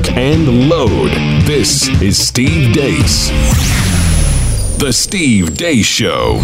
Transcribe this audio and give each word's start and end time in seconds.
lock, 0.00 0.16
and 0.16 0.68
load. 0.68 1.10
This 1.44 1.88
is 2.00 2.16
Steve 2.18 2.72
Deace. 2.72 3.28
The 4.78 4.92
Steve 4.92 5.50
Deace 5.50 5.84
Show. 5.84 6.40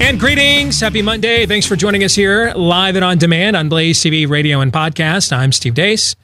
And 0.00 0.18
greetings. 0.18 0.80
Happy 0.80 1.02
Monday. 1.02 1.46
Thanks 1.46 1.66
for 1.66 1.76
joining 1.76 2.04
us 2.04 2.14
here 2.14 2.52
live 2.54 2.96
and 2.96 3.04
on 3.04 3.18
demand 3.18 3.56
on 3.56 3.68
Blaze 3.68 4.00
TV, 4.00 4.28
radio, 4.28 4.60
and 4.60 4.72
podcast. 4.72 5.32
I'm 5.32 5.52
Steve 5.52 5.74
Deace. 5.74 6.14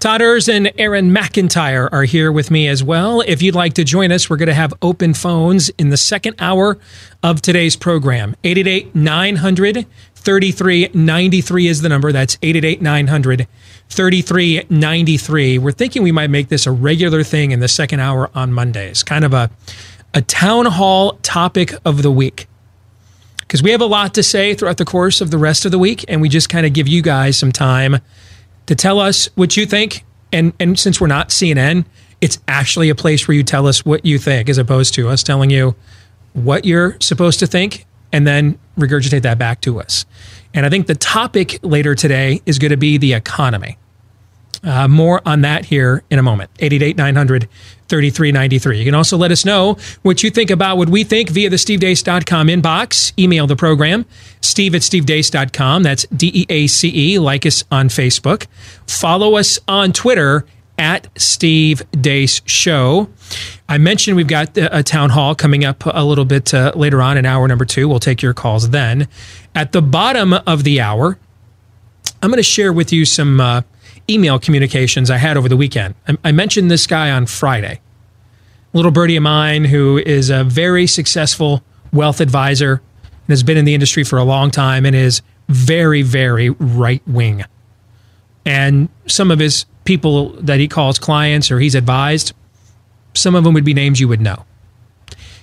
Todd 0.00 0.20
Erz 0.20 0.48
and 0.54 0.70
Aaron 0.78 1.10
McIntyre 1.10 1.88
are 1.90 2.04
here 2.04 2.30
with 2.30 2.50
me 2.50 2.68
as 2.68 2.84
well. 2.84 3.22
If 3.22 3.40
you'd 3.40 3.54
like 3.54 3.74
to 3.74 3.84
join 3.84 4.12
us, 4.12 4.28
we're 4.28 4.36
going 4.36 4.48
to 4.48 4.54
have 4.54 4.74
open 4.82 5.14
phones 5.14 5.70
in 5.78 5.88
the 5.88 5.96
second 5.96 6.36
hour 6.38 6.78
of 7.22 7.40
today's 7.40 7.74
program. 7.74 8.36
888 8.44 8.94
900 8.94 9.86
3393 10.24 11.66
is 11.66 11.82
the 11.82 11.88
number. 11.88 12.10
That's 12.10 12.38
888 12.42 12.80
900 12.80 13.46
3393. 13.88 15.58
We're 15.58 15.72
thinking 15.72 16.02
we 16.02 16.12
might 16.12 16.30
make 16.30 16.48
this 16.48 16.66
a 16.66 16.72
regular 16.72 17.22
thing 17.22 17.50
in 17.50 17.60
the 17.60 17.68
second 17.68 18.00
hour 18.00 18.30
on 18.34 18.52
Mondays, 18.52 19.02
kind 19.02 19.24
of 19.24 19.34
a, 19.34 19.50
a 20.14 20.22
town 20.22 20.66
hall 20.66 21.18
topic 21.22 21.74
of 21.84 22.02
the 22.02 22.10
week. 22.10 22.48
Because 23.40 23.62
we 23.62 23.70
have 23.70 23.82
a 23.82 23.86
lot 23.86 24.14
to 24.14 24.22
say 24.22 24.54
throughout 24.54 24.78
the 24.78 24.86
course 24.86 25.20
of 25.20 25.30
the 25.30 25.38
rest 25.38 25.66
of 25.66 25.70
the 25.70 25.78
week, 25.78 26.04
and 26.08 26.22
we 26.22 26.30
just 26.30 26.48
kind 26.48 26.64
of 26.64 26.72
give 26.72 26.88
you 26.88 27.02
guys 27.02 27.38
some 27.38 27.52
time 27.52 27.98
to 28.66 28.74
tell 28.74 28.98
us 28.98 29.28
what 29.34 29.56
you 29.56 29.66
think. 29.66 30.04
And, 30.32 30.54
and 30.58 30.78
since 30.78 31.00
we're 31.00 31.06
not 31.06 31.28
CNN, 31.28 31.84
it's 32.20 32.38
actually 32.48 32.88
a 32.88 32.94
place 32.94 33.28
where 33.28 33.36
you 33.36 33.42
tell 33.42 33.66
us 33.66 33.84
what 33.84 34.06
you 34.06 34.18
think 34.18 34.48
as 34.48 34.56
opposed 34.56 34.94
to 34.94 35.08
us 35.08 35.22
telling 35.22 35.50
you 35.50 35.76
what 36.32 36.64
you're 36.64 36.96
supposed 37.00 37.38
to 37.40 37.46
think 37.46 37.84
and 38.14 38.24
then 38.24 38.56
regurgitate 38.78 39.22
that 39.22 39.38
back 39.38 39.60
to 39.62 39.80
us. 39.80 40.06
And 40.54 40.64
I 40.64 40.70
think 40.70 40.86
the 40.86 40.94
topic 40.94 41.58
later 41.62 41.96
today 41.96 42.40
is 42.46 42.60
going 42.60 42.70
to 42.70 42.76
be 42.76 42.96
the 42.96 43.12
economy. 43.12 43.76
Uh, 44.62 44.86
more 44.88 45.20
on 45.26 45.40
that 45.42 45.64
here 45.64 46.04
in 46.10 46.18
a 46.20 46.22
moment. 46.22 46.48
888 46.60 46.96
900 46.96 47.48
3393. 47.88 48.78
You 48.78 48.84
can 48.84 48.94
also 48.94 49.18
let 49.18 49.32
us 49.32 49.44
know 49.44 49.76
what 50.02 50.22
you 50.22 50.30
think 50.30 50.50
about 50.50 50.78
what 50.78 50.88
we 50.88 51.02
think 51.04 51.28
via 51.28 51.50
the 51.50 51.56
stevedeace.com 51.56 52.46
inbox. 52.46 53.12
Email 53.18 53.46
the 53.48 53.56
program, 53.56 54.06
steve 54.40 54.74
at 54.74 54.82
stevedeace.com. 54.82 55.82
That's 55.82 56.06
D 56.06 56.30
E 56.32 56.46
A 56.48 56.66
C 56.68 56.92
E. 56.94 57.18
Like 57.18 57.44
us 57.44 57.64
on 57.70 57.88
Facebook. 57.88 58.46
Follow 58.86 59.36
us 59.36 59.58
on 59.66 59.92
Twitter 59.92 60.46
at 60.78 61.08
Steve 61.16 61.82
Deace 61.92 62.40
Show. 62.46 63.08
I 63.68 63.78
mentioned 63.78 64.16
we've 64.16 64.26
got 64.26 64.56
a 64.56 64.82
town 64.82 65.10
hall 65.10 65.34
coming 65.34 65.64
up 65.64 65.84
a 65.86 66.04
little 66.04 66.24
bit 66.24 66.52
uh, 66.52 66.72
later 66.74 67.00
on 67.00 67.16
in 67.16 67.24
hour 67.24 67.48
number 67.48 67.64
two. 67.64 67.88
We'll 67.88 67.98
take 67.98 68.22
your 68.22 68.34
calls 68.34 68.70
then. 68.70 69.08
At 69.54 69.72
the 69.72 69.82
bottom 69.82 70.34
of 70.34 70.64
the 70.64 70.80
hour, 70.80 71.18
I'm 72.22 72.30
going 72.30 72.36
to 72.36 72.42
share 72.42 72.72
with 72.72 72.92
you 72.92 73.04
some 73.04 73.40
uh, 73.40 73.62
email 74.08 74.38
communications 74.38 75.10
I 75.10 75.16
had 75.16 75.36
over 75.36 75.48
the 75.48 75.56
weekend. 75.56 75.94
I, 76.06 76.16
I 76.24 76.32
mentioned 76.32 76.70
this 76.70 76.86
guy 76.86 77.10
on 77.10 77.26
Friday. 77.26 77.80
Little 78.72 78.90
birdie 78.90 79.16
of 79.16 79.22
mine 79.22 79.64
who 79.64 79.98
is 79.98 80.30
a 80.30 80.44
very 80.44 80.86
successful 80.86 81.62
wealth 81.92 82.20
advisor 82.20 82.82
and 83.02 83.28
has 83.28 83.42
been 83.42 83.56
in 83.56 83.64
the 83.64 83.74
industry 83.74 84.04
for 84.04 84.18
a 84.18 84.24
long 84.24 84.50
time 84.50 84.84
and 84.84 84.94
is 84.94 85.22
very, 85.48 86.02
very 86.02 86.50
right 86.50 87.02
wing. 87.06 87.44
And 88.44 88.88
some 89.06 89.30
of 89.30 89.38
his 89.38 89.64
people 89.84 90.30
that 90.34 90.60
he 90.60 90.68
calls 90.68 90.98
clients 90.98 91.50
or 91.50 91.60
he's 91.60 91.74
advised, 91.74 92.32
some 93.14 93.34
of 93.34 93.44
them 93.44 93.54
would 93.54 93.64
be 93.64 93.74
names 93.74 94.00
you 94.00 94.08
would 94.08 94.20
know. 94.20 94.44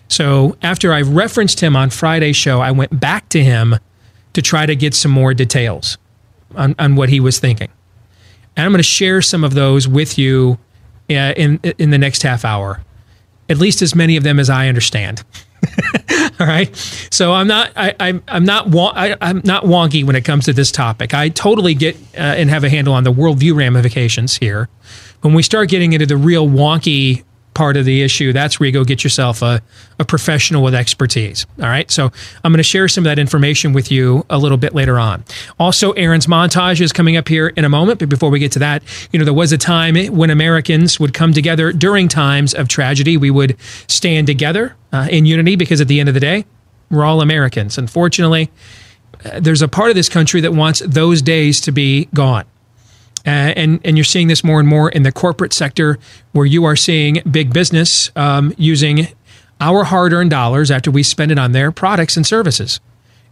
So 0.07 0.57
after 0.61 0.93
I 0.93 1.01
referenced 1.01 1.61
him 1.61 1.75
on 1.75 1.89
Friday's 1.89 2.35
show, 2.35 2.59
I 2.59 2.71
went 2.71 2.99
back 2.99 3.29
to 3.29 3.43
him 3.43 3.75
to 4.33 4.41
try 4.41 4.65
to 4.65 4.75
get 4.75 4.93
some 4.93 5.11
more 5.11 5.33
details 5.33 5.97
on, 6.55 6.75
on 6.77 6.95
what 6.95 7.09
he 7.09 7.19
was 7.19 7.39
thinking. 7.39 7.69
And 8.57 8.65
I'm 8.65 8.71
going 8.71 8.79
to 8.79 8.83
share 8.83 9.21
some 9.21 9.43
of 9.43 9.53
those 9.53 9.87
with 9.87 10.17
you 10.17 10.57
uh, 11.09 11.33
in 11.35 11.59
in 11.77 11.89
the 11.89 11.97
next 11.97 12.23
half 12.23 12.45
hour, 12.45 12.83
at 13.49 13.57
least 13.57 13.81
as 13.81 13.95
many 13.95 14.17
of 14.17 14.23
them 14.23 14.39
as 14.39 14.49
I 14.49 14.67
understand. 14.67 15.23
All 16.39 16.47
right. 16.47 16.75
So 17.09 17.33
I'm 17.33 17.47
not 17.47 17.71
I, 17.75 17.95
I'm 17.99 18.23
I'm 18.27 18.43
not 18.45 18.67
I, 18.75 19.15
I'm 19.21 19.41
not 19.43 19.63
wonky 19.63 20.03
when 20.03 20.15
it 20.15 20.25
comes 20.25 20.45
to 20.45 20.53
this 20.53 20.71
topic. 20.71 21.13
I 21.13 21.29
totally 21.29 21.73
get 21.73 21.95
uh, 22.15 22.19
and 22.19 22.49
have 22.49 22.63
a 22.63 22.69
handle 22.69 22.93
on 22.93 23.03
the 23.03 23.13
worldview 23.13 23.55
ramifications 23.55 24.37
here. 24.37 24.69
When 25.21 25.33
we 25.33 25.43
start 25.43 25.69
getting 25.69 25.93
into 25.93 26.05
the 26.05 26.17
real 26.17 26.47
wonky 26.47 27.23
part 27.53 27.77
of 27.77 27.85
the 27.85 28.01
issue, 28.01 28.31
that's 28.33 28.59
where 28.59 28.67
you 28.67 28.73
go 28.73 28.83
get 28.83 29.03
yourself 29.03 29.41
a, 29.41 29.61
a 29.99 30.05
professional 30.05 30.63
with 30.63 30.73
expertise. 30.73 31.45
All 31.59 31.65
right. 31.65 31.89
So 31.91 32.11
I'm 32.43 32.51
going 32.51 32.57
to 32.57 32.63
share 32.63 32.87
some 32.87 33.03
of 33.03 33.09
that 33.09 33.19
information 33.19 33.73
with 33.73 33.91
you 33.91 34.25
a 34.29 34.37
little 34.37 34.57
bit 34.57 34.73
later 34.73 34.97
on. 34.97 35.23
Also, 35.59 35.91
Aaron's 35.93 36.27
montage 36.27 36.79
is 36.81 36.91
coming 36.91 37.17
up 37.17 37.27
here 37.27 37.47
in 37.49 37.65
a 37.65 37.69
moment. 37.69 37.99
But 37.99 38.09
before 38.09 38.29
we 38.29 38.39
get 38.39 38.51
to 38.53 38.59
that, 38.59 38.83
you 39.11 39.19
know, 39.19 39.25
there 39.25 39.33
was 39.33 39.51
a 39.51 39.57
time 39.57 39.95
when 40.15 40.29
Americans 40.29 40.99
would 40.99 41.13
come 41.13 41.33
together 41.33 41.71
during 41.73 42.07
times 42.07 42.53
of 42.53 42.67
tragedy. 42.67 43.17
We 43.17 43.31
would 43.31 43.57
stand 43.87 44.27
together 44.27 44.75
uh, 44.93 45.07
in 45.09 45.25
unity 45.25 45.55
because 45.55 45.81
at 45.81 45.87
the 45.87 45.99
end 45.99 46.09
of 46.09 46.15
the 46.15 46.21
day, 46.21 46.45
we're 46.89 47.05
all 47.05 47.21
Americans. 47.21 47.77
Unfortunately, 47.77 48.49
uh, 49.25 49.39
there's 49.39 49.61
a 49.61 49.67
part 49.67 49.89
of 49.89 49.95
this 49.95 50.09
country 50.09 50.41
that 50.41 50.53
wants 50.53 50.81
those 50.85 51.21
days 51.21 51.61
to 51.61 51.71
be 51.71 52.05
gone. 52.13 52.45
Uh, 53.25 53.53
and 53.55 53.79
and 53.85 53.97
you're 53.97 54.03
seeing 54.03 54.27
this 54.27 54.43
more 54.43 54.59
and 54.59 54.67
more 54.67 54.89
in 54.89 55.03
the 55.03 55.11
corporate 55.11 55.53
sector, 55.53 55.99
where 56.31 56.45
you 56.45 56.65
are 56.65 56.75
seeing 56.75 57.21
big 57.29 57.53
business 57.53 58.11
um, 58.15 58.53
using 58.57 59.07
our 59.59 59.83
hard-earned 59.83 60.31
dollars 60.31 60.71
after 60.71 60.89
we 60.89 61.03
spend 61.03 61.31
it 61.31 61.37
on 61.37 61.51
their 61.51 61.71
products 61.71 62.17
and 62.17 62.25
services, 62.25 62.79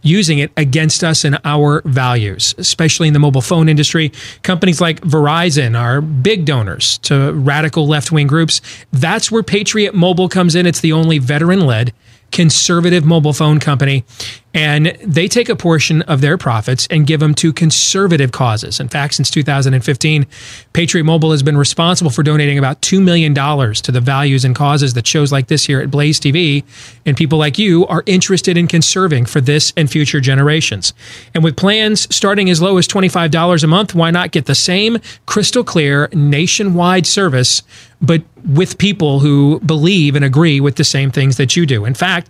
using 0.02 0.38
it 0.38 0.52
against 0.56 1.02
us 1.02 1.24
and 1.24 1.38
our 1.44 1.82
values, 1.84 2.54
especially 2.56 3.08
in 3.08 3.14
the 3.14 3.18
mobile 3.18 3.40
phone 3.40 3.68
industry. 3.68 4.12
Companies 4.42 4.80
like 4.80 5.00
Verizon 5.00 5.76
are 5.76 6.00
big 6.00 6.44
donors 6.44 6.98
to 6.98 7.32
radical 7.32 7.88
left-wing 7.88 8.28
groups. 8.28 8.60
That's 8.92 9.32
where 9.32 9.42
Patriot 9.42 9.92
Mobile 9.92 10.28
comes 10.28 10.54
in. 10.54 10.66
It's 10.66 10.80
the 10.80 10.92
only 10.92 11.18
veteran-led 11.18 11.92
conservative 12.30 13.04
mobile 13.04 13.32
phone 13.32 13.58
company 13.58 14.04
and 14.52 14.86
they 15.04 15.28
take 15.28 15.48
a 15.48 15.54
portion 15.54 16.02
of 16.02 16.20
their 16.20 16.36
profits 16.36 16.86
and 16.90 17.06
give 17.06 17.20
them 17.20 17.34
to 17.34 17.52
conservative 17.52 18.32
causes. 18.32 18.80
In 18.80 18.88
fact, 18.88 19.14
since 19.14 19.30
2015, 19.30 20.26
Patriot 20.72 21.04
Mobile 21.04 21.30
has 21.30 21.42
been 21.42 21.56
responsible 21.56 22.10
for 22.10 22.22
donating 22.22 22.58
about 22.58 22.80
$2 22.82 23.02
million 23.02 23.32
to 23.34 23.92
the 23.92 24.00
values 24.00 24.44
and 24.44 24.56
causes 24.56 24.94
that 24.94 25.06
shows 25.06 25.30
like 25.30 25.46
this 25.46 25.64
here 25.64 25.80
at 25.80 25.90
Blaze 25.90 26.18
TV 26.18 26.64
and 27.06 27.16
people 27.16 27.38
like 27.38 27.58
you 27.58 27.86
are 27.86 28.02
interested 28.06 28.56
in 28.56 28.66
conserving 28.66 29.26
for 29.26 29.40
this 29.40 29.72
and 29.76 29.90
future 29.90 30.20
generations. 30.20 30.94
And 31.32 31.44
with 31.44 31.56
plans 31.56 32.12
starting 32.14 32.50
as 32.50 32.60
low 32.60 32.76
as 32.76 32.88
$25 32.88 33.62
a 33.62 33.66
month, 33.68 33.94
why 33.94 34.10
not 34.10 34.32
get 34.32 34.46
the 34.46 34.54
same 34.56 34.98
crystal 35.26 35.62
clear 35.62 36.08
nationwide 36.12 37.06
service, 37.06 37.62
but 38.02 38.22
with 38.44 38.78
people 38.78 39.20
who 39.20 39.60
believe 39.60 40.16
and 40.16 40.24
agree 40.24 40.60
with 40.60 40.76
the 40.76 40.84
same 40.84 41.12
things 41.12 41.36
that 41.36 41.54
you 41.54 41.66
do? 41.66 41.84
In 41.84 41.94
fact, 41.94 42.28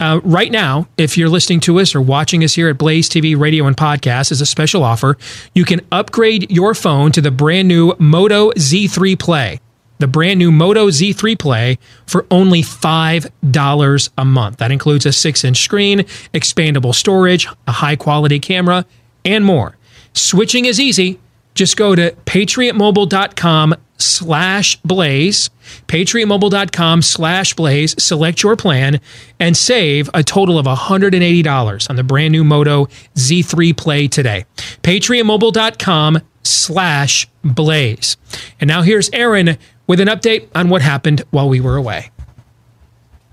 uh, 0.00 0.20
right 0.24 0.50
now, 0.50 0.88
if 0.98 1.16
you're 1.16 1.28
listening 1.28 1.60
to 1.60 1.78
us 1.78 1.94
or 1.94 2.00
watching 2.00 2.42
us 2.42 2.54
here 2.54 2.68
at 2.68 2.78
Blaze 2.78 3.08
TV 3.08 3.38
Radio 3.38 3.66
and 3.66 3.76
Podcast 3.76 4.32
as 4.32 4.40
a 4.40 4.46
special 4.46 4.82
offer, 4.82 5.16
you 5.54 5.64
can 5.64 5.80
upgrade 5.92 6.50
your 6.50 6.74
phone 6.74 7.12
to 7.12 7.20
the 7.20 7.30
brand 7.30 7.68
new 7.68 7.94
Moto 7.98 8.50
Z3 8.52 9.18
Play. 9.18 9.60
The 9.98 10.08
brand 10.08 10.40
new 10.40 10.50
Moto 10.50 10.88
Z3 10.88 11.38
Play 11.38 11.78
for 12.06 12.26
only 12.30 12.62
$5 12.62 14.10
a 14.18 14.24
month. 14.24 14.56
That 14.56 14.72
includes 14.72 15.06
a 15.06 15.12
6 15.12 15.44
inch 15.44 15.62
screen, 15.62 16.00
expandable 16.34 16.94
storage, 16.94 17.46
a 17.68 17.72
high 17.72 17.96
quality 17.96 18.40
camera, 18.40 18.86
and 19.24 19.44
more. 19.44 19.76
Switching 20.12 20.64
is 20.64 20.80
easy. 20.80 21.20
Just 21.54 21.76
go 21.76 21.94
to 21.94 22.10
patriotmobile.com 22.26 23.76
slash 24.04 24.76
blaze, 24.82 25.50
patriotmobile.com 25.88 27.02
slash 27.02 27.54
blaze, 27.54 27.94
select 28.02 28.42
your 28.42 28.56
plan, 28.56 29.00
and 29.40 29.56
save 29.56 30.08
a 30.14 30.22
total 30.22 30.58
of 30.58 30.66
$180 30.66 31.90
on 31.90 31.96
the 31.96 32.04
brand 32.04 32.32
new 32.32 32.44
Moto 32.44 32.86
Z3 33.14 33.76
Play 33.76 34.08
today. 34.08 34.44
patriotmobile.com 34.82 36.20
slash 36.42 37.28
blaze. 37.42 38.16
And 38.60 38.68
now 38.68 38.82
here's 38.82 39.10
Aaron 39.10 39.56
with 39.86 40.00
an 40.00 40.08
update 40.08 40.48
on 40.54 40.68
what 40.68 40.82
happened 40.82 41.22
while 41.30 41.48
we 41.48 41.60
were 41.60 41.76
away. 41.76 42.10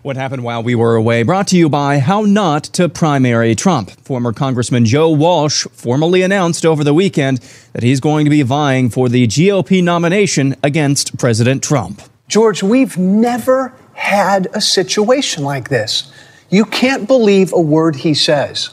What 0.04 0.18
happened 0.18 0.44
while 0.44 0.64
we 0.64 0.74
were 0.74 0.96
away? 0.96 1.22
Brought 1.22 1.48
to 1.50 1.58
you 1.58 1.70
by 1.70 2.00
How 2.00 2.22
Not 2.22 2.64
to 2.74 2.90
Primary 2.90 3.54
Trump. 3.54 3.92
Former 4.02 4.34
Congressman 4.34 4.84
Joe 4.84 5.12
Walsh 5.12 5.68
formally 5.74 6.24
announced 6.24 6.66
over 6.66 6.84
the 6.84 6.92
weekend 6.92 7.38
that 7.74 7.84
he's 7.84 8.00
going 8.00 8.26
to 8.26 8.32
be 8.32 8.42
vying 8.42 8.90
for 8.90 9.10
the 9.10 9.28
GOP 9.28 9.84
nomination 9.84 10.56
against 10.64 11.20
President 11.20 11.62
Trump. 11.62 12.02
George, 12.28 12.64
we've 12.64 12.98
never 12.98 13.76
had 13.94 14.48
a 14.56 14.62
situation 14.62 15.44
like 15.44 15.70
this. 15.70 16.12
You 16.50 16.66
can't 16.66 17.08
believe 17.08 17.54
a 17.54 17.62
word 17.62 17.98
he 17.98 18.16
says. 18.16 18.72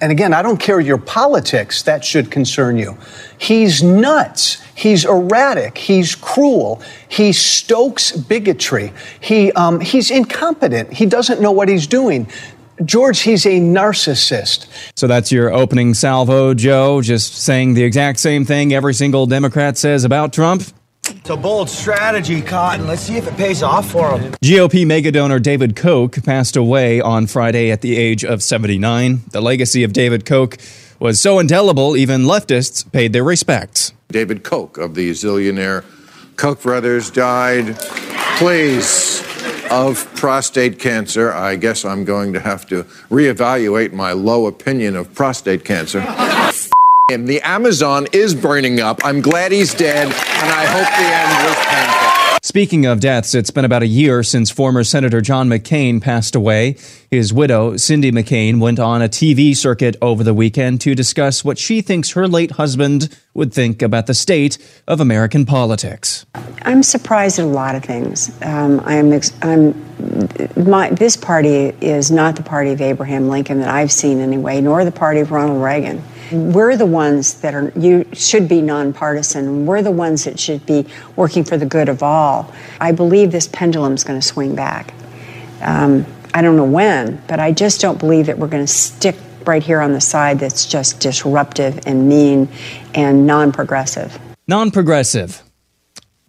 And 0.00 0.10
again, 0.10 0.32
I 0.32 0.40
don't 0.40 0.58
care 0.58 0.80
your 0.80 0.96
politics, 0.96 1.82
that 1.82 2.02
should 2.02 2.30
concern 2.30 2.78
you. 2.78 2.96
He's 3.36 3.82
nuts. 3.82 4.61
He's 4.74 5.04
erratic. 5.04 5.78
He's 5.78 6.14
cruel. 6.14 6.82
He 7.08 7.32
stokes 7.32 8.12
bigotry. 8.12 8.92
He, 9.20 9.52
um, 9.52 9.80
he's 9.80 10.10
incompetent. 10.10 10.92
He 10.92 11.06
doesn't 11.06 11.40
know 11.40 11.52
what 11.52 11.68
he's 11.68 11.86
doing. 11.86 12.28
George, 12.84 13.20
he's 13.20 13.46
a 13.46 13.60
narcissist. 13.60 14.66
So 14.96 15.06
that's 15.06 15.30
your 15.30 15.52
opening 15.52 15.94
salvo, 15.94 16.54
Joe, 16.54 17.02
just 17.02 17.34
saying 17.34 17.74
the 17.74 17.84
exact 17.84 18.18
same 18.18 18.44
thing 18.44 18.72
every 18.72 18.94
single 18.94 19.26
Democrat 19.26 19.76
says 19.76 20.04
about 20.04 20.32
Trump? 20.32 20.62
It's 21.04 21.30
a 21.30 21.36
bold 21.36 21.68
strategy, 21.68 22.40
Cotton. 22.40 22.86
Let's 22.86 23.02
see 23.02 23.16
if 23.16 23.26
it 23.26 23.36
pays 23.36 23.62
off 23.62 23.90
for 23.90 24.18
him. 24.18 24.32
GOP 24.42 24.86
mega 24.86 25.12
donor 25.12 25.38
David 25.38 25.76
Koch 25.76 26.22
passed 26.24 26.56
away 26.56 27.00
on 27.00 27.26
Friday 27.26 27.70
at 27.70 27.80
the 27.80 27.96
age 27.96 28.24
of 28.24 28.42
79. 28.42 29.22
The 29.30 29.40
legacy 29.40 29.84
of 29.84 29.92
David 29.92 30.24
Koch 30.24 30.56
was 30.98 31.20
so 31.20 31.38
indelible, 31.38 31.96
even 31.96 32.22
leftists 32.22 32.90
paid 32.92 33.12
their 33.12 33.24
respects. 33.24 33.92
David 34.12 34.44
Koch 34.44 34.78
of 34.78 34.94
the 34.94 35.10
zillionaire 35.10 35.84
Koch 36.36 36.62
brothers 36.62 37.10
died, 37.10 37.76
please, 38.36 39.22
of 39.70 40.12
prostate 40.16 40.78
cancer. 40.78 41.32
I 41.32 41.56
guess 41.56 41.84
I'm 41.84 42.04
going 42.04 42.32
to 42.32 42.40
have 42.40 42.66
to 42.68 42.84
reevaluate 43.10 43.92
my 43.92 44.12
low 44.12 44.46
opinion 44.46 44.96
of 44.96 45.14
prostate 45.14 45.64
cancer. 45.64 46.00
him. 47.12 47.26
The 47.26 47.40
Amazon 47.42 48.06
is 48.12 48.34
burning 48.34 48.80
up. 48.80 49.04
I'm 49.04 49.20
glad 49.20 49.52
he's 49.52 49.74
dead, 49.74 50.06
and 50.06 50.14
I 50.14 50.64
hope 50.66 50.88
the 50.96 51.10
end 51.12 51.32
was 51.46 51.56
painful. 51.66 52.01
Speaking 52.44 52.86
of 52.86 52.98
deaths, 52.98 53.36
it's 53.36 53.52
been 53.52 53.64
about 53.64 53.84
a 53.84 53.86
year 53.86 54.24
since 54.24 54.50
former 54.50 54.82
Senator 54.82 55.20
John 55.20 55.48
McCain 55.48 56.02
passed 56.02 56.34
away. 56.34 56.74
His 57.08 57.32
widow, 57.32 57.76
Cindy 57.76 58.10
McCain, 58.10 58.58
went 58.58 58.80
on 58.80 59.00
a 59.00 59.08
TV 59.08 59.56
circuit 59.56 59.94
over 60.02 60.24
the 60.24 60.34
weekend 60.34 60.80
to 60.80 60.96
discuss 60.96 61.44
what 61.44 61.56
she 61.56 61.82
thinks 61.82 62.10
her 62.10 62.26
late 62.26 62.50
husband 62.50 63.16
would 63.32 63.54
think 63.54 63.80
about 63.80 64.08
the 64.08 64.12
state 64.14 64.58
of 64.88 65.00
American 65.00 65.46
politics. 65.46 66.26
I'm 66.62 66.82
surprised 66.82 67.38
at 67.38 67.44
a 67.44 67.46
lot 67.46 67.76
of 67.76 67.84
things. 67.84 68.32
Um, 68.42 68.80
I'm, 68.80 69.12
I'm, 69.42 70.68
my, 70.68 70.90
this 70.90 71.16
party 71.16 71.72
is 71.80 72.10
not 72.10 72.34
the 72.34 72.42
party 72.42 72.72
of 72.72 72.80
Abraham 72.80 73.28
Lincoln 73.28 73.60
that 73.60 73.68
I've 73.68 73.92
seen 73.92 74.18
anyway, 74.18 74.60
nor 74.60 74.84
the 74.84 74.90
party 74.90 75.20
of 75.20 75.30
Ronald 75.30 75.62
Reagan. 75.62 76.02
We're 76.32 76.76
the 76.76 76.86
ones 76.86 77.34
that 77.40 77.54
are 77.54 77.72
you 77.76 78.06
should 78.12 78.48
be 78.48 78.60
nonpartisan. 78.60 79.66
We're 79.66 79.82
the 79.82 79.90
ones 79.90 80.24
that 80.24 80.38
should 80.38 80.64
be 80.66 80.86
working 81.16 81.44
for 81.44 81.56
the 81.56 81.66
good 81.66 81.88
of 81.88 82.02
all. 82.02 82.52
I 82.80 82.92
believe 82.92 83.32
this 83.32 83.48
pendulum 83.48 83.94
is 83.94 84.04
going 84.04 84.20
to 84.20 84.26
swing 84.26 84.54
back. 84.54 84.94
Um, 85.60 86.06
I 86.34 86.42
don't 86.42 86.56
know 86.56 86.64
when, 86.64 87.22
but 87.28 87.38
I 87.38 87.52
just 87.52 87.80
don't 87.80 87.98
believe 87.98 88.26
that 88.26 88.38
we're 88.38 88.48
going 88.48 88.64
to 88.64 88.72
stick 88.72 89.16
right 89.46 89.62
here 89.62 89.80
on 89.80 89.92
the 89.92 90.00
side 90.00 90.38
that's 90.38 90.66
just 90.66 91.00
disruptive 91.00 91.80
and 91.86 92.08
mean 92.08 92.48
and 92.94 93.26
non-progressive. 93.26 94.18
Non-progressive. 94.48 95.42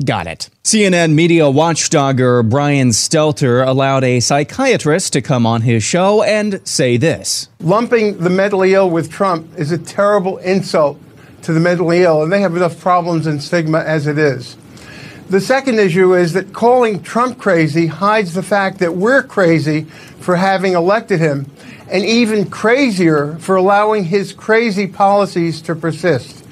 Got 0.04 0.28
it. 0.28 0.50
CNN 0.64 1.14
media 1.14 1.44
watchdogger 1.44 2.50
Brian 2.50 2.90
Stelter 2.90 3.66
allowed 3.66 4.04
a 4.04 4.20
psychiatrist 4.20 5.14
to 5.14 5.22
come 5.22 5.46
on 5.46 5.62
his 5.62 5.84
show 5.84 6.24
and 6.24 6.60
say 6.68 6.98
this. 6.98 7.48
Lumping 7.60 8.18
the 8.18 8.30
mentally 8.30 8.74
ill 8.74 8.90
with 8.90 9.12
Trump 9.12 9.48
is 9.58 9.72
a 9.72 9.78
terrible 9.78 10.40
insult 10.40 11.00
to 11.44 11.54
the 11.54 11.60
mentally 11.60 12.02
ill, 12.04 12.24
and 12.24 12.34
they 12.34 12.42
have 12.42 12.56
enough 12.56 12.80
problems 12.80 13.28
and 13.28 13.42
stigma 13.42 13.80
as 13.80 14.08
it 14.08 14.18
is. 14.18 14.58
The 15.30 15.40
second 15.40 15.80
issue 15.80 16.16
is 16.16 16.34
that 16.34 16.54
calling 16.54 17.02
Trump 17.02 17.38
crazy 17.38 17.88
hides 17.88 18.34
the 18.34 18.44
fact 18.44 18.80
that 18.80 18.96
we're 18.96 19.24
crazy 19.24 19.84
for 20.20 20.36
having 20.36 20.74
elected 20.74 21.20
him, 21.20 21.50
and 21.90 22.04
even 22.04 22.50
crazier 22.50 23.36
for 23.38 23.56
allowing 23.56 24.06
his 24.06 24.34
crazy 24.34 24.88
policies 24.88 25.62
to 25.62 25.76
persist. 25.76 26.43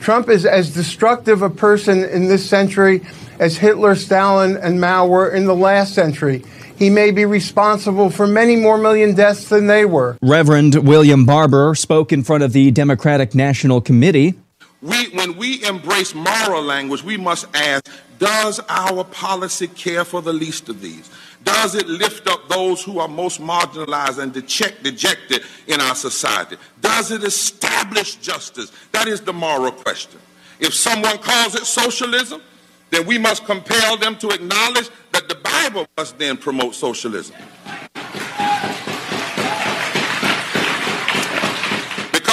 Trump 0.00 0.28
is 0.28 0.46
as 0.46 0.74
destructive 0.74 1.42
a 1.42 1.50
person 1.50 2.04
in 2.04 2.28
this 2.28 2.48
century 2.48 3.02
as 3.38 3.56
Hitler, 3.56 3.94
Stalin, 3.94 4.56
and 4.56 4.80
Mao 4.80 5.06
were 5.06 5.30
in 5.30 5.46
the 5.46 5.54
last 5.54 5.94
century. 5.94 6.44
He 6.76 6.90
may 6.90 7.10
be 7.10 7.24
responsible 7.24 8.08
for 8.08 8.26
many 8.26 8.54
more 8.54 8.78
million 8.78 9.14
deaths 9.14 9.48
than 9.48 9.66
they 9.66 9.84
were. 9.84 10.16
Reverend 10.22 10.86
William 10.86 11.26
Barber 11.26 11.74
spoke 11.74 12.12
in 12.12 12.22
front 12.22 12.44
of 12.44 12.52
the 12.52 12.70
Democratic 12.70 13.34
National 13.34 13.80
Committee. 13.80 14.34
We, 14.80 15.08
when 15.08 15.36
we 15.36 15.64
embrace 15.64 16.14
moral 16.14 16.62
language, 16.62 17.02
we 17.02 17.16
must 17.16 17.46
ask 17.52 17.84
Does 18.20 18.60
our 18.68 19.02
policy 19.02 19.66
care 19.66 20.04
for 20.04 20.22
the 20.22 20.32
least 20.32 20.68
of 20.68 20.80
these? 20.80 21.10
Does 21.44 21.74
it 21.74 21.88
lift 21.88 22.28
up 22.28 22.48
those 22.48 22.82
who 22.82 22.98
are 22.98 23.08
most 23.08 23.40
marginalized 23.40 24.18
and 24.18 24.32
dejected 24.32 25.42
in 25.66 25.80
our 25.80 25.94
society? 25.94 26.56
Does 26.80 27.10
it 27.10 27.22
establish 27.22 28.16
justice? 28.16 28.72
That 28.92 29.08
is 29.08 29.20
the 29.20 29.32
moral 29.32 29.72
question. 29.72 30.20
If 30.60 30.74
someone 30.74 31.18
calls 31.18 31.54
it 31.54 31.64
socialism, 31.64 32.42
then 32.90 33.06
we 33.06 33.18
must 33.18 33.44
compel 33.44 33.96
them 33.96 34.16
to 34.16 34.28
acknowledge 34.30 34.88
that 35.12 35.28
the 35.28 35.36
Bible 35.36 35.86
must 35.96 36.18
then 36.18 36.36
promote 36.36 36.74
socialism. 36.74 37.36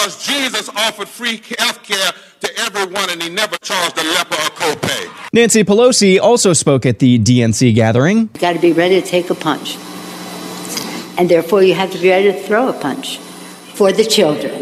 Because 0.06 0.24
Jesus 0.24 0.70
offered 0.70 1.08
free 1.08 1.42
health 1.58 1.82
care 1.82 2.12
to 2.42 2.60
everyone 2.60 3.10
and 3.10 3.24
he 3.24 3.28
never 3.28 3.58
charged 3.58 3.98
a 3.98 4.04
leper 4.04 4.36
a 4.36 4.52
copay. 4.52 5.34
Nancy 5.34 5.64
Pelosi 5.64 6.20
also 6.20 6.54
spoke 6.54 6.86
at 6.86 7.00
the 7.00 7.18
DNC 7.18 7.74
gathering. 7.74 8.20
You've 8.20 8.34
got 8.34 8.54
to 8.54 8.60
be 8.60 8.72
ready 8.72 9.02
to 9.02 9.08
take 9.08 9.32
a 9.32 9.36
punch. 9.36 9.78
And 11.18 11.28
therefore, 11.28 11.64
you 11.64 11.74
have 11.74 11.92
to 11.92 11.98
be 11.98 12.10
ready 12.10 12.32
to 12.32 12.40
throw 12.40 12.70
a 12.70 12.74
punch 12.74 13.18
for 13.18 13.92
the 13.92 14.04
children. 14.04 14.54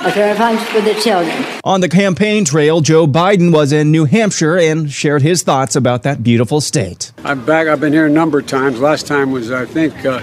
A 0.00 0.12
throw 0.12 0.34
punch 0.34 0.60
for 0.68 0.82
the 0.82 0.92
children. 1.00 1.46
On 1.64 1.80
the 1.80 1.88
campaign 1.88 2.44
trail, 2.44 2.82
Joe 2.82 3.06
Biden 3.06 3.54
was 3.54 3.72
in 3.72 3.90
New 3.90 4.04
Hampshire 4.04 4.58
and 4.58 4.92
shared 4.92 5.22
his 5.22 5.42
thoughts 5.42 5.74
about 5.74 6.02
that 6.02 6.22
beautiful 6.22 6.60
state. 6.60 7.10
I'm 7.24 7.42
back. 7.46 7.68
I've 7.68 7.80
been 7.80 7.94
here 7.94 8.04
a 8.04 8.10
number 8.10 8.40
of 8.40 8.46
times. 8.46 8.80
Last 8.80 9.06
time 9.06 9.32
was, 9.32 9.50
I 9.50 9.64
think, 9.64 10.04
uh, 10.04 10.22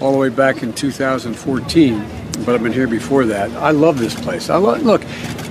all 0.00 0.10
the 0.10 0.18
way 0.18 0.30
back 0.30 0.64
in 0.64 0.72
2014 0.72 2.19
but 2.44 2.54
I've 2.54 2.62
been 2.62 2.72
here 2.72 2.88
before 2.88 3.24
that. 3.26 3.50
I 3.52 3.70
love 3.70 3.98
this 3.98 4.14
place. 4.14 4.50
I 4.50 4.56
lo- 4.56 4.76
look, 4.78 5.02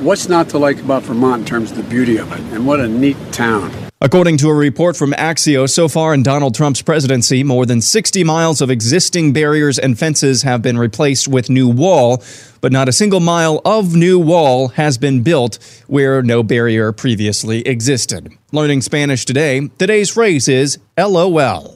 what's 0.02 0.30
not 0.30 0.50
to 0.50 0.58
like 0.58 0.80
about 0.80 1.04
Vermont 1.04 1.42
in 1.42 1.46
terms 1.46 1.72
of 1.72 1.78
the 1.78 1.84
beauty 1.84 2.18
of 2.18 2.32
it, 2.32 2.40
and 2.54 2.66
what 2.66 2.80
a 2.80 2.88
neat 2.88 3.18
town. 3.32 3.72
According 4.02 4.38
to 4.38 4.48
a 4.48 4.54
report 4.54 4.96
from 4.96 5.12
Axios, 5.12 5.72
so 5.72 5.90
far 5.90 6.14
in 6.14 6.24
Donald 6.24 6.56
Trump's 6.56 6.82
presidency, 6.82 7.44
more 7.44 7.66
than 7.66 7.82
60 7.82 8.24
miles 8.24 8.62
of 8.62 8.70
existing 8.70 9.34
barriers 9.34 9.78
and 9.78 10.00
fences 10.00 10.44
have 10.44 10.62
been 10.62 10.78
replaced 10.78 11.28
with 11.28 11.50
new 11.50 11.68
wall, 11.68 12.24
but 12.62 12.72
not 12.72 12.88
a 12.88 12.94
single 12.94 13.20
mile 13.20 13.62
of 13.66 13.96
new 13.96 14.18
wall 14.18 14.70
has 14.70 14.98
been 14.98 15.22
built 15.22 15.60
where 15.88 16.22
no 16.22 16.44
barrier 16.44 16.94
previously 16.94 17.60
existed. 17.68 18.32
Learning 18.54 18.80
Spanish 18.80 19.26
today, 19.26 19.68
today's 19.78 20.10
phrase 20.10 20.48
is 20.48 20.80
LOL. 20.98 21.76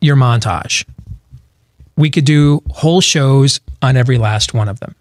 your 0.00 0.16
montage. 0.16 0.86
We 1.96 2.10
could 2.10 2.24
do 2.24 2.62
whole 2.70 3.02
shows 3.02 3.60
on 3.82 3.98
every 3.98 4.16
last 4.16 4.54
one 4.54 4.70
of 4.70 4.80
them. 4.80 4.94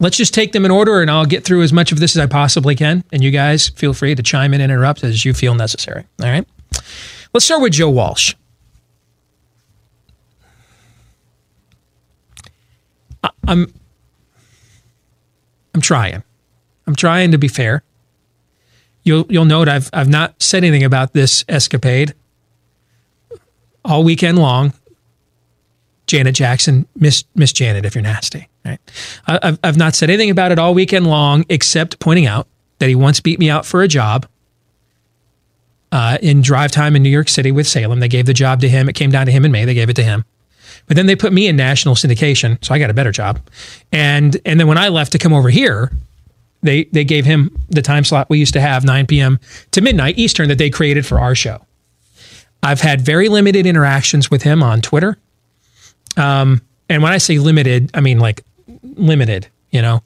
Let's 0.00 0.16
just 0.16 0.32
take 0.32 0.52
them 0.52 0.64
in 0.64 0.70
order 0.70 1.02
and 1.02 1.10
I'll 1.10 1.26
get 1.26 1.44
through 1.44 1.62
as 1.62 1.74
much 1.74 1.92
of 1.92 2.00
this 2.00 2.16
as 2.16 2.22
I 2.22 2.26
possibly 2.26 2.74
can. 2.74 3.04
And 3.12 3.22
you 3.22 3.30
guys 3.30 3.68
feel 3.68 3.92
free 3.92 4.14
to 4.14 4.22
chime 4.22 4.54
in 4.54 4.62
and 4.62 4.72
interrupt 4.72 5.04
as 5.04 5.24
you 5.26 5.34
feel 5.34 5.54
necessary. 5.54 6.06
All 6.22 6.28
right. 6.28 6.46
Let's 7.34 7.44
start 7.44 7.60
with 7.60 7.74
Joe 7.74 7.90
Walsh. 7.90 8.34
I'm 13.46 13.72
I'm 15.74 15.80
trying. 15.80 16.22
I'm 16.86 16.96
trying 16.96 17.32
to 17.32 17.38
be 17.38 17.48
fair. 17.48 17.82
You'll 19.02 19.26
you'll 19.28 19.44
note 19.44 19.68
I've 19.68 19.90
I've 19.92 20.08
not 20.08 20.40
said 20.42 20.64
anything 20.64 20.84
about 20.84 21.12
this 21.12 21.44
escapade 21.48 22.14
all 23.84 24.02
weekend 24.02 24.38
long. 24.38 24.72
Janet 26.10 26.34
Jackson, 26.34 26.88
Miss 26.96 27.22
Miss 27.36 27.52
Janet, 27.52 27.84
if 27.84 27.94
you're 27.94 28.02
nasty, 28.02 28.48
right? 28.64 28.80
I've 29.28 29.60
I've 29.62 29.76
not 29.76 29.94
said 29.94 30.10
anything 30.10 30.28
about 30.28 30.50
it 30.50 30.58
all 30.58 30.74
weekend 30.74 31.06
long, 31.06 31.44
except 31.48 32.00
pointing 32.00 32.26
out 32.26 32.48
that 32.80 32.88
he 32.88 32.96
once 32.96 33.20
beat 33.20 33.38
me 33.38 33.48
out 33.48 33.64
for 33.64 33.82
a 33.82 33.86
job 33.88 34.26
uh, 35.92 36.18
in 36.20 36.42
drive 36.42 36.72
time 36.72 36.96
in 36.96 37.04
New 37.04 37.10
York 37.10 37.28
City 37.28 37.52
with 37.52 37.68
Salem. 37.68 38.00
They 38.00 38.08
gave 38.08 38.26
the 38.26 38.34
job 38.34 38.60
to 38.62 38.68
him. 38.68 38.88
It 38.88 38.94
came 38.94 39.12
down 39.12 39.26
to 39.26 39.32
him 39.32 39.44
in 39.44 39.52
May. 39.52 39.64
They 39.64 39.74
gave 39.74 39.88
it 39.88 39.94
to 39.94 40.02
him. 40.02 40.24
But 40.88 40.96
then 40.96 41.06
they 41.06 41.14
put 41.14 41.32
me 41.32 41.46
in 41.46 41.54
national 41.54 41.94
syndication, 41.94 42.62
so 42.64 42.74
I 42.74 42.80
got 42.80 42.90
a 42.90 42.94
better 42.94 43.12
job. 43.12 43.38
And 43.92 44.36
and 44.44 44.58
then 44.58 44.66
when 44.66 44.78
I 44.78 44.88
left 44.88 45.12
to 45.12 45.18
come 45.18 45.32
over 45.32 45.48
here, 45.48 45.92
they 46.62 46.84
they 46.86 47.04
gave 47.04 47.24
him 47.24 47.56
the 47.68 47.82
time 47.82 48.02
slot 48.02 48.28
we 48.28 48.40
used 48.40 48.54
to 48.54 48.60
have, 48.60 48.84
9 48.84 49.06
p.m. 49.06 49.38
to 49.70 49.80
midnight 49.80 50.18
Eastern, 50.18 50.48
that 50.48 50.58
they 50.58 50.70
created 50.70 51.06
for 51.06 51.20
our 51.20 51.36
show. 51.36 51.64
I've 52.64 52.80
had 52.80 53.00
very 53.00 53.28
limited 53.28 53.64
interactions 53.64 54.28
with 54.28 54.42
him 54.42 54.60
on 54.60 54.80
Twitter. 54.80 55.16
Um, 56.16 56.62
and 56.88 57.02
when 57.02 57.12
I 57.12 57.18
say 57.18 57.38
limited, 57.38 57.90
I 57.94 58.00
mean 58.00 58.18
like 58.18 58.42
limited, 58.82 59.48
you 59.70 59.82
know. 59.82 60.02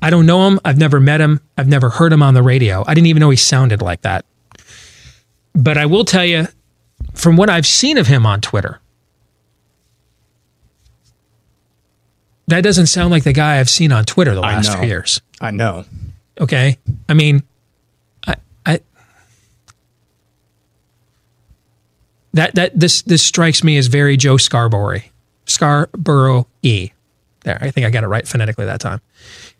I 0.00 0.10
don't 0.10 0.26
know 0.26 0.46
him. 0.48 0.58
I've 0.64 0.78
never 0.78 0.98
met 0.98 1.20
him. 1.20 1.40
I've 1.56 1.68
never 1.68 1.88
heard 1.90 2.12
him 2.12 2.22
on 2.22 2.34
the 2.34 2.42
radio. 2.42 2.84
I 2.86 2.94
didn't 2.94 3.06
even 3.06 3.20
know 3.20 3.30
he 3.30 3.36
sounded 3.36 3.80
like 3.82 4.02
that. 4.02 4.24
But 5.54 5.78
I 5.78 5.86
will 5.86 6.04
tell 6.04 6.24
you, 6.24 6.48
from 7.14 7.36
what 7.36 7.50
I've 7.50 7.66
seen 7.66 7.98
of 7.98 8.06
him 8.06 8.26
on 8.26 8.40
Twitter, 8.40 8.80
that 12.48 12.62
doesn't 12.62 12.86
sound 12.86 13.10
like 13.10 13.24
the 13.24 13.32
guy 13.32 13.60
I've 13.60 13.70
seen 13.70 13.92
on 13.92 14.04
Twitter 14.04 14.34
the 14.34 14.40
last 14.40 14.72
few 14.76 14.86
years. 14.86 15.20
I 15.40 15.50
know. 15.50 15.84
Okay. 16.40 16.78
I 17.08 17.14
mean, 17.14 17.42
I, 18.26 18.36
I, 18.66 18.80
that, 22.32 22.54
that, 22.54 22.78
this, 22.78 23.02
this 23.02 23.22
strikes 23.22 23.62
me 23.62 23.76
as 23.76 23.86
very 23.86 24.16
Joe 24.16 24.36
Scarborough, 24.36 25.02
Scarborough 25.46 26.46
E. 26.62 26.90
There. 27.44 27.58
I 27.60 27.70
think 27.70 27.86
I 27.86 27.90
got 27.90 28.04
it 28.04 28.08
right 28.08 28.26
phonetically 28.26 28.64
that 28.66 28.80
time. 28.80 29.00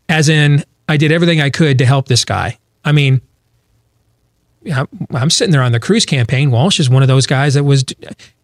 As 0.08 0.28
in, 0.28 0.64
I 0.88 0.96
did 0.96 1.10
everything 1.10 1.40
I 1.40 1.50
could 1.50 1.78
to 1.78 1.86
help 1.86 2.06
this 2.06 2.24
guy. 2.24 2.58
I 2.84 2.92
mean, 2.92 3.20
I'm 5.12 5.30
sitting 5.30 5.52
there 5.52 5.62
on 5.62 5.72
the 5.72 5.80
cruise 5.80 6.06
campaign. 6.06 6.50
Walsh 6.50 6.78
is 6.78 6.88
one 6.88 7.02
of 7.02 7.08
those 7.08 7.26
guys 7.26 7.54
that 7.54 7.64
was. 7.64 7.84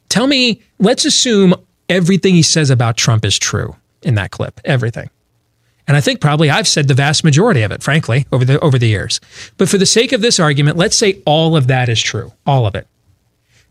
Tell 0.09 0.27
me, 0.27 0.63
let's 0.79 1.05
assume 1.05 1.55
everything 1.89 2.35
he 2.35 2.43
says 2.43 2.71
about 2.71 2.97
Trump 2.97 3.25
is 3.25 3.39
true 3.39 3.77
in 4.03 4.15
that 4.15 4.31
clip. 4.31 4.61
Everything. 4.65 5.11
And 5.87 5.97
I 5.97 6.01
think 6.01 6.21
probably 6.21 6.51
I've 6.51 6.69
said 6.69 6.89
the 6.89 6.95
vast 6.95 7.25
majority 7.25 7.63
of 7.63 7.71
it, 7.73 7.83
frankly, 7.83 8.27
over 8.33 8.45
the 8.45 8.59
over 8.61 8.79
the 8.79 8.89
years. 8.89 9.21
But 9.57 9.69
for 9.69 9.79
the 9.79 9.87
sake 9.87 10.13
of 10.13 10.21
this 10.21 10.41
argument, 10.41 10.77
let's 10.77 10.97
say 10.97 11.23
all 11.25 11.57
of 11.57 11.67
that 11.69 11.89
is 11.89 12.01
true, 12.01 12.33
all 12.47 12.67
of 12.67 12.75
it. 12.75 12.87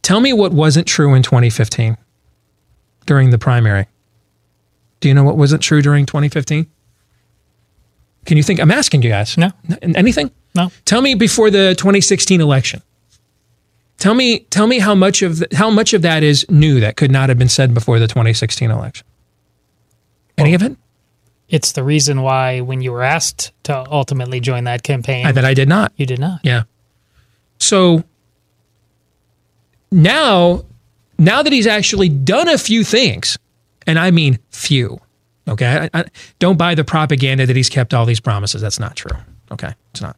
Tell 0.02 0.22
me 0.22 0.32
what 0.32 0.54
wasn't 0.54 0.88
true 0.88 1.14
in 1.14 1.24
2015 1.24 1.98
during 3.08 3.32
the 3.32 3.38
primary. 3.40 3.88
Do 5.00 5.08
you 5.08 5.14
know 5.16 5.24
what 5.24 5.38
wasn't 5.38 5.64
true 5.64 5.82
during 5.82 6.06
2015? 6.06 6.68
Can 8.26 8.38
you 8.38 8.44
think? 8.44 8.60
I'm 8.60 8.72
asking 8.72 9.02
you 9.02 9.10
guys. 9.10 9.38
No. 9.38 9.50
N- 9.82 9.96
Anything? 9.96 10.30
No. 10.54 10.72
Tell 10.86 11.02
me 11.02 11.16
before 11.16 11.50
the 11.50 11.74
2016 11.76 12.42
election. 12.42 12.82
Tell 13.98 14.14
me, 14.14 14.40
tell 14.52 14.68
me 14.68 14.78
how 14.80 14.94
much 14.94 15.22
of 15.24 15.40
the, 15.40 15.48
how 15.54 15.70
much 15.72 15.94
of 15.94 16.04
that 16.04 16.22
is 16.22 16.46
new 16.50 16.80
that 16.82 16.98
could 16.98 17.10
not 17.10 17.30
have 17.30 17.38
been 17.40 17.50
said 17.50 17.74
before 17.74 17.98
the 18.00 18.08
2016 18.08 18.70
election. 18.70 19.08
Any 20.38 20.54
of 20.54 20.62
it? 20.62 20.76
It's 21.50 21.72
the 21.72 21.84
reason 21.84 22.22
why 22.22 22.60
when 22.62 22.82
you 22.82 22.92
were 22.92 23.02
asked 23.04 23.54
to 23.64 23.90
ultimately 23.90 24.40
join 24.40 24.66
that 24.66 24.84
campaign, 24.84 25.26
I, 25.26 25.32
that 25.32 25.46
I 25.46 25.54
did 25.54 25.68
not. 25.70 25.94
you 25.96 26.06
did 26.06 26.20
not. 26.20 26.42
Yeah. 26.44 26.64
So 27.60 28.04
now, 29.92 30.66
now 31.18 31.42
that 31.42 31.54
he's 31.54 31.68
actually 31.68 32.10
done 32.10 32.48
a 32.48 32.58
few 32.58 32.84
things, 32.84 33.38
and 33.86 33.98
I 33.98 34.12
mean 34.12 34.40
few, 34.50 35.00
okay? 35.48 35.90
I, 35.94 36.02
I, 36.02 36.06
don't 36.40 36.58
buy 36.58 36.76
the 36.76 36.84
propaganda 36.84 37.46
that 37.46 37.56
he's 37.56 37.70
kept 37.70 37.94
all 37.94 38.06
these 38.06 38.20
promises. 38.20 38.62
That's 38.62 38.80
not 38.80 38.96
true. 38.96 39.18
Okay, 39.52 39.74
it's 39.92 40.02
not. 40.02 40.18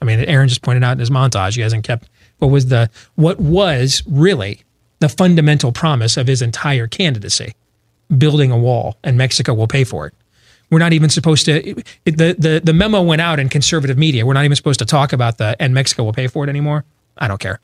I 0.00 0.04
mean, 0.04 0.20
Aaron 0.20 0.48
just 0.48 0.62
pointed 0.62 0.82
out 0.82 0.92
in 0.92 0.98
his 0.98 1.10
montage, 1.10 1.56
he 1.56 1.60
hasn't 1.60 1.84
kept 1.84 2.08
what 2.38 2.48
was 2.48 2.66
the 2.66 2.90
what 3.16 3.38
was 3.38 4.02
really 4.06 4.62
the 5.00 5.08
fundamental 5.08 5.72
promise 5.72 6.16
of 6.16 6.26
his 6.26 6.42
entire 6.42 6.86
candidacy: 6.86 7.54
building 8.16 8.50
a 8.50 8.58
wall, 8.58 8.96
and 9.04 9.18
Mexico 9.18 9.54
will 9.54 9.68
pay 9.68 9.84
for 9.84 10.06
it. 10.06 10.14
We're 10.70 10.78
not 10.78 10.92
even 10.92 11.10
supposed 11.10 11.46
to. 11.46 11.70
It, 11.70 11.86
the, 12.04 12.34
the 12.38 12.60
the 12.62 12.72
memo 12.72 13.02
went 13.02 13.20
out 13.20 13.38
in 13.38 13.48
conservative 13.48 13.98
media. 13.98 14.24
We're 14.24 14.34
not 14.34 14.44
even 14.44 14.56
supposed 14.56 14.78
to 14.78 14.86
talk 14.86 15.12
about 15.12 15.38
the 15.38 15.56
and 15.60 15.74
Mexico 15.74 16.04
will 16.04 16.12
pay 16.12 16.28
for 16.28 16.44
it 16.44 16.48
anymore. 16.48 16.84
I 17.18 17.28
don't 17.28 17.40
care. 17.40 17.60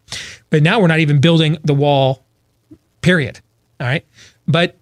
But 0.51 0.63
now 0.63 0.81
we're 0.81 0.89
not 0.89 1.01
even 1.01 1.21
building 1.21 1.59
the 1.65 1.75
wall. 1.75 2.26
Period. 3.07 3.41
All 3.79 3.87
right. 3.87 4.05
But 4.49 4.77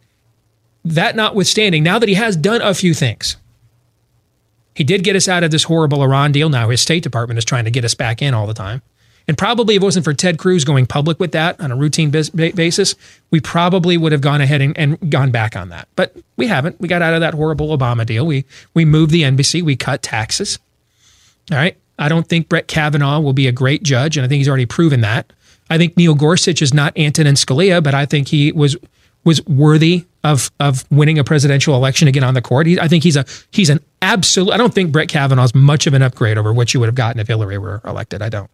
that 0.82 1.14
notwithstanding, 1.14 1.82
now 1.82 1.98
that 1.98 2.08
he 2.08 2.14
has 2.14 2.36
done 2.36 2.62
a 2.62 2.72
few 2.72 2.94
things, 2.94 3.36
he 4.74 4.82
did 4.82 5.04
get 5.04 5.14
us 5.14 5.28
out 5.28 5.44
of 5.44 5.50
this 5.50 5.64
horrible 5.64 6.02
Iran 6.02 6.32
deal. 6.32 6.48
Now 6.48 6.70
his 6.70 6.80
State 6.80 7.02
Department 7.02 7.36
is 7.36 7.44
trying 7.44 7.66
to 7.66 7.70
get 7.70 7.84
us 7.84 7.92
back 7.92 8.22
in 8.22 8.32
all 8.32 8.46
the 8.46 8.54
time. 8.54 8.80
And 9.28 9.36
probably 9.36 9.76
if 9.76 9.82
it 9.82 9.84
wasn't 9.84 10.04
for 10.04 10.14
Ted 10.14 10.38
Cruz 10.38 10.64
going 10.64 10.86
public 10.86 11.20
with 11.20 11.32
that 11.32 11.60
on 11.60 11.70
a 11.70 11.76
routine 11.76 12.10
basis, 12.10 12.94
we 13.30 13.40
probably 13.40 13.98
would 13.98 14.12
have 14.12 14.22
gone 14.22 14.40
ahead 14.40 14.62
and, 14.62 14.78
and 14.78 15.10
gone 15.10 15.30
back 15.30 15.54
on 15.54 15.68
that. 15.68 15.86
But 15.96 16.16
we 16.36 16.46
haven't. 16.46 16.80
We 16.80 16.88
got 16.88 17.02
out 17.02 17.12
of 17.12 17.20
that 17.20 17.34
horrible 17.34 17.76
Obama 17.76 18.06
deal. 18.06 18.26
We 18.26 18.46
we 18.72 18.86
moved 18.86 19.12
the 19.12 19.24
embassy. 19.24 19.60
We 19.60 19.76
cut 19.76 20.02
taxes. 20.02 20.58
All 21.50 21.58
right. 21.58 21.76
I 21.98 22.08
don't 22.08 22.26
think 22.26 22.48
Brett 22.48 22.68
Kavanaugh 22.68 23.20
will 23.20 23.34
be 23.34 23.46
a 23.46 23.52
great 23.52 23.82
judge, 23.82 24.16
and 24.16 24.24
I 24.24 24.28
think 24.28 24.38
he's 24.38 24.48
already 24.48 24.66
proven 24.66 25.02
that. 25.02 25.30
I 25.70 25.78
think 25.78 25.96
Neil 25.96 26.14
Gorsuch 26.14 26.62
is 26.62 26.74
not 26.74 26.96
Antonin 26.96 27.34
Scalia, 27.34 27.82
but 27.82 27.94
I 27.94 28.06
think 28.06 28.28
he 28.28 28.52
was 28.52 28.76
was 29.24 29.44
worthy 29.46 30.04
of 30.22 30.50
of 30.60 30.84
winning 30.90 31.18
a 31.18 31.24
presidential 31.24 31.74
election 31.74 32.08
again 32.08 32.24
on 32.24 32.34
the 32.34 32.42
court. 32.42 32.66
He, 32.66 32.78
I 32.78 32.88
think 32.88 33.04
he's 33.04 33.16
a 33.16 33.24
he's 33.50 33.70
an 33.70 33.80
absolute. 34.02 34.52
I 34.52 34.56
don't 34.56 34.74
think 34.74 34.92
Brett 34.92 35.08
Kavanaugh's 35.08 35.54
much 35.54 35.86
of 35.86 35.94
an 35.94 36.02
upgrade 36.02 36.38
over 36.38 36.52
what 36.52 36.74
you 36.74 36.80
would 36.80 36.86
have 36.86 36.94
gotten 36.94 37.20
if 37.20 37.28
Hillary 37.28 37.58
were 37.58 37.80
elected. 37.84 38.22
I 38.22 38.28
don't. 38.28 38.50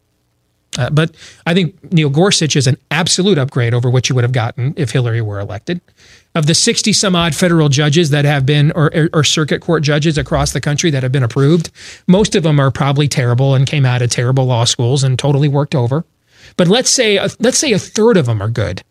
Uh, 0.79 0.89
but 0.89 1.17
I 1.47 1.55
think 1.55 1.93
Neil 1.93 2.11
Gorsuch 2.11 2.55
is 2.55 2.69
an 2.69 2.77
absolute 2.93 3.39
upgrade 3.39 3.75
over 3.75 3.91
what 3.91 4.09
you 4.09 4.15
would 4.15 4.23
have 4.23 4.33
gotten 4.33 4.73
if 4.77 4.93
Hillary 4.93 5.21
were 5.21 5.41
elected. 5.41 5.81
Of 6.37 6.47
the 6.47 6.55
60 6.55 6.93
some 6.93 7.17
odd 7.17 7.35
federal 7.35 7.69
judges 7.69 8.11
that 8.11 8.25
have 8.25 8.47
been, 8.47 8.71
or, 8.77 9.09
or 9.13 9.25
circuit 9.25 9.63
court 9.63 9.83
judges 9.83 10.17
across 10.17 10.53
the 10.53 10.61
country 10.61 10.91
that 10.91 11.03
have 11.03 11.11
been 11.11 11.25
approved, 11.25 11.71
most 12.07 12.37
of 12.37 12.45
them 12.45 12.61
are 12.61 12.71
probably 12.71 13.09
terrible 13.09 13.57
and 13.57 13.67
came 13.67 13.85
out 13.85 14.01
of 14.01 14.11
terrible 14.11 14.45
law 14.45 14.65
schools 14.65 15.03
and 15.03 15.19
totally 15.19 15.49
worked 15.49 15.75
over. 15.75 16.05
But 16.57 16.69
let's 16.69 16.91
say, 16.91 17.17
a, 17.17 17.29
let's 17.39 17.59
say 17.59 17.73
a 17.73 17.79
third 17.79 18.17
of 18.17 18.27
them 18.27 18.43
are 18.43 18.49
good. 18.49 18.83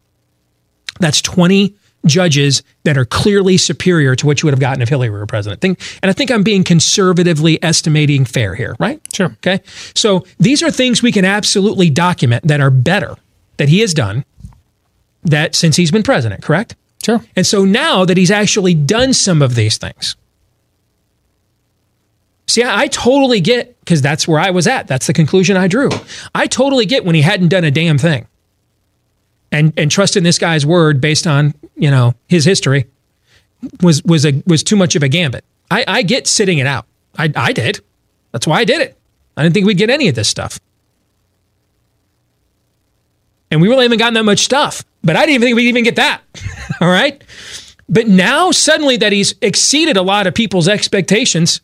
That's 1.00 1.22
20 1.22 1.76
judges 2.06 2.64
that 2.84 2.98
are 2.98 3.06
clearly 3.06 3.58
superior 3.58 4.16
to 4.16 4.26
what 4.26 4.42
you 4.42 4.48
would 4.48 4.54
have 4.54 4.60
gotten 4.60 4.82
if 4.82 4.90
Hillary 4.90 5.10
were 5.10 5.26
president. 5.26 5.62
Think, 5.62 5.80
and 6.02 6.10
I 6.10 6.14
think 6.14 6.32
I'm 6.32 6.44
being 6.44 6.64
conservatively 6.64 7.62
estimating 7.64 8.26
fair 8.26 8.56
here, 8.56 8.76
right? 8.80 9.02
Sure. 9.14 9.28
Okay. 9.28 9.62
So 9.96 10.26
these 10.40 10.64
are 10.64 10.72
things 10.72 11.02
we 11.02 11.12
can 11.12 11.26
absolutely 11.26 11.90
document 11.90 12.48
that 12.48 12.62
are 12.62 12.70
better 12.72 13.16
that 13.58 13.70
he 13.70 13.80
has 13.80 13.94
done 13.94 14.24
that 15.24 15.56
since 15.56 15.76
he's 15.76 15.92
been 15.92 16.04
president, 16.04 16.42
correct? 16.42 16.76
Sure. 17.04 17.24
And 17.36 17.46
so 17.46 17.66
now 17.66 18.06
that 18.06 18.18
he's 18.18 18.32
actually 18.32 18.74
done 18.74 19.14
some 19.14 19.42
of 19.42 19.56
these 19.56 19.78
things, 19.78 20.16
see, 22.50 22.64
I, 22.64 22.82
I 22.82 22.88
totally 22.88 23.42
get 23.42 23.80
because 23.80 24.02
that's 24.02 24.28
where 24.28 24.40
I 24.40 24.50
was 24.50 24.68
at. 24.68 24.88
That's 24.88 25.08
the 25.08 25.14
conclusion 25.14 25.58
I 25.58 25.68
drew. 25.68 25.90
I 26.36 26.48
totally 26.48 26.86
get 26.86 27.06
when 27.06 27.16
he 27.16 27.22
hadn't 27.22 27.50
done 27.50 27.64
a 27.64 27.72
damn 27.72 27.98
thing 27.98 28.28
and 29.52 29.74
and 29.78 29.90
trusting 29.90 30.24
this 30.24 30.38
guy's 30.38 30.66
word 30.66 31.02
based 31.02 31.26
on 31.26 31.54
you 31.76 31.90
know 31.90 32.14
his 32.28 32.46
history 32.46 32.86
was 33.82 34.04
was 34.04 34.26
a 34.26 34.44
was 34.46 34.64
too 34.64 34.76
much 34.76 34.96
of 34.96 35.04
a 35.04 35.08
gambit. 35.08 35.44
I, 35.72 35.84
I 35.88 36.02
get 36.02 36.28
sitting 36.28 36.58
it 36.58 36.68
out. 36.68 36.86
I, 37.18 37.32
I 37.36 37.54
did. 37.54 37.82
That's 38.32 38.48
why 38.48 38.60
I 38.60 38.66
did 38.66 38.82
it. 38.82 38.98
I 39.38 39.44
didn't 39.44 39.54
think 39.54 39.68
we'd 39.68 39.78
get 39.78 39.90
any 39.90 40.08
of 40.08 40.16
this 40.16 40.28
stuff. 40.28 40.60
And 43.52 43.62
we 43.62 43.68
really 43.68 43.84
haven't 43.84 43.98
gotten 43.98 44.14
that 44.16 44.24
much 44.24 44.40
stuff. 44.40 44.84
But 45.04 45.16
I 45.16 45.22
didn't 45.22 45.36
even 45.36 45.48
think 45.48 45.56
we'd 45.56 45.68
even 45.68 45.84
get 45.84 45.96
that. 45.98 46.22
All 46.82 46.90
right. 46.90 47.24
But 47.88 48.08
now, 48.08 48.52
suddenly, 48.52 48.98
that 48.98 49.12
he's 49.12 49.34
exceeded 49.42 49.98
a 49.98 50.02
lot 50.02 50.28
of 50.28 50.34
people's 50.34 50.68
expectations, 50.68 51.62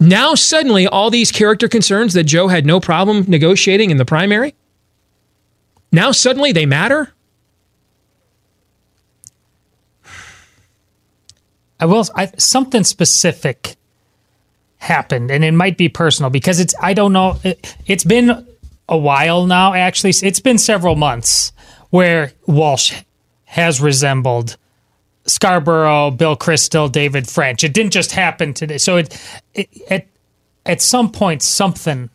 now 0.00 0.34
suddenly 0.34 0.86
all 0.86 1.10
these 1.10 1.32
character 1.32 1.68
concerns 1.68 2.14
that 2.14 2.24
Joe 2.24 2.48
had 2.48 2.66
no 2.66 2.80
problem 2.80 3.24
negotiating 3.28 3.90
in 3.90 3.96
the 3.96 4.04
primary, 4.04 4.54
now 5.92 6.12
suddenly 6.12 6.52
they 6.52 6.66
matter. 6.66 7.12
I 11.78 11.86
will. 11.86 12.04
I, 12.14 12.32
something 12.38 12.84
specific 12.84 13.76
happened, 14.78 15.30
and 15.30 15.44
it 15.44 15.52
might 15.52 15.76
be 15.76 15.88
personal 15.88 16.30
because 16.30 16.60
it's. 16.60 16.74
I 16.80 16.94
don't 16.94 17.12
know. 17.12 17.38
It, 17.44 17.76
it's 17.86 18.04
been 18.04 18.46
a 18.88 18.96
while 18.96 19.46
now. 19.46 19.74
Actually, 19.74 20.14
it's 20.22 20.40
been 20.40 20.58
several 20.58 20.96
months 20.96 21.52
where 21.90 22.32
Walsh 22.46 23.02
has 23.44 23.80
resembled 23.80 24.56
Scarborough, 25.26 26.10
Bill 26.10 26.36
Kristol, 26.36 26.90
David 26.90 27.28
French. 27.28 27.64
It 27.64 27.72
didn't 27.72 27.92
just 27.92 28.12
happen 28.12 28.54
today. 28.54 28.78
So 28.78 28.98
it, 28.98 29.20
it 29.54 29.68
at 29.90 30.06
at 30.66 30.82
some 30.82 31.10
point 31.10 31.42
something 31.42 32.10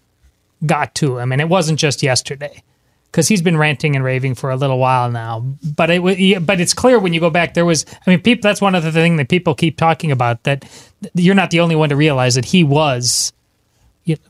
got 0.66 0.96
to 0.96 1.18
him, 1.18 1.32
and 1.32 1.42
it 1.42 1.50
wasn't 1.50 1.80
just 1.80 2.04
yesterday 2.04 2.64
because 3.12 3.28
he's 3.28 3.42
been 3.42 3.58
ranting 3.58 3.96
and 3.96 4.06
raving 4.06 4.36
for 4.36 4.52
a 4.52 4.56
little 4.56 4.78
while 4.78 5.10
now. 5.10 5.40
But 5.76 5.90
it 5.90 6.46
but 6.46 6.60
it's 6.60 6.74
clear 6.74 7.00
when 7.00 7.14
you 7.14 7.20
go 7.20 7.30
back, 7.30 7.54
there 7.54 7.66
was. 7.66 7.86
I 8.06 8.10
mean, 8.10 8.22
people. 8.22 8.48
That's 8.48 8.62
one 8.62 8.76
of 8.76 8.84
the 8.84 8.92
things 8.92 9.18
that 9.18 9.30
people 9.30 9.56
keep 9.56 9.78
talking 9.78 10.12
about. 10.12 10.44
That 10.44 10.66
you're 11.14 11.36
not 11.36 11.52
the 11.52 11.60
only 11.60 11.76
one 11.76 11.90
to 11.90 11.96
realize 11.96 12.36
that 12.36 12.46
he 12.46 12.64
was 12.64 13.34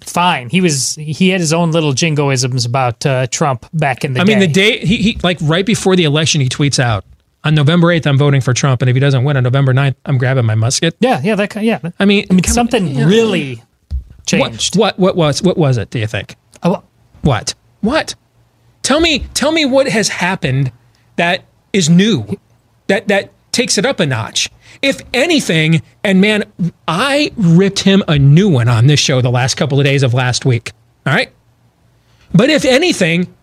fine. 0.02 0.50
He 0.50 0.62
was. 0.62 0.96
He 0.96 1.30
had 1.30 1.42
his 1.42 1.54
own 1.54 1.72
little 1.72 1.92
jingoisms 1.92 2.66
about 2.66 3.06
uh, 3.06 3.28
Trump 3.28 3.66
back 3.74 4.06
in 4.06 4.14
the 4.14 4.22
I 4.22 4.24
day. 4.24 4.32
mean, 4.34 4.40
the 4.40 4.48
day 4.48 4.80
he, 4.80 4.98
he 4.98 5.20
like 5.24 5.38
right 5.42 5.66
before 5.66 5.96
the 5.96 6.06
election, 6.06 6.40
he 6.42 6.48
tweets 6.50 6.80
out 6.80 7.04
on 7.44 7.56
November 7.56 7.88
8th, 7.88 8.06
I'm 8.08 8.18
voting 8.18 8.42
for 8.42 8.54
Trump. 8.54 8.82
And 8.82 8.90
if 8.90 8.96
he 8.96 9.00
doesn't 9.00 9.24
win 9.24 9.38
on 9.38 9.44
November 9.44 9.74
9th, 9.74 9.96
I'm 10.06 10.18
grabbing 10.18 10.46
my 10.46 10.56
musket. 10.56 10.96
Yeah, 11.00 11.22
yeah, 11.24 11.36
that, 11.36 11.50
ki- 11.52 11.62
yeah. 11.62 11.80
I 12.00 12.06
mean, 12.06 12.26
I 12.30 12.34
mean, 12.34 12.44
something 12.44 12.96
really 13.06 13.64
changed. 14.26 14.78
What, 14.78 14.98
what, 15.00 15.16
what 15.16 15.16
was, 15.16 15.42
what 15.42 15.58
was 15.58 15.78
it, 15.78 15.90
do 15.90 16.00
you 16.00 16.08
think? 16.08 16.36
Oh, 16.64 16.84
What? 17.22 17.56
What? 17.82 18.16
Tell 18.84 19.00
me, 19.00 19.20
tell 19.34 19.52
me 19.52 19.66
what 19.66 19.88
has 19.88 20.10
happened 20.10 20.72
that 21.16 21.44
is 21.74 21.90
new, 21.90 22.26
that, 22.88 23.08
that 23.08 23.32
takes 23.52 23.78
it 23.78 23.86
up 23.86 24.00
a 24.00 24.06
notch. 24.06 24.50
If 24.82 25.02
anything, 25.14 25.82
and 26.04 26.22
man, 26.22 26.44
I 26.88 27.32
ripped 27.38 27.80
him 27.80 28.04
a 28.08 28.18
new 28.20 28.50
one 28.50 28.68
on 28.68 28.88
this 28.88 29.00
show 29.00 29.22
the 29.22 29.30
last 29.32 29.56
couple 29.56 29.80
of 29.80 29.86
days 29.86 30.04
of 30.04 30.14
last 30.14 30.46
week. 30.46 30.72
All 31.06 31.14
right. 31.14 31.32
But 32.34 32.50
if 32.50 32.64
anything, 32.66 33.34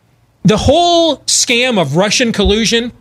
the 0.45 0.57
whole 0.57 1.19
scam 1.21 1.81
of 1.81 1.97
Russian 1.97 2.33
collusion, 2.33 2.93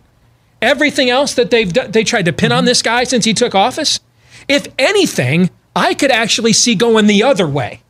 everything 0.66 1.08
else 1.08 1.34
that 1.34 1.50
they've 1.50 1.72
done, 1.72 1.92
they 1.92 2.04
tried 2.04 2.24
to 2.26 2.32
pin 2.32 2.52
on 2.52 2.58
mm-hmm. 2.58 2.66
this 2.66 2.82
guy 2.82 3.04
since 3.04 3.24
he 3.24 3.32
took 3.32 3.54
office, 3.54 4.00
if 4.48 4.66
anything, 4.78 5.48
I 5.74 5.94
could 5.94 6.10
actually 6.10 6.52
see 6.52 6.74
going 6.74 7.06
the 7.06 7.22
other 7.22 7.48
way. 7.48 7.80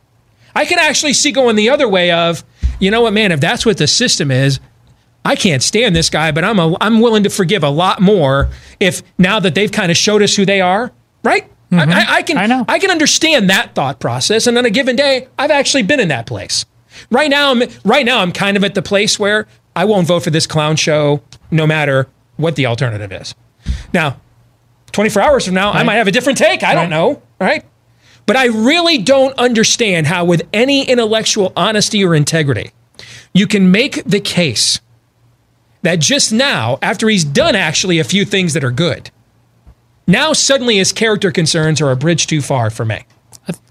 I 0.55 0.65
could 0.65 0.79
actually 0.79 1.13
see 1.13 1.31
going 1.31 1.55
the 1.55 1.69
other 1.69 1.87
way 1.87 2.11
of, 2.11 2.43
you 2.79 2.91
know 2.91 3.01
what, 3.01 3.13
man, 3.13 3.31
if 3.31 3.39
that's 3.39 3.65
what 3.65 3.77
the 3.77 3.87
system 3.87 4.31
is, 4.31 4.59
I 5.25 5.35
can't 5.35 5.61
stand 5.61 5.95
this 5.95 6.09
guy, 6.09 6.31
but 6.31 6.43
I'm 6.43 6.59
a, 6.59 6.77
I'm 6.79 7.01
willing 7.01 7.23
to 7.23 7.29
forgive 7.29 7.63
a 7.63 7.69
lot 7.69 8.01
more 8.01 8.49
if 8.79 9.01
now 9.17 9.39
that 9.39 9.55
they've 9.55 9.71
kind 9.71 9.91
of 9.91 9.97
showed 9.97 10.21
us 10.21 10.35
who 10.35 10.45
they 10.45 10.61
are, 10.61 10.91
right? 11.23 11.51
I, 11.69 11.75
mm-hmm. 11.75 11.91
I, 11.91 12.05
I 12.07 12.21
can 12.21 12.37
I, 12.37 12.65
I 12.69 12.79
can 12.79 12.91
understand 12.91 13.49
that 13.49 13.75
thought 13.75 13.99
process, 13.99 14.47
and 14.47 14.57
on 14.57 14.63
a 14.63 14.69
given 14.69 14.95
day, 14.95 15.27
I've 15.37 15.51
actually 15.51 15.83
been 15.83 15.99
in 15.99 16.07
that 16.07 16.25
place. 16.25 16.65
Right 17.11 17.29
now, 17.29 17.51
I'm 17.51 17.63
right 17.83 18.05
now 18.05 18.19
I'm 18.19 18.31
kind 18.31 18.55
of 18.55 18.63
at 18.63 18.73
the 18.73 18.81
place 18.81 19.19
where 19.19 19.47
I 19.75 19.83
won't 19.83 20.07
vote 20.07 20.23
for 20.23 20.29
this 20.29 20.47
clown 20.47 20.77
show, 20.77 21.21
no 21.51 21.67
matter 21.67 22.07
what 22.37 22.55
the 22.55 22.65
alternative 22.65 23.11
is. 23.11 23.35
Now, 23.93 24.19
24 24.93 25.21
hours 25.21 25.45
from 25.45 25.53
now, 25.53 25.71
I 25.71 25.83
might 25.83 25.95
have 25.95 26.07
a 26.07 26.11
different 26.11 26.37
take. 26.37 26.63
I 26.63 26.73
don't 26.73 26.89
know, 26.89 27.21
right? 27.39 27.63
But 28.25 28.35
I 28.35 28.45
really 28.45 28.97
don't 28.97 29.37
understand 29.37 30.07
how, 30.07 30.25
with 30.25 30.47
any 30.51 30.87
intellectual 30.87 31.53
honesty 31.55 32.03
or 32.03 32.15
integrity, 32.15 32.71
you 33.33 33.47
can 33.47 33.71
make 33.71 34.03
the 34.05 34.19
case 34.19 34.79
that 35.83 35.99
just 35.99 36.33
now, 36.33 36.79
after 36.81 37.07
he's 37.07 37.23
done 37.23 37.55
actually 37.55 37.99
a 37.99 38.03
few 38.03 38.25
things 38.25 38.53
that 38.53 38.63
are 38.63 38.71
good, 38.71 39.11
now 40.07 40.33
suddenly 40.33 40.77
his 40.77 40.91
character 40.91 41.31
concerns 41.31 41.79
are 41.81 41.91
a 41.91 41.95
bridge 41.95 42.27
too 42.27 42.41
far 42.41 42.69
for 42.69 42.85
me. 42.85 43.05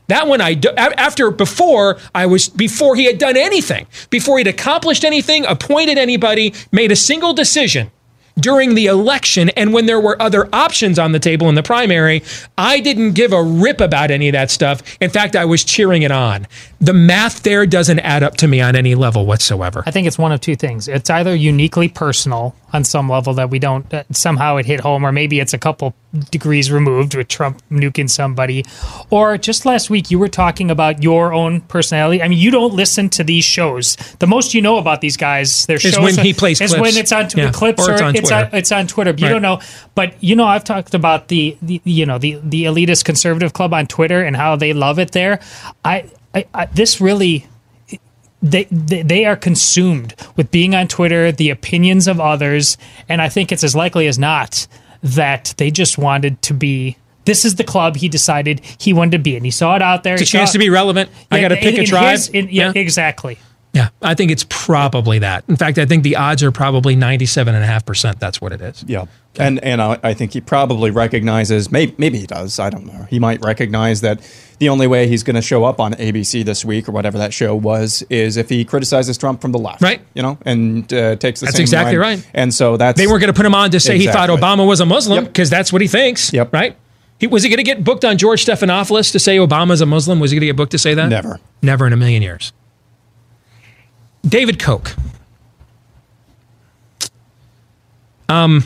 That 0.09 0.29
one 0.29 0.41
I 0.41 0.55
do, 0.55 0.71
after 0.77 1.31
before 1.33 1.99
I 2.15 2.27
was 2.27 2.49
before 2.49 2.95
he 2.95 3.07
had 3.07 3.19
done 3.19 3.37
anything, 3.37 3.89
before 4.09 4.39
he'd 4.39 4.47
accomplished 4.47 5.05
anything, 5.05 5.45
appointed 5.45 5.99
anybody, 5.99 6.55
made 6.71 6.93
a 6.93 6.97
single 6.97 7.35
decision 7.35 7.91
during 8.39 8.75
the 8.75 8.87
election 8.87 9.49
and 9.51 9.73
when 9.73 9.87
there 9.87 10.01
were 10.01 10.21
other 10.21 10.49
options 10.55 10.99
on 10.99 11.13
the 11.13 11.19
table 11.19 11.49
in 11.49 11.55
the 11.55 11.63
primary, 11.63 12.23
I 12.59 12.81
didn't 12.81 13.13
give 13.13 13.33
a 13.33 13.43
rip 13.43 13.81
about 13.81 14.11
any 14.11 14.29
of 14.29 14.33
that 14.33 14.51
stuff. 14.51 14.83
In 15.01 15.11
fact, 15.11 15.37
I 15.37 15.45
was 15.45 15.65
cheering 15.65 16.03
it 16.03 16.11
on. 16.11 16.47
The 16.81 16.93
math 16.93 17.43
there 17.43 17.65
doesn't 17.67 18.01
add 18.01 18.23
up 18.23 18.37
to 18.39 18.49
me 18.49 18.61
on 18.61 18.77
any 18.77 18.95
level 18.95 19.25
whatsoever. 19.25 19.83
I 19.87 19.91
think 19.91 20.07
it's 20.07 20.19
one 20.19 20.33
of 20.33 20.41
two 20.41 20.57
things. 20.57 20.89
It's 20.89 21.09
either 21.09 21.35
uniquely 21.35 21.89
personal 21.89 22.55
on 22.77 22.85
some 22.85 23.09
level 23.09 23.35
that 23.35 23.51
we 23.51 23.59
don't 23.59 23.93
uh, 23.93 24.05
somehow 24.13 24.57
it 24.59 24.67
hit 24.67 24.81
home, 24.81 25.05
or 25.05 25.11
maybe 25.13 25.41
it's 25.41 25.55
a 25.55 25.59
couple 25.59 25.95
degrees 26.31 26.71
removed 26.71 27.15
with 27.17 27.29
Trump 27.29 27.61
nuking 27.71 28.09
somebody. 28.09 28.65
Or 29.11 29.37
just 29.39 29.67
last 29.67 29.91
week, 29.91 30.11
you 30.11 30.19
were 30.19 30.29
talking 30.29 30.71
about 30.71 31.03
your 31.03 31.33
own 31.33 31.61
personality. 31.63 32.23
I 32.23 32.29
mean, 32.29 32.39
you 32.39 32.51
don't 32.51 32.75
listen 32.75 33.09
to 33.11 33.25
these 33.25 33.45
shows. 33.45 33.97
The 34.21 34.27
most 34.27 34.55
you 34.55 34.63
know 34.63 34.77
about 34.79 35.01
these 35.01 35.17
guys, 35.17 35.67
their 35.67 35.77
Is 35.77 35.83
shows 35.83 35.99
when 36.17 36.25
he 36.25 36.33
plays 36.33 36.61
is 36.61 36.71
clips. 36.71 36.81
when 36.83 36.97
it's 37.03 37.13
on 37.13 37.29
t- 37.29 37.41
Yeah. 37.41 37.51
clips 37.51 37.89
Or 37.89 37.93
it's 37.93 38.03
on 38.03 38.15
it's 38.17 38.31
on, 38.31 38.43
Twitter. 38.45 38.57
it's 38.57 38.73
on 38.73 38.87
Twitter. 38.87 39.13
But 39.13 39.21
You 39.21 39.27
Right. 39.27 39.33
don't 39.33 39.43
know. 39.43 39.61
But 39.95 40.15
you 40.23 40.37
know, 40.37 40.47
I've 40.47 40.65
talked 40.65 40.95
about 40.95 41.29
the, 41.29 41.57
the 41.63 41.81
you 41.85 42.07
know 42.07 42.19
the 42.19 42.39
the 42.43 42.65
elitist 42.65 43.05
conservative 43.05 43.53
club 43.53 43.73
on 43.75 43.87
Twitter 43.87 44.23
and 44.23 44.37
how 44.37 44.57
they 44.57 44.73
love 44.73 44.99
it 44.99 45.13
there. 45.13 45.41
I, 45.85 46.05
I, 46.35 46.45
I 46.55 46.67
this 46.67 47.01
really 47.01 47.47
they, 48.51 48.65
they 48.71 49.03
they 49.03 49.25
are 49.25 49.37
consumed 49.37 50.15
with 50.37 50.51
being 50.51 50.75
on 50.75 50.89
Twitter, 50.89 51.33
the 51.33 51.51
opinions 51.51 52.07
of 52.09 52.21
others, 52.21 52.77
and 53.09 53.21
I 53.23 53.29
think 53.29 53.53
it's 53.53 53.65
as 53.65 53.75
likely 53.75 54.07
as 54.07 54.19
not 54.19 54.67
that 55.03 55.55
they 55.57 55.71
just 55.71 55.99
wanted 55.99 56.41
to 56.43 56.55
be. 56.55 56.97
This 57.25 57.45
is 57.45 57.57
the 57.57 57.65
club 57.65 57.97
he 57.97 58.09
decided 58.09 58.61
he 58.79 58.93
wanted 58.93 59.13
to 59.13 59.19
be 59.19 59.35
and 59.37 59.45
He 59.45 59.51
saw 59.51 59.75
it 59.75 59.83
out 59.83 60.05
there. 60.05 60.15
It's 60.15 60.23
a 60.23 60.27
chance 60.27 60.53
to 60.53 60.59
be 60.59 60.71
relevant. 60.71 61.11
I 61.31 61.41
got 61.41 61.49
to 61.49 61.57
pick 61.57 61.77
a 61.77 61.85
tribe. 61.85 62.13
his- 62.19 62.31
yeah, 62.33 62.43
Yeah. 62.51 62.73
exactly. 62.77 63.39
Yeah, 63.77 63.89
I 64.01 64.15
think 64.15 64.31
it's 64.31 64.47
probably 64.49 65.19
that. 65.19 65.45
In 65.49 65.57
fact, 65.57 65.77
I 65.79 65.85
think 65.85 66.03
the 66.03 66.17
odds 66.17 66.43
are 66.43 66.51
probably 66.51 66.97
97.5% 66.97 68.19
that's 68.19 68.41
what 68.41 68.53
it 68.53 68.61
is. 68.61 68.85
Yeah. 68.87 69.05
And 69.39 69.63
and 69.63 69.83
I, 69.83 69.99
I 70.03 70.15
think 70.15 70.33
he 70.33 70.41
probably 70.41 70.91
recognizes 70.91 71.71
maybe 71.71 71.95
maybe 71.99 72.19
he 72.19 72.27
does 72.27 72.59
I 72.59 72.71
don't 72.71 72.87
know 72.87 73.07
he 73.11 73.19
might 73.19 73.45
recognize 73.45 74.01
that 74.01 74.21
the 74.61 74.71
only 74.71 74.87
way 74.87 75.09
he's 75.09 75.23
going 75.23 75.37
to 75.37 75.43
show 75.43 75.63
up 75.65 75.79
on 75.79 75.93
ABC 75.93 76.43
this 76.43 76.65
week 76.65 76.89
or 76.89 76.93
whatever 76.93 77.19
that 77.19 77.35
show 77.35 77.55
was 77.55 78.03
is 78.09 78.39
if 78.39 78.49
he 78.49 78.65
criticizes 78.65 79.19
Trump 79.19 79.43
from 79.43 79.53
the 79.53 79.59
left 79.59 79.83
Right. 79.83 80.01
you 80.15 80.23
know 80.23 80.39
and 80.47 80.91
uh, 80.91 81.17
takes 81.17 81.41
the 81.41 81.47
That's 81.47 81.59
exactly 81.59 81.99
line. 81.99 82.17
right. 82.21 82.31
and 82.33 82.55
so 82.55 82.79
that's 82.79 82.99
They 82.99 83.07
weren't 83.07 83.21
going 83.21 83.33
to 83.33 83.37
put 83.37 83.45
him 83.45 83.55
on 83.55 83.71
to 83.73 83.79
say 83.81 83.99
he 83.99 84.07
thought 84.07 84.31
Obama 84.31 84.67
was 84.67 84.81
a 84.81 84.87
Muslim 84.87 85.25
because 85.27 85.51
that's 85.51 85.71
what 85.71 85.83
he 85.83 85.89
thinks. 85.89 86.33
Yep. 86.33 86.55
Right? 86.55 86.75
He, 87.19 87.27
was 87.27 87.43
he 87.43 87.51
going 87.51 87.59
to 87.59 87.63
get 87.63 87.85
booked 87.85 88.07
on 88.07 88.17
George 88.17 88.43
Stephanopoulos 88.45 89.13
to 89.13 89.19
say 89.19 89.37
Obama's 89.37 89.83
a 89.83 89.87
Muslim? 89.87 90.19
Was 90.21 90.31
he 90.31 90.37
going 90.37 90.43
to 90.43 90.47
get 90.47 90.57
booked 90.57 90.73
to 90.73 90.79
say 90.79 90.95
that? 90.95 91.09
Never. 91.11 91.41
Never 91.63 91.87
in 91.87 91.93
a 91.93 91.97
million 91.97 92.23
years. 92.23 92.53
David 94.27 94.59
Koch. 94.59 94.95
Um, 98.29 98.65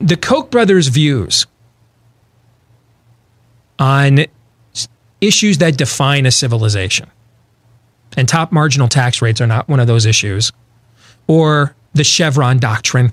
the 0.00 0.16
Koch 0.16 0.50
brothers' 0.50 0.88
views 0.88 1.46
on 3.78 4.26
issues 5.20 5.58
that 5.58 5.76
define 5.76 6.26
a 6.26 6.30
civilization, 6.30 7.08
and 8.16 8.28
top 8.28 8.50
marginal 8.50 8.88
tax 8.88 9.22
rates 9.22 9.40
are 9.40 9.46
not 9.46 9.68
one 9.68 9.78
of 9.78 9.86
those 9.86 10.04
issues, 10.04 10.52
or 11.28 11.76
the 11.94 12.04
Chevron 12.04 12.58
doctrine, 12.58 13.12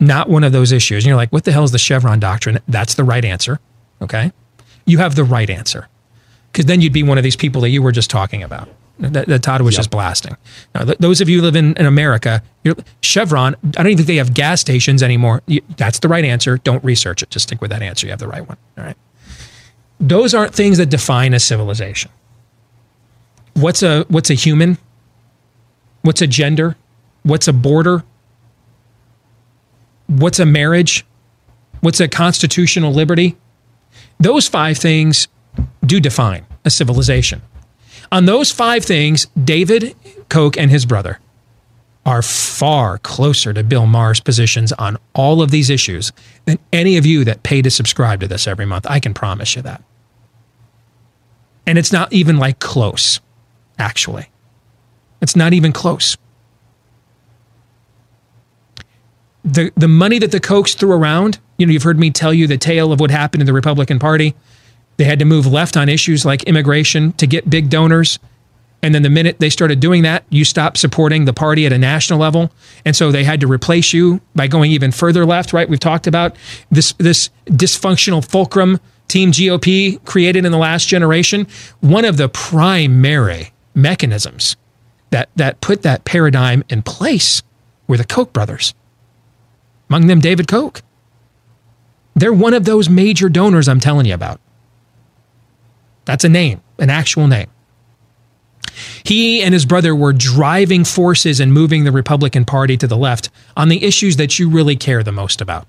not 0.00 0.28
one 0.28 0.44
of 0.44 0.52
those 0.52 0.72
issues. 0.72 1.04
And 1.04 1.08
you're 1.08 1.16
like, 1.16 1.32
what 1.32 1.44
the 1.44 1.52
hell 1.52 1.64
is 1.64 1.72
the 1.72 1.78
Chevron 1.78 2.20
doctrine? 2.20 2.58
That's 2.68 2.94
the 2.94 3.04
right 3.04 3.24
answer. 3.24 3.60
Okay. 4.00 4.32
You 4.86 4.98
have 4.98 5.14
the 5.14 5.24
right 5.24 5.48
answer. 5.48 5.88
Because 6.52 6.66
then 6.66 6.82
you'd 6.82 6.92
be 6.92 7.02
one 7.02 7.16
of 7.16 7.24
these 7.24 7.36
people 7.36 7.62
that 7.62 7.70
you 7.70 7.80
were 7.80 7.92
just 7.92 8.10
talking 8.10 8.42
about, 8.42 8.68
that, 8.98 9.26
that 9.26 9.42
Todd 9.42 9.62
was 9.62 9.74
just 9.74 9.90
blasting. 9.90 10.36
Now, 10.74 10.84
th- 10.84 10.98
those 10.98 11.22
of 11.22 11.28
you 11.30 11.38
who 11.38 11.42
live 11.44 11.56
in, 11.56 11.74
in 11.78 11.86
America, 11.86 12.42
you're, 12.62 12.76
Chevron, 13.00 13.56
I 13.64 13.82
don't 13.82 13.86
even 13.86 13.96
think 13.96 14.06
they 14.06 14.16
have 14.16 14.34
gas 14.34 14.60
stations 14.60 15.02
anymore. 15.02 15.42
You, 15.46 15.62
that's 15.78 16.00
the 16.00 16.08
right 16.08 16.24
answer. 16.24 16.58
Don't 16.58 16.84
research 16.84 17.22
it. 17.22 17.30
Just 17.30 17.48
stick 17.48 17.62
with 17.62 17.70
that 17.70 17.80
answer. 17.80 18.06
You 18.06 18.10
have 18.10 18.18
the 18.18 18.28
right 18.28 18.46
one. 18.46 18.58
All 18.76 18.84
right. 18.84 18.96
Those 19.98 20.34
aren't 20.34 20.54
things 20.54 20.76
that 20.78 20.86
define 20.90 21.32
a 21.32 21.40
civilization. 21.40 22.10
What's 23.54 23.82
a 23.82 24.04
what's 24.08 24.30
a 24.30 24.34
human? 24.34 24.78
What's 26.02 26.20
a 26.20 26.26
gender? 26.26 26.76
What's 27.22 27.48
a 27.48 27.52
border? 27.52 28.02
What's 30.06 30.38
a 30.38 30.44
marriage? 30.44 31.06
What's 31.80 32.00
a 32.00 32.08
constitutional 32.08 32.92
liberty? 32.92 33.36
Those 34.18 34.48
five 34.48 34.78
things 34.78 35.28
do 35.84 36.00
define 36.00 36.46
a 36.64 36.70
civilization. 36.70 37.42
On 38.10 38.26
those 38.26 38.50
five 38.50 38.84
things, 38.84 39.26
David 39.42 39.94
Koch 40.28 40.56
and 40.56 40.70
his 40.70 40.86
brother 40.86 41.18
are 42.04 42.22
far 42.22 42.98
closer 42.98 43.52
to 43.52 43.62
Bill 43.62 43.86
Maher's 43.86 44.20
positions 44.20 44.72
on 44.72 44.98
all 45.14 45.40
of 45.40 45.50
these 45.50 45.70
issues 45.70 46.12
than 46.46 46.58
any 46.72 46.96
of 46.96 47.06
you 47.06 47.24
that 47.24 47.42
pay 47.42 47.62
to 47.62 47.70
subscribe 47.70 48.20
to 48.20 48.28
this 48.28 48.46
every 48.46 48.66
month. 48.66 48.86
I 48.88 48.98
can 48.98 49.14
promise 49.14 49.54
you 49.54 49.62
that. 49.62 49.82
And 51.66 51.78
it's 51.78 51.92
not 51.92 52.12
even 52.12 52.38
like 52.38 52.58
close, 52.58 53.20
actually. 53.78 54.28
It's 55.20 55.36
not 55.36 55.52
even 55.52 55.72
close. 55.72 56.16
The, 59.44 59.72
the 59.76 59.88
money 59.88 60.18
that 60.18 60.32
the 60.32 60.40
Kochs 60.40 60.74
threw 60.74 60.92
around, 60.92 61.38
you 61.56 61.66
know, 61.66 61.72
you've 61.72 61.82
heard 61.84 61.98
me 61.98 62.10
tell 62.10 62.34
you 62.34 62.48
the 62.48 62.58
tale 62.58 62.92
of 62.92 63.00
what 63.00 63.10
happened 63.10 63.42
in 63.42 63.46
the 63.46 63.52
Republican 63.52 64.00
Party. 64.00 64.34
They 64.96 65.04
had 65.04 65.18
to 65.18 65.24
move 65.24 65.46
left 65.46 65.76
on 65.76 65.88
issues 65.88 66.24
like 66.24 66.42
immigration 66.44 67.12
to 67.14 67.26
get 67.26 67.48
big 67.48 67.70
donors. 67.70 68.18
And 68.82 68.94
then 68.94 69.02
the 69.02 69.10
minute 69.10 69.38
they 69.38 69.50
started 69.50 69.80
doing 69.80 70.02
that, 70.02 70.24
you 70.28 70.44
stopped 70.44 70.76
supporting 70.76 71.24
the 71.24 71.32
party 71.32 71.66
at 71.66 71.72
a 71.72 71.78
national 71.78 72.18
level. 72.18 72.52
And 72.84 72.96
so 72.96 73.12
they 73.12 73.24
had 73.24 73.40
to 73.40 73.46
replace 73.46 73.92
you 73.92 74.20
by 74.34 74.48
going 74.48 74.72
even 74.72 74.90
further 74.90 75.24
left, 75.24 75.52
right? 75.52 75.68
We've 75.68 75.78
talked 75.78 76.06
about 76.06 76.36
this, 76.70 76.92
this 76.98 77.30
dysfunctional 77.46 78.28
fulcrum 78.28 78.80
Team 79.12 79.30
GOP 79.30 80.02
created 80.04 80.46
in 80.46 80.52
the 80.52 80.58
last 80.58 80.88
generation. 80.88 81.46
One 81.80 82.06
of 82.06 82.16
the 82.16 82.30
primary 82.30 83.52
mechanisms 83.74 84.56
that, 85.10 85.28
that 85.36 85.60
put 85.60 85.82
that 85.82 86.04
paradigm 86.04 86.64
in 86.70 86.82
place 86.82 87.42
were 87.86 87.98
the 87.98 88.04
Koch 88.04 88.32
brothers, 88.32 88.72
among 89.90 90.06
them 90.06 90.20
David 90.20 90.48
Koch. 90.48 90.80
They're 92.14 92.32
one 92.32 92.54
of 92.54 92.64
those 92.64 92.88
major 92.88 93.28
donors 93.28 93.68
I'm 93.68 93.80
telling 93.80 94.06
you 94.06 94.14
about. 94.14 94.40
That's 96.04 96.24
a 96.24 96.28
name, 96.28 96.60
an 96.78 96.90
actual 96.90 97.26
name. 97.26 97.48
He 99.04 99.42
and 99.42 99.52
his 99.52 99.66
brother 99.66 99.94
were 99.94 100.12
driving 100.12 100.84
forces 100.84 101.40
and 101.40 101.52
moving 101.52 101.84
the 101.84 101.92
Republican 101.92 102.44
Party 102.44 102.76
to 102.78 102.86
the 102.86 102.96
left 102.96 103.30
on 103.56 103.68
the 103.68 103.84
issues 103.84 104.16
that 104.16 104.38
you 104.38 104.48
really 104.48 104.76
care 104.76 105.02
the 105.02 105.12
most 105.12 105.40
about. 105.40 105.66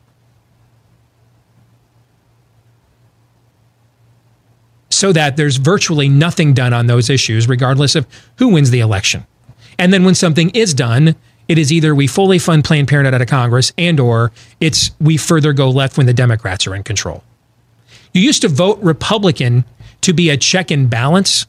So 4.90 5.12
that 5.12 5.36
there's 5.36 5.58
virtually 5.58 6.08
nothing 6.08 6.54
done 6.54 6.72
on 6.72 6.88
those 6.88 7.10
issues, 7.10 7.50
regardless 7.50 7.96
of 7.96 8.08
who 8.38 8.50
wins 8.50 8.70
the 8.70 8.80
election. 8.80 9.26
And 9.78 9.92
then 9.92 10.06
when 10.06 10.16
something 10.16 10.50
is 10.52 10.74
done, 10.74 11.16
it 11.48 11.58
is 11.58 11.74
either 11.74 11.94
we 11.94 12.08
fully 12.08 12.40
fund 12.40 12.64
Planned 12.64 12.88
Parenthood 12.88 13.16
out 13.16 13.22
of 13.22 13.28
Congress 13.28 13.74
and 13.78 14.00
or 14.00 14.32
it's 14.62 14.92
we 15.02 15.18
further 15.18 15.52
go 15.52 15.70
left 15.70 15.98
when 15.98 16.06
the 16.06 16.14
Democrats 16.14 16.68
are 16.68 16.76
in 16.76 16.84
control. 16.84 17.24
You 18.14 18.22
used 18.22 18.44
to 18.44 18.48
vote 18.48 18.80
Republican 18.82 19.66
to 20.04 20.14
be 20.14 20.30
a 20.30 20.38
check 20.38 20.72
and 20.72 20.90
balance 20.90 21.48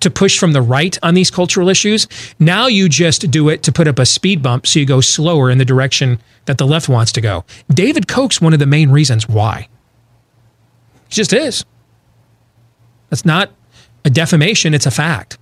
to 0.00 0.10
push 0.10 0.38
from 0.38 0.52
the 0.52 0.62
right 0.62 0.98
on 1.02 1.14
these 1.14 1.30
cultural 1.30 1.68
issues. 1.68 2.06
Now 2.38 2.66
you 2.66 2.88
just 2.88 3.30
do 3.30 3.48
it 3.48 3.62
to 3.64 3.72
put 3.72 3.88
up 3.88 3.98
a 3.98 4.06
speed 4.06 4.42
bump 4.42 4.66
so 4.66 4.78
you 4.78 4.86
go 4.86 5.00
slower 5.00 5.50
in 5.50 5.58
the 5.58 5.64
direction 5.64 6.20
that 6.44 6.58
the 6.58 6.66
left 6.66 6.88
wants 6.88 7.12
to 7.12 7.20
go. 7.20 7.44
David 7.68 8.06
Koch's 8.06 8.40
one 8.40 8.52
of 8.52 8.58
the 8.58 8.66
main 8.66 8.90
reasons 8.90 9.28
why. 9.28 9.68
He 11.08 11.14
just 11.14 11.32
is. 11.32 11.64
That's 13.10 13.24
not 13.24 13.50
a 14.04 14.10
defamation, 14.10 14.74
it's 14.74 14.86
a 14.86 14.90
fact. 14.90 15.38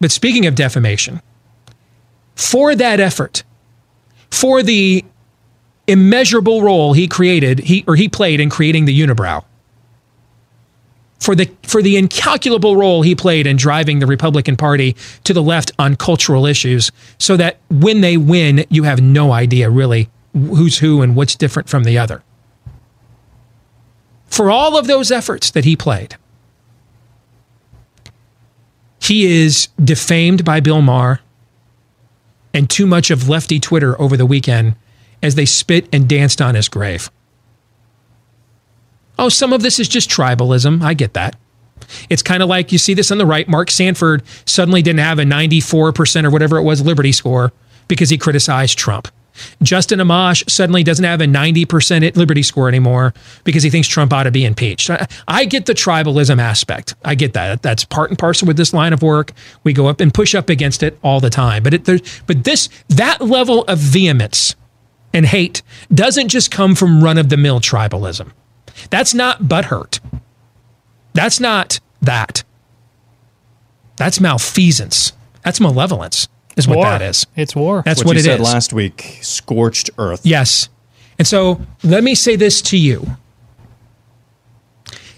But 0.00 0.10
speaking 0.10 0.46
of 0.46 0.54
defamation, 0.54 1.22
for 2.34 2.74
that 2.74 3.00
effort, 3.00 3.42
for 4.30 4.62
the 4.62 5.04
immeasurable 5.86 6.62
role 6.62 6.92
he 6.92 7.06
created, 7.06 7.60
he 7.60 7.84
or 7.86 7.96
he 7.96 8.08
played 8.08 8.40
in 8.40 8.50
creating 8.50 8.84
the 8.84 8.98
unibrow, 8.98 9.44
for 11.20 11.34
the 11.34 11.50
for 11.62 11.82
the 11.82 11.96
incalculable 11.96 12.76
role 12.76 13.02
he 13.02 13.14
played 13.14 13.46
in 13.46 13.56
driving 13.56 13.98
the 13.98 14.06
Republican 14.06 14.56
Party 14.56 14.96
to 15.24 15.32
the 15.32 15.42
left 15.42 15.72
on 15.78 15.96
cultural 15.96 16.46
issues, 16.46 16.90
so 17.18 17.36
that 17.36 17.58
when 17.70 18.00
they 18.00 18.16
win, 18.16 18.64
you 18.68 18.82
have 18.82 19.00
no 19.00 19.32
idea 19.32 19.70
really 19.70 20.08
who's 20.32 20.78
who 20.78 21.02
and 21.02 21.16
what's 21.16 21.34
different 21.34 21.68
from 21.68 21.84
the 21.84 21.96
other. 21.96 22.22
For 24.26 24.50
all 24.50 24.76
of 24.76 24.86
those 24.86 25.10
efforts 25.10 25.50
that 25.52 25.64
he 25.64 25.76
played, 25.76 26.16
he 29.00 29.24
is 29.24 29.68
defamed 29.82 30.44
by 30.44 30.60
Bill 30.60 30.82
Maher 30.82 31.20
and 32.52 32.68
too 32.68 32.86
much 32.86 33.10
of 33.10 33.28
lefty 33.28 33.60
Twitter 33.60 33.98
over 34.00 34.16
the 34.16 34.26
weekend 34.26 34.74
as 35.26 35.34
they 35.34 35.44
spit 35.44 35.88
and 35.92 36.08
danced 36.08 36.40
on 36.40 36.54
his 36.54 36.68
grave. 36.68 37.10
Oh, 39.18 39.28
some 39.28 39.52
of 39.52 39.62
this 39.62 39.78
is 39.78 39.88
just 39.88 40.10
tribalism. 40.10 40.82
I 40.82 40.94
get 40.94 41.14
that. 41.14 41.36
It's 42.10 42.22
kind 42.22 42.42
of 42.42 42.48
like 42.48 42.72
you 42.72 42.78
see 42.78 42.94
this 42.94 43.10
on 43.10 43.18
the 43.18 43.26
right. 43.26 43.48
Mark 43.48 43.70
Sanford 43.70 44.22
suddenly 44.44 44.82
didn't 44.82 45.00
have 45.00 45.18
a 45.18 45.24
94% 45.24 46.24
or 46.24 46.30
whatever 46.30 46.58
it 46.58 46.62
was 46.62 46.82
Liberty 46.82 47.12
score 47.12 47.52
because 47.88 48.10
he 48.10 48.18
criticized 48.18 48.78
Trump. 48.78 49.08
Justin 49.62 49.98
Amash 49.98 50.48
suddenly 50.50 50.82
doesn't 50.82 51.04
have 51.04 51.20
a 51.20 51.26
90% 51.26 52.16
Liberty 52.16 52.42
score 52.42 52.68
anymore 52.68 53.12
because 53.44 53.62
he 53.62 53.70
thinks 53.70 53.86
Trump 53.86 54.12
ought 54.12 54.24
to 54.24 54.30
be 54.30 54.44
impeached. 54.44 54.90
I, 55.28 55.44
get 55.44 55.66
the 55.66 55.74
tribalism 55.74 56.38
aspect. 56.38 56.94
I 57.04 57.14
get 57.14 57.34
that. 57.34 57.62
That's 57.62 57.84
part 57.84 58.10
and 58.10 58.18
parcel 58.18 58.46
with 58.46 58.56
this 58.56 58.72
line 58.72 58.92
of 58.92 59.02
work. 59.02 59.32
We 59.62 59.72
go 59.72 59.86
up 59.86 60.00
and 60.00 60.12
push 60.12 60.34
up 60.34 60.48
against 60.48 60.82
it 60.82 60.98
all 61.02 61.20
the 61.20 61.30
time. 61.30 61.62
But 61.62 61.74
it, 61.74 62.24
but 62.26 62.44
this 62.44 62.68
that 62.88 63.20
level 63.20 63.64
of 63.64 63.78
vehemence 63.78 64.56
and 65.12 65.26
hate 65.26 65.62
doesn't 65.92 66.28
just 66.28 66.50
come 66.50 66.74
from 66.74 67.02
run 67.02 67.18
of 67.18 67.28
the 67.28 67.36
mill 67.36 67.60
tribalism. 67.60 68.32
That's 68.90 69.14
not 69.14 69.44
butthurt. 69.44 70.00
That's 71.14 71.40
not 71.40 71.80
that. 72.02 72.44
That's 73.96 74.20
malfeasance. 74.20 75.12
That's 75.42 75.60
malevolence 75.60 76.28
is 76.56 76.66
what 76.66 76.76
war. 76.76 76.86
that 76.86 77.02
is. 77.02 77.26
It's 77.36 77.54
war. 77.54 77.82
That's 77.84 78.00
what, 78.00 78.08
what, 78.08 78.16
you 78.16 78.20
it 78.20 78.24
said 78.24 78.40
is. 78.40 78.46
last 78.46 78.72
week. 78.72 79.18
Scorched 79.22 79.90
earth. 79.98 80.24
Yes. 80.24 80.68
And 81.18 81.26
so 81.26 81.60
let 81.82 82.04
me 82.04 82.14
say 82.14 82.36
this 82.36 82.60
to 82.62 82.76
you. 82.76 83.16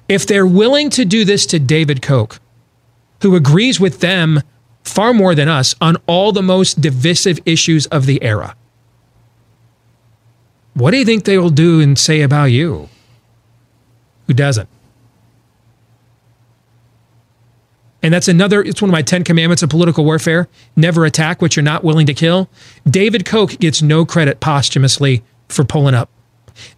If 0.09 0.27
they're 0.27 0.47
willing 0.47 0.91
to 0.91 1.05
do 1.05 1.25
this 1.25 1.47
to 1.47 1.59
David 1.59 2.03
Koch, 2.03 2.41
who 3.23 3.37
agrees 3.37 3.79
with 3.79 4.01
them 4.01 4.43
far 4.85 5.13
more 5.13 5.35
than 5.35 5.49
us 5.49 5.75
on 5.81 5.97
all 6.07 6.33
the 6.33 6.43
most 6.43 6.81
divisive 6.81 7.39
issues 7.45 7.87
of 7.87 8.07
the 8.07 8.23
era, 8.23 8.57
what 10.79 10.93
do 10.93 10.97
you 10.97 11.05
think 11.05 11.25
they 11.25 11.39
will 11.39 11.51
do 11.51 11.81
and 11.81 11.99
say 11.99 12.23
about 12.23 12.47
you? 12.47 12.89
Who 14.27 14.35
doesn't? 14.35 14.69
And 18.01 18.15
that's 18.15 18.29
another, 18.29 18.63
it's 18.63 18.81
one 18.81 18.89
of 18.89 18.93
my 18.93 19.03
10 19.03 19.25
commandments 19.25 19.63
of 19.63 19.71
political 19.71 20.05
warfare 20.05 20.49
never 20.77 21.05
attack 21.05 21.43
what 21.43 21.57
you're 21.57 21.65
not 21.65 21.83
willing 21.83 22.07
to 22.07 22.15
kill. 22.15 22.49
David 22.89 23.27
Koch 23.27 23.59
gets 23.59 23.83
no 23.83 24.07
credit 24.07 24.39
posthumously 24.39 25.25
for 25.49 25.65
pulling 25.65 25.95
up. 25.95 26.11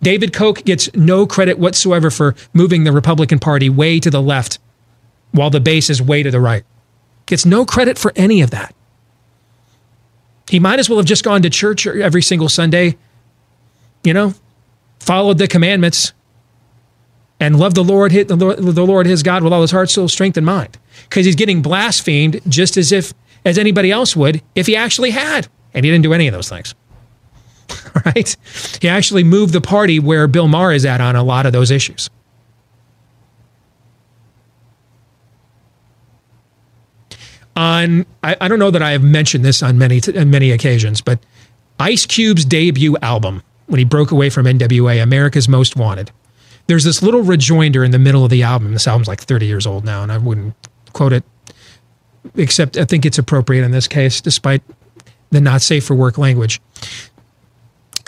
David 0.02 0.32
Koch 0.32 0.64
gets 0.64 0.92
no 0.94 1.26
credit 1.26 1.58
whatsoever 1.58 2.10
for 2.10 2.34
moving 2.54 2.84
the 2.84 2.92
Republican 2.92 3.38
Party 3.38 3.68
way 3.68 4.00
to 4.00 4.10
the 4.10 4.22
left 4.22 4.58
while 5.32 5.50
the 5.50 5.60
base 5.60 5.90
is 5.90 6.00
way 6.00 6.22
to 6.22 6.30
the 6.30 6.40
right. 6.40 6.64
Gets 7.26 7.44
no 7.44 7.66
credit 7.66 7.98
for 7.98 8.12
any 8.16 8.40
of 8.40 8.50
that. 8.50 8.74
He 10.48 10.58
might 10.58 10.78
as 10.78 10.88
well 10.88 10.98
have 10.98 11.06
just 11.06 11.22
gone 11.22 11.42
to 11.42 11.50
church 11.50 11.86
every 11.86 12.22
single 12.22 12.48
Sunday, 12.48 12.96
you 14.04 14.14
know, 14.14 14.34
followed 14.98 15.38
the 15.38 15.48
commandments, 15.48 16.12
and 17.40 17.58
loved 17.58 17.74
the 17.74 17.84
Lord, 17.84 18.12
the 18.12 18.36
Lord, 18.36 18.58
the 18.58 18.86
Lord 18.86 19.06
his 19.06 19.22
God 19.22 19.42
with 19.42 19.52
all 19.52 19.62
his 19.62 19.70
heart, 19.70 19.90
soul, 19.90 20.08
strength, 20.08 20.36
and 20.36 20.44
mind. 20.44 20.78
Because 21.08 21.24
he's 21.24 21.34
getting 21.34 21.62
blasphemed 21.62 22.40
just 22.46 22.76
as 22.76 22.92
if 22.92 23.14
as 23.44 23.56
anybody 23.56 23.90
else 23.90 24.14
would 24.14 24.42
if 24.54 24.66
he 24.66 24.76
actually 24.76 25.10
had, 25.10 25.48
and 25.72 25.84
he 25.84 25.90
didn't 25.90 26.02
do 26.02 26.12
any 26.12 26.28
of 26.28 26.34
those 26.34 26.48
things. 26.48 26.74
right? 28.04 28.36
He 28.80 28.88
actually 28.88 29.24
moved 29.24 29.52
the 29.54 29.60
party 29.60 29.98
where 29.98 30.26
Bill 30.28 30.48
Maher 30.48 30.72
is 30.72 30.84
at 30.84 31.00
on 31.00 31.16
a 31.16 31.22
lot 31.22 31.46
of 31.46 31.52
those 31.52 31.70
issues. 31.70 32.10
On, 37.56 38.06
I, 38.22 38.36
I 38.40 38.48
don't 38.48 38.58
know 38.58 38.70
that 38.70 38.82
I 38.82 38.92
have 38.92 39.02
mentioned 39.02 39.44
this 39.44 39.62
on 39.62 39.76
many 39.76 40.00
on 40.16 40.30
many 40.30 40.50
occasions, 40.50 41.00
but 41.00 41.18
Ice 41.78 42.06
Cube's 42.06 42.44
debut 42.44 42.96
album 43.02 43.42
when 43.70 43.78
he 43.78 43.84
broke 43.84 44.10
away 44.10 44.30
from 44.30 44.46
NWA, 44.46 45.02
America's 45.02 45.48
Most 45.48 45.76
Wanted 45.76 46.10
there's 46.70 46.84
this 46.84 47.02
little 47.02 47.22
rejoinder 47.22 47.82
in 47.82 47.90
the 47.90 47.98
middle 47.98 48.22
of 48.22 48.30
the 48.30 48.44
album. 48.44 48.72
This 48.72 48.86
album's 48.86 49.08
like 49.08 49.20
30 49.20 49.44
years 49.44 49.66
old 49.66 49.84
now, 49.84 50.04
and 50.04 50.12
I 50.12 50.18
wouldn't 50.18 50.54
quote 50.92 51.12
it, 51.12 51.24
except 52.36 52.76
I 52.76 52.84
think 52.84 53.04
it's 53.04 53.18
appropriate 53.18 53.64
in 53.64 53.72
this 53.72 53.88
case, 53.88 54.20
despite 54.20 54.62
the 55.30 55.40
not 55.40 55.62
safe 55.62 55.84
for 55.84 55.96
work 55.96 56.16
language. 56.16 56.60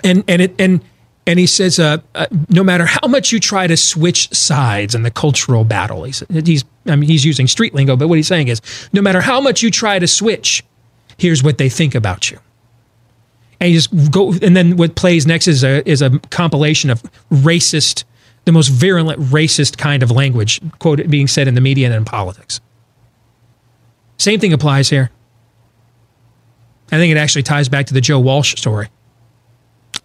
And 0.05 0.22
and 0.29 0.40
it 0.40 0.55
and 0.61 0.81
and 1.27 1.40
he 1.40 1.46
says, 1.48 1.81
uh, 1.81 1.98
uh, 2.14 2.27
no 2.51 2.62
matter 2.62 2.87
how 2.87 3.09
much 3.09 3.33
you 3.33 3.40
try 3.40 3.66
to 3.66 3.77
switch 3.77 4.33
sides 4.33 4.94
in 4.94 5.03
the 5.03 5.11
cultural 5.11 5.64
battle, 5.64 6.05
he's 6.05 6.22
he's 6.31 6.64
I 6.87 6.94
mean 6.94 7.11
he's 7.11 7.25
using 7.25 7.48
street 7.48 7.75
lingo, 7.75 7.96
but 7.96 8.07
what 8.07 8.16
he's 8.16 8.29
saying 8.29 8.46
is, 8.46 8.61
no 8.92 9.03
matter 9.03 9.20
how 9.20 9.40
much 9.40 9.62
you 9.62 9.72
try 9.72 9.98
to 9.98 10.07
switch, 10.07 10.62
here's 11.18 11.42
what 11.42 11.59
they 11.59 11.68
think 11.68 11.96
about 11.96 12.31
you. 12.31 12.38
And 13.62 13.70
you 13.70 13.79
just 13.79 14.11
go. 14.11 14.33
And 14.42 14.57
then 14.57 14.77
what 14.77 14.96
plays 14.96 15.25
next 15.25 15.46
is 15.46 15.62
a 15.62 15.88
is 15.88 16.03
a 16.03 16.18
compilation 16.31 16.90
of 16.90 17.01
racist, 17.31 18.03
the 18.44 18.51
most 18.51 18.68
virulent 18.68 19.20
racist 19.20 19.79
kind 19.79 20.03
of 20.03 20.11
language, 20.11 20.61
quote 20.81 21.09
being 21.09 21.29
said 21.29 21.46
in 21.46 21.55
the 21.55 21.61
media 21.61 21.87
and 21.87 21.94
in 21.94 22.05
politics. 22.05 22.61
Same 24.18 24.40
thing 24.40 24.53
applies 24.53 24.90
here. 24.90 25.11
I 26.90 26.96
think 26.96 27.12
it 27.12 27.16
actually 27.16 27.44
ties 27.44 27.68
back 27.68 27.87
to 27.87 27.94
the 27.94 28.01
Joe 28.01 28.18
Walsh 28.18 28.57
story. 28.57 28.88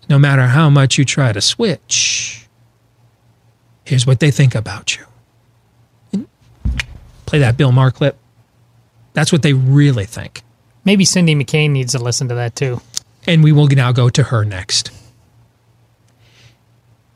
No 0.07 0.19
matter 0.19 0.43
how 0.43 0.69
much 0.69 0.99
you 0.99 1.03
try 1.03 1.33
to 1.33 1.41
switch, 1.41 2.47
here's 3.83 4.05
what 4.05 4.19
they 4.19 4.29
think 4.29 4.53
about 4.53 4.95
you. 4.97 6.27
Play 7.25 7.39
that 7.39 7.57
Bill 7.57 7.71
Maher 7.71 7.91
clip. 7.91 8.17
That's 9.13 9.31
what 9.31 9.41
they 9.41 9.53
really 9.53 10.05
think. 10.05 10.43
Maybe 10.85 11.03
Cindy 11.03 11.35
McCain 11.35 11.71
needs 11.71 11.93
to 11.93 11.99
listen 11.99 12.29
to 12.29 12.35
that 12.35 12.55
too. 12.55 12.79
And 13.27 13.43
we 13.43 13.51
will 13.51 13.67
now 13.67 13.91
go 13.91 14.09
to 14.09 14.23
her 14.23 14.43
next. 14.45 14.91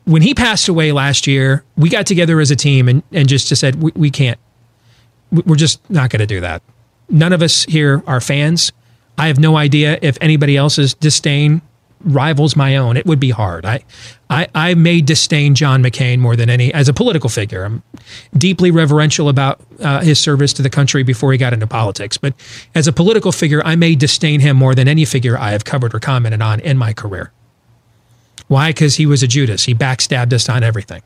When 0.04 0.22
he 0.22 0.34
passed 0.34 0.68
away 0.68 0.92
last 0.92 1.26
year, 1.26 1.64
we 1.78 1.90
got 1.90 2.06
together 2.06 2.40
as 2.40 2.52
a 2.52 2.56
team 2.56 2.90
and, 2.90 3.02
and 3.12 3.30
just 3.30 3.48
said, 3.56 3.82
we, 3.82 3.92
we 3.96 4.12
can't, 4.12 4.40
we're 5.32 5.56
just 5.56 5.90
not 5.90 6.10
going 6.10 6.20
to 6.20 6.28
do 6.28 6.42
that. 6.42 6.62
None 7.10 7.34
of 7.34 7.42
us 7.42 7.64
here 7.64 8.04
are 8.06 8.20
fans. 8.20 8.72
I 9.18 9.28
have 9.28 9.40
no 9.40 9.56
idea 9.56 9.98
if 10.02 10.18
anybody 10.20 10.58
else's 10.58 10.94
disdain 10.94 11.62
rivals 12.04 12.56
my 12.56 12.76
own. 12.76 12.98
It 12.98 13.06
would 13.06 13.20
be 13.20 13.30
hard. 13.30 13.66
I, 13.66 13.84
I, 14.30 14.48
I 14.56 14.74
may 14.74 15.02
disdain 15.02 15.56
John 15.56 15.84
McCain 15.84 16.20
more 16.20 16.36
than 16.36 16.50
any 16.50 16.74
as 16.74 16.88
a 16.88 16.94
political 16.94 17.30
figure. 17.30 17.64
I'm 17.64 17.84
deeply 18.38 18.72
reverential 18.72 19.30
about 19.30 19.62
uh, 19.80 20.02
his 20.02 20.20
service 20.20 20.54
to 20.54 20.62
the 20.62 20.70
country 20.70 21.04
before 21.04 21.32
he 21.32 21.38
got 21.38 21.54
into 21.54 21.68
politics. 21.68 22.18
But 22.18 22.34
as 22.76 22.88
a 22.88 22.94
political 22.94 23.32
figure, 23.32 23.62
I 23.66 23.76
may 23.76 23.96
disdain 23.96 24.40
him 24.40 24.58
more 24.58 24.76
than 24.76 24.88
any 24.88 25.06
figure 25.06 25.38
I 25.38 25.52
have 25.52 25.66
covered 25.66 25.94
or 25.94 26.00
commented 26.00 26.42
on 26.42 26.60
in 26.60 26.78
my 26.78 26.94
career. 26.94 27.32
Why? 28.48 28.70
Because 28.70 28.96
he 28.96 29.06
was 29.06 29.24
a 29.24 29.28
Judas. 29.28 29.64
He 29.64 29.74
backstabbed 29.74 30.34
us 30.34 30.50
on 30.50 30.64
everything. 30.64 31.02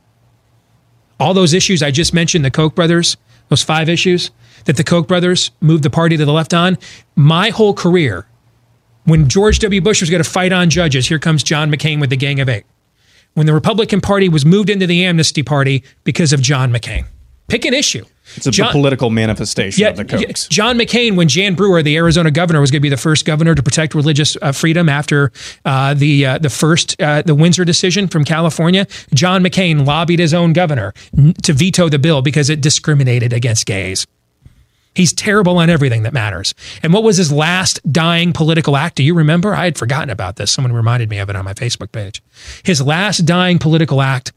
All 1.20 1.34
those 1.34 1.54
issues 1.54 1.82
I 1.82 1.92
just 1.92 2.14
mentioned, 2.14 2.44
the 2.44 2.52
Koch 2.52 2.76
brothers, 2.76 3.18
those 3.50 3.64
five 3.64 3.88
issues 3.88 4.32
that 4.66 4.78
the 4.78 4.84
Koch 4.84 5.08
brothers 5.08 5.52
moved 5.62 5.84
the 5.84 5.90
party 5.90 6.18
to 6.18 6.26
the 6.26 6.34
left 6.34 6.54
on, 6.54 6.78
my 7.16 7.50
whole 7.50 7.74
career 7.74 8.26
when 9.06 9.28
George 9.30 9.60
W. 9.60 9.82
Bush 9.82 10.02
was 10.02 10.10
going 10.10 10.24
to 10.24 10.30
fight 10.30 10.52
on 10.52 10.70
judges, 10.70 11.08
here 11.08 11.20
comes 11.20 11.44
John 11.44 11.72
McCain 11.72 12.00
with 12.00 12.10
the 12.10 12.18
Gang 12.18 12.40
of 12.40 12.50
Eight. 12.50 12.66
When 13.34 13.46
the 13.46 13.54
Republican 13.54 14.02
Party 14.02 14.30
was 14.30 14.46
moved 14.46 14.70
into 14.70 14.88
the 14.88 15.04
Amnesty 15.06 15.44
Party 15.44 15.84
because 16.04 16.32
of 16.34 16.42
John 16.42 16.72
McCain. 16.72 17.06
Pick 17.48 17.66
an 17.66 17.74
issue. 17.76 18.04
It's 18.38 18.48
a 18.48 18.52
John- 18.52 18.72
political 18.72 19.12
manifestation 19.12 19.80
Yeah, 19.84 19.90
of 19.90 19.98
the 19.98 20.18
yeah, 20.20 20.28
Kochs. 20.30 20.50
John 20.50 20.80
McCain, 20.80 21.16
when 21.16 21.28
Jan 21.28 21.54
Brewer, 21.54 21.84
the 21.84 21.96
Arizona 21.96 22.32
governor, 22.32 22.60
was 22.60 22.72
going 22.72 22.80
to 22.80 22.84
be 22.84 22.90
the 22.90 22.98
first 22.98 23.24
governor 23.24 23.54
to 23.54 23.62
protect 23.62 23.94
religious 23.94 24.36
uh, 24.42 24.52
freedom 24.52 24.90
after 24.90 25.32
uh, 25.64 25.94
the 25.94 26.26
uh, 26.26 26.38
the 26.40 26.50
first 26.50 27.00
uh, 27.00 27.22
the 27.22 27.36
Windsor 27.36 27.64
decision 27.64 28.08
from 28.08 28.26
California, 28.26 28.88
John 29.14 29.44
McCain 29.44 29.86
lobbied 29.86 30.18
his 30.18 30.34
own 30.34 30.54
governor 30.54 30.94
to 31.44 31.54
veto 31.54 31.88
the 31.88 32.00
bill 32.00 32.24
because 32.24 32.50
it 32.50 32.62
discriminated 32.62 33.32
against 33.32 33.68
gays. 33.68 34.08
He's 34.96 35.12
terrible 35.12 35.58
on 35.58 35.70
everything 35.70 36.04
that 36.04 36.14
matters. 36.14 36.56
And 36.82 36.94
what 36.94 37.04
was 37.04 37.18
his 37.18 37.32
last 37.32 37.80
dying 37.92 38.32
political 38.32 38.78
act? 38.78 38.96
Do 38.96 39.04
you 39.04 39.14
remember? 39.14 39.54
I 39.54 39.66
had 39.66 39.78
forgotten 39.78 40.10
about 40.10 40.38
this. 40.38 40.52
Someone 40.52 40.72
reminded 40.72 41.10
me 41.10 41.20
of 41.20 41.30
it 41.30 41.36
on 41.36 41.44
my 41.44 41.54
Facebook 41.54 41.92
page. 41.92 42.24
His 42.64 42.82
last 42.82 43.26
dying 43.26 43.60
political 43.60 44.02
act 44.02 44.32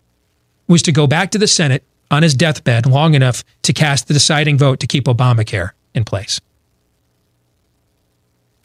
was 0.66 0.83
to 0.83 0.92
go 0.92 1.07
back 1.07 1.31
to 1.31 1.38
the 1.38 1.47
Senate 1.47 1.85
on 2.11 2.23
his 2.23 2.35
deathbed 2.35 2.87
long 2.87 3.14
enough 3.14 3.44
to 3.62 3.73
cast 3.73 4.09
the 4.09 4.14
deciding 4.14 4.59
vote 4.59 4.81
to 4.81 4.87
keep 4.87 5.05
Obamacare 5.05 5.71
in 5.94 6.05
place. 6.05 6.40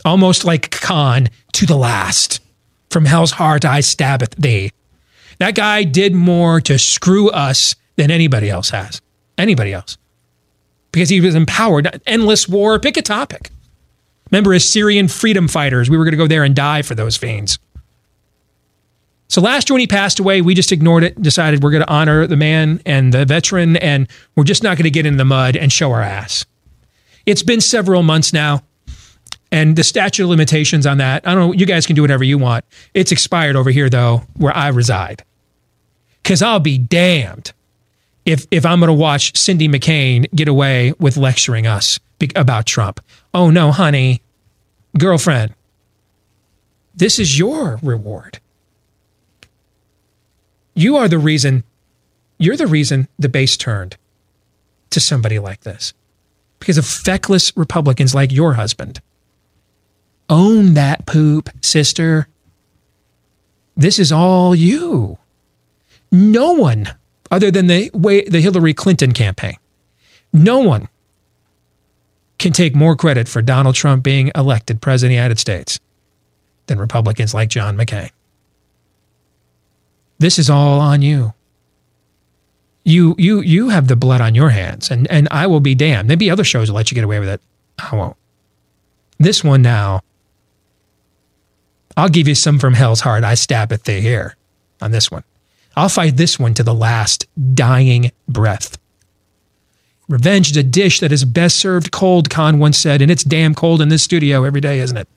Almost 0.03 0.43
like 0.45 0.71
Khan 0.71 1.29
to 1.53 1.65
the 1.65 1.77
last. 1.77 2.41
From 2.89 3.05
hell's 3.05 3.31
heart 3.31 3.65
I 3.65 3.81
stabbeth 3.81 4.35
thee. 4.35 4.71
That 5.37 5.55
guy 5.55 5.83
did 5.83 6.13
more 6.13 6.59
to 6.61 6.77
screw 6.79 7.29
us 7.29 7.75
than 7.95 8.11
anybody 8.11 8.49
else 8.49 8.71
has. 8.71 9.01
Anybody 9.37 9.73
else. 9.73 9.97
Because 10.93 11.09
he 11.09 11.19
was 11.19 11.35
empowered. 11.35 12.01
Endless 12.05 12.47
war, 12.47 12.79
pick 12.79 12.95
a 12.95 13.01
topic. 13.01 13.49
Remember 14.31 14.53
his 14.53 14.67
Syrian 14.67 15.09
freedom 15.09 15.49
fighters? 15.49 15.89
We 15.89 15.97
were 15.97 16.05
going 16.05 16.13
to 16.13 16.17
go 16.17 16.27
there 16.27 16.43
and 16.43 16.55
die 16.55 16.81
for 16.83 16.95
those 16.95 17.17
fiends. 17.17 17.59
So 19.27 19.41
last 19.41 19.69
year 19.69 19.73
when 19.73 19.81
he 19.81 19.87
passed 19.87 20.19
away, 20.19 20.41
we 20.41 20.53
just 20.53 20.71
ignored 20.71 21.03
it, 21.03 21.19
decided 21.21 21.63
we're 21.63 21.71
going 21.71 21.83
to 21.83 21.91
honor 21.91 22.27
the 22.27 22.37
man 22.37 22.81
and 22.85 23.11
the 23.11 23.25
veteran, 23.25 23.77
and 23.77 24.07
we're 24.35 24.43
just 24.43 24.61
not 24.61 24.77
going 24.77 24.83
to 24.83 24.91
get 24.91 25.05
in 25.05 25.17
the 25.17 25.25
mud 25.25 25.55
and 25.55 25.71
show 25.71 25.91
our 25.91 26.01
ass. 26.01 26.45
It's 27.25 27.41
been 27.41 27.61
several 27.61 28.03
months 28.03 28.31
now, 28.31 28.61
and 29.51 29.75
the 29.75 29.83
statute 29.83 30.23
of 30.23 30.29
limitations 30.29 30.85
on 30.85 30.99
that, 30.99 31.27
I 31.27 31.33
don't 31.33 31.47
know, 31.47 31.53
you 31.53 31.65
guys 31.65 31.87
can 31.87 31.95
do 31.95 32.03
whatever 32.03 32.23
you 32.23 32.37
want. 32.37 32.65
It's 32.93 33.11
expired 33.11 33.55
over 33.55 33.71
here, 33.71 33.89
though, 33.89 34.23
where 34.35 34.55
I 34.55 34.67
reside. 34.67 35.23
Because 36.21 36.43
I'll 36.43 36.59
be 36.59 36.77
damned 36.77 37.53
if, 38.25 38.47
if 38.51 38.65
I'm 38.65 38.79
going 38.79 38.87
to 38.87 38.93
watch 38.93 39.35
Cindy 39.37 39.67
McCain 39.67 40.29
get 40.33 40.47
away 40.47 40.93
with 40.99 41.17
lecturing 41.17 41.67
us 41.67 41.99
about 42.35 42.65
Trump. 42.65 43.01
Oh, 43.33 43.49
no, 43.49 43.71
honey, 43.71 44.21
girlfriend, 44.97 45.53
this 46.95 47.19
is 47.19 47.37
your 47.37 47.79
reward. 47.81 48.39
You 50.75 50.95
are 50.97 51.07
the 51.07 51.19
reason, 51.19 51.63
you're 52.37 52.57
the 52.57 52.67
reason 52.67 53.07
the 53.19 53.29
base 53.29 53.57
turned 53.57 53.97
to 54.91 54.99
somebody 54.99 55.39
like 55.39 55.61
this. 55.61 55.93
Because 56.59 56.77
of 56.77 56.85
feckless 56.85 57.51
Republicans 57.57 58.15
like 58.15 58.31
your 58.31 58.53
husband. 58.53 59.01
Own 60.29 60.75
that 60.75 61.05
poop, 61.05 61.49
sister. 61.61 62.27
This 63.75 63.99
is 63.99 64.11
all 64.11 64.55
you. 64.55 65.17
No 66.11 66.53
one, 66.53 66.87
other 67.33 67.49
than 67.49 67.65
the 67.65 67.89
way 67.95 68.23
the 68.25 68.39
Hillary 68.39 68.75
Clinton 68.75 69.11
campaign, 69.11 69.57
no 70.31 70.59
one 70.59 70.87
can 72.37 72.53
take 72.53 72.75
more 72.75 72.95
credit 72.95 73.27
for 73.27 73.41
Donald 73.41 73.73
Trump 73.73 74.03
being 74.03 74.31
elected 74.35 74.81
president 74.81 75.09
of 75.09 75.11
the 75.13 75.15
United 75.15 75.39
States 75.39 75.79
than 76.67 76.77
Republicans 76.77 77.33
like 77.33 77.49
John 77.49 77.75
McCain. 77.75 78.11
This 80.19 80.37
is 80.37 80.47
all 80.47 80.79
on 80.79 81.01
you. 81.01 81.33
You 82.83 83.15
you 83.17 83.41
you 83.41 83.69
have 83.69 83.87
the 83.87 83.95
blood 83.95 84.21
on 84.21 84.35
your 84.35 84.49
hands, 84.49 84.91
and 84.91 85.09
and 85.09 85.27
I 85.31 85.47
will 85.47 85.59
be 85.59 85.73
damned. 85.73 86.07
Maybe 86.07 86.29
other 86.29 86.43
shows 86.43 86.69
will 86.69 86.75
let 86.75 86.91
you 86.91 86.95
get 86.95 87.03
away 87.03 87.19
with 87.19 87.29
it. 87.29 87.41
I 87.79 87.95
won't. 87.95 88.15
This 89.17 89.43
one 89.43 89.63
now, 89.63 90.01
I'll 91.97 92.09
give 92.09 92.27
you 92.27 92.35
some 92.35 92.59
from 92.59 92.75
hell's 92.75 93.01
heart. 93.01 93.23
I 93.23 93.33
stab 93.33 93.71
at 93.71 93.85
thee 93.85 94.01
here 94.01 94.35
on 94.81 94.91
this 94.91 95.09
one. 95.09 95.23
I'll 95.75 95.89
fight 95.89 96.17
this 96.17 96.39
one 96.39 96.53
to 96.55 96.63
the 96.63 96.73
last 96.73 97.27
dying 97.55 98.11
breath. 98.27 98.77
Revenge 100.09 100.51
is 100.51 100.57
a 100.57 100.63
dish 100.63 100.99
that 100.99 101.11
is 101.11 101.25
best 101.25 101.57
served 101.57 101.91
cold, 101.91 102.29
Khan 102.29 102.59
once 102.59 102.77
said, 102.77 103.01
and 103.01 103.09
it's 103.09 103.23
damn 103.23 103.55
cold 103.55 103.81
in 103.81 103.89
this 103.89 104.03
studio 104.03 104.43
every 104.43 104.61
day, 104.61 104.79
isn't 104.79 104.97
it? 104.97 105.07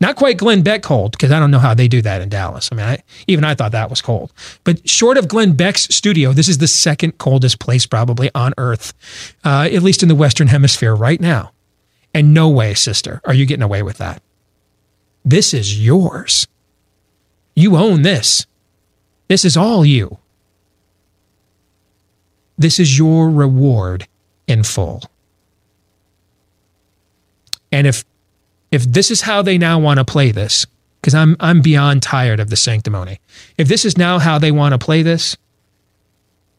Not 0.00 0.14
quite 0.14 0.36
Glenn 0.36 0.62
Beck 0.62 0.82
cold, 0.82 1.12
because 1.12 1.32
I 1.32 1.40
don't 1.40 1.50
know 1.50 1.58
how 1.58 1.74
they 1.74 1.88
do 1.88 2.00
that 2.02 2.22
in 2.22 2.28
Dallas. 2.28 2.68
I 2.70 2.76
mean, 2.76 2.86
I, 2.86 3.02
even 3.26 3.44
I 3.44 3.54
thought 3.54 3.72
that 3.72 3.90
was 3.90 4.00
cold. 4.00 4.32
But 4.62 4.88
short 4.88 5.18
of 5.18 5.26
Glenn 5.26 5.54
Beck's 5.54 5.92
studio, 5.94 6.32
this 6.32 6.48
is 6.48 6.58
the 6.58 6.68
second 6.68 7.18
coldest 7.18 7.58
place 7.58 7.84
probably 7.84 8.30
on 8.34 8.54
Earth, 8.58 8.94
uh, 9.44 9.68
at 9.70 9.82
least 9.82 10.02
in 10.02 10.08
the 10.08 10.14
Western 10.14 10.46
Hemisphere 10.46 10.94
right 10.94 11.20
now. 11.20 11.50
And 12.14 12.32
no 12.32 12.48
way, 12.48 12.74
sister, 12.74 13.20
are 13.24 13.34
you 13.34 13.44
getting 13.44 13.62
away 13.62 13.82
with 13.82 13.98
that. 13.98 14.22
This 15.24 15.52
is 15.52 15.84
yours. 15.84 16.46
You 17.56 17.76
own 17.76 18.02
this. 18.02 18.46
This 19.28 19.44
is 19.44 19.56
all 19.56 19.84
you. 19.84 20.18
This 22.56 22.80
is 22.80 22.98
your 22.98 23.30
reward 23.30 24.08
in 24.46 24.64
full. 24.64 25.02
And 27.70 27.86
if 27.86 28.04
if 28.72 28.84
this 28.84 29.10
is 29.10 29.22
how 29.22 29.42
they 29.42 29.56
now 29.56 29.78
want 29.78 29.98
to 29.98 30.04
play 30.04 30.32
this, 30.32 30.66
because 31.00 31.14
I'm 31.14 31.36
I'm 31.38 31.60
beyond 31.60 32.02
tired 32.02 32.40
of 32.40 32.50
the 32.50 32.56
sanctimony. 32.56 33.20
If 33.56 33.68
this 33.68 33.84
is 33.84 33.96
now 33.96 34.18
how 34.18 34.38
they 34.38 34.50
want 34.50 34.72
to 34.72 34.78
play 34.78 35.02
this, 35.02 35.36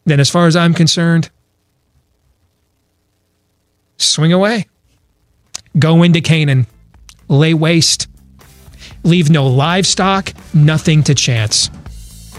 then 0.04 0.20
as 0.20 0.30
far 0.30 0.46
as 0.46 0.56
I'm 0.56 0.74
concerned, 0.74 1.30
swing 3.96 4.32
away. 4.32 4.66
Go 5.78 6.02
into 6.02 6.20
Canaan, 6.20 6.66
lay 7.28 7.54
waste, 7.54 8.08
leave 9.04 9.30
no 9.30 9.46
livestock, 9.46 10.32
nothing 10.52 11.02
to 11.04 11.14
chance. 11.14 11.70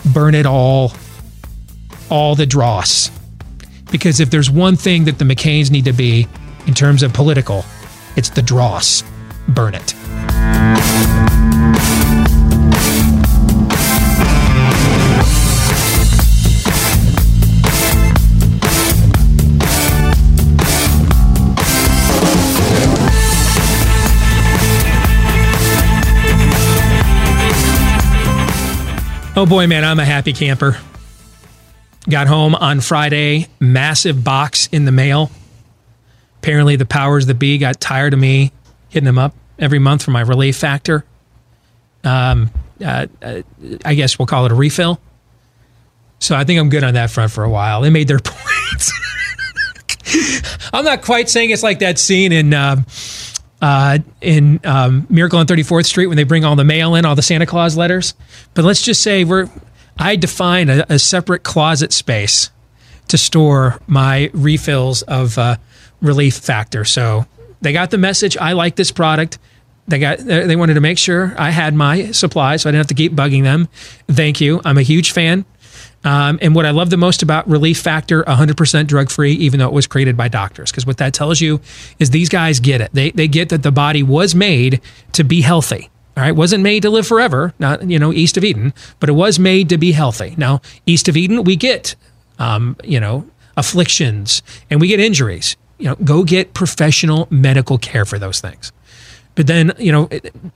Burn 0.06 0.36
it 0.36 0.46
all, 0.46 0.94
all 2.10 2.36
the 2.36 2.46
dross. 2.46 3.12
Because 3.92 4.20
if 4.20 4.30
there's 4.30 4.50
one 4.50 4.76
thing 4.76 5.06
that 5.06 5.20
the 5.20 5.26
McCains 5.26 5.70
need 5.70 5.86
to 5.86 5.94
be 5.94 6.28
in 6.68 6.74
terms 6.74 7.04
of 7.04 7.14
political, 7.14 7.66
it's 8.16 8.30
the 8.30 8.42
dross. 8.42 9.04
Burn 9.48 9.76
it. 9.76 11.41
Oh 29.42 29.46
boy, 29.48 29.66
man, 29.66 29.84
I'm 29.84 30.00
a 30.00 30.06
happy 30.06 30.34
camper. 30.34 30.78
Got 32.08 32.28
home 32.28 32.54
on 32.54 32.80
Friday, 32.80 33.48
massive 33.60 34.24
box 34.24 34.70
in 34.72 34.86
the 34.86 34.92
mail. 34.92 35.32
Apparently, 36.38 36.76
the 36.76 36.86
powers 36.86 37.26
that 37.26 37.40
be 37.40 37.58
got 37.58 37.82
tired 37.82 38.14
of 38.14 38.20
me 38.20 38.52
hitting 38.90 39.06
them 39.06 39.18
up 39.18 39.34
every 39.58 39.80
month 39.80 40.04
for 40.04 40.12
my 40.12 40.22
relief 40.22 40.58
factor. 40.58 41.06
Um, 42.04 42.52
uh, 42.86 43.08
uh, 43.20 43.42
I 43.84 43.96
guess 43.96 44.20
we'll 44.20 44.28
call 44.28 44.46
it 44.46 44.52
a 44.52 44.56
refill. 44.56 45.02
So 46.20 46.36
I 46.36 46.44
think 46.44 46.60
I'm 46.60 46.70
good 46.70 46.84
on 46.84 46.94
that 46.94 47.10
front 47.10 47.32
for 47.32 47.44
a 47.44 47.50
while. 47.50 47.82
They 47.82 47.90
made 47.90 48.08
their 48.08 48.20
points. 48.24 48.94
I'm 50.72 50.86
not 50.86 51.02
quite 51.02 51.32
saying 51.32 51.50
it's 51.50 51.64
like 51.64 51.80
that 51.80 51.98
scene 51.98 52.32
in 52.32 52.54
uh, 52.54 52.84
uh, 53.62 54.00
in 54.22 54.60
um, 54.64 55.06
Miracle 55.10 55.40
on 55.40 55.46
34th 55.46 55.86
Street 55.86 56.08
when 56.08 56.18
they 56.18 56.24
bring 56.24 56.44
all 56.44 56.56
the 56.56 56.64
mail 56.64 56.96
in, 56.96 57.06
all 57.06 57.16
the 57.16 57.22
Santa 57.22 57.46
Claus 57.46 57.78
letters. 57.78 58.14
But 58.54 58.66
let's 58.66 58.82
just 58.82 59.02
say 59.02 59.24
we're 59.24 59.50
I 59.98 60.16
define 60.16 60.70
a, 60.70 60.86
a 60.90 61.00
separate 61.00 61.44
closet 61.44 61.94
space 61.94 62.50
to 63.10 63.18
store 63.18 63.80
my 63.88 64.32
refills 64.34 65.02
of 65.04 65.38
uh, 65.38 65.58
Relief 66.02 66.36
Factor. 66.36 66.86
So 66.86 67.26
they 67.62 67.74
got 67.74 67.92
the 67.92 67.98
message. 67.98 68.38
I 68.38 68.54
like 68.54 68.76
this 68.76 68.92
product. 68.92 69.38
They 69.88 70.00
got 70.00 70.20
they 70.20 70.56
wanted 70.56 70.76
to 70.76 70.82
make 70.82 70.98
sure 70.98 71.36
I 71.38 71.50
had 71.50 71.74
my 71.74 72.12
supply, 72.12 72.56
so 72.56 72.70
I 72.70 72.72
didn't 72.72 72.80
have 72.80 72.88
to 72.88 72.94
keep 72.94 73.14
bugging 73.14 73.44
them. 73.44 73.68
Thank 74.08 74.40
you. 74.40 74.62
I'm 74.64 74.78
a 74.78 74.84
huge 74.84 75.12
fan. 75.12 75.46
Um, 76.04 76.40
and 76.42 76.56
what 76.56 76.66
I 76.66 76.72
love 76.72 76.90
the 76.90 76.98
most 76.98 77.22
about 77.22 77.48
Relief 77.48 77.80
Factor, 77.80 78.24
100% 78.24 78.88
drug 78.88 79.12
free, 79.12 79.34
even 79.34 79.60
though 79.60 79.68
it 79.68 79.74
was 79.74 79.86
created 79.88 80.18
by 80.18 80.28
doctors, 80.28 80.72
because 80.72 80.86
what 80.86 80.98
that 80.98 81.14
tells 81.14 81.42
you 81.42 81.62
is 82.00 82.10
these 82.10 82.30
guys 82.30 82.60
get 82.60 82.82
it. 82.82 82.90
They, 82.94 83.12
they 83.12 83.28
get 83.28 83.50
that 83.50 83.62
the 83.64 83.72
body 83.72 84.02
was 84.02 84.34
made 84.34 84.82
to 85.14 85.24
be 85.24 85.42
healthy. 85.42 85.90
All 86.18 86.24
right, 86.24 86.36
wasn't 86.36 86.64
made 86.64 86.82
to 86.82 86.90
live 86.90 87.08
forever, 87.08 87.54
not 87.58 87.90
you 87.90 87.98
know 87.98 88.12
east 88.12 88.36
of 88.36 88.44
Eden, 88.44 88.74
but 89.00 89.08
it 89.08 89.14
was 89.14 89.40
made 89.40 89.70
to 89.70 89.78
be 89.78 89.94
healthy. 89.94 90.36
Now, 90.38 90.62
east 90.86 91.08
of 91.08 91.16
Eden, 91.16 91.46
we 91.46 91.56
get 91.56 91.96
um, 92.38 92.76
you 92.84 93.00
know 93.00 93.30
afflictions 93.56 94.44
and 94.70 94.82
we 94.82 94.90
get 94.90 95.00
injuries. 95.00 95.56
You 95.78 95.88
know, 95.88 95.96
go 95.96 96.24
get 96.26 96.54
professional 96.54 97.28
medical 97.30 97.78
care 97.78 98.04
for 98.04 98.20
those 98.20 98.42
things. 98.42 98.74
But 99.36 99.48
then, 99.48 99.72
you 99.78 99.92
know, 99.92 100.10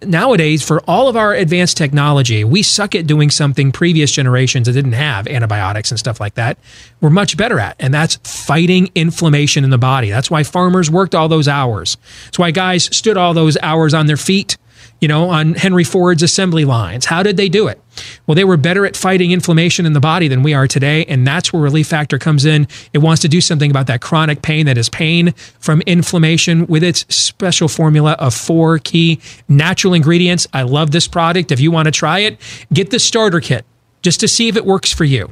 nowadays, 0.03 0.61
for 0.61 0.81
all 0.81 1.07
of 1.07 1.15
our 1.15 1.33
advanced 1.33 1.77
technology, 1.77 2.43
we 2.43 2.61
suck 2.61 2.93
at 2.93 3.07
doing 3.07 3.29
something 3.29 3.71
previous 3.71 4.11
generations 4.11 4.67
that 4.67 4.73
didn't 4.73 4.93
have 4.93 5.27
antibiotics 5.27 5.91
and 5.91 5.99
stuff 5.99 6.19
like 6.19 6.35
that. 6.35 6.57
We're 6.99 7.09
much 7.09 7.37
better 7.37 7.59
at, 7.59 7.77
and 7.79 7.93
that's 7.93 8.15
fighting 8.23 8.91
inflammation 8.93 9.63
in 9.63 9.69
the 9.69 9.77
body. 9.77 10.09
That's 10.09 10.29
why 10.29 10.43
farmers 10.43 10.91
worked 10.91 11.15
all 11.15 11.29
those 11.29 11.47
hours. 11.47 11.97
That's 12.25 12.39
why 12.39 12.51
guys 12.51 12.95
stood 12.95 13.17
all 13.17 13.33
those 13.33 13.57
hours 13.61 13.93
on 13.93 14.07
their 14.07 14.17
feet 14.17 14.57
you 15.05 15.07
know, 15.07 15.29
on 15.29 15.53
Henry 15.53 15.83
Ford's 15.83 16.23
assembly 16.23 16.65
lines. 16.65 17.05
How 17.05 17.21
did 17.21 17.37
they 17.37 17.47
do 17.47 17.67
it? 17.67 17.79
Well, 18.25 18.33
they 18.33 18.43
were 18.43 18.57
better 18.57 18.87
at 18.87 18.97
fighting 18.97 19.29
inflammation 19.29 19.85
in 19.85 19.93
the 19.93 19.99
body 19.99 20.27
than 20.27 20.41
we 20.41 20.55
are 20.55 20.67
today. 20.67 21.05
And 21.05 21.27
that's 21.27 21.53
where 21.53 21.61
Relief 21.61 21.85
Factor 21.85 22.17
comes 22.17 22.43
in. 22.43 22.67
It 22.91 22.97
wants 22.97 23.21
to 23.21 23.27
do 23.27 23.39
something 23.39 23.69
about 23.69 23.85
that 23.85 24.01
chronic 24.01 24.41
pain 24.41 24.65
that 24.65 24.79
is 24.79 24.89
pain 24.89 25.33
from 25.59 25.81
inflammation 25.81 26.65
with 26.65 26.81
its 26.81 27.05
special 27.15 27.67
formula 27.67 28.13
of 28.13 28.33
four 28.33 28.79
key 28.79 29.19
natural 29.47 29.93
ingredients. 29.93 30.47
I 30.53 30.63
love 30.63 30.89
this 30.89 31.07
product. 31.07 31.51
If 31.51 31.59
you 31.59 31.69
want 31.69 31.85
to 31.85 31.91
try 31.91 32.21
it, 32.21 32.39
get 32.73 32.89
the 32.89 32.97
starter 32.97 33.39
kit 33.39 33.63
just 34.01 34.19
to 34.21 34.27
see 34.27 34.47
if 34.47 34.55
it 34.57 34.65
works 34.65 34.91
for 34.91 35.03
you. 35.03 35.25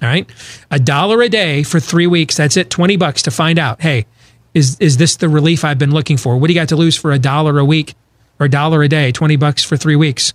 All 0.00 0.08
right. 0.08 0.26
A 0.70 0.78
dollar 0.78 1.20
a 1.20 1.28
day 1.28 1.62
for 1.64 1.80
three 1.80 2.06
weeks. 2.06 2.38
That's 2.38 2.56
it. 2.56 2.70
20 2.70 2.96
bucks 2.96 3.20
to 3.24 3.30
find 3.30 3.58
out. 3.58 3.82
Hey, 3.82 4.06
is, 4.54 4.80
is 4.80 4.96
this 4.96 5.16
the 5.16 5.28
relief 5.28 5.66
I've 5.66 5.78
been 5.78 5.92
looking 5.92 6.16
for? 6.16 6.38
What 6.38 6.46
do 6.46 6.54
you 6.54 6.58
got 6.58 6.70
to 6.70 6.76
lose 6.76 6.96
for 6.96 7.12
a 7.12 7.18
dollar 7.18 7.58
a 7.58 7.64
week? 7.66 7.94
Or 8.40 8.46
a 8.46 8.50
dollar 8.50 8.82
a 8.82 8.88
day, 8.88 9.12
20 9.12 9.36
bucks 9.36 9.62
for 9.62 9.76
three 9.76 9.96
weeks. 9.96 10.32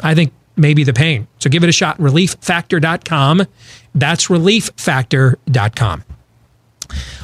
I 0.00 0.14
think 0.14 0.32
maybe 0.56 0.84
the 0.84 0.92
pain. 0.92 1.26
So 1.38 1.48
give 1.50 1.62
it 1.62 1.68
a 1.68 1.72
shot. 1.72 1.98
Relieffactor.com. 1.98 3.46
That's 3.94 4.26
relieffactor.com. 4.26 6.04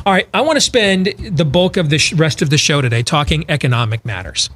All 0.06 0.12
right, 0.12 0.28
I 0.34 0.42
want 0.42 0.56
to 0.56 0.60
spend 0.60 1.06
the 1.18 1.44
bulk 1.44 1.76
of 1.76 1.88
the 1.88 2.00
rest 2.16 2.42
of 2.42 2.50
the 2.50 2.58
show 2.58 2.82
today 2.82 3.02
talking 3.02 3.44
economic 3.48 4.04
matters, 4.04 4.50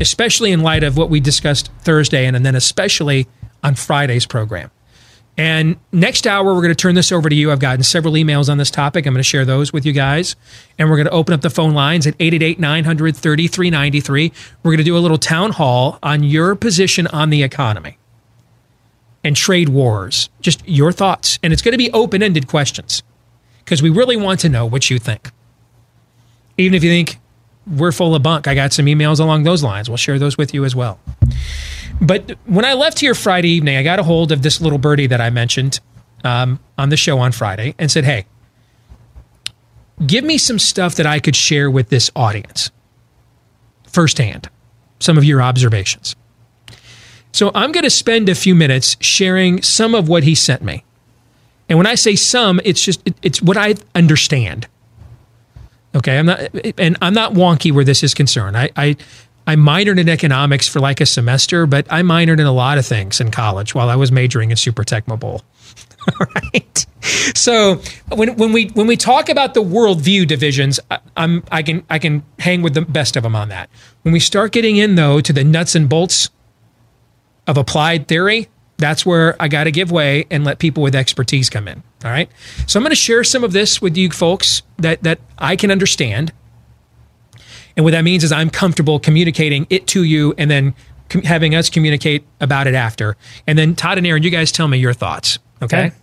especially 0.00 0.50
in 0.50 0.62
light 0.62 0.82
of 0.82 0.96
what 0.96 1.08
we 1.08 1.20
discussed 1.20 1.70
Thursday 1.82 2.26
and, 2.26 2.34
and 2.34 2.44
then 2.44 2.56
especially 2.56 3.28
on 3.62 3.76
Friday's 3.76 4.26
program. 4.26 4.70
And 5.38 5.76
next 5.92 6.26
hour, 6.26 6.52
we're 6.52 6.62
going 6.62 6.70
to 6.70 6.74
turn 6.74 6.96
this 6.96 7.12
over 7.12 7.28
to 7.28 7.34
you. 7.34 7.52
I've 7.52 7.60
gotten 7.60 7.84
several 7.84 8.14
emails 8.14 8.50
on 8.50 8.58
this 8.58 8.72
topic. 8.72 9.06
I'm 9.06 9.14
going 9.14 9.20
to 9.20 9.22
share 9.22 9.44
those 9.44 9.72
with 9.72 9.86
you 9.86 9.92
guys. 9.92 10.34
And 10.78 10.90
we're 10.90 10.96
going 10.96 11.06
to 11.06 11.12
open 11.12 11.32
up 11.32 11.42
the 11.42 11.50
phone 11.50 11.74
lines 11.74 12.08
at 12.08 12.14
888 12.18 12.58
900 12.58 13.16
3393. 13.16 14.32
We're 14.64 14.72
going 14.72 14.78
to 14.78 14.84
do 14.84 14.96
a 14.96 14.98
little 14.98 15.16
town 15.16 15.52
hall 15.52 16.00
on 16.02 16.24
your 16.24 16.56
position 16.56 17.06
on 17.06 17.30
the 17.30 17.44
economy 17.44 17.98
and 19.22 19.36
trade 19.36 19.68
wars. 19.68 20.28
Just 20.40 20.66
your 20.68 20.90
thoughts. 20.90 21.38
And 21.40 21.52
it's 21.52 21.62
going 21.62 21.72
to 21.72 21.78
be 21.78 21.92
open 21.92 22.20
ended 22.20 22.48
questions 22.48 23.04
because 23.64 23.80
we 23.80 23.90
really 23.90 24.16
want 24.16 24.40
to 24.40 24.48
know 24.48 24.66
what 24.66 24.90
you 24.90 24.98
think. 24.98 25.30
Even 26.56 26.74
if 26.74 26.82
you 26.82 26.90
think 26.90 27.20
we're 27.70 27.92
full 27.92 28.14
of 28.14 28.22
bunk, 28.22 28.46
I 28.46 28.54
got 28.54 28.72
some 28.72 28.86
emails 28.86 29.20
along 29.20 29.44
those 29.44 29.62
lines. 29.62 29.88
We'll 29.88 29.96
share 29.96 30.18
those 30.18 30.38
with 30.38 30.54
you 30.54 30.64
as 30.64 30.74
well. 30.74 30.98
But 32.00 32.36
when 32.46 32.64
I 32.64 32.74
left 32.74 33.00
here 33.00 33.14
Friday 33.14 33.50
evening, 33.50 33.76
I 33.76 33.82
got 33.82 33.98
a 33.98 34.02
hold 34.02 34.32
of 34.32 34.42
this 34.42 34.60
little 34.60 34.78
birdie 34.78 35.08
that 35.08 35.20
I 35.20 35.30
mentioned 35.30 35.80
um, 36.24 36.60
on 36.76 36.88
the 36.88 36.96
show 36.96 37.18
on 37.18 37.32
Friday 37.32 37.74
and 37.78 37.90
said, 37.90 38.04
Hey, 38.04 38.26
give 40.06 40.24
me 40.24 40.38
some 40.38 40.58
stuff 40.58 40.94
that 40.96 41.06
I 41.06 41.18
could 41.18 41.36
share 41.36 41.70
with 41.70 41.88
this 41.88 42.10
audience 42.14 42.70
firsthand, 43.84 44.48
some 45.00 45.18
of 45.18 45.24
your 45.24 45.42
observations. 45.42 46.14
So 47.32 47.50
I'm 47.54 47.72
going 47.72 47.84
to 47.84 47.90
spend 47.90 48.28
a 48.28 48.34
few 48.34 48.54
minutes 48.54 48.96
sharing 49.00 49.62
some 49.62 49.94
of 49.94 50.08
what 50.08 50.24
he 50.24 50.34
sent 50.34 50.62
me. 50.62 50.84
And 51.68 51.78
when 51.78 51.86
I 51.86 51.94
say 51.94 52.16
some, 52.16 52.60
it's 52.64 52.82
just 52.82 53.06
it, 53.06 53.14
it's 53.22 53.42
what 53.42 53.56
I 53.56 53.74
understand. 53.94 54.66
Okay, 55.94 56.18
I'm 56.18 56.26
not 56.26 56.40
and 56.78 56.96
I'm 57.00 57.14
not 57.14 57.32
wonky 57.32 57.72
where 57.72 57.84
this 57.84 58.02
is 58.02 58.14
concerned. 58.14 58.56
I, 58.56 58.70
I 58.76 58.96
I 59.46 59.56
minored 59.56 59.98
in 59.98 60.08
economics 60.08 60.68
for 60.68 60.80
like 60.80 61.00
a 61.00 61.06
semester, 61.06 61.66
but 61.66 61.86
I 61.90 62.02
minored 62.02 62.38
in 62.38 62.46
a 62.46 62.52
lot 62.52 62.76
of 62.76 62.86
things 62.86 63.20
in 63.20 63.30
college 63.30 63.74
while 63.74 63.88
I 63.88 63.96
was 63.96 64.12
majoring 64.12 64.50
in 64.50 64.56
Super 64.56 64.84
Tecmo 64.84 65.18
Bowl. 65.18 65.42
right. 66.34 66.86
So 67.34 67.80
when 68.14 68.36
when 68.36 68.52
we 68.52 68.66
when 68.68 68.86
we 68.86 68.96
talk 68.96 69.30
about 69.30 69.54
the 69.54 69.62
worldview 69.62 70.26
divisions, 70.26 70.78
I, 70.90 70.98
I'm 71.16 71.42
I 71.50 71.62
can 71.62 71.84
I 71.88 71.98
can 71.98 72.22
hang 72.38 72.60
with 72.60 72.74
the 72.74 72.82
best 72.82 73.16
of 73.16 73.22
them 73.22 73.34
on 73.34 73.48
that. 73.48 73.70
When 74.02 74.12
we 74.12 74.20
start 74.20 74.52
getting 74.52 74.76
in 74.76 74.96
though 74.96 75.20
to 75.22 75.32
the 75.32 75.44
nuts 75.44 75.74
and 75.74 75.88
bolts 75.88 76.28
of 77.46 77.56
applied 77.56 78.06
theory, 78.08 78.48
that's 78.78 79.04
where 79.04 79.36
I 79.40 79.48
got 79.48 79.64
to 79.64 79.70
give 79.70 79.90
way 79.90 80.26
and 80.30 80.44
let 80.44 80.58
people 80.58 80.82
with 80.82 80.94
expertise 80.94 81.50
come 81.50 81.68
in. 81.68 81.82
All 82.04 82.10
right. 82.10 82.30
So 82.66 82.78
I'm 82.78 82.84
going 82.84 82.90
to 82.90 82.96
share 82.96 83.24
some 83.24 83.44
of 83.44 83.52
this 83.52 83.82
with 83.82 83.96
you 83.96 84.10
folks 84.10 84.62
that 84.78 85.02
that 85.02 85.18
I 85.38 85.56
can 85.56 85.70
understand 85.70 86.32
and 87.78 87.84
what 87.84 87.92
that 87.92 88.02
means 88.02 88.24
is 88.24 88.32
I'm 88.32 88.50
comfortable 88.50 88.98
communicating 88.98 89.64
it 89.70 89.86
to 89.88 90.02
you 90.02 90.34
and 90.36 90.50
then 90.50 90.74
com- 91.08 91.22
having 91.22 91.54
us 91.54 91.70
communicate 91.70 92.24
about 92.40 92.66
it 92.66 92.74
after. 92.74 93.16
And 93.46 93.56
then 93.56 93.76
Todd 93.76 93.98
and 93.98 94.06
Aaron, 94.06 94.24
you 94.24 94.30
guys 94.30 94.50
tell 94.50 94.66
me 94.66 94.78
your 94.78 94.92
thoughts. 94.92 95.38
Okay. 95.62 95.86
okay. 95.86 95.96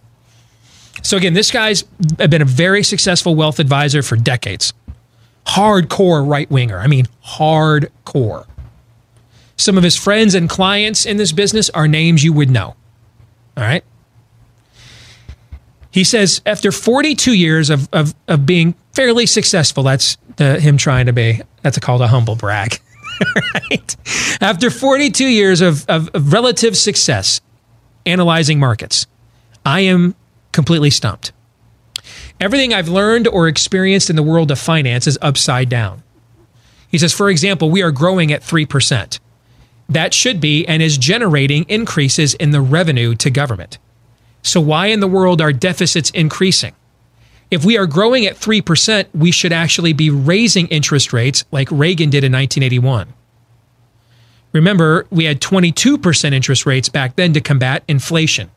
So 1.04 1.18
again, 1.18 1.34
this 1.34 1.52
guy's 1.52 1.84
been 1.84 2.42
a 2.42 2.46
very 2.46 2.82
successful 2.82 3.36
wealth 3.36 3.60
advisor 3.60 4.02
for 4.02 4.16
decades. 4.16 4.74
Hardcore 5.48 6.26
right 6.26 6.50
winger. 6.50 6.80
I 6.80 6.88
mean, 6.88 7.08
hardcore. 7.26 8.46
Some 9.58 9.78
of 9.78 9.84
his 9.84 9.96
friends 9.96 10.36
and 10.36 10.50
clients 10.50 11.06
in 11.06 11.18
this 11.18 11.32
business 11.32 11.70
are 11.70 11.88
names 11.88 12.24
you 12.24 12.34
would 12.34 12.50
know. 12.50 12.76
All 13.58 13.64
right. 13.64 13.84
He 15.92 16.04
says 16.04 16.42
after 16.46 16.74
42 16.74 17.34
years 17.34 17.70
of, 17.70 17.88
of, 17.94 18.14
of 18.28 18.46
being 18.46 18.76
fairly 18.92 19.26
successful, 19.26 19.84
that's 19.84 20.18
him 20.38 20.76
trying 20.76 21.06
to 21.06 21.14
be, 21.14 21.42
that's 21.62 21.80
called 21.80 22.02
a 22.02 22.08
humble 22.08 22.36
brag. 22.36 22.80
right? 23.54 23.96
After 24.42 24.70
42 24.70 25.26
years 25.26 25.62
of, 25.62 25.86
of, 25.88 26.10
of 26.10 26.34
relative 26.34 26.76
success 26.76 27.40
analyzing 28.06 28.60
markets, 28.60 29.08
I 29.66 29.82
am 29.82 30.16
completely 30.52 30.90
stumped. 30.90 31.32
Everything 32.42 32.74
I've 32.74 32.90
learned 32.90 33.28
or 33.28 33.48
experienced 33.48 34.10
in 34.10 34.18
the 34.18 34.24
world 34.24 34.52
of 34.52 34.60
finance 34.60 35.08
is 35.08 35.18
upside 35.22 35.70
down. 35.70 36.04
He 36.90 36.98
says, 36.98 37.14
for 37.14 37.30
example, 37.30 37.70
we 37.70 37.82
are 37.82 37.92
growing 37.92 38.32
at 38.32 38.42
3%. 38.42 39.20
That 39.88 40.14
should 40.14 40.42
be 40.42 40.66
and 40.68 40.82
is 40.82 40.98
generating 40.98 41.66
increases 41.70 42.34
in 42.36 42.52
the 42.52 42.62
revenue 42.62 43.16
to 43.16 43.30
government. 43.30 43.78
So, 44.42 44.60
why 44.62 44.88
in 44.88 45.00
the 45.00 45.08
world 45.08 45.42
are 45.42 45.54
deficits 45.54 46.10
increasing? 46.12 46.74
If 47.52 47.64
we 47.64 47.78
are 47.78 47.86
growing 47.86 48.26
at 48.26 48.36
3%, 48.36 49.06
we 49.14 49.32
should 49.32 49.54
actually 49.54 49.94
be 49.94 50.10
raising 50.10 50.68
interest 50.68 51.14
rates 51.14 51.46
like 51.52 51.70
Reagan 51.72 52.10
did 52.10 52.24
in 52.24 52.32
1981. 52.32 53.14
Remember, 54.52 55.06
we 55.10 55.26
had 55.26 55.42
22% 55.42 56.34
interest 56.34 56.66
rates 56.66 56.90
back 56.90 57.16
then 57.16 57.34
to 57.34 57.42
combat 57.42 57.84
inflation. 57.88 58.50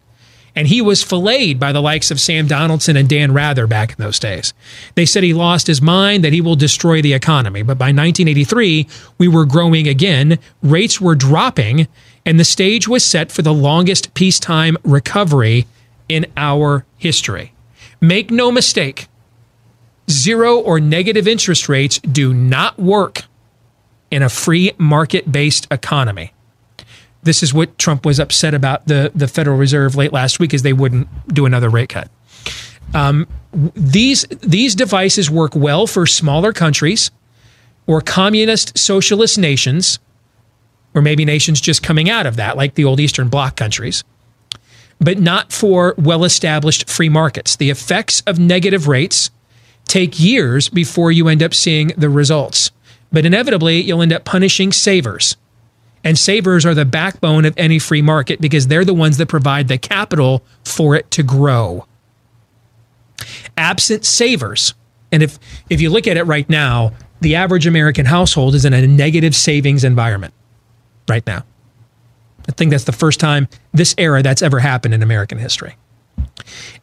And 0.55 0.67
he 0.67 0.81
was 0.81 1.03
filleted 1.03 1.61
by 1.61 1.73
the 1.73 1.81
likes 1.81 2.11
of 2.11 2.21
Sam 2.21 2.47
Donaldson 2.47 2.97
and 2.97 3.09
Dan 3.09 3.33
Rather 3.33 3.67
back 3.67 3.91
in 3.91 3.97
those 3.99 4.19
days. 4.19 4.53
They 4.95 5.07
said 5.07 5.23
he 5.23 5.35
lost 5.35 5.67
his 5.67 5.81
mind, 5.81 6.25
that 6.25 6.33
he 6.33 6.41
will 6.41 6.57
destroy 6.57 7.01
the 7.01 7.13
economy. 7.13 7.63
But 7.63 7.79
by 7.79 7.87
1983, 7.87 8.89
we 9.19 9.29
were 9.29 9.45
growing 9.45 9.87
again, 9.87 10.39
rates 10.63 11.01
were 11.01 11.15
dropping, 11.15 11.87
and 12.27 12.41
the 12.41 12.45
stage 12.45 12.89
was 12.89 13.05
set 13.05 13.31
for 13.31 13.43
the 13.43 13.55
longest 13.55 14.15
peacetime 14.15 14.77
recovery 14.83 15.67
in 16.09 16.27
our 16.37 16.85
history. 16.97 17.53
Make 18.01 18.31
no 18.31 18.51
mistake, 18.51 19.09
zero 20.11 20.59
or 20.59 20.81
negative 20.81 21.29
interest 21.29 21.69
rates 21.69 21.99
do 21.99 22.33
not 22.33 22.79
work 22.79 23.25
in 24.11 24.23
a 24.23 24.29
free 24.29 24.73
market 24.79 25.31
based 25.31 25.67
economy. 25.71 26.33
This 27.23 27.43
is 27.43 27.53
what 27.53 27.79
Trump 27.79 28.07
was 28.07 28.21
upset 28.21 28.55
about 28.55 28.87
the, 28.87 29.11
the 29.15 29.29
Federal 29.29 29.57
Reserve 29.57 29.97
late 29.97 30.13
last 30.13 30.39
week, 30.39 30.55
is 30.55 30.63
they 30.63 30.73
wouldn't 30.73 31.09
do 31.35 31.47
another 31.47 31.69
rate 31.69 31.89
cut. 31.89 32.11
Um, 32.95 33.27
these 33.53 34.25
these 34.41 34.75
devices 34.75 35.31
work 35.31 35.55
well 35.55 35.87
for 35.87 36.07
smaller 36.07 36.53
countries 36.53 37.11
or 37.87 38.01
communist 38.01 38.79
socialist 38.79 39.39
nations, 39.39 39.99
or 40.95 41.03
maybe 41.03 41.25
nations 41.25 41.61
just 41.61 41.83
coming 41.83 42.09
out 42.09 42.27
of 42.27 42.37
that, 42.37 42.57
like 42.57 42.75
the 42.75 42.85
old 42.85 43.01
Eastern 43.01 43.29
Bloc 43.29 43.57
countries, 43.57 44.05
but 45.01 45.19
not 45.19 45.53
for 45.53 45.95
well 45.99 46.25
established 46.25 46.89
free 46.89 47.09
markets. 47.09 47.57
The 47.57 47.71
effects 47.71 48.23
of 48.27 48.39
negative 48.39 48.89
rates 48.89 49.31
take 49.87 50.21
years 50.21 50.69
before 50.69 51.11
you 51.11 51.29
end 51.29 51.43
up 51.43 51.55
seeing 51.55 51.89
the 51.97 52.11
results, 52.11 52.71
but 53.11 53.25
inevitably 53.25 53.81
you'll 53.81 54.03
end 54.03 54.13
up 54.13 54.25
punishing 54.25 54.73
savers. 54.73 55.37
And 56.05 56.19
savers 56.19 56.65
are 56.65 56.75
the 56.75 56.85
backbone 56.85 57.45
of 57.45 57.55
any 57.57 57.79
free 57.79 58.03
market 58.03 58.41
because 58.41 58.69
they're 58.69 58.85
the 58.85 58.95
ones 58.95 59.17
that 59.19 59.27
provide 59.27 59.69
the 59.69 59.79
capital 59.79 60.45
for 60.65 60.95
it 60.95 61.11
to 61.13 61.23
grow 61.23 61.87
absent 63.57 64.05
savers. 64.05 64.75
And 65.13 65.23
if 65.23 65.39
if 65.69 65.81
you 65.81 65.91
look 65.91 66.07
at 66.07 66.17
it 66.17 66.25
right 66.25 66.49
now, 66.49 66.93
the 67.21 67.35
average 67.35 67.67
American 67.67 68.07
household 68.07 68.55
is 68.55 68.65
in 68.65 68.73
a 68.73 68.87
negative 68.87 69.35
savings 69.35 69.85
environment 69.85 70.35
right 71.09 71.27
now. 71.27 71.45
I 72.49 72.53
think 72.53 72.71
that's 72.71 72.85
the 72.85 72.93
first 72.93 73.21
time 73.21 73.49
this 73.73 73.95
era 73.99 74.23
that's 74.23 74.41
ever 74.41 74.61
happened 74.61 74.95
in 74.95 75.03
American 75.03 75.39
history. 75.39 75.77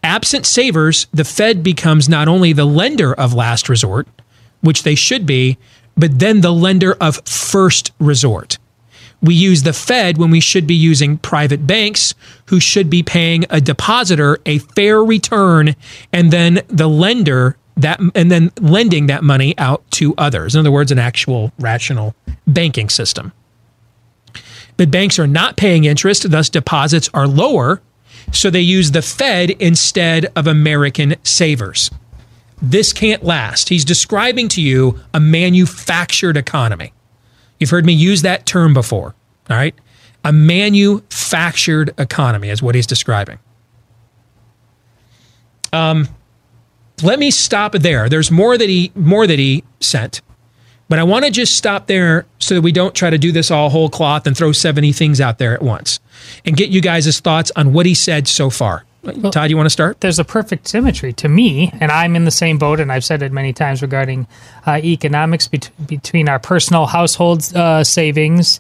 Absent 0.04 0.46
savers, 0.46 1.08
the 1.12 1.24
Fed 1.24 1.64
becomes 1.64 2.08
not 2.08 2.28
only 2.28 2.54
the 2.54 2.66
lender 2.66 3.14
of 3.14 3.34
last 3.34 3.68
resort, 3.70 4.08
which 4.62 4.84
they 4.84 4.96
should 4.96 5.26
be, 5.26 5.58
but 5.98 6.20
then 6.20 6.42
the 6.42 6.52
lender 6.52 6.96
of 7.02 7.26
first 7.28 7.92
resort. 8.00 8.58
We 9.26 9.34
use 9.34 9.64
the 9.64 9.74
Fed 9.74 10.18
when 10.18 10.30
we 10.30 10.40
should 10.40 10.68
be 10.68 10.76
using 10.76 11.18
private 11.18 11.66
banks 11.66 12.14
who 12.46 12.60
should 12.60 12.90
be 12.90 13.02
paying 13.02 13.46
a 13.50 13.60
depositor 13.60 14.38
a 14.46 14.60
fair 14.60 15.04
return 15.04 15.76
and 16.14 16.32
then 16.32 16.62
the 16.68 16.88
lender 16.88 17.58
that 17.78 18.00
and 18.14 18.32
then 18.32 18.52
lending 18.62 19.08
that 19.08 19.24
money 19.24 19.58
out 19.58 19.84
to 19.92 20.14
others. 20.18 20.56
In 20.56 20.60
other 20.60 20.72
words, 20.72 20.92
an 20.92 21.00
actual 21.00 21.52
rational 21.60 22.16
banking 22.48 22.90
system. 22.90 23.34
But 24.78 24.92
banks 24.92 25.18
are 25.20 25.28
not 25.28 25.58
paying 25.58 25.86
interest, 25.86 26.30
thus 26.30 26.50
deposits 26.50 27.10
are 27.14 27.28
lower, 27.28 27.82
so 28.32 28.50
they 28.50 28.62
use 28.62 28.92
the 28.92 29.02
Fed 29.02 29.52
instead 29.52 30.32
of 30.36 30.48
American 30.48 31.16
savers. 31.24 31.90
This 32.62 32.94
can't 32.94 33.24
last. 33.24 33.70
He's 33.70 33.86
describing 33.86 34.48
to 34.50 34.62
you 34.62 35.00
a 35.14 35.20
manufactured 35.20 36.38
economy. 36.38 36.94
You've 37.60 37.70
heard 37.70 37.86
me 37.86 37.94
use 37.94 38.22
that 38.24 38.46
term 38.46 38.74
before. 38.74 39.16
All 39.50 39.58
right. 39.58 39.76
A 40.24 40.32
manufactured 40.32 41.94
economy 41.98 42.50
is 42.50 42.62
what 42.62 42.76
he's 42.76 42.88
describing. 42.88 43.40
Um, 45.72 46.08
let 47.04 47.20
me 47.20 47.32
stop 47.32 47.74
there. 47.74 48.10
There's 48.10 48.32
more 48.32 48.58
that 48.58 48.70
he 48.70 48.92
more 48.96 49.28
that 49.28 49.40
he 49.40 49.64
sent. 49.80 50.22
But 50.88 51.00
I 51.00 51.04
want 51.04 51.26
to 51.26 51.32
just 51.32 51.58
stop 51.58 51.88
there 51.88 52.26
so 52.40 52.56
that 52.56 52.62
we 52.62 52.72
don't 52.72 52.94
try 52.94 53.10
to 53.10 53.18
do 53.18 53.32
this 53.32 53.50
all 53.50 53.70
whole 53.70 53.90
cloth 53.90 54.28
and 54.28 54.38
throw 54.38 54.52
70 54.52 54.92
things 54.92 55.20
out 55.20 55.40
there 55.40 55.54
at 55.54 55.64
once 55.64 56.00
and 56.46 56.56
get 56.56 56.70
you 56.70 56.80
guys' 56.80 57.20
thoughts 57.20 57.52
on 57.56 57.74
what 57.74 57.88
he 57.88 57.96
said 57.96 58.28
so 58.28 58.52
far. 58.52 58.86
Well, 59.06 59.32
Todd, 59.32 59.50
you 59.50 59.58
want 59.58 59.68
to 59.68 59.72
start? 59.72 60.02
There's 60.02 60.20
a 60.20 60.24
perfect 60.24 60.68
symmetry 60.68 61.14
to 61.14 61.30
me, 61.30 61.72
and 61.80 61.92
I'm 61.92 62.16
in 62.16 62.26
the 62.26 62.32
same 62.32 62.58
boat, 62.58 62.80
and 62.80 62.92
I've 62.92 63.06
said 63.06 63.22
it 63.22 63.32
many 63.32 63.54
times 63.54 63.82
regarding 63.82 64.28
uh, 64.66 64.80
economics 64.84 65.48
bet- 65.48 65.70
between 65.86 66.28
our 66.28 66.40
personal 66.40 66.88
household 66.88 67.56
uh, 67.56 67.84
savings 67.84 68.60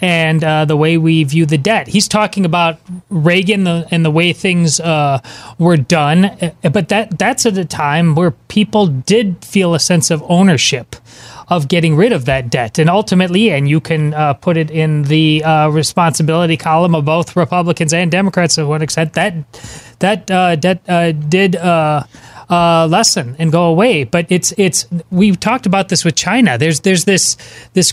and 0.00 0.44
uh, 0.44 0.64
the 0.66 0.76
way 0.76 0.98
we 0.98 1.24
view 1.24 1.46
the 1.46 1.58
debt. 1.58 1.88
He's 1.88 2.08
talking 2.08 2.44
about 2.44 2.78
Reagan 3.08 3.64
the, 3.64 3.88
and 3.90 4.04
the 4.04 4.10
way 4.10 4.32
things 4.32 4.80
uh, 4.80 5.20
were 5.58 5.76
done, 5.76 6.26
uh, 6.26 6.52
but 6.70 6.88
that 6.90 7.18
that's 7.18 7.46
at 7.46 7.56
a 7.56 7.64
time 7.64 8.14
where 8.14 8.32
people 8.48 8.86
did 8.86 9.44
feel 9.44 9.74
a 9.74 9.80
sense 9.80 10.10
of 10.10 10.22
ownership 10.28 10.96
of 11.48 11.68
getting 11.68 11.94
rid 11.94 12.12
of 12.12 12.24
that 12.24 12.50
debt. 12.50 12.78
And 12.78 12.90
ultimately, 12.90 13.50
and 13.52 13.68
you 13.68 13.80
can 13.80 14.14
uh, 14.14 14.34
put 14.34 14.56
it 14.56 14.70
in 14.70 15.02
the 15.02 15.44
uh, 15.44 15.68
responsibility 15.68 16.56
column 16.56 16.94
of 16.94 17.04
both 17.04 17.36
Republicans 17.36 17.92
and 17.92 18.10
Democrats 18.10 18.56
to 18.56 18.66
one 18.66 18.82
extent, 18.82 19.12
that 19.14 19.34
that 19.98 20.30
uh, 20.30 20.56
debt 20.56 20.82
uh, 20.88 21.12
did. 21.12 21.56
Uh, 21.56 22.04
uh, 22.48 22.86
lessen 22.86 23.34
and 23.40 23.50
go 23.50 23.64
away, 23.64 24.04
but 24.04 24.24
it's 24.28 24.52
it's 24.56 24.86
we've 25.10 25.40
talked 25.40 25.66
about 25.66 25.88
this 25.88 26.04
with 26.04 26.14
China. 26.14 26.56
There's 26.56 26.78
there's 26.78 27.04
this 27.04 27.36
this 27.72 27.92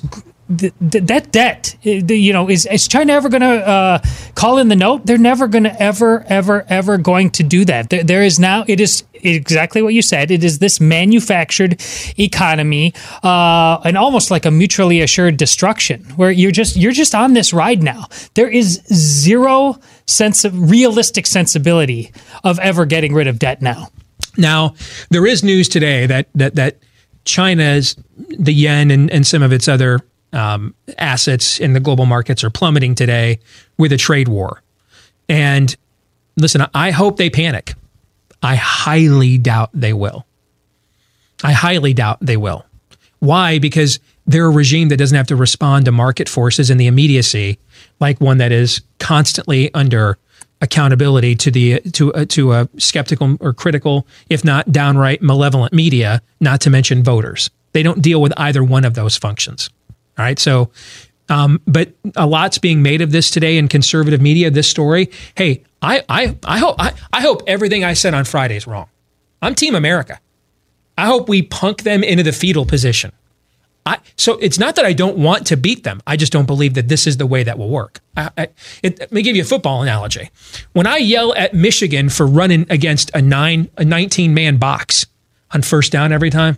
th- 0.58 0.74
that 0.80 1.32
debt, 1.32 1.76
you 1.84 2.34
know, 2.34 2.50
is, 2.50 2.66
is 2.66 2.88
China 2.88 3.14
ever 3.14 3.30
going 3.30 3.42
to 3.42 3.68
uh, 3.68 4.00
call 4.36 4.58
in 4.58 4.68
the 4.68 4.76
note? 4.76 5.06
They're 5.06 5.18
never 5.18 5.48
going 5.48 5.64
to 5.64 5.82
ever, 5.82 6.26
ever, 6.28 6.66
ever 6.70 6.98
going 6.98 7.32
to 7.32 7.44
do 7.44 7.66
that. 7.66 7.90
There, 7.90 8.04
there 8.04 8.24
is 8.24 8.40
now, 8.40 8.66
it 8.68 8.80
is 8.80 9.04
exactly 9.14 9.82
what 9.82 9.94
you 9.94 10.02
said. 10.02 10.32
It 10.32 10.44
is 10.44 10.60
this 10.60 10.80
manufactured 10.80 11.82
economy, 12.18 12.94
uh, 13.24 13.80
and 13.86 13.98
almost 13.98 14.32
like 14.32 14.46
a 14.46 14.52
mutually 14.52 15.02
assured 15.02 15.38
destruction, 15.38 16.04
where 16.16 16.32
you're 16.32 16.52
just 16.52 16.76
you're 16.76 16.92
just 16.92 17.16
on 17.16 17.34
this 17.34 17.54
ride 17.54 17.82
now. 17.82 18.08
There 18.34 18.50
is 18.50 18.82
zero 18.94 19.80
sense 20.06 20.46
of 20.46 20.70
realistic 20.70 21.26
sensibility 21.26 22.12
of 22.44 22.60
ever 22.60 22.86
getting 22.86 23.14
rid 23.14 23.28
of 23.28 23.40
debt 23.40 23.62
now. 23.62 23.90
Now, 24.38 24.76
there 25.10 25.26
is 25.26 25.44
news 25.44 25.70
today 25.70 26.06
that 26.08 26.28
that 26.36 26.56
that 26.56 26.78
China's 27.26 27.96
the 28.18 28.54
yen 28.54 28.92
and, 28.92 29.10
and 29.12 29.26
some 29.26 29.44
of 29.44 29.54
its 29.54 29.68
other 29.68 30.00
um, 30.34 30.74
assets 30.98 31.60
in 31.60 31.74
the 31.74 31.80
global 31.80 32.06
markets 32.06 32.44
are 32.44 32.50
plummeting 32.50 32.96
today 32.96 33.40
with 33.78 33.92
a 33.92 33.98
trade 33.98 34.28
war. 34.28 34.62
And 35.30 35.76
listen, 36.36 36.66
I 36.74 36.92
hope 36.92 37.18
they 37.18 37.30
panic. 37.30 37.76
I 38.42 38.56
highly 38.56 39.38
doubt 39.38 39.70
they 39.74 39.94
will. 39.94 40.26
I 41.44 41.54
highly 41.54 41.94
doubt 41.94 42.18
they 42.22 42.38
will. 42.38 42.66
Why? 43.20 43.60
Because 43.60 44.00
they're 44.26 44.48
a 44.48 44.52
regime 44.52 44.90
that 44.90 44.98
doesn't 44.98 45.16
have 45.16 45.28
to 45.28 45.36
respond 45.36 45.86
to 45.86 45.92
market 45.92 46.28
forces 46.28 46.70
in 46.70 46.78
the 46.78 46.88
immediacy, 46.88 47.60
like 48.04 48.20
one 48.20 48.38
that 48.38 48.52
is 48.52 48.82
constantly 49.00 49.74
under 49.74 50.18
accountability 50.60 51.36
to 51.36 51.50
the 51.50 51.80
to 51.94 52.14
uh, 52.14 52.26
to 52.26 52.52
a 52.52 52.70
skeptical 52.78 53.38
or 53.40 53.54
critical, 53.54 54.06
if 54.30 54.44
not 54.44 54.72
downright 54.72 55.22
malevolent 55.22 55.74
media, 55.74 56.22
not 56.42 56.60
to 56.62 56.70
mention 56.70 57.02
voters. 57.02 57.50
They 57.72 57.82
don't 57.82 58.02
deal 58.02 58.22
with 58.22 58.34
either 58.38 58.62
one 58.62 58.84
of 58.84 58.94
those 58.94 59.18
functions. 59.18 59.70
All 60.18 60.26
right. 60.26 60.38
So, 60.38 60.70
um, 61.30 61.62
but 61.66 61.94
a 62.16 62.28
lot's 62.28 62.58
being 62.58 62.82
made 62.84 63.02
of 63.02 63.12
this 63.12 63.32
today 63.32 63.58
in 63.58 63.70
conservative 63.70 64.22
media. 64.22 64.52
This 64.52 64.70
story. 64.70 65.10
Hey, 65.36 65.64
I 65.82 66.04
I 66.10 66.38
I 66.44 66.60
hope 66.60 66.76
I, 66.80 66.94
I 67.14 67.22
hope 67.22 67.42
everything 67.48 67.86
I 67.86 67.94
said 67.94 68.14
on 68.14 68.26
Friday 68.26 68.58
is 68.58 68.68
wrong. 68.68 68.90
I'm 69.42 69.56
Team 69.56 69.76
America. 69.76 70.20
I 70.98 71.06
hope 71.06 71.30
we 71.30 71.42
punk 71.42 71.84
them 71.84 72.04
into 72.04 72.24
the 72.24 72.34
fetal 72.34 72.66
position. 72.66 73.14
I, 73.86 74.00
so 74.16 74.38
it's 74.38 74.58
not 74.58 74.76
that 74.76 74.86
I 74.86 74.94
don't 74.94 75.18
want 75.18 75.48
to 75.48 75.58
beat 75.58 75.84
them. 75.84 76.02
I 76.08 76.16
just 76.16 76.32
don't 76.32 76.46
believe 76.46 76.74
that 76.76 76.88
this 76.88 77.06
is 77.06 77.18
the 77.18 77.26
way 77.26 77.44
that 77.44 77.58
will 77.58 77.70
work. 77.70 78.00
I, 78.16 78.30
I, 78.38 78.48
it, 78.82 79.00
let 79.00 79.12
me 79.12 79.22
give 79.22 79.36
you 79.36 79.42
a 79.42 79.46
football 79.46 79.82
analogy. 79.82 80.30
When 80.72 80.88
I 80.88 80.98
yell 80.98 81.34
at 81.36 81.54
Michigan 81.54 82.10
for 82.10 82.26
running 82.26 82.66
against 82.70 83.12
a 83.14 83.22
nine, 83.22 83.70
a 83.78 83.84
19 83.84 84.34
man 84.34 84.58
box 84.58 85.06
on 85.52 85.62
first 85.62 85.92
down 85.92 86.14
every 86.14 86.30
time, 86.30 86.58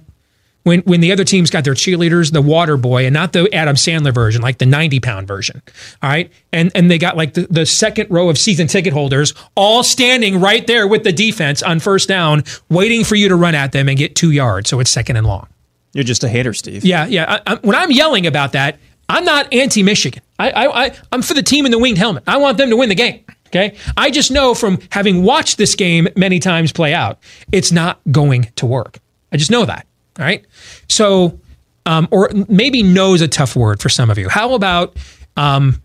when 0.65 0.79
when 0.81 0.99
the 0.99 1.11
other 1.11 1.23
teams 1.23 1.49
got 1.49 1.63
their 1.63 1.75
cheerleaders, 1.75 2.31
the 2.31 2.41
water 2.41 2.75
boy, 2.75 3.05
and 3.05 3.13
not 3.13 3.33
the 3.33 3.51
Adam 3.53 3.75
Sandler 3.75 4.13
version, 4.13 4.41
like 4.41 4.57
the 4.57 4.65
90 4.65 4.99
pound 4.99 5.27
version. 5.27 5.61
All 6.01 6.09
right. 6.09 6.31
And 6.51 6.71
and 6.75 6.89
they 6.89 6.97
got 6.97 7.15
like 7.15 7.35
the, 7.35 7.47
the 7.49 7.65
second 7.65 8.09
row 8.09 8.29
of 8.29 8.37
season 8.37 8.67
ticket 8.67 8.91
holders 8.91 9.33
all 9.55 9.83
standing 9.83 10.41
right 10.41 10.65
there 10.65 10.87
with 10.87 11.03
the 11.03 11.13
defense 11.13 11.61
on 11.61 11.79
first 11.79 12.09
down, 12.09 12.43
waiting 12.69 13.03
for 13.03 13.15
you 13.15 13.29
to 13.29 13.35
run 13.35 13.55
at 13.55 13.71
them 13.71 13.87
and 13.87 13.97
get 13.97 14.15
two 14.15 14.31
yards. 14.31 14.69
So 14.69 14.79
it's 14.79 14.89
second 14.89 15.17
and 15.17 15.27
long. 15.27 15.47
You're 15.95 16.03
just 16.03 16.25
a 16.25 16.29
hater, 16.29 16.53
Steve. 16.53 16.83
Yeah, 16.83 17.05
yeah. 17.05 17.39
I, 17.47 17.53
I, 17.53 17.55
when 17.61 17.73
I'm 17.73 17.89
yelling 17.89 18.27
about 18.27 18.51
that, 18.51 18.79
I'm 19.07 19.23
not 19.23 19.51
anti 19.53 19.81
Michigan. 19.81 20.21
I, 20.37 20.51
I, 20.51 20.85
I, 20.85 20.95
I'm 21.13 21.21
for 21.21 21.33
the 21.33 21.41
team 21.41 21.65
in 21.65 21.71
the 21.71 21.79
winged 21.79 21.97
helmet. 21.97 22.23
I 22.27 22.35
want 22.35 22.57
them 22.57 22.69
to 22.69 22.75
win 22.75 22.89
the 22.89 22.95
game. 22.95 23.23
Okay. 23.47 23.77
I 23.95 24.11
just 24.11 24.29
know 24.29 24.53
from 24.53 24.79
having 24.91 25.23
watched 25.23 25.57
this 25.57 25.73
game 25.73 26.09
many 26.17 26.39
times 26.39 26.73
play 26.73 26.93
out, 26.93 27.19
it's 27.53 27.71
not 27.71 28.01
going 28.11 28.51
to 28.57 28.65
work. 28.65 28.99
I 29.31 29.37
just 29.37 29.49
know 29.49 29.63
that. 29.63 29.87
All 30.19 30.25
right. 30.25 30.45
So, 30.89 31.39
um, 31.85 32.09
or 32.11 32.29
maybe 32.49 32.83
"know" 32.83 33.13
is 33.13 33.21
a 33.21 33.27
tough 33.29 33.55
word 33.55 33.81
for 33.81 33.87
some 33.87 34.09
of 34.09 34.17
you. 34.17 34.27
How 34.27 34.53
about 34.53 34.97
um, 35.37 35.81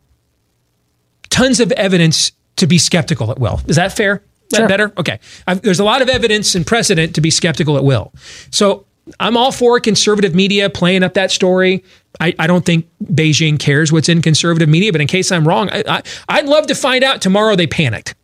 tons 1.29 1.61
of 1.61 1.71
evidence 1.73 2.33
to 2.57 2.67
be 2.67 2.79
skeptical 2.79 3.31
at 3.31 3.39
will? 3.39 3.61
Is 3.69 3.77
that 3.77 3.97
fair? 3.97 4.25
Is 4.51 4.57
sure. 4.57 4.67
that 4.67 4.69
better? 4.69 4.93
Okay. 4.99 5.21
I've, 5.47 5.63
there's 5.63 5.79
a 5.79 5.85
lot 5.85 6.03
of 6.03 6.09
evidence 6.09 6.57
and 6.57 6.67
precedent 6.67 7.15
to 7.15 7.21
be 7.21 7.31
skeptical 7.31 7.77
at 7.77 7.85
will. 7.85 8.13
So 8.51 8.87
I'm 9.19 9.37
all 9.37 9.53
for 9.53 9.81
conservative 9.81 10.35
media 10.35 10.71
playing 10.71 11.03
up 11.03 11.15
that 11.15 11.31
story. 11.31 11.85
I, 12.21 12.35
I 12.39 12.47
don't 12.47 12.65
think 12.65 12.89
Beijing 13.05 13.59
cares 13.59 13.93
what's 13.93 14.09
in 14.09 14.23
conservative 14.23 14.69
media, 14.69 14.93
but 14.93 15.01
in 15.01 15.07
case 15.07 15.33
I'm 15.33 15.47
wrong, 15.47 15.71
I, 15.71 15.83
I, 15.87 16.03
I'd 16.29 16.47
love 16.47 16.67
to 16.69 16.75
find 16.75 17.03
out 17.03 17.21
tomorrow 17.23 17.57
they 17.57 17.67
panicked. 17.67 18.15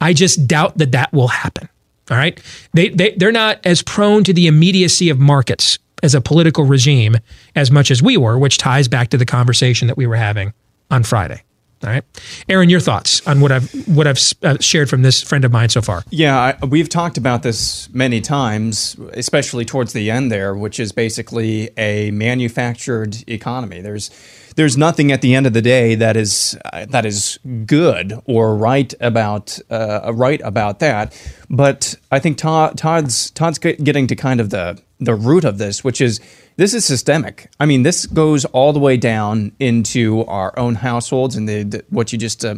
I 0.00 0.12
just 0.12 0.46
doubt 0.46 0.78
that 0.78 0.92
that 0.92 1.12
will 1.12 1.28
happen. 1.28 1.68
All 2.10 2.16
right. 2.16 2.40
They, 2.72 2.88
they, 2.90 3.12
they're 3.12 3.32
not 3.32 3.64
as 3.64 3.82
prone 3.82 4.24
to 4.24 4.32
the 4.32 4.46
immediacy 4.46 5.10
of 5.10 5.18
markets 5.18 5.78
as 6.02 6.14
a 6.14 6.20
political 6.20 6.64
regime 6.64 7.16
as 7.54 7.70
much 7.70 7.90
as 7.90 8.02
we 8.02 8.16
were, 8.16 8.38
which 8.38 8.58
ties 8.58 8.88
back 8.88 9.08
to 9.10 9.16
the 9.16 9.26
conversation 9.26 9.88
that 9.88 9.96
we 9.96 10.06
were 10.06 10.16
having 10.16 10.52
on 10.90 11.02
Friday. 11.02 11.42
All 11.84 11.90
right, 11.90 12.04
Aaron, 12.48 12.68
your 12.68 12.80
thoughts 12.80 13.24
on 13.26 13.40
what 13.40 13.52
I've 13.52 13.72
what 13.86 14.08
I've 14.08 14.20
uh, 14.42 14.56
shared 14.60 14.90
from 14.90 15.02
this 15.02 15.22
friend 15.22 15.44
of 15.44 15.52
mine 15.52 15.68
so 15.68 15.80
far? 15.80 16.02
Yeah, 16.10 16.56
I, 16.60 16.64
we've 16.66 16.88
talked 16.88 17.16
about 17.16 17.44
this 17.44 17.88
many 17.94 18.20
times, 18.20 18.96
especially 19.12 19.64
towards 19.64 19.92
the 19.92 20.10
end 20.10 20.32
there, 20.32 20.56
which 20.56 20.80
is 20.80 20.90
basically 20.90 21.70
a 21.76 22.10
manufactured 22.10 23.16
economy. 23.28 23.80
There's 23.80 24.10
there's 24.56 24.76
nothing 24.76 25.12
at 25.12 25.22
the 25.22 25.36
end 25.36 25.46
of 25.46 25.52
the 25.52 25.62
day 25.62 25.94
that 25.94 26.16
is 26.16 26.58
uh, 26.72 26.86
that 26.86 27.06
is 27.06 27.38
good 27.64 28.20
or 28.24 28.56
right 28.56 28.92
about 28.98 29.56
uh, 29.70 30.12
right 30.12 30.40
about 30.42 30.80
that. 30.80 31.16
But 31.48 31.94
I 32.10 32.18
think 32.18 32.38
Todd, 32.38 32.76
Todd's 32.76 33.30
Todd's 33.30 33.58
getting 33.60 34.08
to 34.08 34.16
kind 34.16 34.40
of 34.40 34.50
the 34.50 34.82
the 35.00 35.14
root 35.14 35.44
of 35.44 35.58
this, 35.58 35.84
which 35.84 36.00
is 36.00 36.20
this 36.56 36.74
is 36.74 36.84
systemic. 36.84 37.50
I 37.60 37.66
mean, 37.66 37.82
this 37.82 38.06
goes 38.06 38.44
all 38.46 38.72
the 38.72 38.80
way 38.80 38.96
down 38.96 39.52
into 39.58 40.24
our 40.26 40.58
own 40.58 40.74
households 40.76 41.36
and 41.36 41.48
the, 41.48 41.62
the 41.62 41.84
what 41.90 42.12
you 42.12 42.18
just. 42.18 42.44
Uh, 42.44 42.56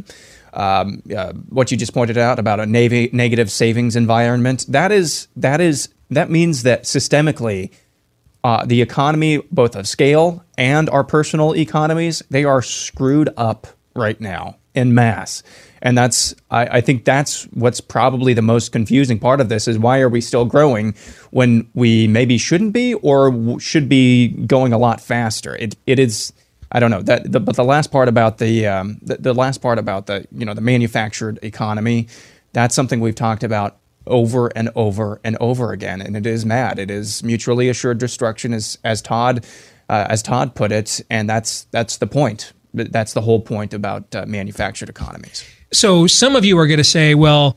um, 0.52 1.00
uh, 1.16 1.32
what 1.48 1.70
you 1.70 1.76
just 1.76 1.94
pointed 1.94 2.18
out 2.18 2.40
about 2.40 2.58
a 2.58 2.66
navy, 2.66 3.08
negative 3.12 3.52
savings 3.52 3.94
environment 3.94 4.66
that 4.68 4.90
is 4.90 5.28
that 5.36 5.60
is 5.60 5.90
that 6.10 6.28
means 6.28 6.64
that 6.64 6.82
systemically 6.82 7.70
uh, 8.42 8.66
the 8.66 8.82
economy 8.82 9.38
both 9.52 9.76
of 9.76 9.86
scale 9.86 10.44
and 10.58 10.90
our 10.90 11.04
personal 11.04 11.54
economies 11.54 12.20
they 12.30 12.42
are 12.42 12.62
screwed 12.62 13.30
up 13.36 13.68
right 13.94 14.20
now 14.20 14.56
in 14.74 14.92
mass 14.92 15.44
and 15.82 15.96
that's 15.96 16.34
I, 16.50 16.78
I, 16.78 16.80
think 16.80 17.04
that's 17.04 17.44
what's 17.52 17.80
probably 17.80 18.34
the 18.34 18.42
most 18.42 18.72
confusing 18.72 19.18
part 19.18 19.40
of 19.40 19.48
this 19.48 19.66
is 19.66 19.78
why 19.78 20.00
are 20.00 20.08
we 20.08 20.20
still 20.20 20.44
growing 20.44 20.94
when 21.30 21.68
we 21.74 22.06
maybe 22.06 22.38
shouldn't 22.38 22.72
be 22.72 22.94
or 22.94 23.58
should 23.58 23.88
be 23.88 24.28
going 24.28 24.72
a 24.72 24.78
lot 24.78 25.00
faster? 25.00 25.56
It, 25.56 25.76
it 25.86 25.98
is 25.98 26.32
i 26.72 26.78
don't 26.78 26.92
know 26.92 27.02
that 27.02 27.30
the, 27.32 27.40
but 27.40 27.56
the 27.56 27.64
last 27.64 27.90
part 27.90 28.08
about 28.08 28.38
the, 28.38 28.66
um, 28.66 28.98
the 29.02 29.16
the 29.16 29.34
last 29.34 29.58
part 29.58 29.78
about 29.78 30.06
the 30.06 30.26
you 30.30 30.44
know 30.44 30.54
the 30.54 30.60
manufactured 30.60 31.38
economy 31.42 32.06
that's 32.52 32.74
something 32.74 33.00
we've 33.00 33.14
talked 33.14 33.42
about 33.42 33.78
over 34.06 34.48
and 34.56 34.70
over 34.74 35.20
and 35.24 35.36
over 35.40 35.72
again. 35.72 36.00
And 36.00 36.16
it 36.16 36.26
is 36.26 36.44
mad. 36.44 36.78
It 36.78 36.90
is 36.90 37.22
mutually 37.22 37.68
assured 37.68 37.98
destruction 37.98 38.52
as 38.52 38.78
as 38.82 39.02
todd 39.02 39.44
uh, 39.88 40.06
as 40.08 40.22
todd 40.22 40.54
put 40.54 40.72
it. 40.72 41.00
And 41.10 41.28
that's 41.28 41.64
that's 41.70 41.98
the 41.98 42.06
point. 42.06 42.52
That's 42.72 43.14
the 43.14 43.20
whole 43.20 43.40
point 43.40 43.74
about 43.74 44.14
uh, 44.14 44.26
manufactured 44.26 44.88
economies 44.88 45.44
so 45.72 46.06
some 46.06 46.36
of 46.36 46.44
you 46.44 46.58
are 46.58 46.66
going 46.66 46.78
to 46.78 46.84
say, 46.84 47.14
well, 47.14 47.56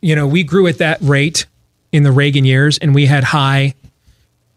you 0.00 0.16
know, 0.16 0.26
we 0.26 0.42
grew 0.42 0.66
at 0.66 0.78
that 0.78 0.98
rate 1.00 1.46
in 1.92 2.02
the 2.02 2.12
Reagan 2.12 2.44
years, 2.44 2.78
and 2.78 2.94
we 2.94 3.06
had 3.06 3.24
high. 3.24 3.74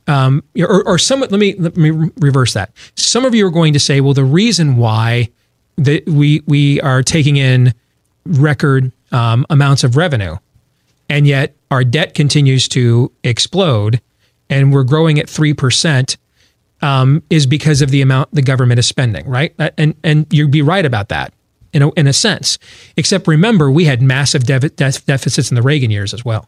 Um, 0.06 0.44
or, 0.60 0.86
or 0.86 0.98
some. 0.98 1.22
Let 1.22 1.32
me 1.32 1.56
let 1.58 1.78
me 1.78 1.92
reverse 2.18 2.54
that. 2.54 2.72
Some 2.96 3.24
of 3.24 3.34
you 3.34 3.48
are 3.48 3.52
going 3.52 3.72
to 3.74 3.80
say, 3.80 4.02
well, 4.02 4.14
the 4.14 4.26
reason 4.26 4.76
why 4.76 5.30
that 5.78 6.06
we 6.06 6.44
we 6.46 6.82
are 6.82 7.02
taking 7.02 7.38
in 7.38 7.74
record 8.26 8.92
um, 9.14 9.46
amounts 9.50 9.86
of 9.86 9.96
revenue, 9.96 10.36
and 11.10 11.26
yet 11.26 11.56
our 11.72 11.86
debt 11.86 12.16
continues 12.16 12.68
to 12.70 13.14
explode, 13.24 14.02
and 14.50 14.74
we're 14.74 14.84
growing 14.84 15.20
at 15.20 15.30
three 15.30 15.54
percent, 15.54 16.18
um, 16.82 17.24
is 17.30 17.46
because 17.46 17.82
of 17.82 17.90
the 17.90 18.02
amount 18.02 18.30
the 18.34 18.42
government 18.42 18.80
is 18.80 18.88
spending, 18.88 19.26
right? 19.26 19.56
And 19.78 19.96
and 20.04 20.28
you'd 20.32 20.52
be 20.52 20.62
right 20.62 20.86
about 20.86 21.08
that 21.10 21.34
in 21.74 21.82
a, 21.82 21.92
in 21.92 22.08
a 22.08 22.14
sense. 22.14 22.58
Except 22.96 23.28
remember, 23.28 23.70
we 23.70 23.86
had 23.86 24.02
massive 24.02 24.44
dev- 24.46 24.76
deficits 24.76 25.52
in 25.52 25.56
the 25.56 25.62
Reagan 25.62 25.92
years 25.92 26.14
as 26.14 26.24
well, 26.24 26.48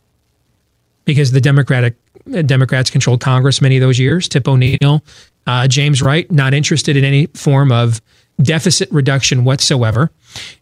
because 1.04 1.32
the 1.32 1.42
Democratic 1.42 1.96
uh, 2.34 2.42
Democrats 2.42 2.90
controlled 2.90 3.22
Congress 3.22 3.62
many 3.62 3.78
of 3.78 3.82
those 3.82 4.00
years. 4.00 4.28
Tip 4.30 4.48
O'Neill, 4.48 5.04
uh, 5.48 5.68
James 5.68 6.02
Wright, 6.02 6.32
not 6.32 6.54
interested 6.54 6.96
in 6.96 7.04
any 7.04 7.28
form 7.28 7.72
of 7.72 8.02
deficit 8.42 8.92
reduction 8.92 9.46
whatsoever. 9.46 10.12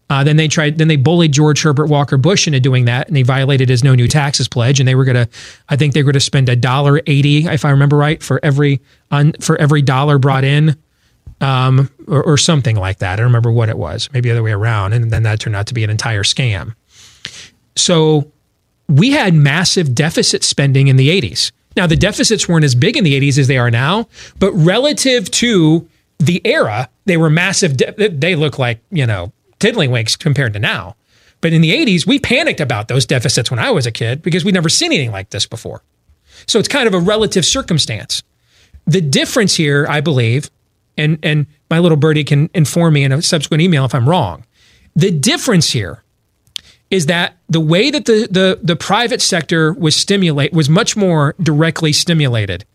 Uh, 0.09 0.23
then 0.23 0.37
they 0.37 0.47
tried. 0.47 0.77
Then 0.77 0.89
they 0.89 0.95
bullied 0.95 1.31
George 1.31 1.63
Herbert 1.63 1.87
Walker 1.87 2.17
Bush 2.17 2.45
into 2.45 2.59
doing 2.59 2.85
that, 2.85 3.07
and 3.07 3.15
they 3.15 3.23
violated 3.23 3.69
his 3.69 3.83
no 3.83 3.95
new 3.95 4.07
taxes 4.07 4.47
pledge. 4.47 4.79
And 4.79 4.87
they 4.87 4.93
were 4.93 5.05
going 5.05 5.25
to, 5.25 5.27
I 5.69 5.75
think 5.75 5.93
they 5.93 6.01
were 6.03 6.11
going 6.11 6.13
to 6.13 6.19
spend 6.19 6.49
a 6.49 6.55
dollar 6.55 7.01
eighty, 7.07 7.45
if 7.45 7.65
I 7.65 7.71
remember 7.71 7.97
right, 7.97 8.21
for 8.21 8.39
every 8.43 8.79
for 9.39 9.59
every 9.59 9.81
dollar 9.81 10.19
brought 10.19 10.43
in 10.43 10.77
um, 11.43 11.89
or, 12.07 12.23
or, 12.23 12.37
something 12.37 12.77
like 12.77 12.99
that. 12.99 13.13
I 13.13 13.15
don't 13.17 13.25
remember 13.25 13.51
what 13.51 13.67
it 13.67 13.77
was, 13.77 14.09
maybe 14.13 14.29
the 14.29 14.35
other 14.35 14.43
way 14.43 14.53
around. 14.53 14.93
And 14.93 15.11
then 15.11 15.23
that 15.23 15.39
turned 15.39 15.55
out 15.55 15.67
to 15.67 15.73
be 15.73 15.83
an 15.83 15.89
entire 15.89 16.23
scam. 16.23 16.73
So 17.75 18.31
we 18.87 19.11
had 19.11 19.33
massive 19.33 19.93
deficit 19.93 20.43
spending 20.43 20.87
in 20.87 20.95
the 20.95 21.09
80s. 21.09 21.51
Now, 21.75 21.87
the 21.87 21.95
deficits 21.95 22.47
weren't 22.47 22.65
as 22.65 22.75
big 22.75 22.95
in 22.95 23.03
the 23.03 23.19
80s 23.19 23.37
as 23.37 23.47
they 23.47 23.57
are 23.57 23.71
now, 23.71 24.07
but 24.39 24.53
relative 24.53 25.29
to 25.31 25.87
the 26.19 26.41
era, 26.45 26.89
they 27.05 27.17
were 27.17 27.29
massive. 27.29 27.75
De- 27.77 28.09
they 28.09 28.35
look 28.35 28.57
like, 28.57 28.79
you 28.91 29.05
know, 29.05 29.33
tiddlywinks 29.59 30.17
compared 30.17 30.53
to 30.53 30.59
now. 30.59 30.95
But 31.41 31.51
in 31.51 31.61
the 31.61 31.71
80s, 31.73 32.07
we 32.07 32.19
panicked 32.19 32.61
about 32.61 32.87
those 32.87 33.05
deficits 33.05 33.51
when 33.51 33.59
I 33.59 33.71
was 33.71 33.85
a 33.85 33.91
kid 33.91 34.21
because 34.21 34.45
we'd 34.45 34.53
never 34.53 34.69
seen 34.69 34.93
anything 34.93 35.11
like 35.11 35.31
this 35.31 35.45
before. 35.45 35.81
So 36.45 36.59
it's 36.59 36.69
kind 36.69 36.87
of 36.87 36.93
a 36.93 36.99
relative 36.99 37.43
circumstance. 37.43 38.23
The 38.85 39.01
difference 39.01 39.55
here, 39.55 39.85
I 39.89 39.99
believe, 39.99 40.49
and 40.97 41.17
and 41.23 41.47
my 41.69 41.79
little 41.79 41.97
birdie 41.97 42.23
can 42.23 42.49
inform 42.53 42.93
me 42.93 43.03
in 43.03 43.11
a 43.11 43.21
subsequent 43.21 43.61
email 43.61 43.85
if 43.85 43.95
I'm 43.95 44.07
wrong. 44.07 44.45
The 44.95 45.11
difference 45.11 45.71
here 45.71 46.03
is 46.89 47.07
that 47.07 47.37
the 47.49 47.59
way 47.59 47.89
that 47.89 48.05
the 48.05 48.27
the, 48.29 48.59
the 48.61 48.75
private 48.75 49.21
sector 49.21 49.73
was 49.73 49.95
stimulate 49.95 50.53
was 50.53 50.69
much 50.69 50.95
more 50.95 51.35
directly 51.41 51.93
stimulated 51.93 52.65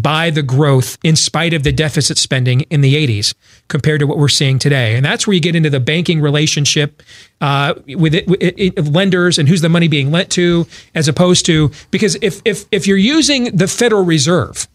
by 0.00 0.28
the 0.30 0.42
growth 0.42 0.98
in 1.02 1.16
spite 1.16 1.54
of 1.54 1.62
the 1.62 1.72
deficit 1.72 2.18
spending 2.18 2.60
in 2.62 2.82
the 2.82 2.94
80s 2.94 3.34
compared 3.68 4.00
to 4.00 4.06
what 4.06 4.18
we're 4.18 4.28
seeing 4.28 4.58
today. 4.58 4.94
And 4.94 5.04
that's 5.04 5.26
where 5.26 5.32
you 5.34 5.40
get 5.40 5.56
into 5.56 5.70
the 5.70 5.80
banking 5.80 6.20
relationship 6.20 7.02
uh, 7.40 7.74
with, 7.86 8.14
it, 8.14 8.28
with 8.28 8.38
it, 8.40 8.78
lenders 8.84 9.38
and 9.38 9.48
who's 9.48 9.62
the 9.62 9.68
money 9.70 9.88
being 9.88 10.10
lent 10.10 10.30
to, 10.32 10.66
as 10.94 11.08
opposed 11.08 11.46
to 11.46 11.70
because 11.90 12.18
if, 12.20 12.42
if, 12.44 12.66
if 12.70 12.86
you're 12.86 12.98
using 12.98 13.56
the 13.56 13.66
Federal 13.66 14.04
Reserve 14.04 14.68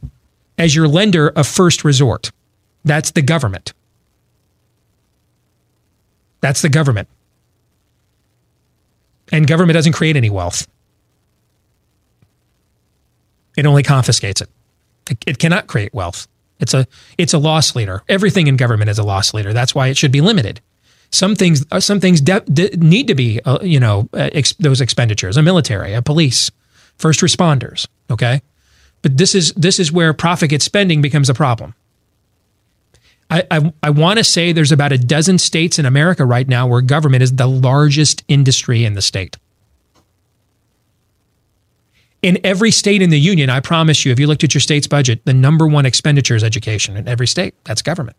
as 0.58 0.76
your 0.76 0.88
lender 0.88 1.30
of 1.30 1.48
first 1.48 1.84
resort, 1.84 2.32
that's 2.84 3.12
the 3.12 3.22
government. 3.22 3.74
That's 6.42 6.62
the 6.62 6.70
government. 6.70 7.08
And 9.32 9.48
government 9.48 9.76
doesn't 9.76 9.94
create 9.94 10.18
any 10.18 10.30
wealth. 10.30 10.68
It 13.56 13.66
only 13.66 13.84
confiscates 13.84 14.42
it. 14.42 14.50
It, 15.28 15.40
cannot 15.40 15.68
create 15.68 15.94
wealth. 15.94 16.28
It's 16.60 16.74
a 16.74 16.88
it's 17.18 17.34
a 17.34 17.38
loss 17.38 17.76
leader. 17.76 18.04
Everything 18.08 18.48
in 18.48 18.56
government 18.56 18.90
is 18.90 19.00
a 19.00 19.04
loss 19.04 19.34
leader. 19.34 19.52
That's 19.52 19.76
why 19.76 19.88
it 19.88 19.98
should 19.98 20.12
be 20.12 20.22
limited. 20.22 20.62
Some 21.10 21.36
things 21.36 21.66
uh, 21.72 21.80
some 21.80 22.00
things 22.00 22.22
de- 22.22 22.42
de- 22.42 22.78
need 22.78 23.08
to 23.08 23.16
be 23.16 23.42
uh, 23.42 23.60
you 23.62 23.80
know 23.80 24.08
uh, 24.14 24.30
ex- 24.32 24.54
those 24.54 24.80
expenditures. 24.80 25.38
A 25.38 25.42
military, 25.42 25.94
a 25.94 26.02
police, 26.02 26.50
first 26.98 27.20
responders. 27.20 27.88
Okay, 28.10 28.42
but 29.02 29.18
this 29.18 29.36
is 29.36 29.54
this 29.54 29.80
is 29.80 29.92
where 29.92 30.14
profit 30.14 30.52
gets 30.52 30.64
spending 30.64 31.02
becomes 31.02 31.30
a 31.30 31.34
problem. 31.34 31.74
I, 33.32 33.72
I, 33.82 33.90
want 33.92 34.18
to 34.18 34.26
say 34.26 34.52
there's 34.52 34.74
about 34.74 34.92
a 34.92 34.98
dozen 34.98 35.38
states 35.38 35.80
in 35.80 35.86
America 35.86 36.26
right 36.26 36.48
now 36.48 36.68
where 36.68 36.82
government 36.82 37.24
is 37.24 37.34
the 37.34 37.48
largest 37.48 38.26
industry 38.28 38.84
in 38.84 38.94
the 38.94 39.02
state. 39.02 39.38
In 42.22 42.38
every 42.44 42.72
state 42.72 43.02
in 43.02 43.10
the 43.10 43.20
union, 43.20 43.50
I 43.50 43.62
promise 43.62 44.06
you, 44.06 44.12
if 44.12 44.20
you 44.20 44.28
looked 44.28 44.44
at 44.44 44.54
your 44.54 44.60
state's 44.60 44.86
budget, 44.86 45.24
the 45.24 45.34
number 45.34 45.66
one 45.66 45.86
expenditure 45.86 46.36
is 46.36 46.44
education 46.44 46.98
in 46.98 47.08
every 47.08 47.26
state. 47.26 47.56
That's 47.64 47.82
government. 47.82 48.18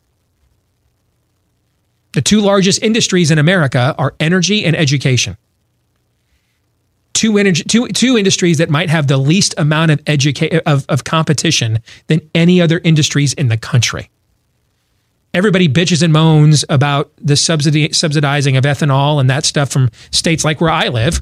The 2.15 2.23
two 2.23 2.41
largest 2.41 2.83
industries 2.83 3.31
in 3.31 3.39
America 3.39 3.95
are 3.99 4.15
energy 4.19 4.65
and 4.65 4.75
education. 4.75 5.37
Two, 7.13 7.37
energy, 7.37 7.65
two, 7.65 7.87
two 7.89 8.17
industries 8.17 8.59
that 8.59 8.71
might 8.71 8.89
have 8.89 9.09
the 9.09 9.19
least 9.19 9.55
amount 9.59 9.91
of, 9.91 10.03
educa- 10.05 10.63
of, 10.65 10.87
of 10.89 11.05
competition 11.05 11.81
than 12.07 12.23
any 12.35 12.63
other 12.63 12.81
industries 12.83 13.35
in 13.35 13.49
the 13.49 13.59
country 13.59 14.09
everybody 15.35 15.69
bitches 15.69 16.03
and 16.03 16.13
moans 16.13 16.65
about 16.69 17.11
the 17.19 17.37
subsidizing 17.37 18.57
of 18.57 18.65
ethanol 18.65 19.21
and 19.21 19.31
that 19.31 19.45
stuff 19.45 19.71
from 19.71 19.91
states 20.11 20.45
like 20.45 20.61
where 20.61 20.71
I 20.71 20.89
live. 20.89 21.21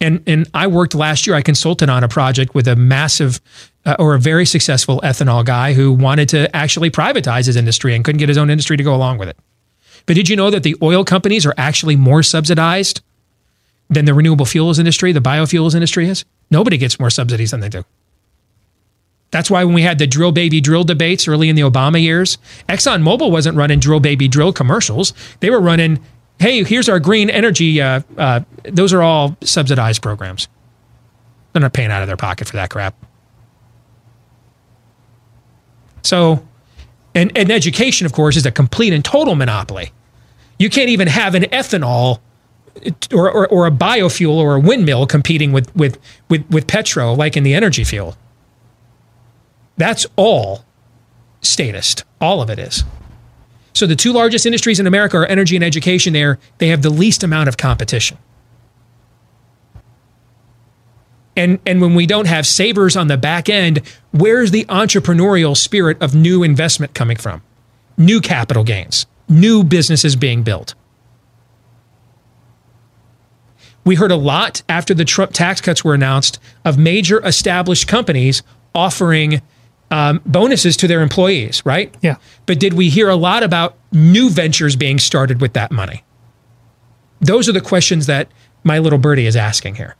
And 0.00 0.22
and 0.26 0.48
I 0.52 0.66
worked 0.66 0.94
last 0.94 1.26
year. 1.26 1.36
I 1.36 1.42
consulted 1.42 1.88
on 1.88 2.02
a 2.02 2.08
project 2.08 2.54
with 2.54 2.66
a 2.66 2.74
massive 2.74 3.40
uh, 3.84 3.96
or 3.98 4.14
a 4.14 4.18
very 4.18 4.44
successful 4.44 5.00
ethanol 5.02 5.44
guy 5.44 5.74
who 5.74 5.92
wanted 5.92 6.28
to 6.30 6.54
actually 6.54 6.90
privatize 6.90 7.46
his 7.46 7.56
industry 7.56 7.94
and 7.94 8.04
couldn't 8.04 8.18
get 8.18 8.28
his 8.28 8.38
own 8.38 8.50
industry 8.50 8.76
to 8.76 8.82
go 8.82 8.94
along 8.94 9.18
with 9.18 9.28
it. 9.28 9.36
But 10.06 10.16
did 10.16 10.28
you 10.28 10.34
know 10.34 10.50
that 10.50 10.64
the 10.64 10.76
oil 10.82 11.04
companies 11.04 11.46
are 11.46 11.54
actually 11.56 11.94
more 11.94 12.24
subsidized 12.24 13.00
than 13.88 14.04
the 14.04 14.14
renewable 14.14 14.46
fuels 14.46 14.78
industry, 14.80 15.12
the 15.12 15.20
biofuels 15.20 15.74
industry 15.74 16.08
is? 16.08 16.24
Nobody 16.50 16.76
gets 16.78 16.98
more 16.98 17.10
subsidies 17.10 17.52
than 17.52 17.60
they 17.60 17.68
do. 17.68 17.84
That's 19.32 19.50
why 19.50 19.64
when 19.64 19.74
we 19.74 19.82
had 19.82 19.98
the 19.98 20.06
drill 20.06 20.30
baby 20.30 20.60
drill 20.60 20.84
debates 20.84 21.26
early 21.26 21.48
in 21.48 21.56
the 21.56 21.62
Obama 21.62 22.00
years, 22.00 22.38
ExxonMobil 22.68 23.30
wasn't 23.30 23.56
running 23.56 23.80
drill 23.80 23.98
baby 23.98 24.28
drill 24.28 24.52
commercials. 24.52 25.14
They 25.40 25.50
were 25.50 25.60
running, 25.60 26.04
hey, 26.38 26.62
here's 26.62 26.88
our 26.88 27.00
green 27.00 27.30
energy. 27.30 27.80
Uh, 27.80 28.02
uh, 28.18 28.40
those 28.64 28.92
are 28.92 29.02
all 29.02 29.36
subsidized 29.40 30.02
programs. 30.02 30.48
They're 31.52 31.62
not 31.62 31.72
paying 31.72 31.90
out 31.90 32.02
of 32.02 32.08
their 32.08 32.16
pocket 32.16 32.46
for 32.46 32.56
that 32.56 32.68
crap. 32.68 32.94
So, 36.02 36.46
and, 37.14 37.32
and 37.36 37.50
education, 37.50 38.04
of 38.04 38.12
course, 38.12 38.36
is 38.36 38.44
a 38.44 38.50
complete 38.50 38.92
and 38.92 39.04
total 39.04 39.34
monopoly. 39.34 39.92
You 40.58 40.68
can't 40.68 40.90
even 40.90 41.08
have 41.08 41.34
an 41.34 41.44
ethanol 41.44 42.20
or, 43.12 43.30
or, 43.30 43.48
or, 43.48 43.66
a 43.66 43.70
biofuel 43.70 44.34
or 44.34 44.56
a 44.56 44.60
windmill 44.60 45.06
competing 45.06 45.52
with, 45.52 45.74
with, 45.76 45.98
with, 46.28 46.48
with 46.50 46.66
petro 46.66 47.14
like 47.14 47.36
in 47.36 47.44
the 47.44 47.54
energy 47.54 47.84
field. 47.84 48.16
That's 49.76 50.06
all 50.16 50.64
statist. 51.40 52.04
All 52.20 52.40
of 52.40 52.50
it 52.50 52.58
is. 52.58 52.84
So 53.74 53.86
the 53.86 53.96
two 53.96 54.12
largest 54.12 54.46
industries 54.46 54.78
in 54.78 54.86
America 54.86 55.16
are 55.18 55.26
energy 55.26 55.56
and 55.56 55.64
education. 55.64 56.12
There, 56.12 56.38
they 56.58 56.68
have 56.68 56.82
the 56.82 56.90
least 56.90 57.22
amount 57.22 57.48
of 57.48 57.56
competition. 57.56 58.18
And 61.34 61.58
and 61.64 61.80
when 61.80 61.94
we 61.94 62.06
don't 62.06 62.26
have 62.26 62.46
savers 62.46 62.94
on 62.96 63.06
the 63.06 63.16
back 63.16 63.48
end, 63.48 63.80
where's 64.10 64.50
the 64.50 64.66
entrepreneurial 64.66 65.56
spirit 65.56 66.00
of 66.02 66.14
new 66.14 66.42
investment 66.42 66.94
coming 66.94 67.16
from? 67.16 67.42
New 67.96 68.20
capital 68.20 68.64
gains, 68.64 69.06
new 69.28 69.64
businesses 69.64 70.14
being 70.14 70.42
built. 70.42 70.74
We 73.84 73.96
heard 73.96 74.12
a 74.12 74.16
lot 74.16 74.62
after 74.68 74.94
the 74.94 75.04
Trump 75.04 75.32
tax 75.32 75.60
cuts 75.60 75.82
were 75.82 75.94
announced 75.94 76.38
of 76.64 76.78
major 76.78 77.24
established 77.24 77.88
companies 77.88 78.42
offering 78.74 79.40
um, 79.92 80.22
bonuses 80.24 80.76
to 80.78 80.88
their 80.88 81.02
employees, 81.02 81.64
right? 81.66 81.94
Yeah. 82.00 82.16
But 82.46 82.58
did 82.58 82.72
we 82.72 82.88
hear 82.88 83.10
a 83.10 83.14
lot 83.14 83.42
about 83.42 83.76
new 83.92 84.30
ventures 84.30 84.74
being 84.74 84.98
started 84.98 85.40
with 85.42 85.52
that 85.52 85.70
money? 85.70 86.02
Those 87.20 87.46
are 87.46 87.52
the 87.52 87.60
questions 87.60 88.06
that 88.06 88.28
my 88.64 88.78
little 88.78 88.98
birdie 88.98 89.26
is 89.26 89.36
asking 89.36 89.74
here. 89.74 89.94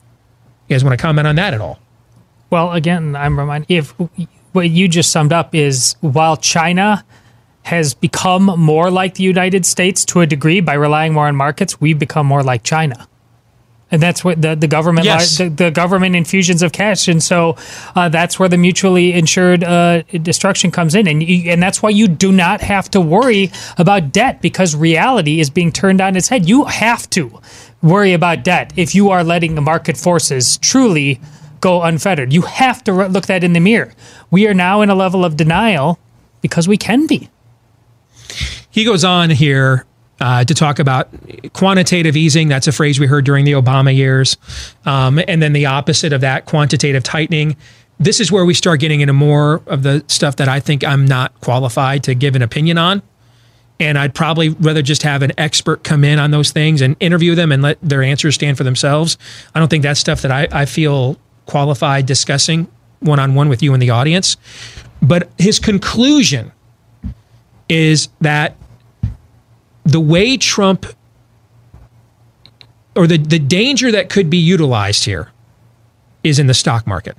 You 0.67 0.75
guys 0.75 0.83
want 0.83 0.99
to 0.99 1.03
comment 1.03 1.29
on 1.29 1.37
that 1.37 1.53
at 1.53 1.61
all? 1.61 1.79
Well, 2.49 2.73
again, 2.73 3.15
I'm 3.15 3.39
reminded 3.39 3.71
if 3.71 3.91
what 4.53 4.71
you 4.71 4.89
just 4.89 5.13
summed 5.13 5.33
up 5.33 5.55
is 5.55 5.95
while 6.01 6.39
China 6.39 7.05
has 7.65 7.93
become 7.93 8.45
more 8.59 8.91
like 8.91 9.15
the 9.15 9.25
United 9.25 9.67
States 9.67 10.07
to 10.07 10.23
a 10.23 10.27
degree 10.27 10.61
by 10.61 10.73
relying 10.73 11.13
more 11.13 11.29
on 11.29 11.37
markets, 11.37 11.81
we've 11.83 11.99
become 11.99 12.27
more 12.27 12.43
like 12.43 12.63
China 12.63 13.07
and 13.93 14.03
that's 14.03 14.25
what 14.25 14.41
the, 14.41 14.57
the 14.57 14.67
government 14.67 15.05
Yes. 15.05 15.37
the, 15.37 15.51
the 15.51 15.71
government 15.71 16.17
infusions 16.17 16.63
of 16.63 16.73
cash. 16.73 17.07
And 17.09 17.23
so 17.23 17.57
uh, 17.95 18.09
that's 18.09 18.39
where 18.39 18.49
the 18.49 18.57
mutually 18.57 19.13
insured 19.13 19.63
uh, 19.63 20.03
destruction 20.23 20.71
comes 20.71 20.95
in. 20.95 21.07
And 21.07 21.23
you, 21.23 21.51
and 21.51 21.63
that's 21.63 21.83
why 21.83 21.91
you 21.91 22.09
do 22.09 22.33
not 22.33 22.63
have 22.63 22.91
to 22.93 23.01
worry 23.01 23.53
about 23.77 24.11
debt 24.11 24.41
because 24.41 24.75
reality 24.75 25.41
is 25.41 25.51
being 25.51 25.71
turned 25.71 26.01
on 26.01 26.17
its 26.17 26.29
head. 26.29 26.49
You 26.49 26.65
have 26.65 27.09
to 27.11 27.39
worry 27.83 28.15
about 28.15 28.43
debt 28.45 28.73
if 28.77 28.95
you 28.95 29.11
are 29.11 29.23
letting 29.23 29.57
the 29.57 29.61
market 29.61 29.99
forces 29.99 30.57
truly 30.57 31.21
go 31.61 31.83
unfettered. 31.83 32.33
You 32.33 32.43
have 32.43 32.83
to 32.85 32.93
look 33.09 33.27
that 33.27 33.45
in 33.45 33.53
the 33.53 33.61
mirror. 33.61 33.93
We 34.31 34.49
are 34.49 34.55
now 34.55 34.81
in 34.81 34.89
a 34.89 34.95
level 34.95 35.23
of 35.23 35.37
denial 35.37 35.99
because 36.41 36.67
we 36.67 36.79
can 36.79 37.07
be. 37.07 37.29
He 38.71 38.85
goes 38.85 39.05
on 39.05 39.29
here 39.29 39.85
uh, 40.21 40.45
to 40.45 40.55
talk 40.55 40.79
about 40.79 41.09
quantitative 41.53 42.17
easing. 42.17 42.49
That's 42.49 42.69
a 42.69 42.73
phrase 42.73 43.01
we 43.01 43.07
heard 43.07 43.25
during 43.25 43.45
the 43.45 43.53
Obama 43.53 43.95
years. 43.95 44.37
Um, 44.85 45.21
and 45.27 45.43
then 45.43 45.53
the 45.53 45.67
opposite 45.67 46.13
of 46.13 46.21
that, 46.21 46.47
quantitative 46.47 47.03
tightening. 47.03 47.57
This 47.99 48.21
is 48.21 48.33
where 48.33 48.45
we 48.45 48.55
start 48.55 48.81
getting 48.81 49.01
into 49.01 49.13
more 49.13 49.63
of 49.67 49.83
the 49.83 50.05
stuff 50.09 50.37
that 50.37 50.49
I 50.49 50.61
think 50.61 50.85
I'm 50.85 51.07
not 51.07 51.39
qualified 51.41 52.05
to 52.05 52.15
give 52.15 52.37
an 52.37 52.43
opinion 52.43 52.79
on. 52.79 53.03
And 53.81 53.99
I'd 53.99 54.15
probably 54.15 54.51
rather 54.51 54.83
just 54.83 55.03
have 55.03 55.23
an 55.23 55.33
expert 55.39 55.83
come 55.83 56.05
in 56.05 56.21
on 56.21 56.31
those 56.31 56.53
things 56.53 56.83
and 56.83 56.95
interview 57.01 57.35
them 57.35 57.51
and 57.51 57.63
let 57.63 57.79
their 57.83 58.03
answers 58.03 58.37
stand 58.37 58.57
for 58.57 58.65
themselves. 58.65 59.19
I 59.55 59.59
don't 59.59 59.69
think 59.69 59.83
that's 59.83 59.99
stuff 59.99 60.23
that 60.23 60.31
I, 60.31 60.47
I 60.53 60.67
feel 60.67 61.17
qualified 61.47 62.07
discussing 62.07 62.69
one 63.01 63.19
on 63.19 63.35
one 63.35 63.49
with 63.49 63.63
you 63.63 63.73
and 63.73 63.83
the 63.83 63.91
audience. 63.91 64.37
But 65.01 65.31
his 65.37 65.59
conclusion 65.59 66.53
is 67.69 68.09
that 68.21 68.57
the 69.85 70.01
way 70.01 70.37
Trump 70.37 70.87
or 72.95 73.07
the, 73.07 73.17
the 73.19 73.39
danger 73.39 73.91
that 73.91 74.09
could 74.11 74.29
be 74.29 74.37
utilized 74.37 75.05
here 75.05 75.31
is 76.23 76.39
in 76.39 76.47
the 76.47 76.55
stock 76.55 76.87
market. 76.87 77.17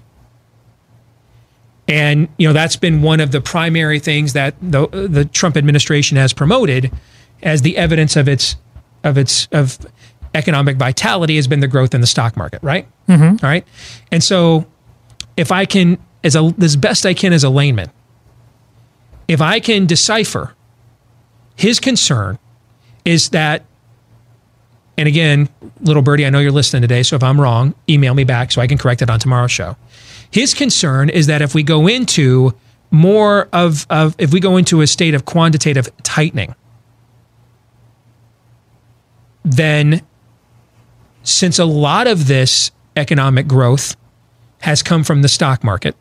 And 1.88 2.30
you 2.38 2.48
know 2.48 2.54
that's 2.54 2.78
been 2.78 3.02
one 3.02 3.20
of 3.20 3.32
the 3.32 3.42
primary 3.42 4.00
things 4.00 4.34
that 4.34 4.56
the 4.62 4.88
the 4.88 5.26
Trump 5.26 5.58
administration 5.58 6.16
has 6.16 6.32
promoted 6.32 6.92
as 7.42 7.62
the 7.62 7.76
evidence 7.76 8.16
of 8.16 8.30
its 8.30 8.56
of 9.04 9.18
its 9.18 9.48
of 9.52 9.78
economic 10.34 10.78
vitality 10.78 11.36
has 11.36 11.48
been 11.48 11.60
the 11.60 11.68
growth 11.68 11.94
in 11.94 12.00
the 12.02 12.08
stock 12.08 12.38
market, 12.38 12.64
right? 12.64 12.88
Mhm. 13.10 13.44
All 13.44 13.50
right. 13.50 13.68
And 14.12 14.24
so 14.24 14.66
if 15.36 15.52
I 15.52 15.66
can 15.66 15.98
as 16.24 16.38
a 16.38 16.54
as 16.62 16.78
best 16.78 17.06
I 17.06 17.14
can 17.14 17.34
as 17.34 17.44
a 17.44 17.50
layman, 17.50 17.92
if 19.28 19.42
I 19.42 19.60
can 19.60 19.86
decipher 19.86 20.56
his 21.58 21.82
concern 21.82 22.40
is 23.06 23.30
that 23.30 23.66
and 24.98 25.08
again, 25.08 25.50
little 25.82 26.04
birdie, 26.04 26.26
I 26.26 26.30
know 26.30 26.40
you're 26.40 26.52
listening 26.52 26.82
today, 26.82 27.02
so 27.02 27.16
if 27.16 27.24
I'm 27.24 27.42
wrong, 27.42 27.74
email 27.90 28.14
me 28.14 28.24
back 28.24 28.52
so 28.52 28.62
I 28.62 28.68
can 28.68 28.78
correct 28.78 29.02
it 29.02 29.10
on 29.10 29.20
tomorrow's 29.20 29.52
show. 29.52 29.76
His 30.30 30.54
concern 30.54 31.10
is 31.10 31.28
that 31.28 31.42
if 31.42 31.56
we 31.56 31.64
go 31.64 31.88
into 31.88 32.54
more 32.92 33.50
of, 33.52 33.88
of 33.90 34.16
if 34.20 34.32
we 34.32 34.40
go 34.40 34.56
into 34.58 34.82
a 34.82 34.88
state 34.88 35.16
of 35.16 35.26
quantitative 35.26 35.90
tightening, 36.04 36.54
then 39.44 40.02
since 41.24 41.58
a 41.58 41.66
lot 41.66 42.06
of 42.06 42.28
this 42.28 42.72
economic 42.96 43.48
growth 43.48 43.96
has 44.60 44.84
come 44.84 45.04
from 45.04 45.24
the 45.24 45.28
stock 45.28 45.64
market, 45.64 45.96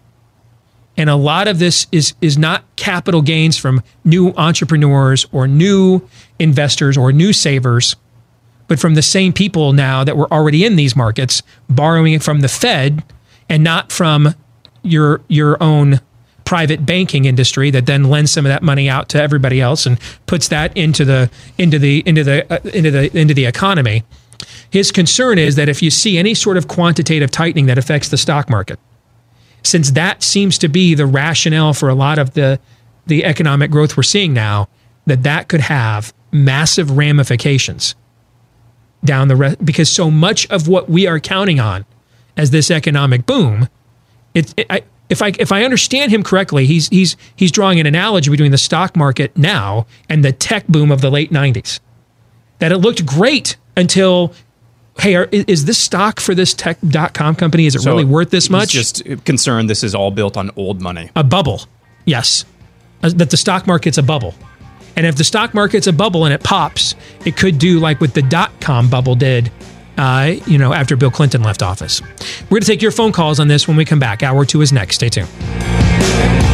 and 0.97 1.09
a 1.09 1.17
lot 1.17 1.49
of 1.49 1.59
this 1.59 1.87
is 1.91 2.15
is 2.21 2.37
not 2.37 2.65
capital 2.77 3.23
gains 3.23 3.57
from 3.57 3.83
new 4.05 4.33
entrepreneurs 4.37 5.27
or 5.33 5.49
new 5.49 6.07
investors 6.39 6.97
or 6.97 7.13
new 7.13 7.33
savers, 7.33 7.97
but 8.69 8.79
from 8.79 8.95
the 8.95 9.03
same 9.03 9.33
people 9.33 9.73
now 9.73 10.05
that 10.05 10.17
were 10.17 10.33
already 10.33 10.65
in 10.65 10.77
these 10.77 10.95
markets, 10.95 11.43
borrowing 11.69 12.13
it 12.13 12.23
from 12.23 12.41
the 12.41 12.49
Fed 12.49 13.03
and 13.49 13.65
not 13.65 13.91
from 13.91 14.35
your 14.83 15.23
your 15.29 15.63
own 15.63 16.01
private 16.45 16.85
banking 16.85 17.25
industry 17.25 17.71
that 17.71 17.87
then 17.87 18.05
lends 18.05 18.31
some 18.31 18.45
of 18.45 18.51
that 18.51 18.63
money 18.63 18.89
out 18.89 19.09
to 19.09 19.23
everybody 19.23 19.61
else 19.61 19.87
and 19.87 19.99
puts 20.27 20.49
that 20.49 20.77
into 20.77 21.05
the 21.05 21.31
into 21.57 21.79
the 21.79 22.03
into 22.05 22.23
the 22.23 22.53
uh, 22.53 22.59
into 22.75 22.91
the 22.91 23.17
into 23.19 23.33
the 23.33 23.47
economy. 23.47 24.05
His 24.69 24.91
concern 24.91 25.39
is 25.39 25.57
that 25.57 25.69
if 25.69 25.83
you 25.83 25.91
see 25.91 26.19
any 26.19 26.35
sort 26.35 26.57
of 26.57 26.69
quantitative 26.69 27.31
tightening 27.31 27.67
that 27.67 27.79
affects 27.79 28.09
the 28.09 28.19
stock 28.19 28.51
market, 28.51 28.79
since 29.65 29.93
that 29.93 30.23
seems 30.23 30.59
to 30.59 30.69
be 30.69 30.95
the 30.95 31.07
rationale 31.07 31.75
for 31.75 31.89
a 31.89 31.95
lot 31.95 32.19
of 32.19 32.35
the 32.35 32.59
the 33.07 33.25
economic 33.25 33.71
growth 33.71 33.97
we're 33.97 34.03
seeing 34.05 34.33
now, 34.33 34.69
that 35.07 35.25
that 35.25 35.49
could 35.49 35.61
have 35.61 36.15
massive 36.31 36.97
ramifications 36.97 37.95
down 39.05 39.29
the 39.29 39.37
rest 39.37 39.65
because 39.65 39.91
so 39.91 40.11
much 40.11 40.49
of 40.51 40.69
what 40.69 40.89
we 40.89 41.07
are 41.07 41.19
counting 41.19 41.59
on 41.59 41.85
as 42.37 42.51
this 42.51 42.71
economic 42.71 43.27
boom, 43.27 43.69
it, 44.35 44.55
it 44.57 44.67
I, 44.71 44.83
if 45.09 45.21
I 45.21 45.33
if 45.39 45.53
I 45.53 45.65
understand 45.65 46.11
him 46.11 46.23
correctly, 46.23 46.67
he's 46.67 46.89
he's 46.89 47.17
he's 47.37 47.53
drawing 47.53 47.79
an 47.81 47.87
analogy 47.87 48.31
between 48.31 48.51
the 48.53 48.59
stock 48.59 48.97
market 48.97 49.37
now 49.37 49.87
and 50.09 50.25
the 50.25 50.33
tech 50.33 50.67
boom 50.69 50.91
of 50.91 51.01
the 51.01 51.11
late 51.11 51.31
'90s. 51.31 51.81
That 52.61 52.73
it 52.73 52.79
looked 52.79 53.05
great 53.05 53.57
until, 53.77 54.33
hey, 54.99 55.15
are, 55.17 55.25
is 55.33 55.45
is 55.47 55.65
this 55.65 55.79
stock 55.79 56.21
for 56.21 56.35
this 56.35 56.55
tech.com 56.55 57.35
company 57.37 57.67
is 57.67 57.75
it 57.75 57.81
So 57.83 57.91
really 57.91 58.05
worth 58.05 58.31
this 58.31 58.51
much? 58.51 58.71
just 58.71 59.03
concerned 59.25 59.69
this 59.71 59.83
is 59.83 59.95
all 59.95 60.11
built 60.11 60.37
on 60.37 60.51
old 60.57 60.81
money. 60.81 61.11
a 61.17 61.25
bubble. 61.25 61.63
Yes. 62.05 62.45
Uh, 63.03 63.11
That 63.15 63.31
the 63.31 63.37
stock 63.37 63.67
market's 63.67 63.99
a 63.99 64.03
bubble. 64.03 64.35
And 64.97 65.07
if 65.07 65.17
the 65.17 65.25
stock 65.25 65.55
market's 65.55 65.87
a 65.87 65.93
bubble 65.93 66.25
and 66.27 66.35
it 66.35 66.43
pops, 66.43 66.95
it 67.25 67.37
could 67.37 67.59
do 67.59 67.81
like 67.81 68.01
what 68.01 68.13
the 68.15 68.23
dot 68.23 68.51
com 68.61 68.91
bubble 68.91 69.15
did, 69.15 69.51
uh, 69.97 70.35
you 70.47 70.59
know, 70.59 70.73
after 70.75 70.97
Bill 70.97 71.11
Clinton 71.11 71.43
left 71.43 71.63
office. 71.63 72.03
We're 72.43 72.49
going 72.57 72.61
to 72.63 72.67
take 72.67 72.83
your 72.83 72.91
phone 72.93 73.13
calls 73.13 73.41
on 73.41 73.49
this 73.49 73.67
when 73.67 73.77
we 73.79 73.85
come 73.87 73.99
back. 73.99 74.23
Hour 74.23 74.45
two 74.45 74.61
is 74.61 74.71
next. 74.73 74.97
Stay 74.97 75.09
tuned. 75.09 76.52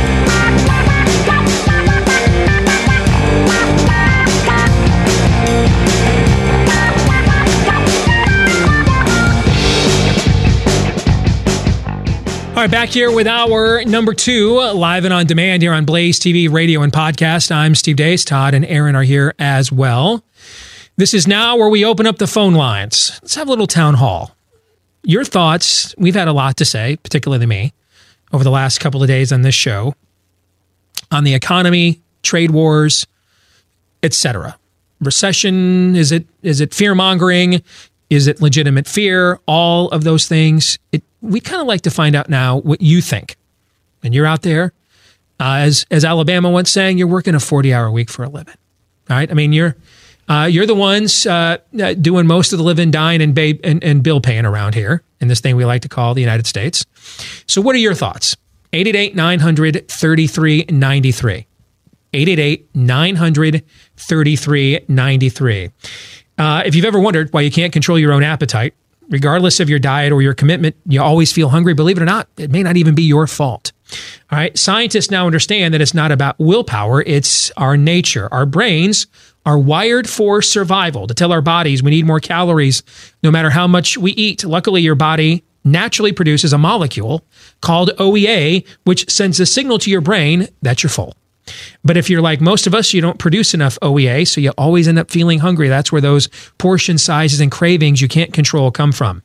All 12.59 12.65
right, 12.65 12.71
back 12.73 12.89
here 12.89 13.13
with 13.13 13.29
hour 13.29 13.85
number 13.85 14.13
two, 14.13 14.59
live 14.59 15.05
and 15.05 15.15
on 15.15 15.27
demand 15.27 15.63
here 15.63 15.73
on 15.73 15.85
Blaze 15.85 16.19
TV, 16.19 16.51
radio, 16.51 16.83
and 16.83 16.93
podcast. 16.93 17.53
I'm 17.53 17.77
Steve 17.77 17.95
Deace. 17.95 18.25
Todd 18.25 18.53
and 18.53 18.65
Aaron 18.67 18.97
are 18.97 19.05
here 19.05 19.33
as 19.39 19.71
well. 19.71 20.25
This 20.97 21.15
is 21.15 21.29
now 21.29 21.57
where 21.57 21.69
we 21.69 21.85
open 21.85 22.05
up 22.05 22.19
the 22.19 22.27
phone 22.27 22.55
lines. 22.55 23.17
Let's 23.23 23.37
have 23.37 23.47
a 23.47 23.51
little 23.51 23.69
town 23.69 23.95
hall. 23.95 24.35
Your 25.05 25.25
thoughts. 25.25 25.95
We've 25.99 26.17
had 26.17 26.27
a 26.27 26.33
lot 26.33 26.57
to 26.57 26.65
say, 26.65 26.97
particularly 26.97 27.47
me, 27.47 27.75
over 28.33 28.43
the 28.43 28.51
last 28.51 28.81
couple 28.81 29.01
of 29.03 29.07
days 29.07 29.31
on 29.31 29.43
this 29.43 29.55
show 29.55 29.95
on 31.13 31.23
the 31.23 31.35
economy, 31.35 32.01
trade 32.25 32.51
wars, 32.51 33.07
etc. 34.03 34.59
Recession 35.01 35.95
is 35.95 36.11
it 36.11 36.27
is 36.43 36.61
it 36.61 36.75
fear 36.75 36.97
mongering? 36.97 37.63
Is 38.11 38.27
it 38.27 38.43
legitimate 38.43 38.89
fear? 38.89 39.39
All 39.47 39.91
of 39.91 40.03
those 40.03 40.27
things. 40.27 40.81
It, 40.91 41.05
we 41.21 41.41
kind 41.41 41.61
of 41.61 41.67
like 41.67 41.83
to 41.83 41.91
find 41.91 42.15
out 42.15 42.29
now 42.29 42.59
what 42.59 42.81
you 42.81 43.01
think. 43.01 43.37
And 44.03 44.15
you're 44.15 44.27
out 44.27 44.43
there, 44.43 44.73
uh, 45.41 45.59
as 45.61 45.87
as 45.91 46.05
Alabama 46.05 46.51
once 46.51 46.71
saying, 46.71 46.99
you're 46.99 47.09
working 47.09 47.35
a 47.35 47.41
40 47.41 47.75
hour 47.75 47.91
week 47.91 48.11
for 48.11 48.25
a 48.25 48.29
living. 48.29 48.55
All 49.11 49.17
right. 49.17 49.31
I 49.31 49.35
mean, 49.35 49.53
you're 49.53 49.77
uh, 50.29 50.49
you're 50.51 50.67
the 50.67 50.75
ones 50.75 51.27
uh, 51.27 51.59
uh 51.81 51.95
doing 51.95 52.27
most 52.27 52.53
of 52.53 52.59
the 52.59 52.65
living, 52.65 52.91
dying, 52.91 53.23
and, 53.23 53.35
babe, 53.35 53.61
and, 53.65 53.83
and 53.83 54.03
bill 54.03 54.21
paying 54.21 54.45
around 54.45 54.75
here 54.75 55.03
in 55.21 55.29
this 55.29 55.41
thing 55.41 55.57
we 55.57 55.65
like 55.65 55.83
to 55.83 55.89
call 55.89 56.15
the 56.15 56.21
United 56.21 56.47
States. 56.47 56.85
So, 57.47 57.61
what 57.61 57.75
are 57.75 57.79
your 57.79 57.95
thoughts? 57.95 58.37
888 58.73 59.17
900 59.17 59.89
3393. 59.89 61.47
888 62.13 62.69
900 62.75 63.65
3393. 63.97 65.71
Uh, 66.37 66.63
if 66.65 66.75
you've 66.75 66.85
ever 66.85 67.01
wondered 67.01 67.33
why 67.33 67.41
you 67.41 67.51
can't 67.51 67.73
control 67.73 67.99
your 67.99 68.13
own 68.13 68.23
appetite, 68.23 68.75
regardless 69.09 69.61
of 69.61 69.69
your 69.69 69.79
diet 69.79 70.13
or 70.13 70.23
your 70.23 70.35
commitment, 70.35 70.77
you 70.87 71.03
always 71.03 71.33
feel 71.33 71.49
hungry. 71.49 71.75
Believe 71.75 71.97
it 71.97 72.03
or 72.03 72.07
not, 72.07 72.29
it 72.37 72.51
may 72.51 72.63
not 72.63 72.77
even 72.77 72.95
be 72.95 73.03
your 73.03 73.27
fault. 73.27 73.73
All 74.31 74.39
right. 74.39 74.57
Scientists 74.59 75.11
now 75.11 75.27
understand 75.27 75.73
that 75.73 75.81
it's 75.81 75.95
not 75.95 76.13
about 76.13 76.39
willpower, 76.39 77.03
it's 77.03 77.51
our 77.53 77.77
nature. 77.77 78.29
Our 78.33 78.47
brains 78.47 79.07
are 79.47 79.59
wired 79.59 80.09
for 80.09 80.43
survival 80.43 81.07
to 81.07 81.15
tell 81.15 81.33
our 81.33 81.41
bodies 81.41 81.83
we 81.83 81.91
need 81.91 82.05
more 82.05 82.21
calories 82.21 82.83
no 83.23 83.31
matter 83.31 83.51
how 83.51 83.67
much 83.67 83.97
we 83.97 84.13
eat. 84.13 84.45
Luckily, 84.45 84.83
your 84.83 84.95
body 84.95 85.43
naturally 85.65 86.13
produces 86.13 86.53
a 86.53 86.59
molecule 86.59 87.25
called 87.61 87.91
OEA, 87.99 88.67
which 88.85 89.11
sends 89.11 89.41
a 89.41 89.47
signal 89.47 89.79
to 89.79 89.91
your 89.91 90.01
brain 90.01 90.49
that 90.63 90.83
you're 90.83 90.91
full. 90.91 91.15
But 91.85 91.97
if 91.97 92.11
you're 92.11 92.21
like 92.21 92.41
most 92.41 92.67
of 92.67 92.75
us, 92.75 92.93
you 92.93 93.01
don't 93.01 93.19
produce 93.19 93.55
enough 93.55 93.79
OEA, 93.83 94.27
so 94.27 94.41
you 94.41 94.53
always 94.59 94.89
end 94.89 94.99
up 94.99 95.11
feeling 95.11 95.39
hungry. 95.39 95.69
That's 95.69 95.93
where 95.93 96.01
those 96.01 96.29
portion 96.59 96.99
sizes 96.99 97.41
and 97.41 97.51
cravings 97.51 98.01
you 98.01 98.09
can't 98.09 98.33
control 98.33 98.71
come 98.71 98.93
from. 98.93 99.23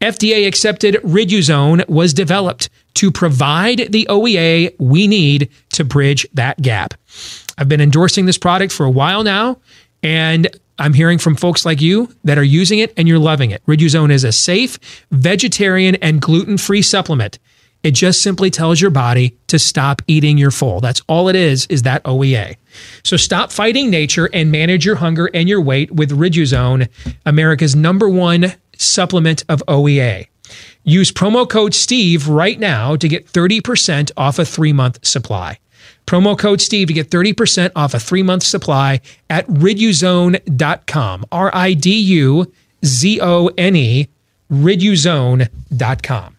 FDA 0.00 0.46
accepted 0.46 0.96
Riduzone 0.96 1.88
was 1.88 2.14
developed 2.14 2.70
to 2.94 3.10
provide 3.10 3.92
the 3.92 4.06
OEA 4.10 4.74
we 4.78 5.06
need 5.06 5.50
to 5.72 5.84
bridge 5.84 6.26
that 6.34 6.60
gap. 6.62 6.94
I've 7.58 7.68
been 7.68 7.80
endorsing 7.80 8.26
this 8.26 8.38
product 8.38 8.72
for 8.72 8.84
a 8.86 8.90
while 8.90 9.22
now, 9.22 9.58
and 10.02 10.48
I'm 10.78 10.92
hearing 10.92 11.18
from 11.18 11.36
folks 11.36 11.64
like 11.64 11.80
you 11.80 12.12
that 12.24 12.36
are 12.36 12.44
using 12.44 12.80
it 12.80 12.92
and 12.96 13.06
you're 13.06 13.18
loving 13.18 13.50
it. 13.50 13.64
Riduzone 13.66 14.10
is 14.10 14.24
a 14.24 14.32
safe, 14.32 14.78
vegetarian, 15.12 15.94
and 15.96 16.20
gluten 16.20 16.58
free 16.58 16.82
supplement 16.82 17.38
it 17.84 17.92
just 17.92 18.22
simply 18.22 18.50
tells 18.50 18.80
your 18.80 18.90
body 18.90 19.36
to 19.48 19.58
stop 19.58 20.02
eating 20.08 20.38
your 20.38 20.50
full. 20.50 20.80
That's 20.80 21.02
all 21.06 21.28
it 21.28 21.36
is, 21.36 21.66
is 21.66 21.82
that 21.82 22.02
OEA. 22.04 22.56
So 23.04 23.16
stop 23.16 23.52
fighting 23.52 23.90
nature 23.90 24.28
and 24.32 24.50
manage 24.50 24.84
your 24.86 24.96
hunger 24.96 25.30
and 25.32 25.48
your 25.48 25.60
weight 25.60 25.92
with 25.92 26.10
Riduzone, 26.10 26.88
America's 27.26 27.76
number 27.76 28.08
one 28.08 28.54
supplement 28.76 29.44
of 29.48 29.62
OEA. 29.68 30.26
Use 30.82 31.12
promo 31.12 31.48
code 31.48 31.74
STEVE 31.74 32.26
right 32.28 32.58
now 32.58 32.96
to 32.96 33.06
get 33.06 33.26
30% 33.26 34.10
off 34.16 34.38
a 34.38 34.44
three 34.44 34.72
month 34.72 35.04
supply. 35.06 35.58
Promo 36.06 36.38
code 36.38 36.60
STEVE 36.60 36.88
to 36.88 36.94
get 36.94 37.10
30% 37.10 37.70
off 37.76 37.94
a 37.94 38.00
three 38.00 38.22
month 38.22 38.42
supply 38.42 39.00
at 39.28 39.46
riduzone.com. 39.46 41.26
R 41.30 41.50
I 41.54 41.74
D 41.74 41.98
U 42.00 42.52
Z 42.84 43.20
O 43.20 43.50
N 43.58 43.76
E, 43.76 44.08
riduzone.com. 44.50 46.33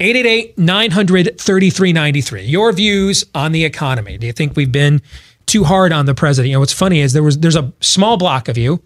888 0.00 0.56
900 0.56 1.38
3393. 1.38 2.44
Your 2.44 2.72
views 2.72 3.22
on 3.34 3.52
the 3.52 3.66
economy. 3.66 4.16
Do 4.16 4.26
you 4.26 4.32
think 4.32 4.56
we've 4.56 4.72
been 4.72 5.02
too 5.44 5.62
hard 5.64 5.92
on 5.92 6.06
the 6.06 6.14
president? 6.14 6.48
You 6.48 6.54
know, 6.54 6.60
what's 6.60 6.72
funny 6.72 7.00
is 7.00 7.12
there 7.12 7.22
was 7.22 7.38
there's 7.38 7.56
a 7.56 7.70
small 7.80 8.16
block 8.16 8.48
of 8.48 8.56
you 8.56 8.82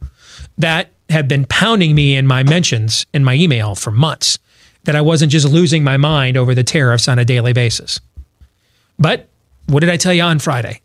that 0.58 0.90
have 1.10 1.28
been 1.28 1.46
pounding 1.46 1.94
me 1.94 2.16
in 2.16 2.26
my 2.26 2.42
mentions 2.42 3.06
in 3.14 3.22
my 3.22 3.34
email 3.34 3.76
for 3.76 3.92
months 3.92 4.40
that 4.84 4.96
I 4.96 5.02
wasn't 5.02 5.30
just 5.30 5.48
losing 5.48 5.84
my 5.84 5.96
mind 5.96 6.36
over 6.36 6.52
the 6.52 6.64
tariffs 6.64 7.06
on 7.06 7.20
a 7.20 7.24
daily 7.24 7.52
basis. 7.52 8.00
But 8.98 9.28
what 9.68 9.80
did 9.80 9.90
I 9.90 9.96
tell 9.96 10.12
you 10.12 10.22
on 10.22 10.40
Friday? 10.40 10.80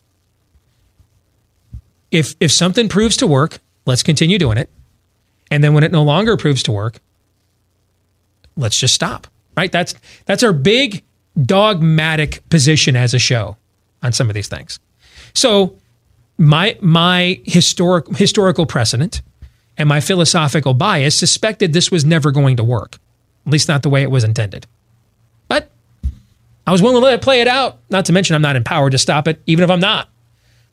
If 2.11 2.35
if 2.39 2.51
something 2.51 2.87
proves 2.87 3.17
to 3.17 3.25
work, 3.25 3.57
let's 3.87 4.03
continue 4.03 4.37
doing 4.37 4.59
it. 4.59 4.69
And 5.49 5.63
then 5.63 5.73
when 5.73 5.83
it 5.83 5.91
no 5.91 6.03
longer 6.03 6.37
proves 6.37 6.61
to 6.63 6.71
work, 6.71 6.99
let's 8.55 8.79
just 8.79 8.93
stop 8.93 9.25
right? 9.59 9.71
That's 9.71 9.93
that's 10.25 10.41
our 10.41 10.53
big 10.53 11.03
dogmatic 11.41 12.47
position 12.49 12.95
as 12.95 13.13
a 13.13 13.19
show 13.19 13.57
on 14.01 14.13
some 14.13 14.29
of 14.29 14.33
these 14.33 14.47
things. 14.47 14.79
So 15.33 15.75
my 16.37 16.77
my 16.81 17.41
historic 17.43 18.07
historical 18.15 18.65
precedent 18.65 19.21
and 19.77 19.89
my 19.89 19.99
philosophical 19.99 20.73
bias 20.73 21.17
suspected 21.17 21.73
this 21.73 21.91
was 21.91 22.05
never 22.05 22.31
going 22.31 22.55
to 22.57 22.63
work, 22.63 22.99
at 23.45 23.51
least 23.51 23.67
not 23.67 23.83
the 23.83 23.89
way 23.89 24.01
it 24.01 24.11
was 24.11 24.23
intended. 24.23 24.65
But 25.49 25.69
I 26.65 26.71
was 26.71 26.81
willing 26.81 27.01
to 27.01 27.05
let 27.05 27.13
it 27.13 27.21
play 27.21 27.41
it 27.41 27.47
out. 27.47 27.79
Not 27.89 28.05
to 28.05 28.13
mention, 28.13 28.35
I'm 28.35 28.41
not 28.41 28.55
empowered 28.55 28.93
to 28.93 28.97
stop 28.97 29.27
it, 29.27 29.41
even 29.45 29.63
if 29.63 29.69
I'm 29.69 29.79
not. 29.79 30.09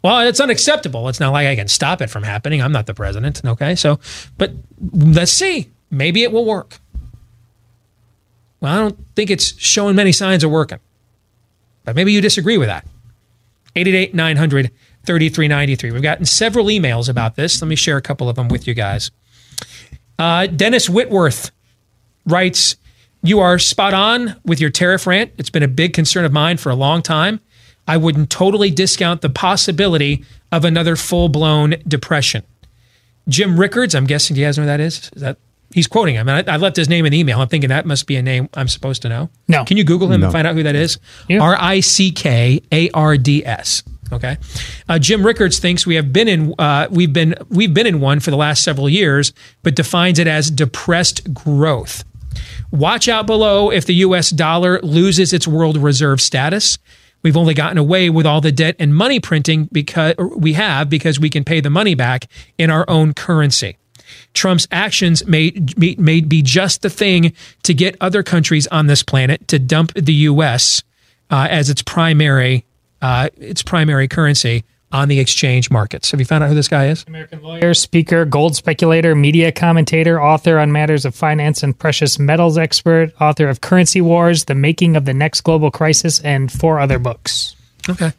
Well, 0.02 0.20
it's 0.20 0.40
unacceptable. 0.40 1.08
It's 1.08 1.18
not 1.18 1.32
like 1.32 1.48
I 1.48 1.56
can 1.56 1.66
stop 1.66 2.00
it 2.00 2.10
from 2.10 2.22
happening. 2.22 2.62
I'm 2.62 2.70
not 2.70 2.86
the 2.86 2.94
president. 2.94 3.44
Okay. 3.44 3.74
So, 3.74 3.98
but 4.38 4.52
let's 4.92 5.32
see. 5.32 5.70
Maybe 5.90 6.22
it 6.22 6.30
will 6.30 6.44
work. 6.44 6.78
Well, 8.66 8.74
I 8.74 8.78
don't 8.80 8.98
think 9.14 9.30
it's 9.30 9.56
showing 9.60 9.94
many 9.94 10.10
signs 10.10 10.42
of 10.42 10.50
working. 10.50 10.80
But 11.84 11.94
maybe 11.94 12.12
you 12.12 12.20
disagree 12.20 12.58
with 12.58 12.66
that. 12.66 12.84
888 13.76 14.12
900 14.12 14.72
3393. 15.04 15.92
We've 15.92 16.02
gotten 16.02 16.24
several 16.24 16.66
emails 16.66 17.08
about 17.08 17.36
this. 17.36 17.62
Let 17.62 17.68
me 17.68 17.76
share 17.76 17.96
a 17.96 18.02
couple 18.02 18.28
of 18.28 18.34
them 18.34 18.48
with 18.48 18.66
you 18.66 18.74
guys. 18.74 19.12
Uh, 20.18 20.48
Dennis 20.48 20.90
Whitworth 20.90 21.52
writes, 22.24 22.74
You 23.22 23.38
are 23.38 23.60
spot 23.60 23.94
on 23.94 24.34
with 24.44 24.60
your 24.60 24.70
tariff 24.70 25.06
rant. 25.06 25.30
It's 25.38 25.50
been 25.50 25.62
a 25.62 25.68
big 25.68 25.92
concern 25.92 26.24
of 26.24 26.32
mine 26.32 26.56
for 26.56 26.70
a 26.70 26.74
long 26.74 27.02
time. 27.02 27.38
I 27.86 27.96
wouldn't 27.96 28.30
totally 28.30 28.72
discount 28.72 29.20
the 29.20 29.30
possibility 29.30 30.24
of 30.50 30.64
another 30.64 30.96
full 30.96 31.28
blown 31.28 31.76
depression. 31.86 32.42
Jim 33.28 33.60
Rickards, 33.60 33.94
I'm 33.94 34.06
guessing, 34.06 34.34
do 34.34 34.40
you 34.40 34.46
guys 34.48 34.58
know 34.58 34.64
who 34.64 34.68
that 34.68 34.80
is? 34.80 35.08
Is 35.14 35.22
that 35.22 35.38
He's 35.76 35.86
quoting 35.86 36.14
him. 36.14 36.26
And 36.26 36.48
I, 36.48 36.54
I, 36.54 36.56
left 36.56 36.74
his 36.74 36.88
name 36.88 37.04
in 37.04 37.12
the 37.12 37.18
email. 37.18 37.38
I'm 37.38 37.48
thinking 37.48 37.68
that 37.68 37.84
must 37.84 38.06
be 38.06 38.16
a 38.16 38.22
name 38.22 38.48
I'm 38.54 38.66
supposed 38.66 39.02
to 39.02 39.10
know. 39.10 39.28
No. 39.46 39.62
Can 39.66 39.76
you 39.76 39.84
Google 39.84 40.10
him 40.10 40.22
no. 40.22 40.28
and 40.28 40.32
find 40.32 40.46
out 40.46 40.54
who 40.54 40.62
that 40.62 40.74
is? 40.74 40.98
R 41.30 41.54
I 41.54 41.80
C 41.80 42.12
K 42.12 42.62
A 42.72 42.88
R 42.92 43.18
D 43.18 43.44
S. 43.44 43.82
Okay. 44.10 44.38
Uh, 44.88 44.98
Jim 44.98 45.24
Rickards 45.24 45.58
thinks 45.58 45.86
we 45.86 45.96
have 45.96 46.14
been 46.14 46.28
in 46.28 46.54
uh, 46.58 46.88
we've 46.90 47.12
been 47.12 47.34
we've 47.50 47.74
been 47.74 47.86
in 47.86 48.00
one 48.00 48.20
for 48.20 48.30
the 48.30 48.38
last 48.38 48.62
several 48.64 48.88
years, 48.88 49.34
but 49.62 49.76
defines 49.76 50.18
it 50.18 50.26
as 50.26 50.50
depressed 50.50 51.34
growth. 51.34 52.04
Watch 52.70 53.06
out 53.06 53.26
below 53.26 53.70
if 53.70 53.84
the 53.84 53.96
U.S. 53.96 54.30
dollar 54.30 54.80
loses 54.80 55.34
its 55.34 55.46
world 55.46 55.76
reserve 55.76 56.22
status. 56.22 56.78
We've 57.22 57.36
only 57.36 57.52
gotten 57.52 57.76
away 57.76 58.08
with 58.08 58.24
all 58.24 58.40
the 58.40 58.50
debt 58.50 58.76
and 58.78 58.94
money 58.94 59.20
printing 59.20 59.68
because 59.70 60.14
we 60.38 60.54
have 60.54 60.88
because 60.88 61.20
we 61.20 61.28
can 61.28 61.44
pay 61.44 61.60
the 61.60 61.68
money 61.68 61.94
back 61.94 62.28
in 62.56 62.70
our 62.70 62.88
own 62.88 63.12
currency. 63.12 63.76
Trump's 64.34 64.66
actions 64.70 65.26
may, 65.26 65.52
may 65.76 66.20
be 66.20 66.42
just 66.42 66.82
the 66.82 66.90
thing 66.90 67.32
to 67.62 67.74
get 67.74 67.96
other 68.00 68.22
countries 68.22 68.66
on 68.68 68.86
this 68.86 69.02
planet 69.02 69.46
to 69.48 69.58
dump 69.58 69.92
the 69.94 70.14
U.S. 70.14 70.82
Uh, 71.30 71.48
as 71.50 71.70
its 71.70 71.82
primary 71.82 72.64
uh, 73.02 73.28
its 73.36 73.62
primary 73.62 74.08
currency 74.08 74.64
on 74.92 75.08
the 75.08 75.20
exchange 75.20 75.70
markets. 75.70 76.10
Have 76.10 76.20
you 76.20 76.26
found 76.26 76.44
out 76.44 76.48
who 76.48 76.54
this 76.54 76.68
guy 76.68 76.86
is? 76.86 77.04
American 77.08 77.42
lawyer, 77.42 77.74
speaker, 77.74 78.24
gold 78.24 78.56
speculator, 78.56 79.14
media 79.14 79.52
commentator, 79.52 80.22
author 80.22 80.58
on 80.58 80.72
matters 80.72 81.04
of 81.04 81.14
finance 81.14 81.62
and 81.62 81.76
precious 81.78 82.18
metals 82.18 82.56
expert, 82.56 83.12
author 83.20 83.48
of 83.48 83.60
Currency 83.60 84.00
Wars, 84.00 84.44
The 84.44 84.54
Making 84.54 84.96
of 84.96 85.04
the 85.04 85.14
Next 85.14 85.42
Global 85.42 85.70
Crisis, 85.70 86.20
and 86.20 86.50
four 86.50 86.78
other 86.80 86.98
books. 86.98 87.56
Okay. 87.88 88.12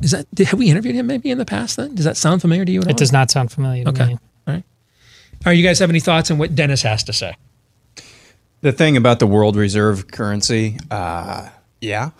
Is 0.00 0.10
that 0.10 0.26
have 0.38 0.58
we 0.58 0.68
interviewed 0.68 0.96
him 0.96 1.06
maybe 1.06 1.30
in 1.30 1.38
the 1.38 1.44
past 1.44 1.76
then? 1.76 1.94
Does 1.94 2.04
that 2.04 2.16
sound 2.16 2.40
familiar 2.40 2.64
to 2.64 2.72
you 2.72 2.80
at 2.80 2.86
it 2.86 2.88
all? 2.88 2.96
It 2.96 2.98
does 2.98 3.12
not 3.12 3.30
sound 3.30 3.52
familiar 3.52 3.84
to 3.84 3.90
okay. 3.90 4.06
me. 4.06 4.18
All 5.44 5.50
right. 5.50 5.58
You 5.58 5.64
guys 5.64 5.80
have 5.80 5.90
any 5.90 5.98
thoughts 5.98 6.30
on 6.30 6.38
what 6.38 6.54
Dennis 6.54 6.82
has 6.82 7.02
to 7.04 7.12
say? 7.12 7.34
The 8.60 8.70
thing 8.70 8.96
about 8.96 9.18
the 9.18 9.26
world 9.26 9.56
reserve 9.56 10.06
currency, 10.06 10.78
uh, 10.88 11.48
yeah. 11.80 12.10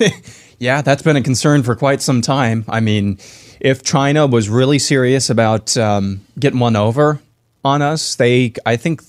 yeah, 0.58 0.82
that's 0.82 1.02
been 1.02 1.14
a 1.14 1.22
concern 1.22 1.62
for 1.62 1.76
quite 1.76 2.02
some 2.02 2.22
time. 2.22 2.64
I 2.68 2.80
mean, 2.80 3.18
if 3.60 3.84
China 3.84 4.26
was 4.26 4.48
really 4.48 4.80
serious 4.80 5.30
about 5.30 5.76
um, 5.76 6.22
getting 6.36 6.58
one 6.58 6.74
over 6.74 7.20
on 7.64 7.82
us, 7.82 8.16
they, 8.16 8.54
I 8.66 8.74
think, 8.74 9.00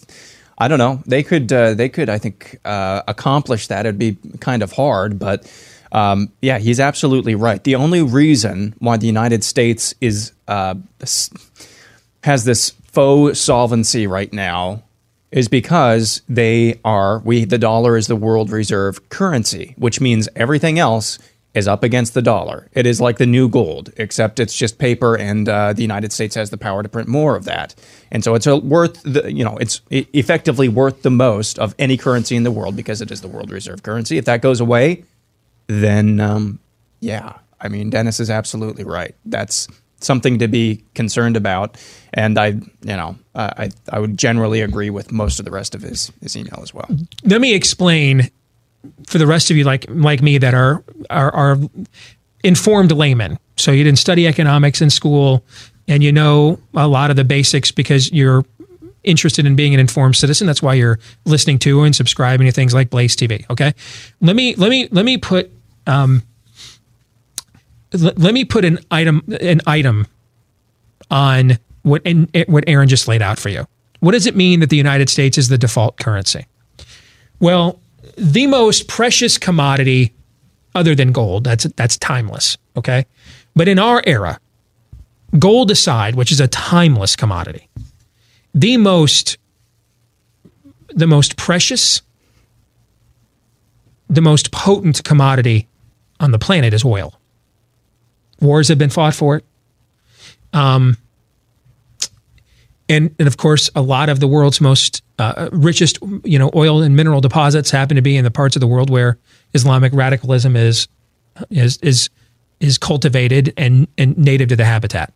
I 0.59 0.67
don't 0.67 0.77
know, 0.77 1.01
they 1.07 1.23
could, 1.23 1.51
uh, 1.51 1.73
they 1.73 1.89
could, 1.89 2.09
I 2.09 2.19
think, 2.19 2.59
uh, 2.63 3.01
accomplish 3.07 3.69
that. 3.69 3.87
It'd 3.87 3.97
be 3.97 4.19
kind 4.39 4.61
of 4.61 4.71
hard, 4.71 5.17
but 5.17 5.51
um, 5.91 6.31
yeah, 6.43 6.59
he's 6.59 6.79
absolutely 6.79 7.33
right. 7.33 7.63
The 7.63 7.73
only 7.73 8.03
reason 8.03 8.75
why 8.77 8.97
the 8.97 9.07
United 9.07 9.43
States 9.43 9.95
is 9.99 10.31
uh, 10.47 10.75
has 12.23 12.45
this 12.45 12.73
faux 12.93 13.39
solvency 13.39 14.07
right 14.07 14.31
now 14.31 14.83
is 15.31 15.47
because 15.47 16.21
they 16.29 16.79
are 16.85 17.19
we 17.19 17.43
the 17.43 17.57
dollar 17.57 17.97
is 17.97 18.07
the 18.07 18.15
world 18.15 18.51
reserve 18.51 19.09
currency, 19.09 19.73
which 19.77 19.99
means 19.99 20.29
everything 20.35 20.77
else 20.77 21.17
is 21.55 21.67
up 21.67 21.83
against 21.83 22.13
the 22.13 22.21
dollar. 22.21 22.67
It 22.73 22.85
is 22.85 23.01
like 23.01 23.17
the 23.17 23.25
new 23.25 23.49
gold, 23.49 23.91
except 23.97 24.39
it's 24.39 24.55
just 24.55 24.79
paper, 24.79 25.15
and 25.15 25.47
uh, 25.47 25.73
the 25.73 25.83
United 25.83 26.11
States 26.11 26.33
has 26.35 26.49
the 26.49 26.57
power 26.57 26.81
to 26.81 26.89
print 26.89 27.07
more 27.07 27.35
of 27.35 27.45
that. 27.45 27.75
And 28.11 28.23
so 28.23 28.33
it's 28.35 28.47
worth 28.47 29.01
the 29.03 29.31
you 29.33 29.43
know 29.43 29.57
it's 29.57 29.81
effectively 29.89 30.69
worth 30.69 31.01
the 31.01 31.11
most 31.11 31.57
of 31.57 31.73
any 31.79 31.97
currency 31.97 32.35
in 32.35 32.43
the 32.43 32.51
world 32.51 32.75
because 32.75 33.01
it 33.01 33.11
is 33.11 33.21
the 33.21 33.27
world 33.27 33.49
reserve 33.51 33.81
currency. 33.81 34.17
If 34.17 34.25
that 34.25 34.41
goes 34.41 34.61
away, 34.61 35.03
then 35.65 36.19
um, 36.19 36.59
yeah, 36.99 37.37
I 37.59 37.69
mean 37.69 37.89
Dennis 37.89 38.19
is 38.19 38.29
absolutely 38.29 38.83
right. 38.83 39.15
That's 39.25 39.67
something 40.03 40.39
to 40.39 40.47
be 40.47 40.83
concerned 40.93 41.37
about. 41.37 41.77
And 42.13 42.37
I, 42.37 42.47
you 42.47 42.63
know, 42.83 43.15
I 43.35 43.69
I 43.89 43.99
would 43.99 44.17
generally 44.17 44.61
agree 44.61 44.89
with 44.89 45.11
most 45.11 45.39
of 45.39 45.45
the 45.45 45.51
rest 45.51 45.75
of 45.75 45.81
his 45.81 46.11
his 46.21 46.35
email 46.35 46.59
as 46.61 46.73
well. 46.73 46.87
Let 47.23 47.41
me 47.41 47.53
explain 47.53 48.29
for 49.07 49.17
the 49.17 49.27
rest 49.27 49.49
of 49.49 49.57
you 49.57 49.63
like 49.63 49.85
like 49.89 50.21
me 50.21 50.37
that 50.37 50.53
are 50.53 50.83
are, 51.09 51.33
are 51.33 51.57
informed 52.43 52.91
laymen. 52.91 53.39
So 53.55 53.71
you 53.71 53.83
didn't 53.83 53.99
study 53.99 54.27
economics 54.27 54.81
in 54.81 54.89
school, 54.89 55.45
and 55.87 56.03
you 56.03 56.11
know 56.11 56.59
a 56.73 56.87
lot 56.87 57.09
of 57.09 57.15
the 57.15 57.23
basics 57.23 57.71
because 57.71 58.11
you're 58.11 58.43
interested 59.03 59.45
in 59.45 59.55
being 59.55 59.73
an 59.73 59.79
informed 59.79 60.15
citizen. 60.15 60.47
That's 60.47 60.61
why 60.61 60.75
you're 60.75 60.99
listening 61.25 61.59
to 61.59 61.83
and 61.83 61.95
subscribing 61.95 62.47
to 62.47 62.51
things 62.51 62.73
like 62.73 62.89
Blaze 62.89 63.15
TV. 63.15 63.45
Okay, 63.49 63.73
let 64.21 64.35
me 64.35 64.55
let 64.55 64.69
me 64.69 64.87
let 64.91 65.05
me 65.05 65.17
put 65.17 65.51
um, 65.87 66.23
let 67.93 68.33
me 68.33 68.45
put 68.45 68.65
an 68.65 68.79
item 68.91 69.23
an 69.39 69.61
item 69.67 70.07
on 71.11 71.57
what 71.83 72.01
in, 72.03 72.29
what 72.47 72.63
Aaron 72.67 72.87
just 72.87 73.07
laid 73.07 73.21
out 73.21 73.39
for 73.39 73.49
you. 73.49 73.65
What 73.99 74.11
does 74.11 74.25
it 74.25 74.35
mean 74.35 74.59
that 74.59 74.69
the 74.69 74.77
United 74.77 75.09
States 75.09 75.37
is 75.37 75.49
the 75.49 75.57
default 75.57 75.97
currency? 75.97 76.45
Well, 77.39 77.79
the 78.17 78.47
most 78.47 78.87
precious 78.87 79.37
commodity 79.37 80.13
other 80.75 80.95
than 80.95 81.11
gold, 81.11 81.43
that's 81.43 81.65
that's 81.75 81.97
timeless, 81.97 82.57
okay? 82.75 83.05
But 83.55 83.67
in 83.67 83.79
our 83.79 84.01
era, 84.05 84.39
gold 85.37 85.71
aside, 85.71 86.15
which 86.15 86.31
is 86.31 86.39
a 86.39 86.47
timeless 86.47 87.15
commodity, 87.15 87.69
the 88.53 88.77
most 88.77 89.37
the 90.89 91.07
most 91.07 91.37
precious 91.37 92.01
the 94.09 94.21
most 94.21 94.51
potent 94.51 95.03
commodity 95.03 95.67
on 96.19 96.31
the 96.31 96.39
planet 96.39 96.73
is 96.73 96.85
oil. 96.85 97.19
Wars 98.43 98.67
have 98.67 98.77
been 98.77 98.89
fought 98.89 99.15
for 99.15 99.37
it. 99.37 99.45
Um, 100.53 100.97
and, 102.89 103.15
and 103.17 103.27
of 103.27 103.37
course, 103.37 103.69
a 103.75 103.81
lot 103.81 104.09
of 104.09 104.19
the 104.19 104.27
world's 104.27 104.61
most 104.61 105.01
uh, 105.17 105.49
richest, 105.51 105.97
you 106.23 106.37
know, 106.37 106.51
oil 106.53 106.81
and 106.81 106.95
mineral 106.95 107.21
deposits 107.21 107.71
happen 107.71 107.95
to 107.95 108.01
be 108.01 108.17
in 108.17 108.23
the 108.23 108.31
parts 108.31 108.55
of 108.55 108.59
the 108.59 108.67
world 108.67 108.89
where 108.89 109.17
Islamic 109.53 109.93
radicalism 109.93 110.55
is 110.55 110.87
is 111.49 111.77
is 111.77 112.09
is 112.59 112.77
cultivated 112.77 113.53
and, 113.57 113.87
and 113.97 114.17
native 114.17 114.49
to 114.49 114.55
the 114.55 114.65
habitat. 114.65 115.13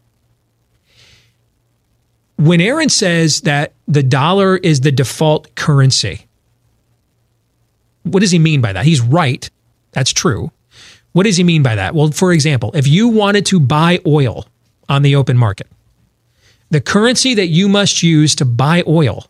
When 2.38 2.62
Aaron 2.62 2.90
says 2.90 3.42
that 3.42 3.74
the 3.88 4.04
dollar 4.04 4.58
is 4.58 4.82
the 4.82 4.92
default 4.92 5.56
currency, 5.56 6.28
what 8.04 8.20
does 8.20 8.32
he 8.32 8.40
mean 8.40 8.62
by 8.62 8.74
that? 8.74 8.86
He's 8.86 9.02
right. 9.02 9.50
That's 9.92 10.12
true. 10.12 10.52
What 11.14 11.24
does 11.24 11.38
he 11.38 11.44
mean 11.44 11.64
by 11.64 11.76
that? 11.76 11.96
Well, 11.96 12.12
for 12.12 12.32
example, 12.32 12.72
if 12.76 12.88
you 12.88 13.08
wanted 13.08 13.46
to 13.48 13.60
buy 13.60 14.00
oil 14.06 14.46
on 14.88 15.02
the 15.02 15.16
open 15.16 15.38
market, 15.38 15.68
the 16.70 16.82
currency 16.82 17.34
that 17.34 17.48
you 17.48 17.70
must 17.70 18.04
use 18.04 18.36
to 18.36 18.46
buy 18.46 18.84
oil 18.88 19.28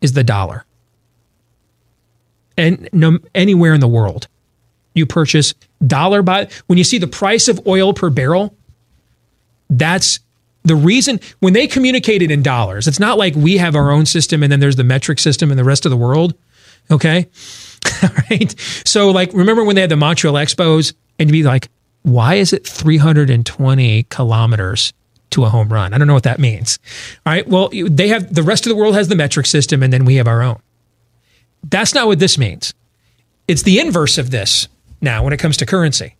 is 0.00 0.12
the 0.12 0.24
dollar. 0.24 0.64
And 2.56 2.88
no, 2.92 3.18
anywhere 3.34 3.72
in 3.72 3.80
the 3.80 3.88
world, 3.88 4.28
you 4.94 5.06
purchase 5.06 5.54
dollar 5.86 6.22
by 6.22 6.48
when 6.66 6.76
you 6.76 6.84
see 6.84 6.98
the 6.98 7.06
price 7.06 7.48
of 7.48 7.66
oil 7.66 7.94
per 7.94 8.10
barrel, 8.10 8.54
that's 9.70 10.20
the 10.64 10.74
reason 10.74 11.20
when 11.40 11.52
they 11.52 11.66
communicated 11.66 12.30
in 12.30 12.42
dollars. 12.42 12.86
It's 12.86 13.00
not 13.00 13.16
like 13.16 13.34
we 13.34 13.56
have 13.58 13.74
our 13.74 13.90
own 13.90 14.06
system 14.06 14.42
and 14.42 14.50
then 14.52 14.60
there's 14.60 14.76
the 14.76 14.84
metric 14.84 15.18
system 15.18 15.50
in 15.50 15.56
the 15.56 15.64
rest 15.64 15.86
of 15.86 15.90
the 15.90 15.96
world. 15.96 16.34
Okay. 16.90 17.28
Right. 18.30 18.54
So, 18.84 19.10
like, 19.10 19.32
remember 19.32 19.64
when 19.64 19.74
they 19.74 19.80
had 19.80 19.90
the 19.90 19.96
Montreal 19.96 20.34
Expos 20.34 20.92
and 21.18 21.28
to 21.28 21.32
be 21.32 21.42
like, 21.42 21.70
why 22.02 22.34
is 22.34 22.52
it 22.52 22.66
320 22.66 24.02
kilometers 24.04 24.92
to 25.30 25.44
a 25.44 25.48
home 25.48 25.72
run? 25.72 25.94
I 25.94 25.98
don't 25.98 26.06
know 26.06 26.14
what 26.14 26.24
that 26.24 26.38
means. 26.38 26.78
All 27.24 27.32
right. 27.32 27.48
Well, 27.48 27.70
they 27.72 28.08
have 28.08 28.34
the 28.34 28.42
rest 28.42 28.66
of 28.66 28.70
the 28.70 28.76
world 28.76 28.94
has 28.94 29.08
the 29.08 29.16
metric 29.16 29.46
system, 29.46 29.82
and 29.82 29.92
then 29.92 30.04
we 30.04 30.16
have 30.16 30.28
our 30.28 30.42
own. 30.42 30.60
That's 31.64 31.94
not 31.94 32.06
what 32.06 32.18
this 32.18 32.36
means. 32.36 32.74
It's 33.46 33.62
the 33.62 33.80
inverse 33.80 34.18
of 34.18 34.30
this 34.30 34.68
now 35.00 35.24
when 35.24 35.32
it 35.32 35.38
comes 35.38 35.56
to 35.58 35.66
currency. 35.66 36.14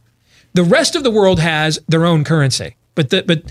The 0.55 0.65
rest 0.65 0.97
of 0.97 1.03
the 1.03 1.11
world 1.11 1.41
has 1.41 1.79
their 1.89 2.07
own 2.07 2.25
currency, 2.25 2.77
but 2.95 3.11
the, 3.11 3.23
but 3.23 3.43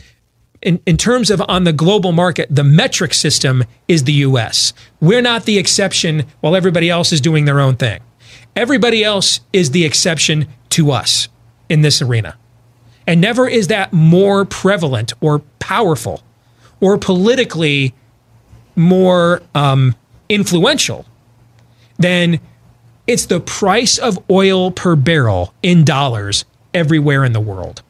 in, 0.61 0.80
in 0.86 0.97
terms 0.97 1.30
of 1.30 1.41
on 1.47 1.63
the 1.63 1.73
global 1.73 2.11
market, 2.11 2.47
the 2.49 2.63
metric 2.63 3.13
system 3.13 3.63
is 3.88 4.03
the 4.03 4.13
US. 4.13 4.73
We're 4.99 5.21
not 5.21 5.45
the 5.45 5.57
exception 5.57 6.25
while 6.41 6.55
everybody 6.55 6.89
else 6.89 7.13
is 7.13 7.21
doing 7.21 7.45
their 7.45 7.59
own 7.59 7.75
thing. 7.75 7.99
Everybody 8.58 9.03
else 9.03 9.39
is 9.53 9.70
the 9.70 9.86
exception 9.86 10.47
to 10.70 10.89
us 10.89 11.30
in 11.70 11.84
this 11.84 12.01
arena. 12.01 12.36
And 13.05 13.22
never 13.22 13.47
is 13.47 13.68
that 13.68 13.93
more 13.93 14.45
prevalent 14.45 15.14
or 15.22 15.39
powerful 15.60 16.24
or 16.80 16.97
politically 16.97 17.93
more 18.76 19.43
um, 19.53 19.95
influential 20.28 21.05
than 21.99 22.39
it's 23.05 23.28
the 23.28 23.39
price 23.39 23.99
of 23.99 24.18
oil 24.28 24.72
per 24.72 24.95
barrel 24.95 25.53
in 25.62 25.86
dollars 25.86 26.43
everywhere 26.74 27.24
in 27.24 27.34
the 27.34 27.39
world. 27.39 27.84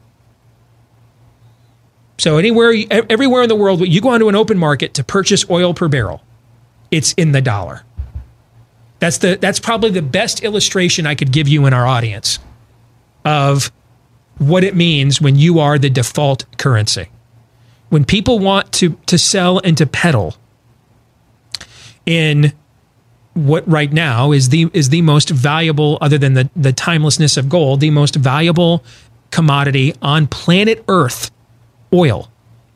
So 2.18 2.36
anywhere, 2.36 2.74
everywhere 2.90 3.42
in 3.42 3.48
the 3.48 3.56
world, 3.56 3.80
you 3.88 4.02
go 4.02 4.10
onto 4.10 4.28
an 4.28 4.34
open 4.34 4.58
market 4.58 4.92
to 4.94 5.04
purchase 5.04 5.48
oil 5.48 5.72
per 5.72 5.88
barrel, 5.88 6.22
it's 6.90 7.14
in 7.14 7.32
the 7.32 7.40
dollar. 7.40 7.84
That's 9.00 9.18
the 9.18 9.36
that's 9.36 9.60
probably 9.60 9.90
the 9.90 10.02
best 10.02 10.42
illustration 10.42 11.06
I 11.06 11.14
could 11.14 11.32
give 11.32 11.48
you 11.48 11.66
in 11.66 11.72
our 11.72 11.86
audience 11.86 12.38
of 13.24 13.70
what 14.38 14.64
it 14.64 14.74
means 14.74 15.20
when 15.20 15.36
you 15.36 15.60
are 15.60 15.78
the 15.78 15.90
default 15.90 16.44
currency. 16.58 17.08
When 17.90 18.04
people 18.04 18.38
want 18.38 18.72
to 18.74 18.98
to 19.06 19.18
sell 19.18 19.60
and 19.62 19.76
to 19.78 19.86
peddle 19.86 20.36
in 22.06 22.52
what 23.34 23.68
right 23.68 23.92
now 23.92 24.32
is 24.32 24.48
the 24.48 24.68
is 24.72 24.88
the 24.88 25.02
most 25.02 25.30
valuable 25.30 25.98
other 26.00 26.18
than 26.18 26.34
the 26.34 26.50
the 26.56 26.72
timelessness 26.72 27.36
of 27.36 27.48
gold, 27.48 27.80
the 27.80 27.90
most 27.90 28.16
valuable 28.16 28.82
commodity 29.30 29.94
on 30.02 30.26
planet 30.26 30.84
Earth, 30.88 31.30
oil. 31.92 32.30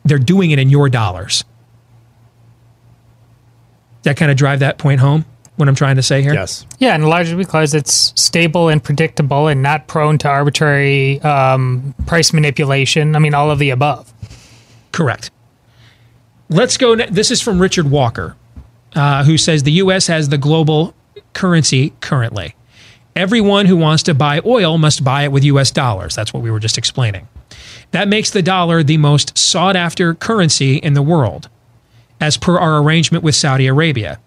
They're 0.05 0.19
doing 0.19 0.51
it 0.51 0.59
in 0.59 0.71
your 0.71 0.89
dollars. 0.89 1.45
That 4.03 4.17
kind 4.17 4.31
of 4.31 4.37
drive 4.37 4.61
that 4.61 4.79
point 4.79 5.01
home 5.01 5.25
what 5.57 5.69
I'm 5.69 5.75
trying 5.75 5.97
to 5.97 6.03
say 6.03 6.23
here? 6.23 6.33
Yes. 6.33 6.67
Yeah, 6.79 6.95
and 6.95 7.09
largely 7.09 7.37
because 7.37 7.75
it's 7.75 8.13
stable 8.21 8.69
and 8.69 8.83
predictable 8.83 9.49
and 9.49 9.63
not 9.63 9.87
prone 9.87 10.19
to 10.19 10.29
arbitrary 10.29 11.21
um, 11.23 11.95
price 12.07 12.33
manipulation. 12.33 13.15
I 13.15 13.19
mean, 13.19 13.35
all 13.35 13.51
of 13.51 13.59
the 13.59 13.71
above. 13.71 14.13
Correct. 14.93 15.31
Let's 16.49 16.77
go. 16.77 16.97
This 16.97 17.31
is 17.31 17.41
from 17.41 17.61
Richard 17.61 17.91
Walker, 17.91 18.37
uh, 18.95 19.25
who 19.25 19.39
says 19.39 19.63
the 19.63 19.73
U.S. 19.73 20.07
has 20.07 20.29
the 20.29 20.39
global 20.39 20.95
currency 21.33 21.93
currently. 22.01 22.55
Everyone 23.15 23.67
who 23.67 23.77
wants 23.77 24.03
to 24.05 24.15
buy 24.15 24.41
oil 24.45 24.79
must 24.79 25.05
buy 25.05 25.25
it 25.25 25.33
with 25.33 25.45
U.S. 25.45 25.71
dollars. 25.71 26.15
That's 26.15 26.33
what 26.33 26.43
we 26.43 26.51
were 26.51 26.61
just 26.61 26.79
explaining. 26.79 27.29
That 27.91 28.09
makes 28.09 28.31
the 28.31 28.43
dollar 28.43 28.83
the 28.83 28.97
most 28.97 29.37
sought 29.37 29.77
after 29.77 30.15
currency 30.15 30.77
in 30.77 30.95
the 30.95 31.03
world, 31.03 31.49
as 32.21 32.37
per 32.39 32.59
our 32.59 32.83
arrangement 32.83 33.23
with 33.23 33.35
Saudi 33.35 33.67
Arabia. 33.67 34.19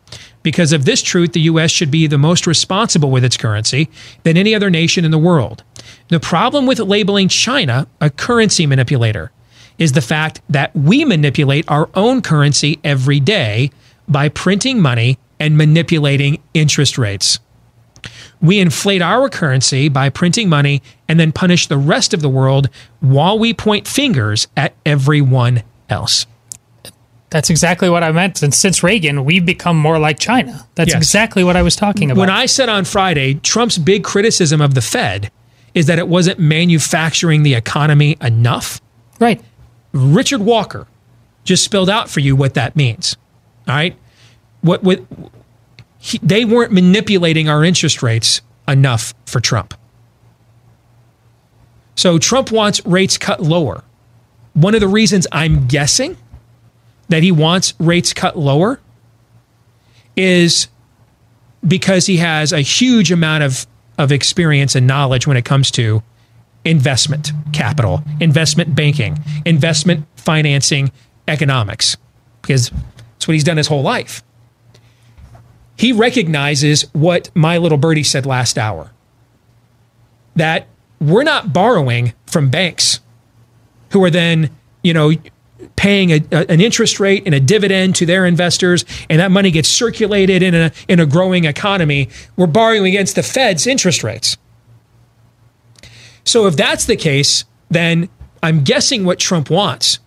Because 0.45 0.73
of 0.73 0.85
this 0.85 1.01
truth, 1.01 1.33
the 1.33 1.41
U.S. 1.41 1.71
should 1.71 1.89
be 1.89 2.05
the 2.05 2.19
most 2.19 2.45
responsible 2.45 3.09
with 3.09 3.25
its 3.25 3.35
currency 3.35 3.89
than 4.21 4.37
any 4.37 4.53
other 4.53 4.69
nation 4.69 5.03
in 5.03 5.09
the 5.09 5.17
world. 5.17 5.63
The 6.09 6.19
problem 6.19 6.67
with 6.67 6.77
labeling 6.77 7.29
China 7.29 7.87
a 7.99 8.11
currency 8.11 8.67
manipulator 8.67 9.31
is 9.79 9.93
the 9.93 10.03
fact 10.03 10.41
that 10.47 10.75
we 10.75 11.03
manipulate 11.03 11.65
our 11.67 11.89
own 11.95 12.21
currency 12.21 12.79
every 12.83 13.19
day 13.19 13.71
by 14.07 14.29
printing 14.29 14.79
money 14.79 15.17
and 15.39 15.57
manipulating 15.57 16.43
interest 16.53 16.99
rates. 16.99 17.39
We 18.39 18.59
inflate 18.59 19.01
our 19.01 19.29
currency 19.29 19.89
by 19.89 20.09
printing 20.09 20.47
money 20.47 20.83
and 21.09 21.19
then 21.19 21.31
punish 21.31 21.65
the 21.65 21.79
rest 21.79 22.13
of 22.13 22.21
the 22.21 22.29
world 22.29 22.69
while 22.99 23.39
we 23.39 23.51
point 23.55 23.87
fingers 23.87 24.47
at 24.55 24.75
everyone 24.85 25.63
else. 25.89 26.27
That's 27.35 27.49
exactly 27.49 27.89
what 27.89 28.01
I 28.01 28.13
meant. 28.13 28.41
And 28.43 28.53
since 28.53 28.81
Reagan, 28.81 29.25
we've 29.25 29.45
become 29.45 29.75
more 29.75 29.99
like 29.99 30.19
China. 30.19 30.65
That's 30.75 30.93
yes. 30.93 30.95
exactly 30.95 31.43
what 31.43 31.57
I 31.57 31.63
was 31.63 31.75
talking 31.75 32.09
about. 32.09 32.21
When 32.21 32.29
I 32.29 32.45
said 32.45 32.69
on 32.69 32.85
Friday, 32.85 33.33
Trump's 33.33 33.77
big 33.77 34.05
criticism 34.05 34.61
of 34.61 34.73
the 34.73 34.81
Fed 34.81 35.29
is 35.73 35.87
that 35.87 35.99
it 35.99 36.07
wasn't 36.07 36.39
manufacturing 36.39 37.43
the 37.43 37.53
economy 37.53 38.15
enough. 38.21 38.79
Right. 39.19 39.41
Richard 39.91 40.43
Walker 40.43 40.87
just 41.43 41.65
spelled 41.65 41.89
out 41.89 42.09
for 42.09 42.21
you 42.21 42.37
what 42.37 42.53
that 42.53 42.77
means. 42.77 43.17
All 43.67 43.75
right. 43.75 43.97
What 44.61 44.81
what 44.81 45.03
he, 45.97 46.19
they 46.19 46.45
weren't 46.45 46.71
manipulating 46.71 47.49
our 47.49 47.65
interest 47.65 48.01
rates 48.01 48.39
enough 48.65 49.13
for 49.25 49.41
Trump. 49.41 49.73
So 51.95 52.17
Trump 52.17 52.49
wants 52.49 52.79
rates 52.85 53.17
cut 53.17 53.41
lower. 53.41 53.83
One 54.53 54.73
of 54.73 54.79
the 54.79 54.87
reasons 54.87 55.27
I'm 55.33 55.67
guessing 55.67 56.15
that 57.09 57.23
he 57.23 57.31
wants 57.31 57.73
rates 57.79 58.13
cut 58.13 58.37
lower 58.37 58.79
is 60.15 60.67
because 61.67 62.05
he 62.05 62.17
has 62.17 62.53
a 62.53 62.61
huge 62.61 63.11
amount 63.11 63.43
of, 63.43 63.67
of 63.97 64.11
experience 64.11 64.75
and 64.75 64.87
knowledge 64.87 65.27
when 65.27 65.37
it 65.37 65.45
comes 65.45 65.71
to 65.71 66.01
investment 66.63 67.31
capital, 67.53 68.03
investment 68.19 68.75
banking, 68.75 69.17
investment 69.45 70.05
financing, 70.15 70.91
economics, 71.27 71.97
because 72.41 72.69
that's 72.69 73.27
what 73.27 73.33
he's 73.33 73.43
done 73.43 73.57
his 73.57 73.67
whole 73.67 73.81
life. 73.81 74.23
He 75.77 75.91
recognizes 75.91 76.83
what 76.93 77.29
my 77.35 77.57
little 77.57 77.77
birdie 77.77 78.03
said 78.03 78.25
last 78.25 78.57
hour 78.57 78.91
that 80.35 80.67
we're 80.99 81.23
not 81.23 81.53
borrowing 81.53 82.13
from 82.25 82.49
banks 82.49 82.99
who 83.91 84.03
are 84.03 84.09
then, 84.09 84.49
you 84.83 84.93
know, 84.93 85.11
paying 85.85 86.13
a, 86.13 86.15
a, 86.31 86.49
an 86.49 86.61
interest 86.61 86.99
rate 86.99 87.21
and 87.27 87.35
a 87.35 87.39
dividend 87.39 87.95
to 87.95 88.07
their 88.07 88.25
investors, 88.25 88.85
and 89.07 89.19
that 89.19 89.29
money 89.29 89.51
gets 89.51 89.69
circulated 89.69 90.41
in 90.41 90.55
a, 90.55 90.71
in 90.87 90.99
a 90.99 91.05
growing 91.05 91.45
economy. 91.45 92.09
We're 92.35 92.47
borrowing 92.47 92.87
against 92.87 93.13
the 93.15 93.21
Fed's 93.21 93.67
interest 93.67 94.03
rates. 94.03 94.35
So 96.23 96.47
if 96.47 96.55
that's 96.55 96.85
the 96.85 96.95
case, 96.95 97.45
then 97.69 98.09
I'm 98.41 98.63
guessing 98.63 99.05
what 99.05 99.19
Trump 99.19 99.51
wants 99.51 99.99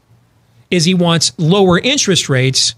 is 0.68 0.84
he 0.84 0.94
wants 0.94 1.30
lower 1.38 1.78
interest 1.78 2.28
rates 2.28 2.74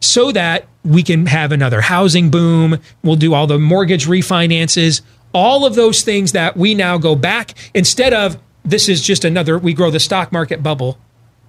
so 0.00 0.32
that 0.32 0.66
we 0.82 1.02
can 1.02 1.26
have 1.26 1.52
another 1.52 1.82
housing 1.82 2.30
boom. 2.30 2.80
We'll 3.04 3.16
do 3.16 3.34
all 3.34 3.48
the 3.48 3.58
mortgage 3.58 4.06
refinances, 4.06 5.02
all 5.34 5.66
of 5.66 5.74
those 5.74 6.00
things 6.00 6.32
that 6.32 6.56
we 6.56 6.74
now 6.74 6.96
go 6.96 7.14
back 7.14 7.52
instead 7.74 8.14
of 8.14 8.38
this 8.64 8.88
is 8.88 9.02
just 9.02 9.26
another, 9.26 9.58
we 9.58 9.74
grow 9.74 9.90
the 9.90 10.00
stock 10.00 10.32
market 10.32 10.62
bubble 10.62 10.96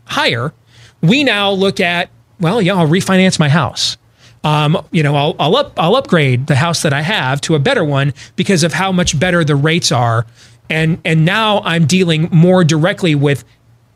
higher. 0.03 0.53
We 1.01 1.23
now 1.23 1.51
look 1.51 1.79
at, 1.79 2.09
well, 2.39 2.61
yeah, 2.61 2.75
I'll 2.75 2.87
refinance 2.87 3.39
my 3.39 3.49
house. 3.49 3.97
Um, 4.43 4.85
you 4.91 5.03
know, 5.03 5.15
I'll, 5.15 5.35
I'll, 5.39 5.55
up, 5.55 5.73
I'll 5.77 5.95
upgrade 5.95 6.47
the 6.47 6.55
house 6.55 6.81
that 6.81 6.93
I 6.93 7.01
have 7.01 7.41
to 7.41 7.55
a 7.55 7.59
better 7.59 7.83
one 7.83 8.13
because 8.35 8.63
of 8.63 8.73
how 8.73 8.91
much 8.91 9.19
better 9.19 9.43
the 9.43 9.55
rates 9.55 9.91
are. 9.91 10.25
And, 10.69 10.99
and 11.05 11.25
now 11.25 11.61
I'm 11.61 11.85
dealing 11.85 12.29
more 12.31 12.63
directly 12.63 13.13
with 13.13 13.43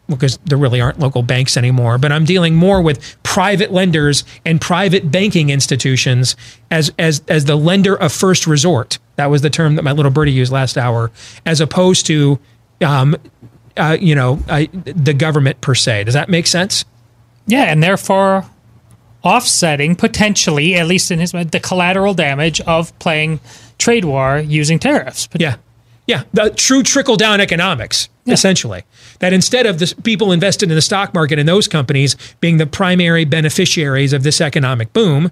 because 0.07 0.37
there 0.45 0.57
really 0.57 0.81
aren't 0.81 0.99
local 0.99 1.23
banks 1.23 1.57
anymore, 1.57 1.97
but 1.97 2.11
I'm 2.11 2.25
dealing 2.25 2.55
more 2.55 2.81
with 2.81 3.17
private 3.23 3.71
lenders 3.71 4.23
and 4.45 4.61
private 4.61 5.11
banking 5.11 5.49
institutions 5.49 6.35
as 6.69 6.93
as 6.99 7.23
as 7.27 7.45
the 7.45 7.55
lender 7.55 7.95
of 7.95 8.13
first 8.13 8.45
resort. 8.45 8.99
That 9.15 9.27
was 9.27 9.41
the 9.41 9.49
term 9.49 9.75
that 9.75 9.83
my 9.83 9.93
little 9.93 10.11
birdie 10.11 10.31
used 10.31 10.51
last 10.51 10.77
hour, 10.77 11.11
as 11.45 11.61
opposed 11.61 12.05
to, 12.07 12.39
um, 12.81 13.15
uh, 13.77 13.97
you 13.99 14.13
know, 14.13 14.35
the 14.35 15.13
government 15.13 15.61
per 15.61 15.73
se. 15.73 16.03
Does 16.03 16.13
that 16.13 16.29
make 16.29 16.47
sense? 16.47 16.85
Yeah, 17.47 17.63
and 17.63 17.81
therefore 17.81 18.45
offsetting 19.23 19.95
potentially, 19.95 20.75
at 20.75 20.87
least 20.87 21.11
in 21.11 21.19
his 21.19 21.33
mind, 21.33 21.51
the 21.51 21.59
collateral 21.59 22.13
damage 22.13 22.61
of 22.61 22.97
playing 22.99 23.39
trade 23.77 24.05
war 24.05 24.39
using 24.39 24.79
tariffs. 24.79 25.27
But 25.27 25.41
yeah, 25.41 25.57
yeah, 26.07 26.23
the 26.33 26.51
true 26.51 26.83
trickle 26.83 27.17
down 27.17 27.41
economics, 27.41 28.07
yeah. 28.25 28.33
essentially. 28.33 28.83
That 29.19 29.33
instead 29.33 29.65
of 29.65 29.79
the 29.79 29.93
people 30.03 30.31
invested 30.31 30.69
in 30.69 30.75
the 30.75 30.81
stock 30.81 31.13
market 31.13 31.39
and 31.39 31.49
those 31.49 31.67
companies 31.67 32.15
being 32.39 32.57
the 32.57 32.67
primary 32.67 33.25
beneficiaries 33.25 34.13
of 34.13 34.23
this 34.23 34.39
economic 34.39 34.93
boom, 34.93 35.31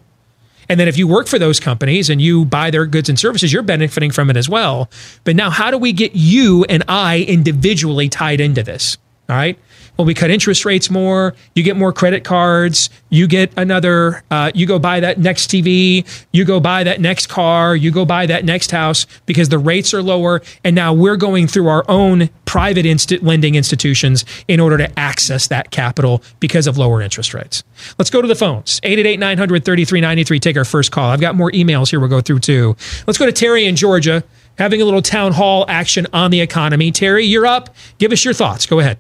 and 0.70 0.80
then 0.80 0.88
if 0.88 0.98
you 0.98 1.08
work 1.08 1.28
for 1.28 1.38
those 1.38 1.60
companies 1.60 2.10
and 2.10 2.22
you 2.22 2.46
buy 2.46 2.72
their 2.72 2.86
goods 2.86 3.10
and 3.10 3.20
services, 3.20 3.52
you're 3.54 3.62
benefiting 3.62 4.12
from 4.12 4.30
it 4.30 4.38
as 4.38 4.48
well. 4.48 4.90
But 5.24 5.36
now, 5.36 5.50
how 5.50 5.70
do 5.70 5.78
we 5.78 5.92
get 5.92 6.14
you 6.16 6.64
and 6.70 6.84
I 6.88 7.22
individually 7.28 8.10
tied 8.10 8.40
into 8.40 8.64
this? 8.64 8.98
All 9.30 9.36
right 9.36 9.60
well, 9.98 10.06
we 10.06 10.14
cut 10.14 10.32
interest 10.32 10.66
rates 10.66 10.90
more. 10.90 11.36
You 11.54 11.64
get 11.64 11.78
more 11.78 11.94
credit 11.94 12.24
cards. 12.24 12.90
You 13.10 13.28
get 13.28 13.52
another, 13.58 14.24
uh, 14.32 14.52
you 14.56 14.66
go 14.66 14.80
buy 14.80 15.00
that 15.02 15.20
next 15.20 15.52
TV. 15.52 16.06
You 16.32 16.46
go 16.46 16.60
buy 16.60 16.84
that 16.84 17.00
next 17.00 17.28
car. 17.28 17.76
You 17.76 17.92
go 17.92 18.04
buy 18.04 18.26
that 18.26 18.44
next 18.44 18.72
house 18.72 19.06
because 19.26 19.50
the 19.50 19.60
rates 19.60 19.94
are 19.94 20.02
lower. 20.02 20.42
And 20.64 20.76
now 20.76 20.94
we're 20.94 21.18
going 21.18 21.48
through 21.48 21.68
our 21.68 21.86
own 21.88 22.30
private 22.46 23.24
lending 23.24 23.56
institutions 23.56 24.26
in 24.48 24.60
order 24.60 24.78
to 24.78 25.00
access 25.00 25.48
that 25.48 25.72
capital 25.72 26.24
because 26.40 26.66
of 26.66 26.78
lower 26.78 27.02
interest 27.02 27.34
rates. 27.34 27.64
Let's 28.00 28.10
go 28.10 28.22
to 28.22 28.28
the 28.28 28.36
phones 28.36 28.80
888 28.84 29.20
900 29.20 29.66
3393. 29.66 30.40
Take 30.40 30.58
our 30.58 30.66
first 30.66 30.92
call. 30.92 31.10
I've 31.12 31.22
got 31.22 31.36
more 31.36 31.52
emails 31.52 31.90
here 31.90 32.00
we'll 32.00 32.10
go 32.10 32.22
through 32.22 32.40
too. 32.40 32.76
Let's 33.06 33.18
go 33.18 33.26
to 33.26 33.32
Terry 33.32 33.66
in 33.66 33.76
Georgia 33.76 34.24
having 34.58 34.82
a 34.82 34.86
little 34.86 35.02
town 35.02 35.34
hall 35.34 35.66
action 35.68 36.08
on 36.14 36.32
the 36.32 36.42
economy. 36.42 36.92
Terry, 36.92 37.26
you're 37.26 37.48
up. 37.48 37.76
Give 37.98 38.12
us 38.12 38.24
your 38.24 38.34
thoughts. 38.34 38.66
Go 38.66 38.80
ahead. 38.80 39.00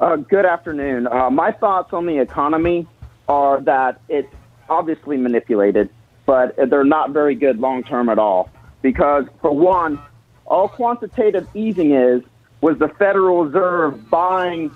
Uh, 0.00 0.14
good 0.14 0.46
afternoon. 0.46 1.08
Uh, 1.08 1.28
my 1.28 1.50
thoughts 1.50 1.92
on 1.92 2.06
the 2.06 2.18
economy 2.18 2.86
are 3.28 3.60
that 3.62 4.00
it's 4.08 4.32
obviously 4.68 5.16
manipulated, 5.16 5.90
but 6.24 6.54
they're 6.70 6.84
not 6.84 7.10
very 7.10 7.34
good 7.34 7.58
long 7.58 7.82
term 7.82 8.08
at 8.08 8.18
all. 8.18 8.48
Because, 8.80 9.24
for 9.40 9.50
one, 9.50 9.98
all 10.46 10.68
quantitative 10.68 11.48
easing 11.52 11.92
is 11.92 12.22
was 12.60 12.78
the 12.78 12.88
Federal 12.88 13.44
Reserve 13.44 14.08
buying 14.08 14.70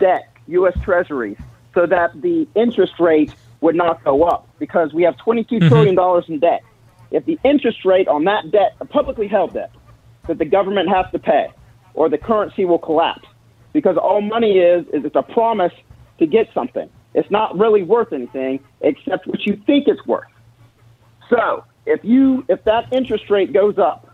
debt, 0.00 0.32
U.S. 0.48 0.78
Treasuries, 0.82 1.36
so 1.74 1.84
that 1.86 2.18
the 2.22 2.48
interest 2.54 2.98
rate 2.98 3.34
would 3.60 3.74
not 3.74 4.02
go 4.04 4.22
up. 4.22 4.48
Because 4.58 4.94
we 4.94 5.02
have 5.02 5.18
twenty-two 5.18 5.56
mm-hmm. 5.56 5.68
trillion 5.68 5.94
dollars 5.94 6.24
in 6.28 6.38
debt. 6.38 6.62
If 7.10 7.26
the 7.26 7.38
interest 7.44 7.84
rate 7.84 8.08
on 8.08 8.24
that 8.24 8.50
debt, 8.50 8.74
publicly 8.88 9.28
held 9.28 9.52
debt, 9.52 9.70
that 10.28 10.38
the 10.38 10.46
government 10.46 10.88
has 10.88 11.04
to 11.12 11.18
pay, 11.18 11.48
or 11.92 12.08
the 12.08 12.16
currency 12.16 12.64
will 12.64 12.78
collapse 12.78 13.28
because 13.72 13.96
all 13.96 14.20
money 14.20 14.58
is 14.58 14.86
is 14.92 15.04
it's 15.04 15.16
a 15.16 15.22
promise 15.22 15.72
to 16.18 16.26
get 16.26 16.48
something. 16.54 16.88
It's 17.14 17.30
not 17.30 17.58
really 17.58 17.82
worth 17.82 18.12
anything 18.12 18.60
except 18.80 19.26
what 19.26 19.44
you 19.44 19.56
think 19.66 19.88
it's 19.88 20.04
worth. 20.06 20.28
So 21.28 21.64
if 21.86 22.04
you 22.04 22.44
if 22.48 22.64
that 22.64 22.92
interest 22.92 23.30
rate 23.30 23.52
goes 23.52 23.78
up, 23.78 24.08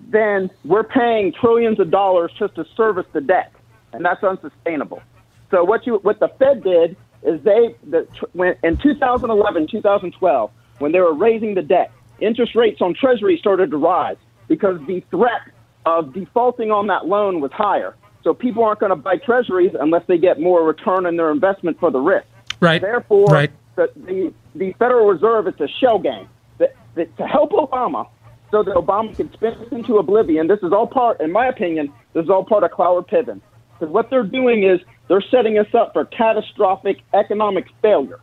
then 0.00 0.50
we're 0.64 0.84
paying 0.84 1.32
trillions 1.32 1.80
of 1.80 1.90
dollars 1.90 2.32
just 2.38 2.54
to 2.56 2.64
service 2.76 3.06
the 3.12 3.20
debt, 3.20 3.52
and 3.92 4.04
that's 4.04 4.22
unsustainable. 4.22 5.02
So 5.50 5.64
what 5.64 5.86
you 5.86 5.96
what 6.02 6.20
the 6.20 6.28
Fed 6.38 6.62
did 6.62 6.96
is 7.22 7.42
they 7.42 7.74
the, 7.84 8.06
when 8.32 8.56
in 8.62 8.76
2011 8.76 9.66
2012 9.66 10.50
when 10.78 10.92
they 10.92 11.00
were 11.00 11.14
raising 11.14 11.54
the 11.54 11.62
debt, 11.62 11.90
interest 12.20 12.54
rates 12.54 12.80
on 12.80 12.94
Treasury 12.94 13.36
started 13.38 13.70
to 13.70 13.76
rise 13.76 14.16
because 14.46 14.80
the 14.86 15.00
threat 15.10 15.42
of 15.84 16.12
defaulting 16.12 16.70
on 16.70 16.86
that 16.88 17.06
loan 17.06 17.40
was 17.40 17.50
higher. 17.52 17.96
So 18.28 18.34
people 18.34 18.62
aren't 18.62 18.78
going 18.78 18.90
to 18.90 18.96
buy 18.96 19.16
treasuries 19.16 19.74
unless 19.80 20.02
they 20.06 20.18
get 20.18 20.38
more 20.38 20.62
return 20.62 21.06
on 21.06 21.16
their 21.16 21.30
investment 21.30 21.80
for 21.80 21.90
the 21.90 21.98
risk. 21.98 22.26
Right. 22.60 22.78
Therefore, 22.78 23.24
right. 23.24 23.50
The, 23.74 23.90
the, 23.96 24.34
the 24.54 24.72
Federal 24.74 25.06
Reserve 25.06 25.48
is 25.48 25.58
a 25.60 25.68
shell 25.80 25.98
game 25.98 26.28
that, 26.58 26.76
that 26.94 27.16
to 27.16 27.26
help 27.26 27.52
Obama 27.52 28.06
so 28.50 28.62
that 28.62 28.74
Obama 28.74 29.16
can 29.16 29.32
spin 29.32 29.54
us 29.54 29.72
into 29.72 29.96
oblivion. 29.96 30.46
This 30.46 30.58
is 30.62 30.74
all 30.74 30.86
part, 30.86 31.22
in 31.22 31.32
my 31.32 31.46
opinion, 31.46 31.90
this 32.12 32.24
is 32.24 32.28
all 32.28 32.44
part 32.44 32.64
of 32.64 32.70
Cloward 32.70 33.08
Piven. 33.08 33.40
Because 33.78 33.90
what 33.90 34.10
they're 34.10 34.24
doing 34.24 34.62
is 34.62 34.78
they're 35.08 35.24
setting 35.30 35.58
us 35.58 35.72
up 35.72 35.94
for 35.94 36.04
catastrophic 36.04 36.98
economic 37.14 37.64
failure. 37.80 38.20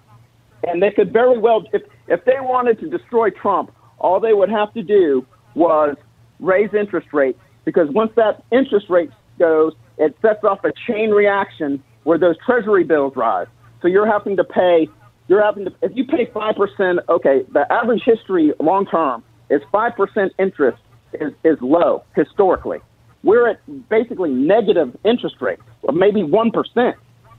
And 0.67 0.83
they 0.83 0.91
could 0.91 1.11
very 1.11 1.39
well, 1.39 1.65
if, 1.73 1.81
if 2.07 2.23
they 2.25 2.37
wanted 2.39 2.79
to 2.81 2.89
destroy 2.91 3.31
Trump, 3.31 3.71
all 3.97 4.19
they 4.19 4.33
would 4.33 4.49
have 4.49 4.71
to 4.75 4.83
do 4.83 5.25
was 5.55 5.97
raise 6.39 6.75
interest 6.75 7.07
rates. 7.11 7.39
Because 7.63 7.89
once 7.89 8.11
that 8.17 8.43
interest 8.51 8.87
rate 8.87 9.09
goes, 9.39 9.73
it 9.97 10.17
sets 10.21 10.43
off 10.43 10.63
a 10.63 10.71
chain 10.87 11.11
reaction 11.11 11.83
where 12.03 12.17
those 12.17 12.35
treasury 12.45 12.83
bills 12.83 13.15
rise. 13.15 13.47
So 13.81 13.87
you're 13.87 14.07
having 14.07 14.37
to 14.37 14.43
pay, 14.43 14.89
you're 15.27 15.43
having 15.43 15.65
to, 15.65 15.73
if 15.81 15.91
you 15.95 16.05
pay 16.05 16.25
5%, 16.27 16.99
okay, 17.09 17.45
the 17.51 17.71
average 17.71 18.03
history 18.03 18.53
long 18.59 18.85
term 18.85 19.23
is 19.49 19.61
5% 19.73 20.29
interest 20.39 20.81
is, 21.13 21.33
is 21.43 21.57
low 21.61 22.03
historically. 22.15 22.79
We're 23.23 23.49
at 23.49 23.89
basically 23.89 24.31
negative 24.31 24.95
interest 25.03 25.37
rates, 25.41 25.63
maybe 25.91 26.21
1%. 26.21 26.93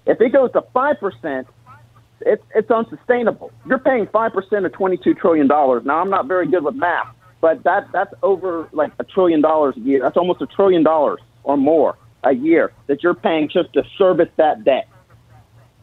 If 0.07 0.21
it 0.21 0.33
goes 0.33 0.53
to 0.53 0.63
5%, 0.75 1.47
it's, 2.23 2.43
it's 2.55 2.71
unsustainable. 2.71 3.53
You're 3.67 3.79
paying 3.79 4.07
5% 4.07 4.67
of 4.67 4.73
$22 4.73 5.17
trillion. 5.19 5.47
Now, 5.47 6.01
I'm 6.01 6.11
not 6.11 6.27
very 6.27 6.49
good 6.49 6.65
with 6.65 6.75
math, 6.75 7.15
but 7.41 7.63
that, 7.65 7.89
that's 7.93 8.13
over 8.23 8.69
like 8.73 8.93
a 8.99 9.05
trillion 9.05 9.43
dollars 9.43 9.77
a 9.77 9.81
year. 9.81 10.01
That's 10.01 10.17
almost 10.17 10.41
a 10.43 10.47
trillion 10.47 10.83
dollars 10.83 11.21
or 11.45 11.57
more 11.57 11.97
a 12.27 12.35
year 12.35 12.73
that 12.87 13.03
you're 13.03 13.15
paying 13.15 13.49
just 13.49 13.73
to 13.75 13.83
service 13.97 14.29
that 14.37 14.65
debt. 14.65 14.89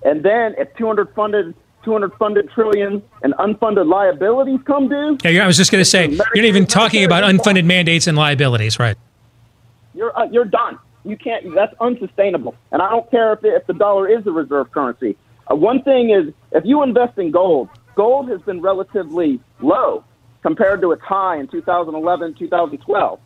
And 0.04 0.24
then 0.24 0.56
if 0.58 0.76
200 0.76 1.14
funded 1.16 1.56
200 1.84 2.14
funded 2.16 2.50
trillion 2.52 3.04
and 3.24 3.34
unfunded 3.36 3.88
liabilities 3.88 4.60
come 4.66 4.88
due. 4.88 5.18
Yeah, 5.24 5.44
I 5.44 5.48
was 5.48 5.58
just 5.58 5.72
going 5.72 5.82
to 5.82 5.90
say 5.90 6.08
you're 6.08 6.18
not 6.18 6.36
even 6.38 6.66
talking 6.66 7.04
about 7.04 7.24
unfunded 7.24 7.66
mandates 7.66 8.08
and 8.08 8.18
liabilities, 8.18 8.80
right? 8.80 8.98
You're 9.94 10.18
uh, 10.18 10.26
you're 10.32 10.46
done. 10.46 10.80
You 11.04 11.18
can't. 11.18 11.54
That's 11.54 11.74
unsustainable. 11.82 12.56
And 12.72 12.82
I 12.82 12.90
don't 12.90 13.10
care 13.12 13.34
if, 13.34 13.40
if 13.44 13.68
the 13.68 13.74
dollar 13.74 14.08
is 14.08 14.26
a 14.26 14.32
reserve 14.32 14.72
currency. 14.72 15.18
Uh, 15.52 15.56
one 15.56 15.84
thing 15.84 16.10
is, 16.10 16.34
if 16.54 16.64
you 16.66 16.84
invest 16.84 17.18
in 17.18 17.32
gold, 17.32 17.70
gold 17.96 18.30
has 18.30 18.42
been 18.42 18.62
relatively 18.62 19.42
low 19.60 20.06
compared 20.42 20.82
to 20.82 20.92
its 20.92 21.02
high 21.02 21.38
in 21.38 21.48
2011, 21.48 22.36
2012, 22.36 23.20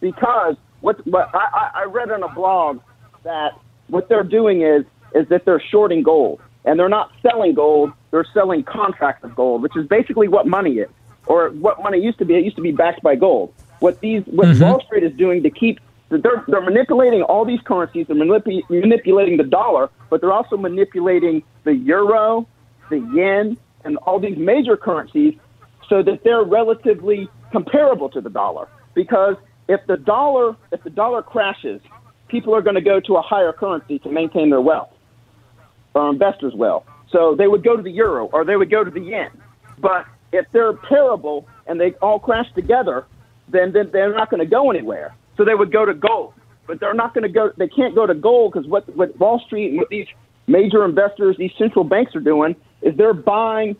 because 0.00 0.56
what, 0.80 1.04
what 1.06 1.30
I, 1.34 1.70
I 1.74 1.84
read 1.84 2.10
on 2.10 2.22
a 2.22 2.28
blog 2.28 2.80
that 3.24 3.52
what 3.88 4.08
they're 4.08 4.22
doing 4.22 4.62
is 4.62 4.84
is 5.14 5.28
that 5.28 5.44
they're 5.44 5.62
shorting 5.70 6.02
gold 6.02 6.40
and 6.64 6.78
they're 6.78 6.88
not 6.88 7.10
selling 7.22 7.54
gold; 7.54 7.92
they're 8.10 8.26
selling 8.34 8.62
contracts 8.62 9.24
of 9.24 9.34
gold, 9.34 9.62
which 9.62 9.76
is 9.76 9.86
basically 9.86 10.28
what 10.28 10.46
money 10.46 10.78
is, 10.78 10.88
or 11.26 11.50
what 11.50 11.82
money 11.82 11.98
used 11.98 12.18
to 12.18 12.24
be. 12.24 12.34
It 12.34 12.44
used 12.44 12.56
to 12.56 12.62
be 12.62 12.72
backed 12.72 13.02
by 13.02 13.16
gold. 13.16 13.54
What 13.80 14.00
these 14.00 14.22
what 14.26 14.48
Mm-hmm. 14.48 14.62
Wall 14.62 14.82
Street 14.84 15.04
is 15.04 15.16
doing 15.16 15.42
to 15.44 15.50
keep 15.50 15.80
they're 16.10 16.44
they're 16.48 16.60
manipulating 16.60 17.22
all 17.22 17.44
these 17.44 17.60
currencies. 17.60 18.06
They're 18.06 18.16
manip- 18.16 18.68
manipulating 18.70 19.36
the 19.36 19.44
dollar, 19.44 19.90
but 20.10 20.20
they're 20.20 20.32
also 20.32 20.56
manipulating 20.56 21.42
the 21.64 21.74
euro, 21.74 22.46
the 22.90 22.98
yen, 23.14 23.58
and 23.84 23.96
all 23.98 24.18
these 24.18 24.38
major 24.38 24.76
currencies 24.76 25.34
so 25.88 26.02
that 26.02 26.24
they're 26.24 26.42
relatively 26.44 27.28
comparable 27.52 28.08
to 28.10 28.20
the 28.20 28.30
dollar. 28.30 28.68
Because 28.94 29.36
if 29.68 29.80
the 29.86 29.96
dollar 29.96 30.56
if 30.72 30.82
the 30.82 30.90
dollar 30.90 31.22
crashes, 31.22 31.80
people 32.28 32.54
are 32.54 32.62
going 32.62 32.76
to 32.76 32.82
go 32.82 33.00
to 33.00 33.16
a 33.16 33.22
higher 33.22 33.52
currency 33.52 33.98
to 34.00 34.10
maintain 34.10 34.50
their 34.50 34.60
wealth, 34.60 34.90
or 35.94 36.10
investors 36.10 36.54
will. 36.54 36.84
So 37.10 37.34
they 37.36 37.46
would 37.46 37.64
go 37.64 37.76
to 37.76 37.82
the 37.82 37.90
euro 37.90 38.26
or 38.26 38.44
they 38.44 38.56
would 38.56 38.70
go 38.70 38.84
to 38.84 38.90
the 38.90 39.00
yen. 39.00 39.30
But 39.78 40.06
if 40.32 40.46
they're 40.52 40.74
parable 40.74 41.46
and 41.66 41.80
they 41.80 41.92
all 42.02 42.18
crash 42.18 42.46
together, 42.54 43.06
then, 43.48 43.72
then 43.72 43.90
they're 43.92 44.14
not 44.14 44.30
going 44.30 44.40
to 44.40 44.46
go 44.46 44.70
anywhere. 44.70 45.14
So 45.36 45.44
they 45.44 45.54
would 45.54 45.72
go 45.72 45.84
to 45.84 45.94
gold. 45.94 46.34
But 46.66 46.80
they're 46.80 46.94
not 46.94 47.14
going 47.14 47.22
to 47.22 47.30
go. 47.30 47.50
They 47.56 47.68
can't 47.68 47.94
go 47.94 48.06
to 48.06 48.14
gold 48.14 48.52
because 48.52 48.68
what 48.68 48.94
what 48.94 49.18
Wall 49.18 49.40
Street 49.46 49.70
and 49.70 49.78
what 49.78 49.88
these 49.88 50.06
major 50.46 50.84
investors, 50.84 51.36
these 51.38 51.52
central 51.58 51.82
banks 51.82 52.14
are 52.14 52.20
doing 52.20 52.56
is 52.82 52.94
they're 52.96 53.14
buying 53.14 53.74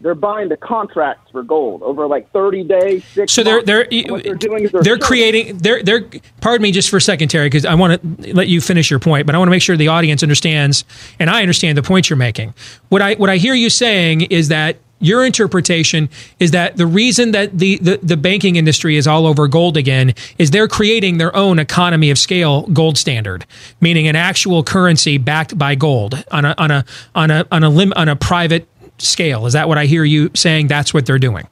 they're 0.00 0.14
buying 0.14 0.48
the 0.48 0.56
contracts 0.56 1.30
for 1.30 1.42
gold 1.42 1.82
over 1.82 2.06
like 2.06 2.30
30 2.32 2.64
days, 2.64 3.04
six 3.04 3.32
So 3.32 3.42
they're 3.42 3.56
months. 3.56 3.66
they're 3.66 3.86
they're 3.90 4.36
they're, 4.36 4.82
they're, 4.82 4.98
creating 4.98 5.58
they're 5.58 5.82
they're 5.82 6.04
pardon 6.40 6.62
me 6.62 6.70
just 6.70 6.88
for 6.88 6.98
a 6.98 7.00
second 7.00 7.28
Terry 7.28 7.46
because 7.46 7.64
I 7.64 7.74
want 7.74 8.00
to 8.00 8.34
let 8.34 8.48
you 8.48 8.60
finish 8.60 8.90
your 8.90 9.00
point 9.00 9.26
but 9.26 9.34
I 9.34 9.38
want 9.38 9.48
to 9.48 9.50
make 9.50 9.62
sure 9.62 9.76
the 9.76 9.88
audience 9.88 10.22
understands 10.22 10.84
and 11.18 11.28
I 11.28 11.42
understand 11.42 11.76
the 11.76 11.82
point 11.82 12.10
you're 12.10 12.16
making. 12.16 12.54
What 12.88 13.02
I 13.02 13.14
what 13.14 13.30
I 13.30 13.36
hear 13.36 13.54
you 13.54 13.70
saying 13.70 14.22
is 14.22 14.48
that 14.48 14.76
your 15.00 15.24
interpretation 15.24 16.08
is 16.40 16.50
that 16.50 16.76
the 16.76 16.86
reason 16.86 17.30
that 17.32 17.56
the, 17.56 17.78
the, 17.78 18.00
the 18.02 18.16
banking 18.16 18.56
industry 18.56 18.96
is 18.96 19.06
all 19.06 19.26
over 19.26 19.46
gold 19.46 19.76
again 19.76 20.14
is 20.38 20.50
they're 20.50 20.68
creating 20.68 21.18
their 21.18 21.34
own 21.36 21.58
economy 21.58 22.10
of 22.10 22.18
scale 22.18 22.62
gold 22.68 22.98
standard, 22.98 23.46
meaning 23.80 24.08
an 24.08 24.16
actual 24.16 24.64
currency 24.64 25.18
backed 25.18 25.56
by 25.56 25.74
gold 25.74 26.24
on 26.32 26.44
a 26.44 26.54
on 26.58 26.70
a 26.70 26.84
on 27.14 27.30
a 27.30 27.46
on 27.52 27.62
a 27.62 27.70
lim, 27.70 27.92
on 27.94 28.08
a 28.08 28.16
private 28.16 28.66
scale. 28.98 29.46
Is 29.46 29.52
that 29.52 29.68
what 29.68 29.78
I 29.78 29.86
hear 29.86 30.04
you 30.04 30.30
saying? 30.34 30.66
That's 30.68 30.92
what 30.92 31.06
they're 31.06 31.18
doing. 31.18 31.46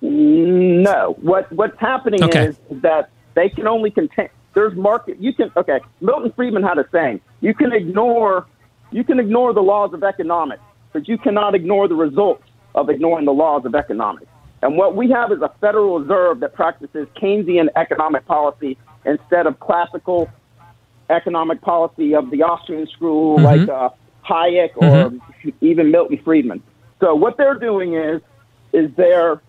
No, 0.00 1.16
what 1.20 1.50
what's 1.52 1.78
happening 1.78 2.22
Okay. 2.24 2.46
is 2.46 2.56
that 2.70 3.10
they 3.34 3.48
can 3.48 3.66
only 3.66 3.90
contain. 3.90 4.28
There's 4.54 4.74
market. 4.76 5.18
You 5.20 5.32
can 5.32 5.50
okay. 5.56 5.80
Milton 6.00 6.32
Friedman 6.32 6.62
had 6.62 6.78
a 6.78 6.86
saying: 6.90 7.20
you 7.40 7.54
can 7.54 7.72
ignore, 7.72 8.46
you 8.90 9.04
can 9.04 9.20
ignore 9.20 9.52
the 9.54 9.62
laws 9.62 9.94
of 9.94 10.02
economics, 10.02 10.62
but 10.92 11.06
you 11.08 11.18
cannot 11.18 11.54
ignore 11.54 11.86
the 11.88 11.94
results 11.94 12.42
of 12.74 12.90
ignoring 12.90 13.24
the 13.26 13.32
laws 13.32 13.64
of 13.64 13.74
economics. 13.74 14.26
And 14.62 14.76
what 14.76 14.94
we 14.96 15.10
have 15.10 15.30
is 15.32 15.40
a 15.40 15.50
Federal 15.60 16.00
Reserve 16.00 16.40
that 16.40 16.54
practices 16.54 17.06
Keynesian 17.16 17.68
economic 17.76 18.26
policy 18.26 18.76
instead 19.04 19.46
of 19.46 19.58
classical 19.60 20.28
economic 21.10 21.60
policy 21.60 22.14
of 22.14 22.30
the 22.30 22.42
Austrian 22.42 22.86
school, 22.88 23.38
Mhm. 23.38 23.44
like 23.44 23.68
uh, 23.68 23.90
Hayek 24.28 24.70
or 24.76 25.12
even 25.60 25.90
Milton 25.90 26.18
Friedman. 26.24 26.62
So 27.00 27.14
what 27.14 27.36
they're 27.36 27.58
doing 27.58 27.94
is, 27.94 28.20
is 28.72 28.90
they're 28.96 29.42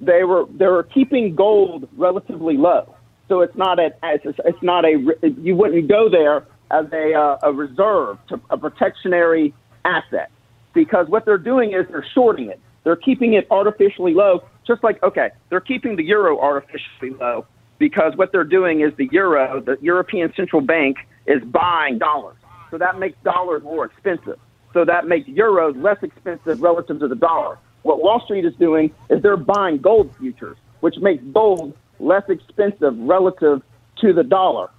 they 0.00 0.24
were 0.24 0.46
they 0.50 0.66
were 0.66 0.82
keeping 0.82 1.34
gold 1.34 1.88
relatively 1.96 2.56
low. 2.56 2.94
So 3.28 3.40
it's 3.42 3.56
not 3.56 3.78
a 3.78 3.92
it's, 4.02 4.24
it's 4.44 4.62
not 4.62 4.84
a 4.84 4.98
you 5.40 5.54
wouldn't 5.54 5.88
go 5.88 6.08
there 6.08 6.46
as 6.70 6.86
a 6.92 7.14
uh, 7.14 7.38
a 7.42 7.52
reserve 7.52 8.18
to 8.28 8.40
a 8.50 8.58
protectionary 8.58 9.54
asset 9.84 10.30
because 10.72 11.08
what 11.08 11.24
they're 11.24 11.38
doing 11.38 11.72
is 11.72 11.86
they're 11.90 12.06
shorting 12.14 12.48
it. 12.48 12.60
They're 12.82 12.96
keeping 12.96 13.34
it 13.34 13.46
artificially 13.50 14.14
low, 14.14 14.42
just 14.66 14.82
like 14.82 15.02
okay, 15.02 15.30
they're 15.48 15.60
keeping 15.60 15.96
the 15.96 16.04
euro 16.04 16.40
artificially 16.40 17.10
low 17.10 17.46
because 17.78 18.16
what 18.16 18.30
they're 18.30 18.44
doing 18.44 18.82
is 18.82 18.92
the 18.96 19.08
euro, 19.10 19.60
the 19.60 19.76
European 19.80 20.32
Central 20.36 20.60
Bank 20.60 20.98
is 21.26 21.42
buying 21.42 21.98
dollars. 21.98 22.36
So 22.70 22.78
that 22.78 22.98
makes 22.98 23.16
dollars 23.24 23.62
more 23.62 23.84
expensive. 23.84 24.38
So 24.72 24.84
that 24.84 25.06
makes 25.06 25.28
euros 25.28 25.80
less 25.82 25.98
expensive 26.02 26.62
relative 26.62 27.00
to 27.00 27.08
the 27.08 27.16
dollar. 27.16 27.58
What 27.82 28.02
Wall 28.02 28.20
Street 28.24 28.44
is 28.44 28.54
doing 28.54 28.92
is 29.08 29.22
they're 29.22 29.36
buying 29.36 29.78
gold 29.78 30.14
futures, 30.18 30.56
which 30.80 30.96
makes 30.98 31.22
gold 31.32 31.76
less 31.98 32.22
expensive 32.28 32.96
relative 32.98 33.62
to 34.00 34.12
the 34.12 34.22
dollar. 34.22 34.70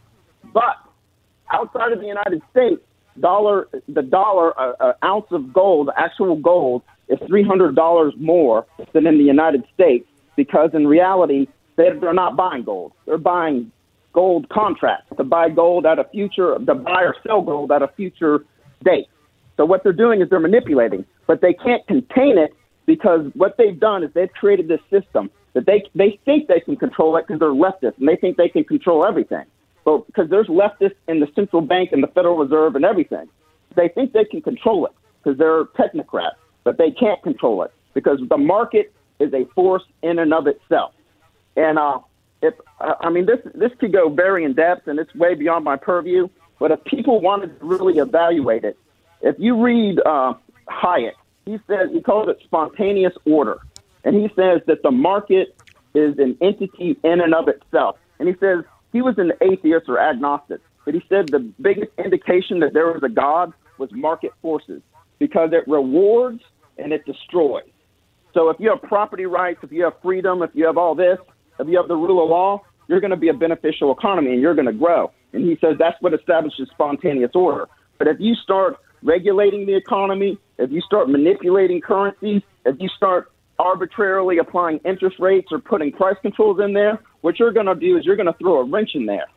But 0.53 0.77
outside 1.51 1.91
of 1.91 1.99
the 1.99 2.07
United 2.07 2.41
States, 2.51 2.81
dollar 3.19 3.67
the 3.87 4.01
dollar 4.01 4.57
uh, 4.59 4.73
uh, 4.79 4.93
ounce 5.03 5.25
of 5.31 5.51
gold, 5.51 5.89
actual 5.97 6.35
gold, 6.35 6.83
is 7.09 7.19
three 7.27 7.43
hundred 7.43 7.75
dollars 7.75 8.13
more 8.17 8.65
than 8.93 9.05
in 9.05 9.17
the 9.17 9.23
United 9.23 9.63
States 9.73 10.07
because 10.35 10.69
in 10.73 10.87
reality 10.87 11.47
they're 11.75 12.13
not 12.13 12.37
buying 12.37 12.63
gold; 12.63 12.93
they're 13.05 13.17
buying 13.17 13.71
gold 14.13 14.49
contracts 14.49 15.07
to 15.17 15.23
buy 15.23 15.49
gold 15.49 15.85
at 15.85 15.99
a 15.99 16.03
future, 16.05 16.57
to 16.57 16.75
buy 16.75 17.03
or 17.03 17.15
sell 17.25 17.41
gold 17.41 17.71
at 17.71 17.81
a 17.81 17.87
future 17.89 18.45
date. 18.83 19.07
So 19.57 19.65
what 19.65 19.83
they're 19.83 19.93
doing 19.93 20.21
is 20.21 20.29
they're 20.29 20.39
manipulating, 20.39 21.05
but 21.27 21.41
they 21.41 21.53
can't 21.53 21.85
contain 21.87 22.37
it 22.37 22.53
because 22.85 23.31
what 23.35 23.57
they've 23.57 23.79
done 23.79 24.03
is 24.03 24.09
they've 24.13 24.31
created 24.33 24.67
this 24.67 24.81
system 24.89 25.29
that 25.53 25.65
they 25.65 25.83
they 25.95 26.19
think 26.25 26.47
they 26.47 26.59
can 26.59 26.75
control 26.75 27.17
it 27.17 27.27
because 27.27 27.39
they're 27.39 27.49
leftists 27.49 27.97
and 27.97 28.07
they 28.07 28.15
think 28.15 28.37
they 28.37 28.49
can 28.49 28.63
control 28.63 29.05
everything. 29.05 29.45
But 29.83 30.05
because 30.07 30.29
there's 30.29 30.47
leftists 30.47 30.95
in 31.07 31.19
the 31.19 31.27
central 31.35 31.61
bank 31.61 31.91
and 31.91 32.03
the 32.03 32.07
Federal 32.07 32.37
Reserve 32.37 32.75
and 32.75 32.85
everything, 32.85 33.27
they 33.75 33.87
think 33.87 34.13
they 34.13 34.25
can 34.25 34.41
control 34.41 34.85
it 34.85 34.91
because 35.23 35.37
they're 35.37 35.65
technocrats, 35.65 36.35
but 36.63 36.77
they 36.77 36.91
can't 36.91 37.21
control 37.23 37.63
it 37.63 37.73
because 37.93 38.19
the 38.29 38.37
market 38.37 38.93
is 39.19 39.33
a 39.33 39.45
force 39.53 39.83
in 40.01 40.19
and 40.19 40.33
of 40.33 40.47
itself. 40.47 40.93
And 41.55 41.77
uh, 41.77 41.99
if 42.41 42.53
I 42.79 43.09
mean 43.09 43.25
this 43.25 43.39
this 43.53 43.71
could 43.79 43.93
go 43.93 44.09
very 44.09 44.43
in 44.43 44.53
depth 44.53 44.87
and 44.87 44.99
it's 44.99 45.13
way 45.15 45.35
beyond 45.35 45.63
my 45.63 45.77
purview. 45.77 46.27
But 46.59 46.71
if 46.71 46.83
people 46.83 47.21
wanted 47.21 47.59
to 47.59 47.65
really 47.65 47.97
evaluate 47.97 48.63
it, 48.63 48.77
if 49.21 49.35
you 49.39 49.61
read 49.61 49.99
uh, 50.05 50.33
Hayek, 50.69 51.13
he 51.45 51.57
says 51.67 51.89
he 51.91 52.01
calls 52.01 52.29
it 52.29 52.37
spontaneous 52.43 53.13
order, 53.25 53.59
and 54.03 54.15
he 54.15 54.27
says 54.35 54.61
that 54.67 54.83
the 54.83 54.91
market 54.91 55.55
is 55.93 56.17
an 56.19 56.37
entity 56.41 56.97
in 57.03 57.21
and 57.21 57.33
of 57.33 57.47
itself. 57.47 57.97
And 58.19 58.27
he 58.27 58.35
says 58.39 58.63
he 58.93 59.01
was 59.01 59.17
an 59.17 59.33
atheist 59.41 59.89
or 59.89 59.99
agnostic, 59.99 60.61
but 60.85 60.93
he 60.93 61.03
said 61.09 61.27
the 61.29 61.39
biggest 61.61 61.91
indication 61.97 62.59
that 62.59 62.73
there 62.73 62.87
was 62.87 63.01
a 63.03 63.09
God 63.09 63.53
was 63.77 63.89
market 63.91 64.31
forces 64.41 64.81
because 65.19 65.51
it 65.53 65.67
rewards 65.67 66.41
and 66.77 66.93
it 66.93 67.05
destroys. 67.05 67.63
So 68.33 68.49
if 68.49 68.59
you 68.59 68.69
have 68.69 68.81
property 68.81 69.25
rights, 69.25 69.59
if 69.63 69.71
you 69.71 69.83
have 69.83 69.93
freedom, 70.01 70.41
if 70.41 70.51
you 70.53 70.65
have 70.65 70.77
all 70.77 70.95
this, 70.95 71.17
if 71.61 71.67
you 71.67 71.77
have 71.77 71.87
the 71.87 71.95
rule 71.95 72.23
of 72.23 72.29
law, 72.29 72.61
you're 72.87 72.99
going 72.99 73.11
to 73.11 73.17
be 73.17 73.29
a 73.29 73.33
beneficial 73.33 73.91
economy 73.91 74.31
and 74.33 74.41
you're 74.41 74.55
going 74.55 74.67
to 74.67 74.73
grow. 74.73 75.11
And 75.33 75.43
he 75.43 75.57
says 75.61 75.75
that's 75.79 75.95
what 76.01 76.13
establishes 76.13 76.67
spontaneous 76.71 77.31
order. 77.33 77.67
But 77.97 78.07
if 78.07 78.17
you 78.19 78.35
start 78.35 78.77
regulating 79.03 79.65
the 79.65 79.75
economy, 79.75 80.37
if 80.57 80.71
you 80.71 80.81
start 80.81 81.09
manipulating 81.09 81.79
currencies, 81.81 82.41
if 82.65 82.75
you 82.79 82.89
start 82.89 83.31
arbitrarily 83.59 84.39
applying 84.39 84.79
interest 84.83 85.17
rates 85.19 85.49
or 85.51 85.59
putting 85.59 85.91
price 85.91 86.17
controls 86.21 86.59
in 86.59 86.73
there, 86.73 86.99
what 87.21 87.39
you're 87.39 87.53
going 87.53 87.67
to 87.67 87.75
do 87.75 87.97
is 87.97 88.05
you're 88.05 88.15
going 88.15 88.31
to 88.31 88.37
throw 88.39 88.59
a 88.59 88.65
wrench 88.65 88.91
in 88.95 89.05
there. 89.05 89.27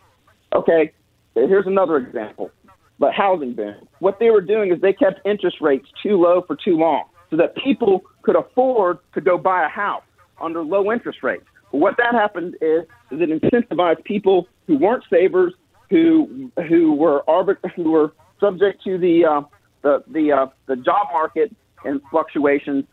Okay, 0.55 0.93
here's 1.35 1.67
another 1.67 1.97
example. 1.99 2.51
But 2.99 3.13
housing 3.13 3.55
boom. 3.55 3.75
What 3.99 4.19
they 4.19 4.31
were 4.31 4.41
doing 4.41 4.73
is 4.73 4.81
they 4.81 4.93
kept 4.93 5.21
interest 5.27 5.59
rates 5.61 5.87
too 6.03 6.17
low 6.17 6.43
for 6.47 6.57
too 6.57 6.79
long 6.79 7.05
so 7.31 7.37
that 7.37 7.55
people 7.57 8.03
could 8.23 8.37
afford 8.37 8.99
to 9.15 9.21
go 9.21 9.37
buy 9.37 9.67
a 9.67 9.69
house 9.69 10.05
under 10.41 10.63
low 10.63 10.93
interest 10.93 11.19
rates. 11.23 11.45
What 11.75 11.97
that 11.97 12.15
happened 12.15 12.57
is, 12.61 12.85
is 13.11 13.21
it 13.21 13.31
incentivized 13.43 14.05
people 14.05 14.49
who 14.67 14.77
weren't 14.79 15.05
savers, 15.11 15.53
who 15.91 16.51
who 16.69 16.95
were 16.95 17.23
arbit- 17.29 17.59
who 17.75 17.91
were 17.91 18.13
subject 18.41 18.83
to 18.85 18.97
the 18.99 19.25
uh, 19.25 19.43
the 19.83 20.05
the 20.07 20.33
uh, 20.33 20.47
the 20.67 20.77
job 20.77 21.09
market 21.13 21.55
and 21.85 22.01
fluctuations. 22.11 22.85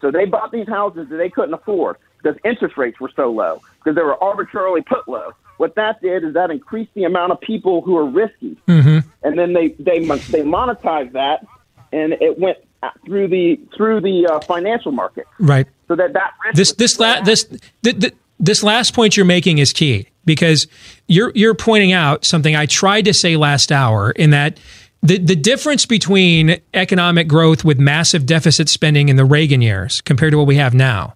So 0.00 0.10
they 0.10 0.24
bought 0.24 0.52
these 0.52 0.66
houses 0.68 1.08
that 1.10 1.16
they 1.16 1.28
couldn't 1.28 1.52
afford 1.54 1.96
because 2.22 2.38
interest 2.44 2.76
rates 2.78 2.98
were 2.98 3.12
so 3.14 3.30
low 3.30 3.60
because 3.78 3.94
they 3.94 4.02
were 4.02 4.22
arbitrarily 4.22 4.80
put 4.82 5.06
low. 5.06 5.32
What 5.58 5.74
that 5.74 6.00
did 6.00 6.24
is 6.24 6.32
that 6.34 6.50
increased 6.50 6.92
the 6.94 7.04
amount 7.04 7.32
of 7.32 7.40
people 7.42 7.82
who 7.82 7.94
are 7.98 8.06
risky, 8.06 8.56
Mm-hmm. 8.66 9.06
and 9.22 9.38
then 9.38 9.52
they 9.52 9.68
they 9.88 9.98
they 10.00 10.42
monetized 10.42 11.12
that, 11.12 11.46
and 11.92 12.14
it 12.14 12.38
went 12.38 12.56
through 13.04 13.28
the 13.28 13.60
through 13.76 14.00
the 14.00 14.26
uh, 14.26 14.40
financial 14.40 14.92
market. 14.92 15.26
Right. 15.38 15.66
So 15.88 15.94
that 15.96 16.14
that 16.14 16.32
risk 16.44 16.56
This 16.56 16.72
this 16.72 16.98
la- 16.98 17.20
this 17.20 17.44
th- 17.82 18.00
th- 18.00 18.14
this 18.40 18.62
last 18.62 18.94
point 18.94 19.16
you're 19.16 19.26
making 19.26 19.58
is 19.58 19.72
key 19.72 20.08
because 20.24 20.66
you're 21.06 21.30
you're 21.34 21.54
pointing 21.54 21.92
out 21.92 22.24
something 22.24 22.56
I 22.56 22.66
tried 22.66 23.04
to 23.04 23.14
say 23.14 23.36
last 23.36 23.70
hour 23.70 24.10
in 24.10 24.30
that 24.30 24.58
the 25.02 25.18
the 25.18 25.36
difference 25.36 25.86
between 25.86 26.60
economic 26.74 27.28
growth 27.28 27.64
with 27.64 27.78
massive 27.78 28.26
deficit 28.26 28.68
spending 28.68 29.08
in 29.08 29.16
the 29.16 29.24
Reagan 29.24 29.62
years 29.62 30.00
compared 30.00 30.32
to 30.32 30.38
what 30.38 30.46
we 30.46 30.56
have 30.56 30.74
now 30.74 31.14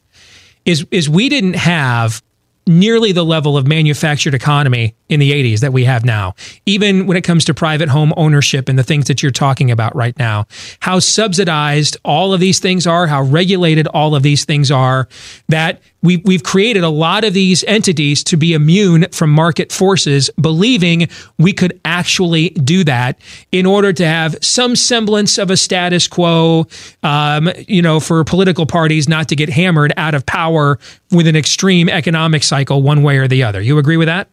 is 0.64 0.86
is 0.90 1.09
we 1.09 1.28
didn't 1.28 1.56
have 1.56 2.22
nearly 2.66 3.12
the 3.12 3.24
level 3.24 3.56
of 3.56 3.66
manufactured 3.66 4.34
economy 4.34 4.94
in 5.09 5.20
the 5.20 5.32
80s 5.32 5.60
that 5.60 5.72
we 5.72 5.84
have 5.84 6.05
now, 6.05 6.34
even 6.64 7.06
when 7.06 7.16
it 7.16 7.22
comes 7.22 7.44
to 7.44 7.55
private 7.55 7.88
home 7.88 8.12
ownership 8.16 8.68
and 8.68 8.78
the 8.78 8.82
things 8.82 9.06
that 9.06 9.22
you're 9.22 9.32
talking 9.32 9.70
about 9.70 9.94
right 9.94 10.18
now. 10.18 10.46
How 10.80 10.98
subsidized 10.98 11.96
all 12.05 12.32
of 12.32 12.40
these 12.40 12.60
things 12.60 12.86
are, 12.86 13.06
how 13.06 13.22
regulated 13.22 13.86
all 13.88 14.14
of 14.14 14.22
these 14.22 14.44
things 14.44 14.70
are, 14.70 15.09
that 15.48 15.82
we, 16.05 16.18
we've 16.18 16.43
created 16.43 16.85
a 16.85 16.90
lot 16.90 17.24
of 17.24 17.32
these 17.32 17.64
entities 17.64 18.22
to 18.24 18.36
be 18.36 18.52
immune 18.52 19.06
from 19.10 19.31
market 19.31 19.72
forces, 19.72 20.28
believing 20.39 21.09
we 21.39 21.52
could 21.55 21.81
actually 21.85 22.51
do 22.51 22.85
that 22.85 23.18
in 23.51 23.64
order 23.64 23.90
to 23.94 24.06
have 24.06 24.36
some 24.43 24.76
semblance 24.76 25.39
of 25.39 25.51
a 25.51 25.56
status 25.56 26.06
quo, 26.06 26.66
um, 27.02 27.51
you 27.66 27.81
know, 27.81 28.01
for 28.01 28.22
political 28.22 28.66
parties 28.66 29.09
not 29.09 29.28
to 29.31 29.35
get 29.35 29.48
hammered 29.48 29.94
out 29.97 30.14
of 30.14 30.26
power 30.26 30.78
with 31.10 31.26
an 31.26 31.36
extreme 31.36 31.89
economic 31.89 32.43
cycle 32.43 32.82
one 32.82 33.02
way 33.02 33.16
or 33.16 33.26
the 33.26 33.43
other. 33.43 33.62
You 33.62 33.78
agree 33.78 33.97
with 33.97 34.09
that? 34.09 34.28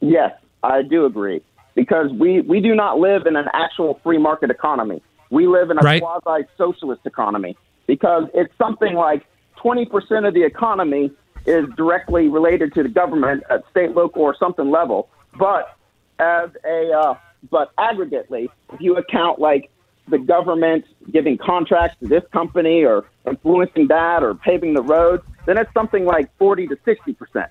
Yes, 0.00 0.32
I 0.62 0.80
do 0.82 1.04
agree 1.04 1.42
because 1.74 2.10
we, 2.12 2.40
we 2.40 2.60
do 2.60 2.74
not 2.74 2.98
live 2.98 3.26
in 3.26 3.36
an 3.36 3.46
actual 3.52 4.00
free 4.02 4.18
market 4.18 4.50
economy. 4.50 5.02
We 5.28 5.46
live 5.46 5.70
in 5.70 5.76
a 5.78 5.82
Right. 5.82 6.02
quasi 6.02 6.46
socialist 6.56 7.02
economy 7.04 7.58
because 7.86 8.24
it's 8.32 8.52
something 8.56 8.94
like 8.94 9.26
20% 9.62 10.26
of 10.26 10.34
the 10.34 10.42
economy 10.42 11.10
is 11.46 11.66
directly 11.76 12.28
related 12.28 12.74
to 12.74 12.82
the 12.82 12.88
government 12.88 13.42
at 13.50 13.62
state, 13.70 13.94
local, 13.94 14.22
or 14.22 14.36
something 14.36 14.70
level. 14.70 15.08
But 15.38 15.76
as 16.18 16.50
a 16.64 16.92
uh, 16.92 17.14
but 17.50 17.74
aggregately, 17.76 18.48
if 18.72 18.80
you 18.80 18.96
account 18.96 19.38
like 19.38 19.70
the 20.08 20.18
government 20.18 20.84
giving 21.10 21.38
contracts 21.38 21.96
to 22.00 22.08
this 22.08 22.22
company 22.32 22.84
or 22.84 23.04
influencing 23.26 23.88
that 23.88 24.22
or 24.22 24.34
paving 24.34 24.74
the 24.74 24.82
roads, 24.82 25.22
then 25.46 25.56
it's 25.56 25.72
something 25.72 26.04
like 26.04 26.30
40 26.36 26.66
to 26.68 26.78
60 26.84 27.12
percent. 27.14 27.50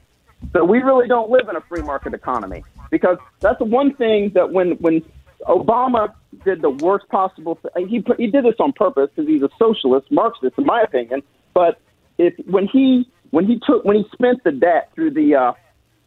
So 0.54 0.64
we 0.64 0.80
really 0.80 1.08
don't 1.08 1.30
live 1.30 1.50
in 1.50 1.56
a 1.56 1.62
free 1.62 1.82
market 1.82 2.14
economy 2.14 2.64
because 2.92 3.18
that's 3.40 3.60
the 3.60 3.66
one 3.66 3.96
thing 3.96 4.32
that 4.36 4.52
when 4.52 4.72
when 4.74 5.04
Obama 5.48 6.14
did 6.44 6.62
the 6.62 6.70
worst 6.70 7.08
possible 7.10 7.60
thing, 7.74 7.88
he 7.88 8.02
put, 8.02 8.20
he 8.20 8.28
did 8.28 8.46
this 8.46 8.56
on 8.60 8.74
purpose 8.74 9.10
because 9.16 9.28
he's 9.28 9.42
a 9.42 9.50
socialist, 9.58 10.12
Marxist, 10.12 10.58
in 10.58 10.66
my 10.66 10.82
opinion. 10.82 11.24
But 11.54 11.80
if 12.20 12.34
when 12.46 12.68
he 12.68 13.10
when 13.32 13.46
he 13.46 13.60
took 13.66 13.84
when 13.84 13.96
he 13.96 14.06
spent 14.14 14.44
the 14.44 14.52
debt 14.52 14.92
through 14.94 15.12
the 15.12 15.34
uh, 15.34 15.54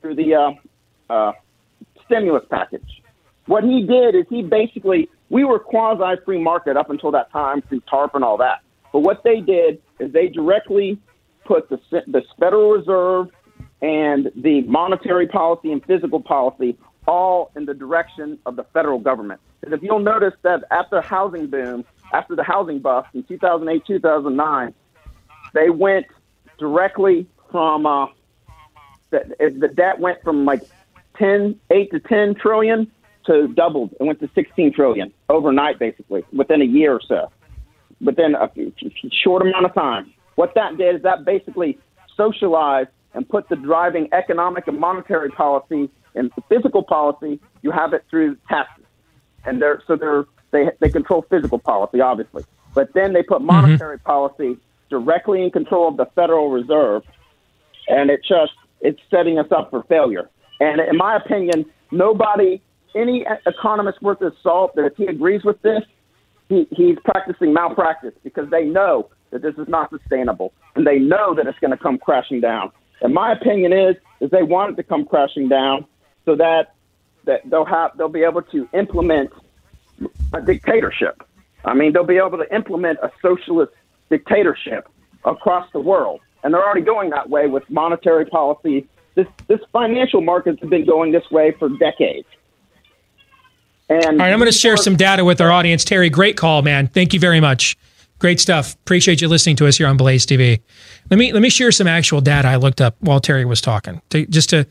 through 0.01 0.14
the 0.14 0.34
uh, 0.34 1.12
uh, 1.12 1.32
stimulus 2.05 2.44
package, 2.51 3.02
what 3.47 3.64
he 3.64 3.84
did 3.84 4.14
is 4.14 4.26
he 4.28 4.43
basically 4.43 5.09
we 5.30 5.43
were 5.43 5.59
quasi 5.59 6.20
free 6.24 6.40
market 6.40 6.76
up 6.76 6.90
until 6.90 7.10
that 7.10 7.32
time 7.32 7.62
through 7.62 7.80
TARP 7.90 8.14
and 8.14 8.22
all 8.22 8.36
that. 8.36 8.60
But 8.93 9.01
what 9.01 9.24
they 9.24 9.40
did 9.40 9.80
is 9.98 10.12
they 10.12 10.28
directly 10.28 11.01
put 11.44 11.68
the 11.70 11.80
the 12.06 12.22
Federal 12.39 12.70
Reserve 12.70 13.30
and 13.80 14.30
the 14.36 14.60
monetary 14.62 15.26
policy 15.26 15.72
and 15.72 15.84
physical 15.84 16.20
policy 16.20 16.76
all 17.09 17.51
in 17.56 17.64
the 17.64 17.74
direction 17.74 18.39
of 18.47 18.55
the 18.55 18.64
federal 18.72 19.01
government. 19.01 19.40
And 19.62 19.74
if 19.74 19.82
you'll 19.82 19.98
notice 19.98 20.34
that 20.43 20.62
after 20.70 20.97
the 20.97 21.02
housing 21.02 21.48
boom, 21.48 21.84
after 22.12 22.36
the 22.36 22.44
housing 22.44 22.78
bust 22.78 23.09
in 23.14 23.24
2008, 23.24 23.84
2009, 23.84 24.74
they 25.52 25.70
went 25.70 26.06
directly 26.58 27.26
from 27.50 27.86
uh, 27.86 28.06
the, 29.10 29.54
the 29.58 29.68
debt 29.68 29.98
went 29.98 30.22
from 30.22 30.44
like 30.44 30.62
10, 31.18 31.58
8 31.70 31.90
to 31.90 32.00
10 32.00 32.34
trillion 32.36 32.90
to 33.26 33.48
doubled. 33.48 33.94
It 34.00 34.04
went 34.04 34.20
to 34.20 34.30
16 34.34 34.72
trillion 34.72 35.12
overnight, 35.28 35.78
basically, 35.78 36.24
within 36.32 36.62
a 36.62 36.64
year 36.64 36.94
or 36.94 37.00
so, 37.06 37.30
within 38.00 38.34
a 38.34 38.50
short 39.22 39.42
amount 39.42 39.66
of 39.66 39.74
time. 39.74 40.12
What 40.34 40.54
that 40.54 40.76
did 40.78 40.96
is 40.96 41.02
that 41.02 41.24
basically 41.24 41.78
socialized 42.16 42.88
and 43.14 43.28
put 43.28 43.48
the 43.48 43.56
driving 43.56 44.08
economic 44.12 44.66
and 44.66 44.78
monetary 44.78 45.30
policy 45.30 45.90
and 46.14 46.30
physical 46.48 46.82
policy. 46.82 47.38
You 47.62 47.70
have 47.70 47.92
it 47.92 48.04
through 48.10 48.36
taxes, 48.48 48.84
and 49.44 49.60
they're 49.60 49.82
so 49.86 49.96
they're 49.96 50.24
they 50.50 50.70
they 50.80 50.88
control 50.88 51.22
physical 51.28 51.58
policy, 51.58 52.00
obviously, 52.00 52.44
but 52.74 52.92
then 52.94 53.12
they 53.12 53.22
put 53.22 53.42
monetary 53.42 53.98
policy 53.98 54.58
directly 54.93 55.43
in 55.43 55.51
control 55.51 55.89
of 55.89 55.97
the 55.97 56.06
Federal 56.14 56.51
Reserve, 56.51 57.02
and 57.89 58.10
it 58.10 58.20
just 58.23 58.52
it's 58.81 59.01
setting 59.10 59.39
us 59.39 59.51
up 59.51 59.70
for 59.70 59.82
failure. 59.85 60.28
And 60.60 60.81
in 60.81 60.97
my 60.97 61.16
opinion, 61.16 61.64
nobody, 61.90 62.60
any 62.94 63.24
economist 63.47 64.02
worth 64.02 64.20
his 64.20 64.35
salt, 64.43 64.77
that 64.77 64.85
if 64.85 64.97
he 64.97 65.06
agrees 65.06 65.43
with 65.44 65.60
this, 65.62 65.82
he, 66.48 66.69
he's 66.70 66.98
practicing 67.05 67.52
malpractice 67.55 68.12
because 68.23 68.51
they 68.51 68.64
know 68.64 69.09
that 69.31 69.40
this 69.40 69.55
is 69.56 69.66
not 69.66 69.89
sustainable, 69.90 70.52
and 70.77 70.86
they 70.86 70.98
know 70.98 71.35
that 71.35 71.47
it's 71.47 71.59
going 71.59 71.70
to 71.70 71.82
come 71.82 71.97
crashing 71.97 72.40
down. 72.40 72.70
And 73.01 73.14
my 73.14 73.32
opinion 73.32 73.73
is, 73.73 73.97
is 74.20 74.31
they 74.31 74.43
want 74.43 74.73
it 74.73 74.77
to 74.77 74.82
come 74.82 75.06
crashing 75.06 75.48
down 75.48 75.86
so 76.27 76.36
that 76.36 76.74
that 77.24 77.40
they'll 77.48 77.64
have 77.64 77.97
they'll 77.97 78.09
be 78.09 78.24
able 78.24 78.43
to 78.43 78.69
implement 78.74 79.31
a 80.35 80.43
dictatorship. 80.43 81.23
I 81.64 81.74
mean, 81.74 81.93
they'll 81.93 82.05
be 82.05 82.19
able 82.19 82.39
to 82.39 82.55
implement 82.55 82.98
a 83.02 83.10
socialist 83.23 83.73
dictatorship 84.12 84.89
across 85.24 85.66
the 85.72 85.80
world, 85.80 86.20
and 86.44 86.52
they're 86.52 86.64
already 86.64 86.82
going 86.82 87.10
that 87.10 87.28
way 87.28 87.47
with 87.47 87.68
monetary 87.70 88.26
policy. 88.26 88.86
This 89.14 89.26
this 89.48 89.60
financial 89.72 90.20
markets 90.20 90.60
have 90.60 90.70
been 90.70 90.86
going 90.86 91.12
this 91.12 91.28
way 91.30 91.52
for 91.59 91.68
decades. 91.68 92.28
And 93.89 94.05
All 94.05 94.12
right, 94.18 94.32
I'm 94.32 94.39
going 94.39 94.51
to 94.51 94.56
share 94.56 94.76
some 94.76 94.97
data 94.97 95.24
with 95.24 95.40
our 95.40 95.51
audience. 95.51 95.84
Terry, 95.84 96.09
great 96.09 96.36
call, 96.36 96.62
man. 96.62 96.86
Thank 96.86 97.12
you 97.12 97.20
very 97.20 97.40
much. 97.40 97.76
Great 98.18 98.40
stuff. 98.40 98.74
Appreciate 98.74 99.20
you 99.20 99.28
listening 99.28 99.56
to 99.56 99.66
us 99.66 99.76
here 99.76 99.86
on 99.86 99.97
Blaze 99.97 100.24
TV. 100.24 100.60
Let 101.10 101.18
me 101.18 101.32
let 101.32 101.43
me 101.43 101.51
share 101.51 101.72
some 101.72 101.86
actual 101.86 102.20
data 102.20 102.48
I 102.48 102.56
looked 102.56 102.80
up 102.80 102.97
while 103.01 103.20
Terry 103.20 103.44
was 103.44 103.60
talking, 103.60 104.01
to, 104.10 104.26
just 104.26 104.51
to 104.51 104.66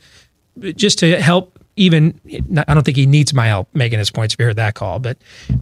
just 0.60 1.00
to 1.00 1.20
help. 1.22 1.58
Even 1.78 2.20
I 2.68 2.74
don't 2.74 2.84
think 2.84 2.98
he 2.98 3.06
needs 3.06 3.34
my 3.34 3.48
help 3.48 3.70
making 3.74 3.98
his 3.98 4.12
points 4.12 4.34
if 4.34 4.40
you 4.40 4.46
heard 4.46 4.58
that 4.58 4.76
call, 4.76 5.00
but 5.00 5.18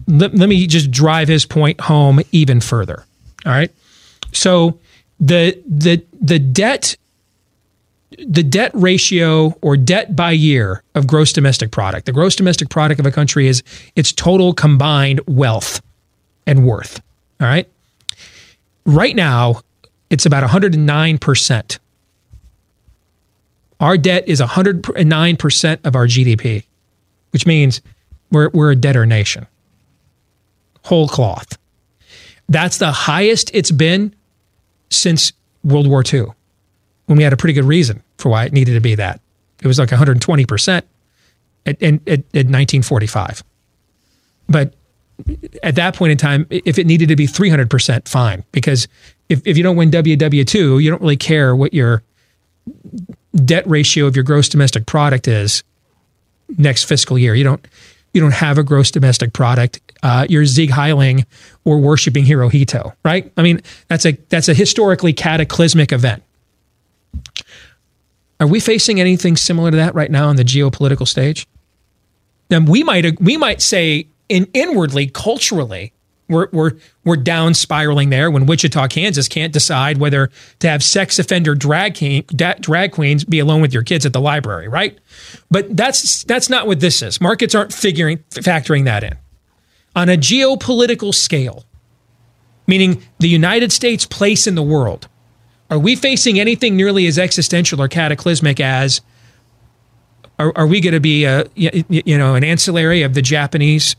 let, 0.08 0.34
let 0.34 0.48
me 0.48 0.66
just 0.66 0.90
drive 0.90 1.28
his 1.28 1.46
point 1.46 1.80
home 1.80 2.20
even 2.32 2.60
further. 2.60 3.04
All 3.46 3.52
right. 3.52 3.70
So 4.32 4.78
the 5.18 5.60
the 5.66 6.02
the 6.20 6.38
debt 6.38 6.96
the 8.26 8.42
debt 8.42 8.70
ratio 8.74 9.56
or 9.62 9.76
debt 9.76 10.14
by 10.14 10.32
year 10.32 10.82
of 10.94 11.06
gross 11.06 11.32
domestic 11.32 11.70
product. 11.70 12.06
The 12.06 12.12
gross 12.12 12.36
domestic 12.36 12.68
product 12.68 13.00
of 13.00 13.06
a 13.06 13.12
country 13.12 13.46
is 13.46 13.62
its 13.96 14.12
total 14.12 14.52
combined 14.52 15.20
wealth 15.26 15.80
and 16.46 16.66
worth. 16.66 17.00
All 17.40 17.46
right. 17.46 17.68
Right 18.84 19.14
now, 19.14 19.60
it's 20.10 20.26
about 20.26 20.48
109%. 20.48 21.78
Our 23.78 23.96
debt 23.96 24.28
is 24.28 24.40
109% 24.40 25.86
of 25.86 25.96
our 25.96 26.06
GDP, 26.06 26.64
which 27.30 27.46
means 27.46 27.80
we're, 28.30 28.50
we're 28.50 28.72
a 28.72 28.76
debtor 28.76 29.06
nation. 29.06 29.46
Whole 30.84 31.08
cloth. 31.08 31.56
That's 32.50 32.78
the 32.78 32.90
highest 32.90 33.50
it's 33.54 33.70
been 33.70 34.14
since 34.90 35.32
World 35.62 35.86
War 35.86 36.02
II 36.06 36.26
when 37.06 37.16
we 37.16 37.22
had 37.22 37.32
a 37.32 37.36
pretty 37.36 37.54
good 37.54 37.64
reason 37.64 38.02
for 38.18 38.28
why 38.28 38.44
it 38.44 38.52
needed 38.52 38.74
to 38.74 38.80
be 38.80 38.96
that. 38.96 39.20
It 39.62 39.68
was 39.68 39.78
like 39.78 39.88
120% 39.88 40.68
at, 40.68 40.84
at, 41.66 41.82
at, 41.82 41.92
at 42.08 42.46
1945. 42.46 43.44
But 44.48 44.74
at 45.62 45.76
that 45.76 45.94
point 45.94 46.10
in 46.10 46.18
time, 46.18 46.46
if 46.50 46.76
it 46.78 46.86
needed 46.86 47.08
to 47.08 47.16
be 47.16 47.26
300%, 47.26 48.08
fine. 48.08 48.44
Because 48.50 48.88
if, 49.28 49.46
if 49.46 49.56
you 49.56 49.62
don't 49.62 49.76
win 49.76 49.90
WW2, 49.92 50.82
you 50.82 50.90
don't 50.90 51.00
really 51.00 51.16
care 51.16 51.54
what 51.54 51.72
your 51.72 52.02
debt 53.44 53.64
ratio 53.68 54.06
of 54.06 54.16
your 54.16 54.24
gross 54.24 54.48
domestic 54.48 54.86
product 54.86 55.28
is 55.28 55.62
next 56.58 56.84
fiscal 56.84 57.16
year. 57.16 57.34
You 57.36 57.44
don't 57.44 57.64
you 58.12 58.20
don't 58.20 58.34
have 58.34 58.58
a 58.58 58.62
gross 58.62 58.90
domestic 58.90 59.32
product. 59.32 59.80
Uh, 60.02 60.26
you're 60.28 60.44
Sieg 60.46 60.70
Heiling 60.70 61.24
or 61.64 61.78
worshiping 61.78 62.24
Hirohito, 62.24 62.94
right? 63.04 63.30
I 63.36 63.42
mean, 63.42 63.60
that's 63.88 64.06
a 64.06 64.12
that's 64.28 64.48
a 64.48 64.54
historically 64.54 65.12
cataclysmic 65.12 65.92
event. 65.92 66.22
Are 68.40 68.46
we 68.46 68.58
facing 68.58 69.00
anything 69.00 69.36
similar 69.36 69.70
to 69.70 69.76
that 69.76 69.94
right 69.94 70.10
now 70.10 70.28
on 70.28 70.36
the 70.36 70.44
geopolitical 70.44 71.06
stage? 71.06 71.46
Then 72.48 72.64
we 72.64 72.82
might 72.82 73.20
we 73.20 73.36
might 73.36 73.60
say 73.60 74.08
in 74.28 74.48
inwardly 74.54 75.06
culturally 75.06 75.92
we're 76.30 76.48
we're 76.52 76.72
we're 77.04 77.16
down 77.16 77.54
spiraling 77.54 78.10
there 78.10 78.30
when 78.30 78.46
Wichita, 78.46 78.88
Kansas 78.88 79.28
can't 79.28 79.52
decide 79.52 79.98
whether 79.98 80.30
to 80.60 80.68
have 80.68 80.82
sex 80.82 81.18
offender 81.18 81.54
drag 81.54 81.94
king, 81.94 82.24
drag 82.60 82.92
queens 82.92 83.24
be 83.24 83.40
alone 83.40 83.60
with 83.60 83.74
your 83.74 83.82
kids 83.82 84.06
at 84.06 84.12
the 84.12 84.20
library, 84.20 84.68
right? 84.68 84.98
But 85.50 85.76
that's 85.76 86.24
that's 86.24 86.48
not 86.48 86.66
what 86.66 86.80
this 86.80 87.02
is. 87.02 87.20
Markets 87.20 87.54
aren't 87.54 87.74
figuring 87.74 88.18
factoring 88.30 88.84
that 88.84 89.04
in. 89.04 89.18
On 89.96 90.08
a 90.08 90.16
geopolitical 90.16 91.12
scale, 91.12 91.64
meaning 92.66 93.02
the 93.18 93.28
United 93.28 93.72
States 93.72 94.06
place 94.06 94.46
in 94.46 94.54
the 94.54 94.62
world, 94.62 95.08
are 95.68 95.78
we 95.78 95.96
facing 95.96 96.38
anything 96.38 96.76
nearly 96.76 97.06
as 97.06 97.18
existential 97.18 97.82
or 97.82 97.88
cataclysmic 97.88 98.60
as 98.60 99.00
are, 100.38 100.52
are 100.56 100.66
we 100.66 100.80
going 100.80 100.94
to 100.94 101.00
be 101.00 101.24
a 101.24 101.44
you 101.56 102.16
know 102.16 102.34
an 102.34 102.44
ancillary 102.44 103.02
of 103.02 103.14
the 103.14 103.22
Japanese 103.22 103.96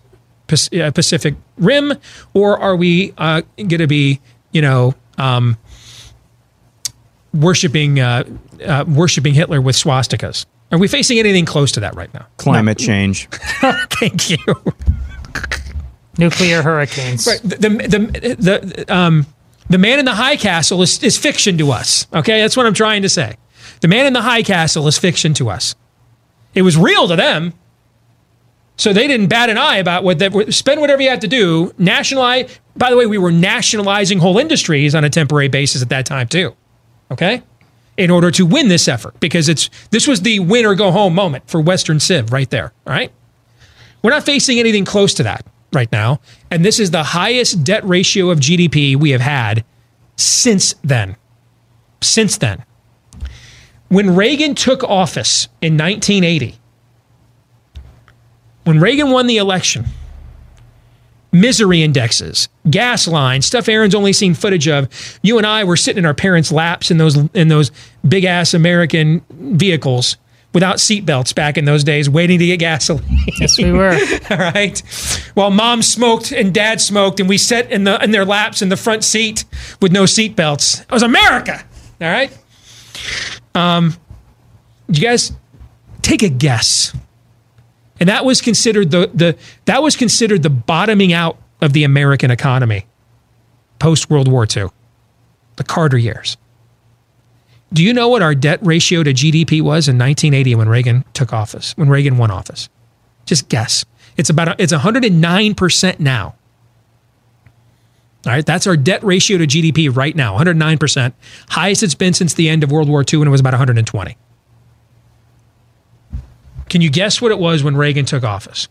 Pacific 0.94 1.36
Rim, 1.58 1.94
or 2.34 2.60
are 2.60 2.76
we 2.76 3.14
uh, 3.18 3.42
going 3.58 3.80
to 3.80 3.88
be, 3.88 4.20
you 4.52 4.62
know, 4.62 4.96
um, 5.18 5.58
worshiping 7.34 8.00
uh, 8.00 8.24
uh, 8.66 8.86
worshiping 8.88 9.34
Hitler 9.34 9.62
with 9.62 9.76
swastikas? 9.76 10.46
Are 10.72 10.78
we 10.78 10.88
facing 10.88 11.20
anything 11.20 11.46
close 11.46 11.72
to 11.74 11.82
that 11.82 11.96
right 11.96 12.14
now? 12.14 12.26
Climate 12.38 12.78
change. 12.78 13.28
Thank 14.00 14.30
you. 14.30 14.38
Nuclear 16.18 16.62
hurricanes. 16.62 17.28
Right. 17.28 17.42
The 17.42 17.58
the 17.58 18.36
the, 18.40 18.76
the 18.76 18.94
um 18.94 19.26
the 19.70 19.78
man 19.78 20.00
in 20.00 20.06
the 20.06 20.16
high 20.16 20.36
castle 20.36 20.82
is, 20.82 21.02
is 21.04 21.18
fiction 21.18 21.58
to 21.58 21.72
us. 21.72 22.08
Okay, 22.14 22.42
that's 22.42 22.58
what 22.58 22.66
I'm 22.66 22.74
trying 22.74 23.02
to 23.04 23.10
say. 23.10 23.38
The 23.80 23.88
man 23.88 24.06
in 24.06 24.14
the 24.14 24.22
high 24.22 24.44
castle 24.44 24.88
is 24.88 24.98
fiction 24.98 25.34
to 25.36 25.50
us. 25.50 25.76
It 26.54 26.62
was 26.64 26.78
real 26.78 27.08
to 27.08 27.16
them. 27.16 27.54
So 28.78 28.94
they 28.94 29.08
didn't 29.08 29.28
bat 29.28 29.50
an 29.50 29.58
eye 29.58 29.78
about 29.78 30.04
what 30.04 30.20
that 30.20 30.54
spend 30.54 30.82
whatever 30.82 31.02
you 31.02 31.10
have 31.10 31.20
to 31.20 31.28
do. 31.28 31.72
Nationalize. 31.78 32.60
By 32.76 32.90
the 32.90 32.98
way, 32.98 33.06
we 33.06 33.18
were 33.18 33.32
nationalizing 33.32 34.20
whole 34.20 34.40
industries 34.40 34.96
on 34.96 35.04
a 35.04 35.10
temporary 35.10 35.50
basis 35.50 35.82
at 35.82 35.90
that 35.90 36.06
time 36.06 36.28
too. 36.28 36.56
Okay, 37.12 37.44
in 37.98 38.10
order 38.10 38.32
to 38.32 38.46
win 38.46 38.70
this 38.70 38.88
effort 38.88 39.20
because 39.20 39.50
it's 39.50 39.70
this 39.92 40.08
was 40.08 40.22
the 40.22 40.40
win 40.40 40.66
or 40.66 40.76
go 40.76 40.92
home 40.92 41.14
moment 41.14 41.50
for 41.50 41.62
Western 41.62 42.00
Civ 42.00 42.32
right 42.32 42.50
there. 42.50 42.74
All 42.88 42.94
right, 42.94 43.12
we're 44.02 44.12
not 44.12 44.24
facing 44.24 44.60
anything 44.60 44.86
close 44.86 45.14
to 45.16 45.24
that 45.24 45.46
right 45.74 45.92
now, 45.92 46.20
and 46.50 46.66
this 46.66 46.80
is 46.80 46.92
the 46.92 47.04
highest 47.04 47.64
debt 47.64 47.86
ratio 47.86 48.30
of 48.30 48.40
GDP 48.40 48.96
we 48.96 49.12
have 49.12 49.22
had 49.22 49.64
since 50.16 50.74
then. 50.84 51.18
Since 52.02 52.38
then, 52.38 52.66
when 53.90 54.16
Reagan 54.16 54.56
took 54.56 54.84
office 54.84 55.50
in 55.62 55.78
1980 55.78 56.58
when 58.64 58.80
Reagan 58.80 59.12
won 59.12 59.28
the 59.28 59.38
election, 59.38 59.86
misery 61.32 61.82
indexes, 61.82 62.50
gas 62.70 63.08
lines, 63.08 63.46
stuff 63.46 63.68
Aaron's 63.70 63.96
only 63.96 64.14
seen 64.14 64.34
footage 64.34 64.68
of. 64.68 64.90
You 65.22 65.38
and 65.38 65.48
I 65.48 65.64
were 65.64 65.78
sitting 65.78 66.00
in 66.00 66.06
our 66.06 66.14
parents' 66.14 66.52
laps 66.52 66.92
in 66.92 66.98
those 66.98 67.18
in 67.34 67.48
those 67.48 67.72
big 68.08 68.26
ass 68.26 68.54
American 68.54 69.24
vehicles 69.30 70.18
without 70.54 70.78
seatbelts 70.78 71.34
back 71.34 71.58
in 71.58 71.66
those 71.66 71.84
days, 71.84 72.10
waiting 72.10 72.38
to 72.40 72.46
get 72.46 72.58
gasoline. 72.58 73.04
Yes, 73.40 73.58
we 73.58 73.72
were. 73.72 73.98
All 74.30 74.38
right. 74.38 74.80
While 75.34 75.52
mom 75.52 75.82
smoked 75.82 76.32
and 76.32 76.54
dad 76.54 76.82
smoked, 76.82 77.20
and 77.20 77.30
we 77.30 77.38
sat 77.38 77.72
in 77.72 77.86
the 77.86 78.02
in 78.04 78.12
their 78.12 78.26
laps 78.26 78.62
in 78.62 78.70
the 78.70 78.78
front 78.78 79.04
seat 79.04 79.46
with 79.82 79.92
no 79.92 80.04
seatbelts. 80.04 80.82
It 80.82 80.92
was 80.92 81.04
America. 81.04 81.64
All 82.02 82.08
right. 82.08 82.36
Um, 83.56 83.96
you 84.88 85.02
guys 85.02 85.32
take 86.02 86.24
a 86.24 86.30
guess 86.30 86.94
and 88.02 88.10
that 88.10 88.26
was 88.26 88.42
considered 88.42 88.90
the, 88.90 89.12
the 89.14 89.38
that 89.66 89.84
was 89.84 89.96
considered 89.96 90.42
the 90.42 90.50
bottoming 90.50 91.14
out 91.14 91.38
of 91.62 91.72
the 91.74 91.84
American 91.84 92.32
economy 92.32 92.88
post 93.78 94.10
World 94.10 94.28
War 94.28 94.46
II, 94.46 94.68
the 95.56 95.64
Carter 95.64 96.00
years. 96.00 96.36
Do 97.72 97.84
you 97.84 97.94
know 97.94 98.10
what 98.10 98.22
our 98.22 98.36
debt 98.36 98.60
ratio 98.64 99.04
to 99.04 99.14
GDP 99.14 99.62
was 99.62 99.88
in 99.88 99.98
1980 99.98 100.56
when 100.56 100.68
Reagan 100.68 101.06
took 101.14 101.32
office, 101.32 101.78
when 101.78 101.90
Reagan 101.90 102.18
won 102.18 102.32
office? 102.32 102.70
Just 103.26 103.48
guess. 103.50 103.86
It's 104.18 104.32
about 104.32 104.60
it's 104.60 104.74
109% 104.74 106.00
now. 106.00 106.36
All 108.26 108.32
right, 108.32 108.46
that's 108.46 108.66
our 108.66 108.78
debt 108.78 109.04
ratio 109.04 109.38
to 109.38 109.46
GDP 109.46 109.96
right 109.96 110.16
now, 110.16 110.38
109%. 110.38 111.14
Highest 111.50 111.84
it's 111.84 111.96
been 111.96 112.14
since 112.14 112.34
the 112.34 112.50
end 112.50 112.64
of 112.64 112.72
World 112.72 112.90
War 112.90 113.02
II, 113.02 113.20
and 113.20 113.28
it 113.28 113.32
was 113.32 113.42
about 113.42 113.54
120. 113.54 114.18
Can 116.72 116.80
you 116.80 116.90
guess 116.90 117.22
what 117.22 117.34
it 117.34 117.38
was 117.38 117.66
when 117.66 117.76
Reagan 117.76 118.06
took 118.06 118.24
office? 118.24 118.70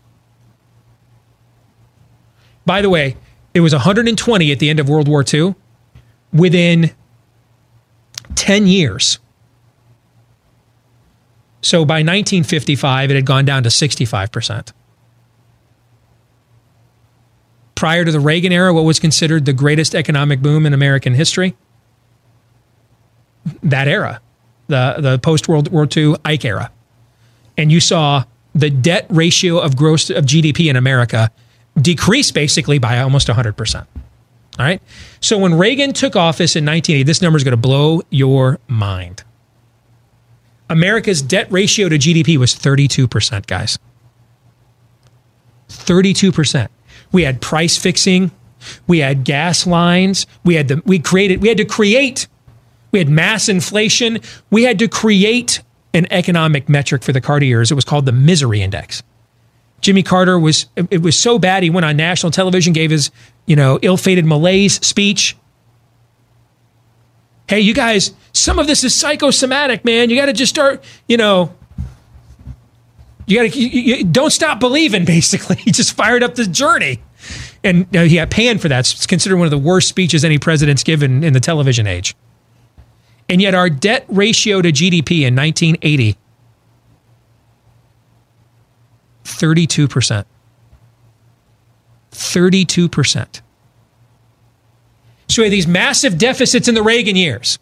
By 2.65 2.81
the 2.81 2.89
way, 2.89 3.15
it 3.53 3.59
was 3.59 3.73
120 3.73 4.51
at 4.51 4.57
the 4.57 4.71
end 4.71 4.79
of 4.79 4.89
World 4.89 5.07
War 5.07 5.23
II. 5.31 5.53
Within 6.33 6.95
10 8.33 8.65
years. 8.65 9.19
So 11.61 11.85
by 11.85 11.97
1955, 11.97 13.11
it 13.11 13.13
had 13.13 13.25
gone 13.27 13.45
down 13.45 13.61
to 13.61 13.69
65%. 13.69 14.71
Prior 17.75 18.03
to 18.03 18.11
the 18.11 18.19
Reagan 18.19 18.51
era, 18.51 18.73
what 18.73 18.83
was 18.83 18.99
considered 18.99 19.45
the 19.45 19.53
greatest 19.53 19.93
economic 19.93 20.41
boom 20.41 20.65
in 20.65 20.73
American 20.73 21.13
history? 21.13 21.55
That 23.61 23.87
era, 23.87 24.21
the, 24.69 24.95
the 24.97 25.19
post 25.19 25.47
World 25.47 25.71
War 25.71 25.87
II 25.95 26.15
Ike 26.25 26.45
era 26.45 26.71
and 27.57 27.71
you 27.71 27.79
saw 27.79 28.23
the 28.53 28.69
debt 28.69 29.05
ratio 29.09 29.59
of 29.59 29.75
gross 29.75 30.09
of 30.09 30.25
GDP 30.25 30.69
in 30.69 30.75
America 30.75 31.31
decrease 31.79 32.31
basically 32.31 32.79
by 32.79 32.99
almost 32.99 33.27
100%. 33.27 33.75
All 34.59 34.65
right. 34.65 34.81
So 35.21 35.37
when 35.37 35.57
Reagan 35.57 35.93
took 35.93 36.15
office 36.15 36.55
in 36.55 36.65
1980, 36.65 37.03
this 37.03 37.21
number 37.21 37.37
is 37.37 37.43
going 37.43 37.53
to 37.53 37.57
blow 37.57 38.01
your 38.09 38.59
mind. 38.67 39.23
America's 40.69 41.21
debt 41.21 41.51
ratio 41.51 41.89
to 41.89 41.97
GDP 41.97 42.37
was 42.37 42.53
32%, 42.53 43.47
guys. 43.47 43.77
32%. 45.69 46.67
We 47.11 47.23
had 47.23 47.41
price 47.41 47.77
fixing, 47.77 48.31
we 48.87 48.99
had 48.99 49.23
gas 49.23 49.65
lines, 49.65 50.27
we 50.43 50.55
had 50.55 50.67
the 50.67 50.81
we 50.85 50.99
created 50.99 51.41
we 51.41 51.47
had 51.47 51.57
to 51.57 51.65
create 51.65 52.27
we 52.91 52.99
had 52.99 53.09
mass 53.09 53.49
inflation, 53.49 54.19
we 54.49 54.63
had 54.63 54.79
to 54.79 54.87
create 54.87 55.61
an 55.93 56.07
economic 56.11 56.69
metric 56.69 57.03
for 57.03 57.11
the 57.11 57.21
Carter 57.21 57.45
years. 57.45 57.71
It 57.71 57.75
was 57.75 57.85
called 57.85 58.05
the 58.05 58.11
misery 58.11 58.61
index. 58.61 59.03
Jimmy 59.81 60.03
Carter 60.03 60.37
was 60.37 60.67
it 60.75 61.01
was 61.01 61.17
so 61.17 61.39
bad 61.39 61.63
he 61.63 61.69
went 61.69 61.85
on 61.85 61.97
national 61.97 62.31
television, 62.31 62.71
gave 62.71 62.91
his, 62.91 63.11
you 63.47 63.55
know, 63.55 63.79
ill-fated 63.81 64.25
malaise 64.25 64.75
speech. 64.85 65.35
Hey, 67.47 67.59
you 67.59 67.73
guys, 67.73 68.13
some 68.31 68.59
of 68.59 68.67
this 68.67 68.83
is 68.83 68.95
psychosomatic, 68.95 69.83
man. 69.83 70.09
You 70.09 70.15
got 70.15 70.27
to 70.27 70.33
just 70.33 70.51
start, 70.51 70.83
you 71.07 71.17
know, 71.17 71.53
you 73.25 73.37
got 73.37 73.51
to 73.51 73.59
you, 73.59 73.95
you, 73.97 74.03
don't 74.03 74.29
stop 74.29 74.59
believing. 74.59 75.03
Basically, 75.05 75.55
he 75.55 75.71
just 75.71 75.93
fired 75.93 76.21
up 76.21 76.35
the 76.35 76.45
journey, 76.45 77.01
and 77.63 77.93
uh, 77.95 78.03
he 78.03 78.15
got 78.15 78.29
panned 78.29 78.61
for 78.61 78.69
that. 78.69 78.79
It's 78.91 79.07
considered 79.07 79.37
one 79.37 79.47
of 79.47 79.51
the 79.51 79.57
worst 79.57 79.89
speeches 79.89 80.23
any 80.23 80.37
president's 80.37 80.83
given 80.83 81.23
in 81.23 81.33
the 81.33 81.39
television 81.39 81.87
age. 81.87 82.15
And 83.31 83.41
yet 83.41 83.55
our 83.55 83.69
debt 83.69 84.05
ratio 84.09 84.61
to 84.61 84.71
GDP 84.71 85.21
in 85.21 85.35
1980 85.35 86.17
32%. 89.23 90.25
32%. 92.11 93.41
So 95.27 95.41
we 95.41 95.45
had 95.45 95.53
these 95.53 95.67
massive 95.67 96.17
deficits 96.17 96.67
in 96.67 96.75
the 96.75 96.83
Reagan 96.83 97.15
years. 97.15 97.57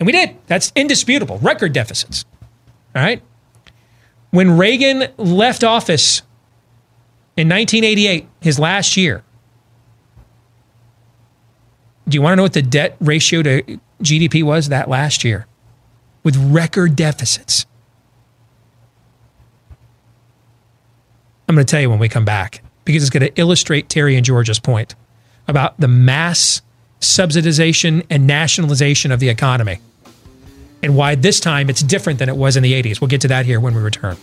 And 0.00 0.06
we 0.06 0.12
did. 0.12 0.36
That's 0.46 0.72
indisputable. 0.74 1.38
Record 1.38 1.72
deficits. 1.72 2.24
All 2.96 3.02
right. 3.02 3.22
When 4.30 4.56
Reagan 4.56 5.12
left 5.16 5.62
office 5.62 6.22
in 7.36 7.48
1988, 7.48 8.26
his 8.40 8.58
last 8.58 8.96
year, 8.96 9.22
do 12.08 12.16
you 12.16 12.22
want 12.22 12.32
to 12.32 12.36
know 12.36 12.42
what 12.42 12.52
the 12.52 12.62
debt 12.62 12.96
ratio 13.00 13.42
to 13.42 13.62
GDP 14.02 14.42
was 14.42 14.68
that 14.68 14.88
last 14.88 15.24
year 15.24 15.46
with 16.22 16.36
record 16.36 16.96
deficits? 16.96 17.66
I'm 21.48 21.54
going 21.54 21.66
to 21.66 21.70
tell 21.70 21.80
you 21.80 21.90
when 21.90 21.98
we 21.98 22.08
come 22.08 22.24
back 22.24 22.62
because 22.84 23.02
it's 23.02 23.10
going 23.10 23.22
to 23.22 23.40
illustrate 23.40 23.88
Terry 23.88 24.16
and 24.16 24.24
George's 24.24 24.58
point 24.58 24.94
about 25.46 25.78
the 25.78 25.88
mass 25.88 26.62
subsidization 27.00 28.04
and 28.08 28.26
nationalization 28.26 29.12
of 29.12 29.20
the 29.20 29.28
economy 29.28 29.78
and 30.82 30.96
why 30.96 31.14
this 31.14 31.40
time 31.40 31.70
it's 31.70 31.82
different 31.82 32.18
than 32.18 32.28
it 32.28 32.36
was 32.36 32.56
in 32.56 32.62
the 32.62 32.72
80s. 32.72 33.00
We'll 33.00 33.08
get 33.08 33.20
to 33.22 33.28
that 33.28 33.46
here 33.46 33.60
when 33.60 33.74
we 33.74 33.80
return. 33.80 34.16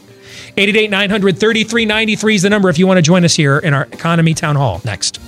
888 0.58 0.90
900 0.90 1.40
3393 1.40 2.36
is 2.36 2.42
the 2.42 2.50
number 2.50 2.70
if 2.70 2.78
you 2.78 2.88
want 2.88 2.98
to 2.98 3.02
join 3.02 3.24
us 3.24 3.36
here 3.36 3.60
in 3.60 3.74
our 3.74 3.84
Economy 3.92 4.34
Town 4.34 4.56
Hall 4.56 4.82
next. 4.86 5.20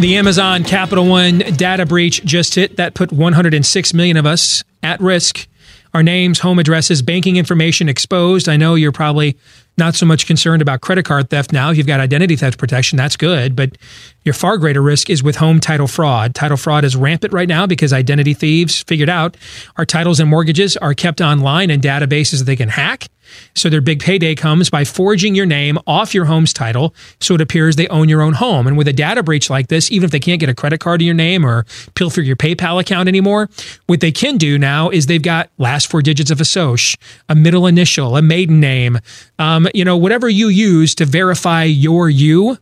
The 0.00 0.16
Amazon 0.16 0.62
Capital 0.62 1.06
One 1.06 1.38
data 1.38 1.84
breach 1.84 2.24
just 2.24 2.54
hit. 2.54 2.76
That 2.76 2.94
put 2.94 3.12
106 3.12 3.94
million 3.94 4.16
of 4.16 4.26
us 4.26 4.62
at 4.82 5.00
risk. 5.00 5.48
Our 5.92 6.02
names, 6.02 6.38
home 6.38 6.58
addresses, 6.58 7.02
banking 7.02 7.36
information 7.36 7.88
exposed. 7.88 8.48
I 8.48 8.56
know 8.56 8.74
you're 8.74 8.92
probably 8.92 9.36
not 9.78 9.94
so 9.94 10.04
much 10.04 10.26
concerned 10.26 10.60
about 10.62 10.80
credit 10.80 11.04
card 11.04 11.30
theft 11.30 11.52
now. 11.52 11.70
You've 11.70 11.86
got 11.86 12.00
identity 12.00 12.36
theft 12.36 12.58
protection. 12.58 12.96
That's 12.96 13.16
good. 13.16 13.56
But 13.56 13.78
your 14.24 14.34
far 14.34 14.58
greater 14.58 14.82
risk 14.82 15.08
is 15.08 15.22
with 15.22 15.36
home 15.36 15.60
title 15.60 15.86
fraud. 15.86 16.34
Title 16.34 16.56
fraud 16.56 16.84
is 16.84 16.96
rampant 16.96 17.32
right 17.32 17.48
now 17.48 17.66
because 17.66 17.92
identity 17.92 18.34
thieves 18.34 18.82
figured 18.82 19.08
out 19.08 19.36
our 19.76 19.86
titles 19.86 20.20
and 20.20 20.28
mortgages 20.28 20.76
are 20.76 20.94
kept 20.94 21.20
online 21.20 21.70
in 21.70 21.80
databases 21.80 22.38
that 22.38 22.44
they 22.44 22.56
can 22.56 22.68
hack. 22.68 23.08
So 23.54 23.68
their 23.68 23.80
big 23.80 24.00
payday 24.00 24.34
comes 24.34 24.70
by 24.70 24.84
forging 24.84 25.34
your 25.34 25.46
name 25.46 25.78
off 25.86 26.14
your 26.14 26.26
home's 26.26 26.52
title 26.52 26.94
so 27.20 27.34
it 27.34 27.40
appears 27.40 27.76
they 27.76 27.88
own 27.88 28.08
your 28.08 28.22
own 28.22 28.34
home. 28.34 28.66
And 28.66 28.76
with 28.76 28.88
a 28.88 28.92
data 28.92 29.22
breach 29.22 29.50
like 29.50 29.68
this, 29.68 29.90
even 29.90 30.04
if 30.04 30.10
they 30.10 30.20
can't 30.20 30.40
get 30.40 30.48
a 30.48 30.54
credit 30.54 30.80
card 30.80 31.00
in 31.00 31.06
your 31.06 31.14
name 31.14 31.44
or 31.44 31.66
pilfer 31.94 32.20
your 32.20 32.36
PayPal 32.36 32.80
account 32.80 33.08
anymore, 33.08 33.48
what 33.86 34.00
they 34.00 34.12
can 34.12 34.36
do 34.36 34.58
now 34.58 34.90
is 34.90 35.06
they've 35.06 35.22
got 35.22 35.50
last 35.58 35.90
four 35.90 36.02
digits 36.02 36.30
of 36.30 36.40
a 36.40 36.44
SOCH, 36.44 36.96
a 37.28 37.34
middle 37.34 37.66
initial, 37.66 38.16
a 38.16 38.22
maiden 38.22 38.60
name, 38.60 38.98
um, 39.38 39.68
you 39.74 39.84
know, 39.84 39.96
whatever 39.96 40.28
you 40.28 40.48
use 40.48 40.94
to 40.96 41.04
verify 41.04 41.64
your 41.64 42.08
you 42.08 42.58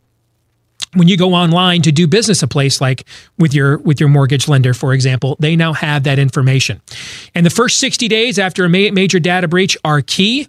when 0.93 1.07
you 1.07 1.17
go 1.17 1.33
online 1.33 1.81
to 1.81 1.91
do 1.91 2.07
business 2.07 2.41
a 2.41 2.47
place 2.47 2.79
like 2.79 3.05
with 3.37 3.53
your 3.53 3.77
with 3.79 3.99
your 3.99 4.09
mortgage 4.09 4.47
lender 4.47 4.73
for 4.73 4.93
example 4.93 5.35
they 5.39 5.55
now 5.55 5.73
have 5.73 6.03
that 6.03 6.19
information. 6.19 6.81
And 7.35 7.45
the 7.45 7.49
first 7.49 7.77
60 7.79 8.07
days 8.07 8.39
after 8.39 8.65
a 8.65 8.69
ma- 8.69 8.91
major 8.91 9.19
data 9.19 9.47
breach 9.47 9.77
are 9.83 10.01
key 10.01 10.47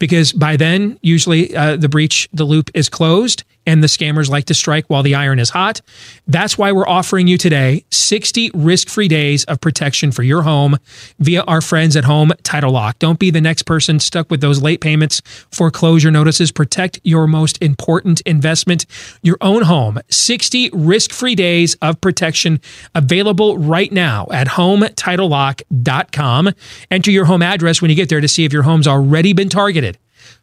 because 0.00 0.32
by 0.32 0.56
then 0.56 0.98
usually 1.02 1.54
uh, 1.54 1.76
the 1.76 1.88
breach 1.88 2.28
the 2.32 2.44
loop 2.44 2.70
is 2.74 2.88
closed 2.88 3.44
and 3.66 3.82
the 3.82 3.86
scammers 3.86 4.28
like 4.28 4.44
to 4.46 4.54
strike 4.54 4.86
while 4.88 5.02
the 5.02 5.14
iron 5.14 5.38
is 5.38 5.50
hot. 5.50 5.80
That's 6.26 6.58
why 6.58 6.72
we're 6.72 6.88
offering 6.88 7.26
you 7.26 7.38
today 7.38 7.84
60 7.90 8.50
risk-free 8.54 9.08
days 9.08 9.44
of 9.44 9.60
protection 9.60 10.12
for 10.12 10.22
your 10.22 10.42
home 10.42 10.78
via 11.18 11.42
our 11.42 11.60
friends 11.60 11.96
at 11.96 12.04
home 12.04 12.32
title 12.42 12.72
lock. 12.72 12.98
Don't 12.98 13.18
be 13.18 13.30
the 13.30 13.40
next 13.40 13.64
person 13.64 14.00
stuck 14.00 14.30
with 14.30 14.40
those 14.40 14.62
late 14.62 14.80
payments. 14.80 15.20
Foreclosure 15.52 16.10
notices 16.10 16.52
protect 16.52 17.00
your 17.04 17.26
most 17.26 17.62
important 17.62 18.20
investment 18.22 18.86
your 19.22 19.36
own 19.40 19.62
home. 19.62 19.98
60 20.10 20.70
risk-free 20.72 21.34
days 21.34 21.76
of 21.82 22.00
protection 22.00 22.60
available 22.94 23.58
right 23.58 23.92
now 23.92 24.26
at 24.32 24.46
hometitlelock.com 24.48 26.50
enter 26.90 27.10
your 27.10 27.24
home 27.24 27.42
address 27.42 27.82
when 27.82 27.90
you 27.90 27.96
get 27.96 28.08
there 28.08 28.20
to 28.20 28.28
see 28.28 28.44
if 28.44 28.52
your 28.52 28.62
home's 28.62 28.86
already 28.86 29.32
been 29.32 29.48
targeted. 29.48 29.98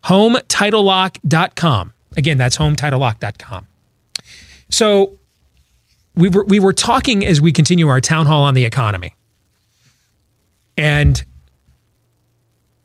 hometitlelock.com. 0.06 1.94
Again, 2.18 2.38
that's 2.38 2.58
hometitlelock.com. 2.58 3.68
So 4.70 5.18
we 6.16 6.30
were 6.30 6.44
we 6.44 6.60
were 6.60 6.74
talking 6.74 7.26
as 7.26 7.40
we 7.40 7.52
continue 7.52 7.88
our 7.88 8.02
town 8.02 8.26
hall 8.26 8.44
on 8.44 8.56
the 8.56 8.66
economy 8.66 9.16
and 10.76 11.24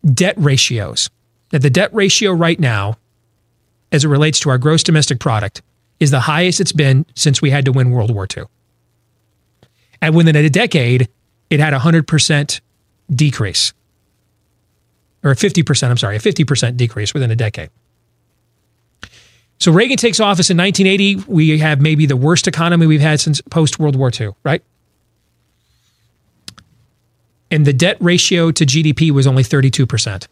debt 0.04 0.34
ratios. 0.36 1.10
That 1.50 1.60
the 1.60 1.70
debt 1.70 1.92
ratio 1.92 2.32
right 2.32 2.58
now, 2.58 2.96
as 3.90 4.04
it 4.04 4.08
relates 4.08 4.40
to 4.40 4.50
our 4.50 4.56
gross 4.56 4.82
domestic 4.82 5.18
product, 5.18 5.60
is 6.00 6.10
the 6.10 6.20
highest 6.20 6.60
it's 6.60 6.72
been 6.72 7.04
since 7.14 7.42
we 7.42 7.50
had 7.50 7.64
to 7.66 7.72
win 7.72 7.90
World 7.90 8.14
War 8.14 8.26
II. 8.34 8.44
And 10.00 10.14
within 10.16 10.34
a 10.34 10.48
decade, 10.48 11.08
it 11.50 11.60
had 11.60 11.74
a 11.74 11.78
hundred 11.78 12.06
percent 12.06 12.60
decrease 13.10 13.74
or 15.22 15.30
a 15.30 15.36
50%, 15.36 15.88
I'm 15.88 15.96
sorry, 15.96 16.16
a 16.16 16.20
50% 16.20 16.76
decrease 16.76 17.14
within 17.14 17.30
a 17.30 17.36
decade. 17.36 17.70
So 19.62 19.70
Reagan 19.70 19.96
takes 19.96 20.18
office 20.18 20.50
in 20.50 20.56
1980. 20.56 21.30
We 21.30 21.56
have 21.60 21.80
maybe 21.80 22.04
the 22.04 22.16
worst 22.16 22.48
economy 22.48 22.84
we've 22.84 23.00
had 23.00 23.20
since 23.20 23.40
post 23.42 23.78
World 23.78 23.94
War 23.94 24.10
II, 24.12 24.30
right? 24.42 24.60
And 27.48 27.64
the 27.64 27.72
debt 27.72 27.96
ratio 28.00 28.50
to 28.50 28.66
GDP 28.66 29.12
was 29.12 29.24
only 29.24 29.44
32%. 29.44 30.26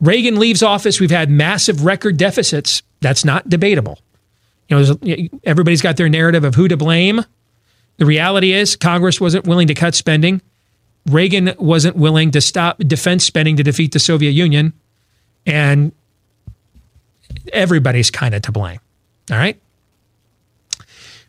Reagan 0.00 0.38
leaves 0.38 0.62
office. 0.62 1.00
We've 1.00 1.10
had 1.10 1.30
massive 1.30 1.84
record 1.84 2.16
deficits. 2.16 2.84
That's 3.00 3.24
not 3.24 3.48
debatable. 3.48 3.98
You 4.68 4.78
know, 4.78 5.28
everybody's 5.42 5.82
got 5.82 5.96
their 5.96 6.08
narrative 6.08 6.44
of 6.44 6.54
who 6.54 6.68
to 6.68 6.76
blame. 6.76 7.24
The 7.96 8.06
reality 8.06 8.52
is, 8.52 8.76
Congress 8.76 9.20
wasn't 9.20 9.48
willing 9.48 9.66
to 9.66 9.74
cut 9.74 9.96
spending. 9.96 10.40
Reagan 11.06 11.54
wasn't 11.58 11.96
willing 11.96 12.30
to 12.30 12.40
stop 12.40 12.78
defense 12.78 13.24
spending 13.24 13.56
to 13.56 13.64
defeat 13.64 13.90
the 13.90 13.98
Soviet 13.98 14.30
Union. 14.30 14.74
And 15.44 15.90
everybody's 17.52 18.10
kind 18.10 18.34
of 18.34 18.42
to 18.42 18.52
blame. 18.52 18.80
All 19.30 19.38
right. 19.38 19.60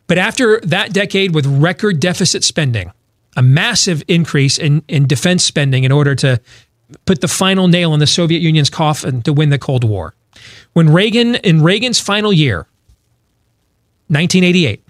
But 0.08 0.18
after 0.18 0.60
that 0.62 0.94
decade 0.94 1.34
with 1.34 1.46
record 1.46 2.00
deficit 2.00 2.44
spending, 2.44 2.92
a 3.36 3.42
massive 3.42 4.04
increase 4.08 4.58
in, 4.58 4.84
in 4.88 5.08
defense 5.08 5.44
spending 5.44 5.84
in 5.84 5.92
order 5.92 6.16
to 6.16 6.40
put 7.06 7.22
the 7.22 7.28
final 7.28 7.68
nail 7.68 7.94
in 7.94 8.00
the 8.00 8.08
Soviet 8.08 8.40
Union's 8.40 8.70
coffin 8.70 9.22
to 9.24 9.34
win 9.34 9.50
the 9.50 9.58
Cold 9.58 9.84
War. 9.84 10.14
When 10.74 10.92
Reagan, 10.92 11.36
in 11.36 11.64
Reagan's 11.64 12.00
final 12.00 12.32
year, 12.32 12.68
1988, 14.08 14.84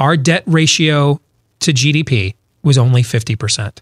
our 0.00 0.16
debt 0.16 0.42
ratio 0.46 1.20
to 1.60 1.72
GDP 1.72 2.34
was 2.62 2.78
only 2.78 3.02
50%. 3.02 3.78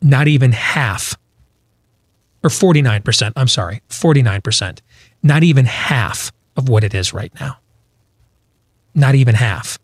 Not 0.00 0.28
even 0.28 0.52
half, 0.52 1.16
or 2.42 2.50
49%, 2.50 3.32
I'm 3.36 3.48
sorry, 3.48 3.82
49%. 3.88 4.80
Not 5.22 5.42
even 5.42 5.64
half 5.64 6.32
of 6.56 6.68
what 6.68 6.84
it 6.84 6.94
is 6.94 7.12
right 7.12 7.32
now. 7.40 7.58
Not 8.94 9.14
even 9.14 9.34
half. 9.34 9.78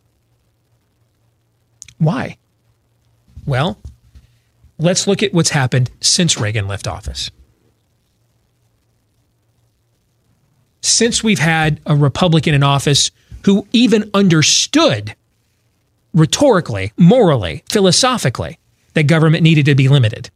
Why? 1.99 2.39
Well, 3.47 3.79
let's 4.79 5.07
look 5.07 5.23
at 5.23 5.33
what's 5.33 5.51
happened 5.51 5.91
since 6.01 6.39
Reagan 6.39 6.67
left 6.67 6.87
office. 6.87 7.31
Since 10.83 11.23
we've 11.25 11.39
had 11.39 11.81
a 11.87 11.97
Republican 11.97 12.55
in 12.55 12.63
office 12.63 13.11
who 13.45 13.67
even 13.73 14.11
understood 14.15 15.15
rhetorically, 16.13 16.93
morally, 16.97 17.63
philosophically, 17.69 18.59
that 18.95 19.05
government 19.05 19.43
needed 19.43 19.67
to 19.67 19.75
be 19.75 19.89
limited. 19.89 20.31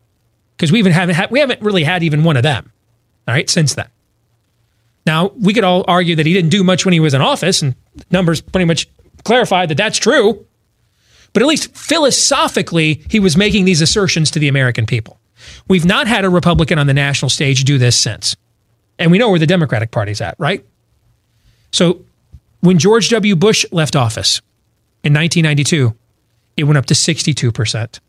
Because 0.58 0.72
we 0.72 0.80
even 0.80 0.92
haven't 0.92 1.14
had, 1.14 1.30
we 1.30 1.38
haven't 1.38 1.62
really 1.62 1.84
had 1.84 2.02
even 2.02 2.24
one 2.24 2.36
of 2.36 2.42
them, 2.42 2.72
all 3.26 3.34
right, 3.34 3.48
since 3.48 3.74
then. 3.74 3.86
Now, 5.06 5.28
we 5.38 5.54
could 5.54 5.64
all 5.64 5.84
argue 5.86 6.16
that 6.16 6.26
he 6.26 6.32
didn't 6.34 6.50
do 6.50 6.64
much 6.64 6.84
when 6.84 6.92
he 6.92 7.00
was 7.00 7.14
in 7.14 7.22
office, 7.22 7.62
and 7.62 7.76
numbers 8.10 8.40
pretty 8.40 8.66
much 8.66 8.88
clarified 9.24 9.70
that 9.70 9.76
that's 9.76 9.98
true. 9.98 10.44
But 11.32 11.42
at 11.42 11.48
least 11.48 11.74
philosophically, 11.74 13.04
he 13.08 13.20
was 13.20 13.36
making 13.36 13.64
these 13.64 13.80
assertions 13.80 14.30
to 14.32 14.38
the 14.38 14.48
American 14.48 14.84
people. 14.84 15.20
We've 15.68 15.84
not 15.84 16.08
had 16.08 16.24
a 16.24 16.28
Republican 16.28 16.78
on 16.78 16.88
the 16.88 16.94
national 16.94 17.30
stage 17.30 17.64
do 17.64 17.78
this 17.78 17.96
since. 17.96 18.34
And 18.98 19.10
we 19.12 19.18
know 19.18 19.30
where 19.30 19.38
the 19.38 19.46
Democratic 19.46 19.92
Party's 19.92 20.20
at, 20.20 20.34
right? 20.38 20.66
So 21.70 22.04
when 22.60 22.78
George 22.78 23.08
W. 23.10 23.36
Bush 23.36 23.64
left 23.70 23.94
office, 23.94 24.40
in 25.04 25.14
1992, 25.14 25.94
it 26.56 26.64
went 26.64 26.76
up 26.76 26.86
to 26.86 26.94
62%. 26.94 28.00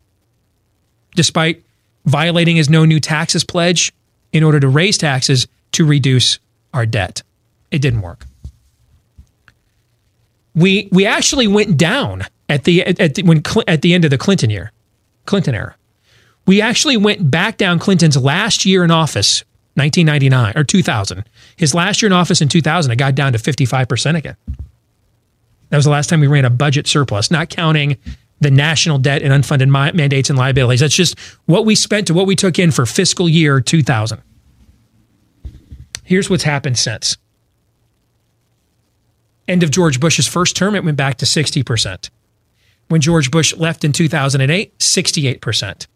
Despite 1.15 1.63
violating 2.05 2.55
his 2.55 2.69
no 2.69 2.85
new 2.85 2.99
taxes 2.99 3.43
pledge 3.43 3.93
in 4.31 4.43
order 4.43 4.59
to 4.59 4.67
raise 4.67 4.97
taxes 4.97 5.47
to 5.73 5.85
reduce 5.85 6.39
our 6.73 6.85
debt, 6.85 7.23
it 7.71 7.81
didn't 7.81 8.01
work. 8.01 8.25
We 10.55 10.89
we 10.91 11.05
actually 11.05 11.47
went 11.47 11.77
down 11.77 12.23
at 12.47 12.63
the 12.63 12.83
at 12.85 13.15
the, 13.15 13.23
when 13.23 13.43
at 13.67 13.81
the 13.81 13.93
end 13.93 14.05
of 14.05 14.11
the 14.11 14.17
Clinton 14.17 14.49
year, 14.49 14.71
Clinton 15.25 15.55
era. 15.55 15.75
We 16.45 16.61
actually 16.61 16.97
went 16.97 17.29
back 17.29 17.57
down 17.57 17.77
Clinton's 17.77 18.17
last 18.17 18.65
year 18.65 18.83
in 18.83 18.89
office, 18.89 19.43
1999 19.75 20.57
or 20.57 20.63
2000. 20.63 21.23
His 21.55 21.75
last 21.75 22.01
year 22.01 22.07
in 22.07 22.13
office 22.13 22.41
in 22.41 22.49
2000, 22.49 22.91
it 22.91 22.95
got 22.95 23.13
down 23.13 23.33
to 23.33 23.37
55% 23.37 24.15
again. 24.15 24.35
That 25.69 25.77
was 25.77 25.85
the 25.85 25.91
last 25.91 26.09
time 26.09 26.21
we 26.21 26.27
ran 26.27 26.45
a 26.45 26.49
budget 26.49 26.87
surplus, 26.87 27.29
not 27.29 27.49
counting 27.49 27.97
the 28.39 28.51
national 28.51 28.97
debt 28.99 29.21
and 29.21 29.33
unfunded 29.33 29.69
mandates 29.93 30.29
and 30.29 30.39
liabilities. 30.39 30.79
That's 30.79 30.95
just 30.95 31.19
what 31.45 31.65
we 31.65 31.75
spent 31.75 32.07
to 32.07 32.13
what 32.13 32.27
we 32.27 32.35
took 32.35 32.57
in 32.57 32.71
for 32.71 32.85
fiscal 32.85 33.27
year 33.27 33.59
2000. 33.61 34.21
Here's 36.03 36.29
what's 36.29 36.43
happened 36.43 36.77
since. 36.77 37.17
End 39.47 39.63
of 39.63 39.71
George 39.71 39.99
Bush's 39.99 40.27
first 40.27 40.55
term, 40.55 40.75
it 40.75 40.83
went 40.83 40.97
back 40.97 41.17
to 41.17 41.25
60%. 41.25 42.09
When 42.87 43.01
George 43.01 43.29
Bush 43.29 43.55
left 43.55 43.83
in 43.83 43.91
2008, 43.91 44.77
68%. 44.79 45.87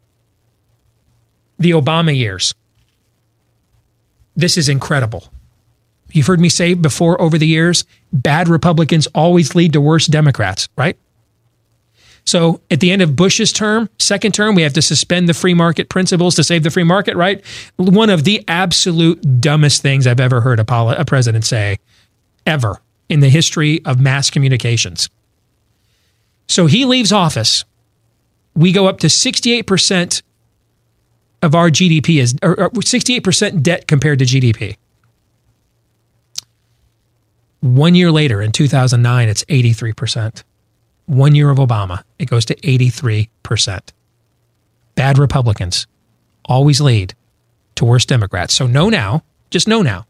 The 1.59 1.71
Obama 1.71 2.15
years. 2.15 2.53
This 4.35 4.57
is 4.57 4.69
incredible. 4.69 5.31
You've 6.11 6.27
heard 6.27 6.39
me 6.39 6.49
say 6.49 6.73
before 6.73 7.19
over 7.21 7.37
the 7.37 7.47
years, 7.47 7.85
bad 8.11 8.47
Republicans 8.47 9.07
always 9.15 9.55
lead 9.55 9.73
to 9.73 9.81
worse 9.81 10.05
Democrats, 10.07 10.67
right? 10.75 10.97
So 12.25 12.61
at 12.71 12.79
the 12.79 12.91
end 12.91 13.01
of 13.01 13.15
Bush's 13.15 13.51
term, 13.51 13.89
second 13.99 14.33
term, 14.33 14.55
we 14.55 14.61
have 14.61 14.73
to 14.73 14.81
suspend 14.81 15.27
the 15.27 15.33
free 15.33 15.53
market 15.53 15.89
principles 15.89 16.35
to 16.35 16.43
save 16.43 16.63
the 16.63 16.71
free 16.71 16.83
market, 16.83 17.15
right? 17.15 17.43
One 17.75 18.09
of 18.09 18.23
the 18.23 18.43
absolute 18.47 19.41
dumbest 19.41 19.81
things 19.81 20.07
I've 20.07 20.19
ever 20.19 20.41
heard 20.41 20.59
a, 20.59 21.05
president 21.05 21.45
say, 21.45 21.79
ever 22.45 22.81
in 23.09 23.19
the 23.19 23.29
history 23.29 23.83
of 23.85 23.99
mass 23.99 24.29
communications. 24.29 25.09
So 26.47 26.65
he 26.65 26.85
leaves 26.85 27.11
office. 27.11 27.65
We 28.55 28.71
go 28.71 28.87
up 28.87 28.99
to 28.99 29.07
68% 29.07 30.21
of 31.41 31.55
our 31.55 31.69
GDP 31.69 32.21
is, 32.21 32.35
or 32.41 32.69
68% 32.69 33.61
debt 33.61 33.87
compared 33.87 34.19
to 34.19 34.25
GDP. 34.25 34.77
One 37.59 37.95
year 37.95 38.11
later, 38.11 38.41
in 38.41 38.51
2009, 38.51 39.29
it's 39.29 39.43
83%. 39.45 40.43
One 41.05 41.35
year 41.35 41.49
of 41.49 41.57
Obama, 41.57 42.03
it 42.17 42.29
goes 42.29 42.45
to 42.45 42.55
83%. 42.55 43.89
Bad 44.95 45.17
Republicans 45.17 45.87
always 46.45 46.79
lead 46.79 47.13
to 47.75 47.85
worse 47.85 48.05
Democrats. 48.05 48.53
So 48.53 48.67
know 48.67 48.89
now, 48.89 49.23
just 49.49 49.67
know 49.67 49.81
now, 49.81 50.05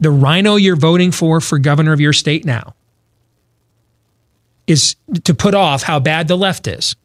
the 0.00 0.10
RINO 0.10 0.56
you're 0.56 0.76
voting 0.76 1.12
for 1.12 1.40
for 1.40 1.58
governor 1.58 1.92
of 1.92 2.00
your 2.00 2.12
state 2.12 2.44
now 2.44 2.74
is 4.66 4.96
to 5.24 5.34
put 5.34 5.54
off 5.54 5.82
how 5.82 6.00
bad 6.00 6.28
the 6.28 6.36
left 6.36 6.66
is. 6.66 6.96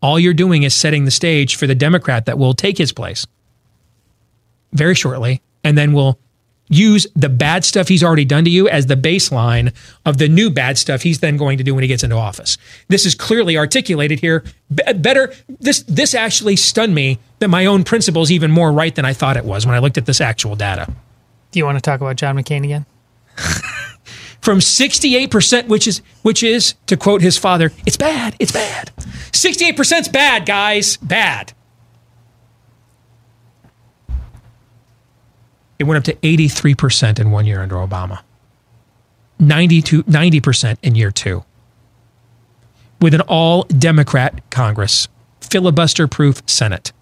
All 0.00 0.18
you're 0.18 0.34
doing 0.34 0.62
is 0.62 0.74
setting 0.74 1.04
the 1.04 1.10
stage 1.10 1.56
for 1.56 1.66
the 1.66 1.74
Democrat 1.74 2.26
that 2.26 2.38
will 2.38 2.54
take 2.54 2.78
his 2.78 2.92
place 2.92 3.26
very 4.72 4.94
shortly 4.94 5.42
and 5.64 5.76
then 5.76 5.92
will 5.92 6.18
use 6.68 7.06
the 7.14 7.28
bad 7.28 7.64
stuff 7.64 7.88
he's 7.88 8.02
already 8.02 8.24
done 8.24 8.44
to 8.44 8.50
you 8.50 8.68
as 8.68 8.86
the 8.86 8.94
baseline 8.94 9.72
of 10.04 10.18
the 10.18 10.28
new 10.28 10.50
bad 10.50 10.78
stuff 10.78 11.02
he's 11.02 11.20
then 11.20 11.36
going 11.36 11.58
to 11.58 11.64
do 11.64 11.74
when 11.74 11.82
he 11.82 11.88
gets 11.88 12.02
into 12.02 12.16
office. 12.16 12.58
This 12.88 13.06
is 13.06 13.14
clearly 13.14 13.56
articulated 13.56 14.20
here. 14.20 14.44
Be- 14.74 14.92
better 14.94 15.32
this 15.60 15.82
this 15.82 16.14
actually 16.14 16.56
stunned 16.56 16.94
me 16.94 17.18
that 17.38 17.48
my 17.48 17.66
own 17.66 17.84
principle 17.84 18.22
is 18.22 18.32
even 18.32 18.50
more 18.50 18.72
right 18.72 18.94
than 18.94 19.04
I 19.04 19.12
thought 19.12 19.36
it 19.36 19.44
was 19.44 19.66
when 19.66 19.74
I 19.74 19.78
looked 19.78 19.98
at 19.98 20.06
this 20.06 20.20
actual 20.20 20.56
data. 20.56 20.92
Do 21.50 21.58
you 21.58 21.64
want 21.64 21.76
to 21.76 21.82
talk 21.82 22.00
about 22.00 22.16
John 22.16 22.36
McCain 22.36 22.64
again? 22.64 22.86
From 24.40 24.60
68%, 24.60 25.66
which 25.66 25.86
is 25.86 26.00
which 26.22 26.42
is 26.42 26.74
to 26.86 26.96
quote 26.96 27.22
his 27.22 27.36
father, 27.36 27.72
it's 27.86 27.96
bad, 27.96 28.36
it's 28.38 28.52
bad. 28.52 28.92
68% 29.32 30.00
is 30.00 30.08
bad, 30.08 30.46
guys, 30.46 30.96
bad. 30.98 31.52
It 35.78 35.84
went 35.84 35.98
up 35.98 36.04
to 36.04 36.14
83% 36.26 37.20
in 37.20 37.30
one 37.30 37.46
year 37.46 37.60
under 37.60 37.76
Obama. 37.76 38.20
92, 39.38 40.02
90% 40.04 40.78
in 40.82 40.94
year 40.94 41.10
two. 41.10 41.44
With 43.00 43.14
an 43.14 43.20
all 43.22 43.62
Democrat 43.64 44.50
Congress, 44.50 45.08
filibuster 45.40 46.08
proof 46.08 46.42
Senate. 46.46 46.92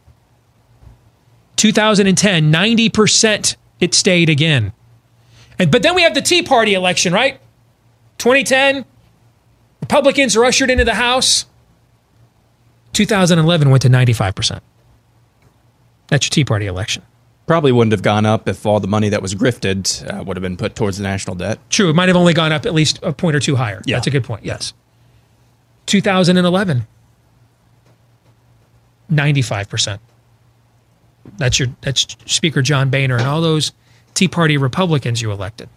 2010, 1.56 2.52
90% 2.52 3.56
it 3.80 3.94
stayed 3.94 4.28
again. 4.28 4.72
And, 5.58 5.70
but 5.70 5.82
then 5.82 5.94
we 5.94 6.02
have 6.02 6.14
the 6.14 6.20
Tea 6.20 6.42
Party 6.42 6.74
election, 6.74 7.12
right? 7.12 7.40
2010, 8.18 8.84
Republicans 9.80 10.36
are 10.36 10.44
ushered 10.44 10.70
into 10.70 10.84
the 10.84 10.94
House. 10.94 11.46
2011 12.92 13.70
went 13.70 13.82
to 13.82 13.88
95%. 13.88 14.60
That's 16.08 16.26
your 16.26 16.30
Tea 16.30 16.44
Party 16.44 16.66
election. 16.66 17.02
Probably 17.46 17.70
wouldn't 17.70 17.92
have 17.92 18.02
gone 18.02 18.26
up 18.26 18.48
if 18.48 18.66
all 18.66 18.80
the 18.80 18.88
money 18.88 19.08
that 19.08 19.22
was 19.22 19.34
grifted 19.34 20.12
uh, 20.12 20.24
would 20.24 20.36
have 20.36 20.42
been 20.42 20.56
put 20.56 20.74
towards 20.74 20.96
the 20.96 21.04
national 21.04 21.36
debt. 21.36 21.58
True, 21.70 21.90
it 21.90 21.94
might 21.94 22.08
have 22.08 22.16
only 22.16 22.34
gone 22.34 22.52
up 22.52 22.66
at 22.66 22.74
least 22.74 22.98
a 23.02 23.12
point 23.12 23.36
or 23.36 23.40
two 23.40 23.54
higher. 23.56 23.82
Yeah. 23.86 23.96
That's 23.96 24.08
a 24.08 24.10
good 24.10 24.24
point. 24.24 24.44
Yes. 24.44 24.72
2011, 25.86 26.86
95%. 29.10 29.98
That's 31.38 31.58
your 31.58 31.68
that's 31.80 32.16
Speaker 32.26 32.62
John 32.62 32.90
Boehner 32.90 33.16
and 33.16 33.26
all 33.26 33.40
those 33.40 33.72
Tea 34.14 34.28
Party 34.28 34.56
Republicans 34.56 35.20
you 35.20 35.30
elected. 35.32 35.68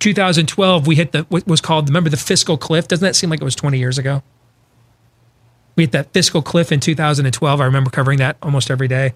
2012, 0.00 0.86
we 0.86 0.96
hit 0.96 1.12
the 1.12 1.22
what 1.28 1.46
was 1.46 1.60
called 1.60 1.88
remember 1.88 2.10
the 2.10 2.16
fiscal 2.16 2.56
cliff. 2.56 2.88
Doesn't 2.88 3.04
that 3.04 3.14
seem 3.14 3.30
like 3.30 3.40
it 3.40 3.44
was 3.44 3.54
20 3.54 3.78
years 3.78 3.98
ago? 3.98 4.22
We 5.76 5.84
hit 5.84 5.92
that 5.92 6.12
fiscal 6.12 6.42
cliff 6.42 6.72
in 6.72 6.80
2012. 6.80 7.60
I 7.60 7.64
remember 7.64 7.90
covering 7.90 8.18
that 8.18 8.36
almost 8.42 8.70
every 8.70 8.88
day. 8.88 9.14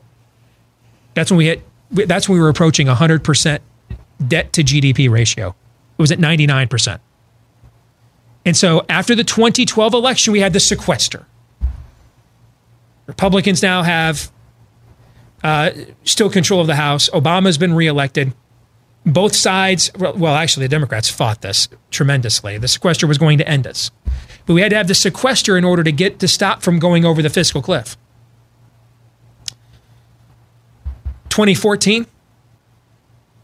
That's 1.15 1.31
when 1.31 1.39
we 1.39 1.47
hit. 1.47 1.63
That's 1.91 2.29
when 2.29 2.39
we 2.39 2.43
were 2.43 2.49
approaching 2.49 2.87
100 2.87 3.23
percent 3.23 3.63
debt 4.27 4.53
to 4.55 4.63
GDP 4.63 5.11
ratio. 5.11 5.55
It 5.99 6.03
was 6.03 6.11
at 6.11 6.19
99 6.19 6.69
percent. 6.69 7.01
And 8.45 8.57
so 8.57 8.85
after 8.89 9.15
the 9.15 9.25
2012 9.25 9.95
election, 9.95 10.33
we 10.33 10.41
had 10.41 10.53
the 10.53 10.61
sequester. 10.61 11.27
Republicans 13.07 13.63
now 13.63 13.83
have 13.83 14.31
uh, 15.43 15.71
still 16.05 16.31
control 16.31 16.61
of 16.61 16.67
the 16.67 16.75
House. 16.75 17.09
Obama's 17.11 17.59
been 17.59 17.75
reelected. 17.75 18.33
Both 19.07 19.37
sides, 19.37 19.91
well, 19.99 20.35
actually, 20.35 20.65
the 20.65 20.71
Democrats 20.71 21.11
fought 21.11 21.43
this 21.43 21.69
tremendously. 21.91 22.57
The 22.57 22.69
sequester 22.69 23.07
was 23.07 23.19
going 23.19 23.39
to 23.39 23.49
end 23.49 23.67
us. 23.67 23.91
But 24.47 24.55
we 24.55 24.63
had 24.63 24.71
to 24.71 24.77
have 24.77 24.89
the 24.89 24.95
sequester 24.95 25.59
in 25.59 25.65
order 25.65 25.83
to 25.83 25.93
get 25.93 26.19
to 26.21 26.29
stop 26.29 26.63
from 26.63 26.79
going 26.79 27.05
over 27.05 27.21
the 27.21 27.31
fiscal 27.31 27.61
cliff. 27.61 27.97
2014, 31.29 32.07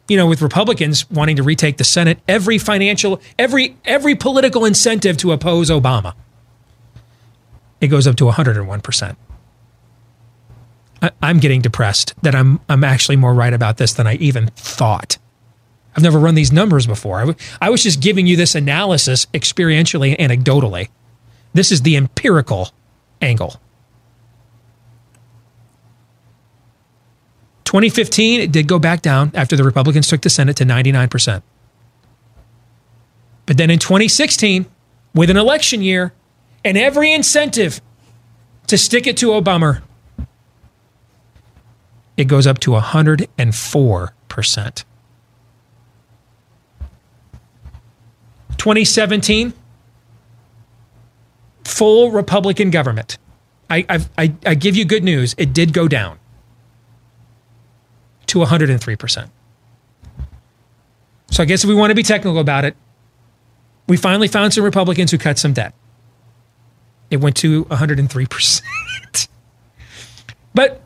you 0.09 0.17
know, 0.17 0.27
with 0.27 0.41
Republicans 0.41 1.11
wanting 1.11 1.37
to 1.37 1.43
retake 1.43 1.77
the 1.77 1.85
Senate, 1.85 2.21
every 2.29 2.57
financial, 2.57 3.21
every 3.39 3.77
every 3.85 4.15
political 4.15 4.65
incentive 4.65 5.17
to 5.19 5.33
oppose 5.33 5.71
Obama, 5.71 6.15
it 7.81 7.89
goes 7.89 8.07
up 8.07 8.17
to 8.17 8.27
101 8.27 8.81
percent. 8.81 9.19
I'm 11.23 11.39
getting 11.39 11.61
depressed 11.63 12.15
that 12.23 12.35
I'm 12.35 12.61
I'm 12.69 12.85
actually 12.85 13.17
more 13.17 13.35
right 13.35 13.53
about 13.53 13.79
this 13.79 13.93
than 13.93 14.07
I 14.07 14.15
even 14.15 14.49
thought. 14.49 15.19
I've 15.97 16.03
never 16.03 16.19
run 16.19 16.35
these 16.35 16.53
numbers 16.53 16.87
before. 16.87 17.17
I, 17.17 17.23
w- 17.23 17.39
I 17.61 17.71
was 17.71 17.83
just 17.83 18.01
giving 18.01 18.27
you 18.27 18.37
this 18.37 18.55
analysis 18.55 19.27
experientially, 19.27 20.17
anecdotally. 20.19 20.89
This 21.53 21.73
is 21.73 21.83
the 21.83 21.97
empirical 21.97 22.71
angle. 23.21 23.61
2015, 27.65 28.41
it 28.41 28.53
did 28.53 28.67
go 28.67 28.79
back 28.79 29.03
down 29.03 29.31
after 29.35 29.57
the 29.57 29.65
Republicans 29.65 30.09
took 30.09 30.23
the 30.23 30.31
Senate 30.31 30.57
to 30.57 30.65
99%. 30.65 31.43
But 33.47 33.57
then 33.57 33.71
in 33.71 33.79
2016, 33.79 34.67
with 35.15 35.31
an 35.31 35.37
election 35.37 35.83
year 35.83 36.13
and 36.65 36.77
every 36.77 37.13
incentive 37.13 37.81
to 38.67 38.79
stick 38.79 39.07
it 39.07 39.17
to 39.19 39.29
Obama, 39.29 39.83
it 42.17 42.25
goes 42.25 42.47
up 42.47 42.59
to 42.61 42.73
104%. 42.73 44.85
2017, 48.61 49.55
full 51.65 52.11
Republican 52.11 52.69
government. 52.69 53.17
I, 53.71 53.87
I, 54.19 54.35
I 54.45 54.55
give 54.55 54.77
you 54.77 54.85
good 54.85 55.03
news. 55.03 55.35
It 55.39 55.55
did 55.55 55.73
go 55.73 55.89
down 55.89 56.19
to 58.27 58.41
103%. 58.41 59.31
So 61.31 61.43
I 61.43 61.47
guess 61.47 61.65
if 61.65 61.69
we 61.69 61.75
want 61.75 61.91
to 61.91 61.95
be 61.95 62.03
technical 62.03 62.39
about 62.39 62.67
it, 62.67 62.77
we 63.87 63.97
finally 63.97 64.29
found 64.29 64.53
some 64.53 64.63
Republicans 64.63 65.11
who 65.11 65.17
cut 65.17 65.39
some 65.39 65.55
debt. 65.55 65.73
It 67.11 67.17
went 67.17 67.37
to 67.37 67.65
103%. 67.65 68.63
but 70.55 70.83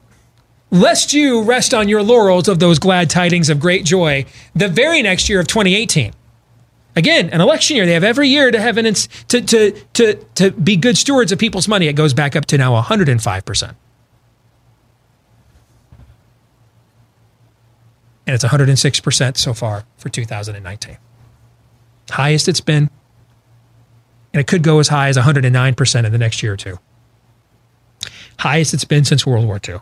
lest 0.71 1.13
you 1.13 1.43
rest 1.43 1.75
on 1.75 1.89
your 1.89 2.05
laurels 2.05 2.47
of 2.47 2.61
those 2.61 2.79
glad 2.79 3.11
tidings 3.11 3.51
of 3.51 3.59
great 3.59 3.85
joy, 3.85 4.27
the 4.55 4.69
very 4.69 5.03
next 5.03 5.29
year 5.29 5.41
of 5.41 5.49
2018, 5.49 6.13
again, 6.97 7.31
an 7.31 7.41
election 7.41 7.77
year, 7.77 7.87
they 7.87 7.93
have 7.93 8.05
every 8.05 8.29
year 8.29 8.51
to 8.51 8.61
have 8.61 8.77
an 8.77 8.87
ins- 8.87 9.09
to, 9.29 9.41
to, 9.41 9.73
to, 9.95 10.15
to 10.35 10.51
be 10.53 10.77
good 10.77 10.97
stewards 10.97 11.33
of 11.33 11.39
people's 11.39 11.69
money. 11.69 11.87
It 11.87 11.95
goes 11.95 12.15
back 12.15 12.37
up 12.37 12.47
to 12.47 12.59
now 12.59 12.81
105%. 12.81 13.75
And 18.27 18.35
it's 18.35 18.45
106% 18.45 19.37
so 19.37 19.53
far 19.53 19.85
for 19.99 20.09
2019. 20.09 20.97
Highest 22.11 22.49
it's 22.49 22.61
been. 22.61 22.91
And 24.33 24.41
it 24.41 24.47
could 24.47 24.63
go 24.63 24.79
as 24.79 24.89
high 24.89 25.09
as 25.09 25.17
109% 25.17 26.05
in 26.05 26.13
the 26.13 26.19
next 26.19 26.43
year 26.43 26.55
or 26.55 26.57
two. 26.57 26.79
Highest 28.39 28.75
it's 28.75 28.85
been 28.85 29.05
since 29.05 29.27
World 29.27 29.47
War 29.47 29.61
II. 29.67 29.77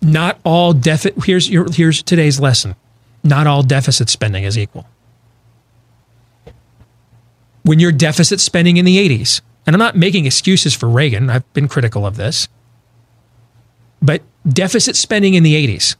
Not 0.00 0.40
all 0.42 0.72
deficit. 0.72 1.24
Here's 1.24 1.46
here's 1.76 2.02
today's 2.02 2.40
lesson. 2.40 2.74
Not 3.24 3.46
all 3.46 3.62
deficit 3.62 4.08
spending 4.08 4.44
is 4.44 4.58
equal. 4.58 4.86
When 7.62 7.78
you're 7.78 7.92
deficit 7.92 8.40
spending 8.40 8.76
in 8.76 8.84
the 8.84 8.96
80s, 8.96 9.40
and 9.66 9.74
I'm 9.74 9.78
not 9.80 9.96
making 9.96 10.26
excuses 10.26 10.74
for 10.74 10.88
Reagan, 10.88 11.30
I've 11.30 11.50
been 11.52 11.68
critical 11.68 12.04
of 12.04 12.16
this, 12.16 12.48
but 14.00 14.22
deficit 14.46 14.96
spending 14.96 15.34
in 15.34 15.44
the 15.44 15.54
80s, 15.54 15.94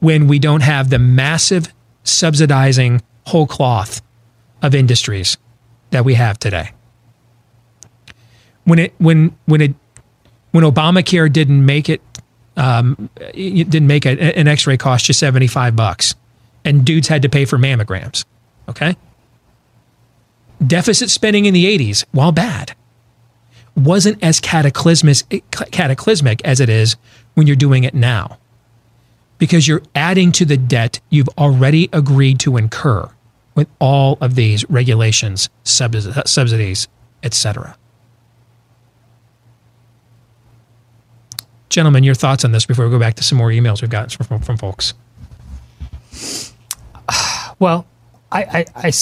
when 0.00 0.26
we 0.26 0.38
don't 0.38 0.62
have 0.62 0.90
the 0.90 0.98
massive 0.98 1.72
subsidizing 2.02 3.02
whole 3.26 3.46
cloth 3.46 4.00
of 4.62 4.74
industries 4.74 5.36
that 5.90 6.04
we 6.04 6.14
have 6.14 6.38
today. 6.38 6.70
When 8.64 8.78
it 8.78 8.94
when 8.98 9.36
when 9.46 9.60
it 9.60 9.74
when 10.50 10.64
Obamacare 10.64 11.32
didn't 11.32 11.64
make 11.64 11.88
it 11.88 12.00
um, 12.58 13.08
didn't 13.34 13.86
make 13.86 14.04
a, 14.04 14.38
an 14.38 14.48
X-ray 14.48 14.76
cost 14.76 15.08
you 15.08 15.14
seventy 15.14 15.46
five 15.46 15.74
bucks, 15.74 16.14
and 16.64 16.84
dudes 16.84 17.08
had 17.08 17.22
to 17.22 17.28
pay 17.28 17.46
for 17.46 17.56
mammograms. 17.56 18.24
Okay, 18.68 18.96
deficit 20.64 21.08
spending 21.08 21.46
in 21.46 21.54
the 21.54 21.66
eighties, 21.66 22.04
while 22.12 22.32
bad, 22.32 22.74
wasn't 23.74 24.22
as 24.22 24.40
cataclysmic 24.40 25.42
cataclysmic 25.70 26.42
as 26.44 26.60
it 26.60 26.68
is 26.68 26.96
when 27.34 27.46
you're 27.46 27.56
doing 27.56 27.84
it 27.84 27.94
now, 27.94 28.38
because 29.38 29.68
you're 29.68 29.82
adding 29.94 30.32
to 30.32 30.44
the 30.44 30.56
debt 30.56 31.00
you've 31.10 31.28
already 31.38 31.88
agreed 31.92 32.40
to 32.40 32.56
incur 32.56 33.08
with 33.54 33.68
all 33.80 34.18
of 34.20 34.34
these 34.34 34.68
regulations, 34.70 35.48
subs- 35.64 36.08
subsidies, 36.30 36.88
etc. 37.22 37.76
Gentlemen, 41.68 42.04
your 42.04 42.14
thoughts 42.14 42.44
on 42.44 42.52
this 42.52 42.66
before 42.66 42.86
we 42.86 42.90
go 42.90 42.98
back 42.98 43.14
to 43.14 43.24
some 43.24 43.38
more 43.38 43.50
emails 43.50 43.82
we've 43.82 43.90
gotten 43.90 44.24
from, 44.24 44.40
from 44.40 44.56
folks. 44.56 44.94
Well, 47.60 47.88
I, 48.30 48.66
I, 48.76 48.92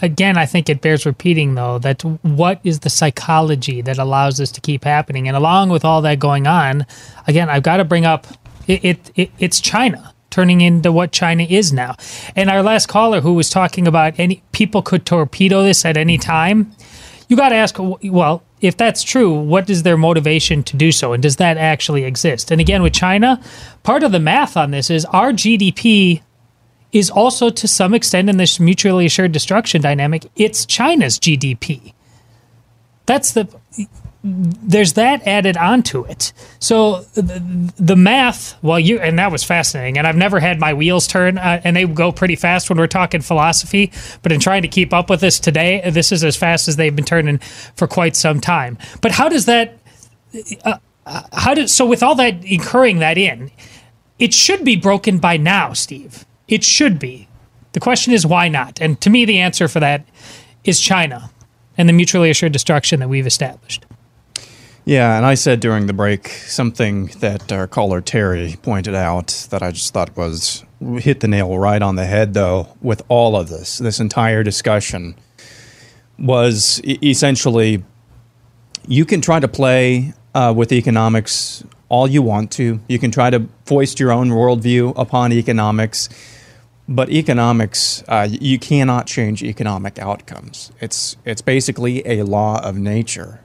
again, 0.00 0.38
I 0.38 0.46
think 0.46 0.70
it 0.70 0.80
bears 0.80 1.04
repeating 1.04 1.54
though 1.54 1.78
that 1.80 2.02
what 2.02 2.60
is 2.64 2.80
the 2.80 2.88
psychology 2.88 3.82
that 3.82 3.98
allows 3.98 4.38
this 4.38 4.50
to 4.52 4.60
keep 4.62 4.84
happening? 4.84 5.28
And 5.28 5.36
along 5.36 5.68
with 5.70 5.84
all 5.84 6.00
that 6.02 6.18
going 6.18 6.46
on, 6.46 6.86
again, 7.26 7.50
I've 7.50 7.62
got 7.62 7.78
to 7.78 7.84
bring 7.84 8.06
up 8.06 8.26
it, 8.66 8.84
it, 8.84 9.10
it 9.14 9.30
it's 9.38 9.60
China 9.60 10.14
turning 10.30 10.60
into 10.60 10.92
what 10.92 11.12
China 11.12 11.44
is 11.44 11.72
now. 11.72 11.96
And 12.34 12.50
our 12.50 12.62
last 12.62 12.88
caller 12.88 13.20
who 13.20 13.34
was 13.34 13.48
talking 13.48 13.86
about 13.86 14.18
any 14.18 14.42
people 14.52 14.82
could 14.82 15.06
torpedo 15.06 15.62
this 15.62 15.84
at 15.84 15.96
any 15.96 16.18
time. 16.18 16.72
You 17.28 17.36
got 17.36 17.48
to 17.50 17.54
ask, 17.56 17.76
well, 17.78 18.42
if 18.60 18.76
that's 18.76 19.02
true, 19.02 19.32
what 19.32 19.68
is 19.68 19.82
their 19.82 19.96
motivation 19.96 20.62
to 20.64 20.76
do 20.76 20.90
so? 20.92 21.12
And 21.12 21.22
does 21.22 21.36
that 21.36 21.56
actually 21.56 22.04
exist? 22.04 22.50
And 22.50 22.60
again, 22.60 22.82
with 22.82 22.94
China, 22.94 23.40
part 23.82 24.02
of 24.02 24.12
the 24.12 24.20
math 24.20 24.56
on 24.56 24.70
this 24.70 24.90
is 24.90 25.04
our 25.06 25.32
GDP 25.32 26.22
is 26.92 27.10
also 27.10 27.50
to 27.50 27.68
some 27.68 27.92
extent 27.92 28.30
in 28.30 28.38
this 28.38 28.58
mutually 28.58 29.06
assured 29.06 29.32
destruction 29.32 29.82
dynamic, 29.82 30.26
it's 30.36 30.64
China's 30.64 31.18
GDP. 31.18 31.92
That's 33.04 33.32
the 33.32 33.48
there's 34.26 34.94
that 34.94 35.24
added 35.24 35.56
onto 35.56 36.04
it. 36.04 36.32
So 36.58 37.02
the, 37.14 37.72
the 37.76 37.94
math, 37.94 38.60
well, 38.60 38.80
you 38.80 38.98
and 38.98 39.18
that 39.20 39.30
was 39.30 39.44
fascinating. 39.44 39.98
And 39.98 40.06
I've 40.06 40.16
never 40.16 40.40
had 40.40 40.58
my 40.58 40.74
wheels 40.74 41.06
turn, 41.06 41.38
uh, 41.38 41.60
and 41.62 41.76
they 41.76 41.86
go 41.86 42.10
pretty 42.10 42.34
fast 42.34 42.68
when 42.68 42.78
we're 42.78 42.88
talking 42.88 43.20
philosophy. 43.20 43.92
But 44.22 44.32
in 44.32 44.40
trying 44.40 44.62
to 44.62 44.68
keep 44.68 44.92
up 44.92 45.08
with 45.08 45.20
this 45.20 45.38
today, 45.38 45.88
this 45.90 46.10
is 46.10 46.24
as 46.24 46.36
fast 46.36 46.66
as 46.66 46.74
they've 46.74 46.94
been 46.94 47.04
turning 47.04 47.38
for 47.38 47.86
quite 47.86 48.16
some 48.16 48.40
time. 48.40 48.78
But 49.00 49.12
how 49.12 49.28
does 49.28 49.46
that? 49.46 49.78
Uh, 50.64 50.78
uh, 51.06 51.22
how 51.32 51.54
does 51.54 51.72
so 51.72 51.86
with 51.86 52.02
all 52.02 52.16
that 52.16 52.44
incurring 52.44 52.98
that 52.98 53.16
in, 53.16 53.52
it 54.18 54.34
should 54.34 54.64
be 54.64 54.74
broken 54.74 55.18
by 55.18 55.36
now, 55.36 55.72
Steve. 55.72 56.26
It 56.48 56.64
should 56.64 56.98
be. 56.98 57.28
The 57.72 57.80
question 57.80 58.12
is 58.12 58.26
why 58.26 58.48
not? 58.48 58.80
And 58.80 59.00
to 59.02 59.10
me, 59.10 59.24
the 59.24 59.38
answer 59.38 59.68
for 59.68 59.78
that 59.78 60.04
is 60.64 60.80
China 60.80 61.30
and 61.78 61.88
the 61.88 61.92
mutually 61.92 62.30
assured 62.30 62.52
destruction 62.52 62.98
that 63.00 63.08
we've 63.08 63.26
established. 63.26 63.85
Yeah, 64.86 65.16
and 65.16 65.26
I 65.26 65.34
said 65.34 65.58
during 65.58 65.88
the 65.88 65.92
break 65.92 66.28
something 66.28 67.06
that 67.18 67.50
our 67.50 67.66
caller 67.66 68.00
Terry 68.00 68.54
pointed 68.62 68.94
out 68.94 69.48
that 69.50 69.60
I 69.60 69.72
just 69.72 69.92
thought 69.92 70.16
was 70.16 70.64
hit 70.98 71.18
the 71.18 71.26
nail 71.26 71.58
right 71.58 71.82
on 71.82 71.96
the 71.96 72.06
head, 72.06 72.34
though, 72.34 72.68
with 72.80 73.02
all 73.08 73.34
of 73.34 73.48
this, 73.48 73.78
this 73.78 73.98
entire 73.98 74.44
discussion 74.44 75.16
was 76.20 76.80
essentially 76.84 77.82
you 78.86 79.04
can 79.04 79.20
try 79.20 79.40
to 79.40 79.48
play 79.48 80.14
uh, 80.36 80.54
with 80.56 80.70
economics 80.70 81.64
all 81.88 82.06
you 82.06 82.22
want 82.22 82.52
to. 82.52 82.80
You 82.88 83.00
can 83.00 83.10
try 83.10 83.30
to 83.30 83.48
foist 83.64 83.98
your 83.98 84.12
own 84.12 84.30
worldview 84.30 84.96
upon 84.96 85.32
economics, 85.32 86.08
but 86.88 87.10
economics, 87.10 88.04
uh, 88.06 88.28
you 88.30 88.60
cannot 88.60 89.08
change 89.08 89.42
economic 89.42 89.98
outcomes. 89.98 90.70
It's 90.80 91.16
it's 91.24 91.42
basically 91.42 92.06
a 92.06 92.22
law 92.22 92.60
of 92.62 92.76
nature. 92.76 93.40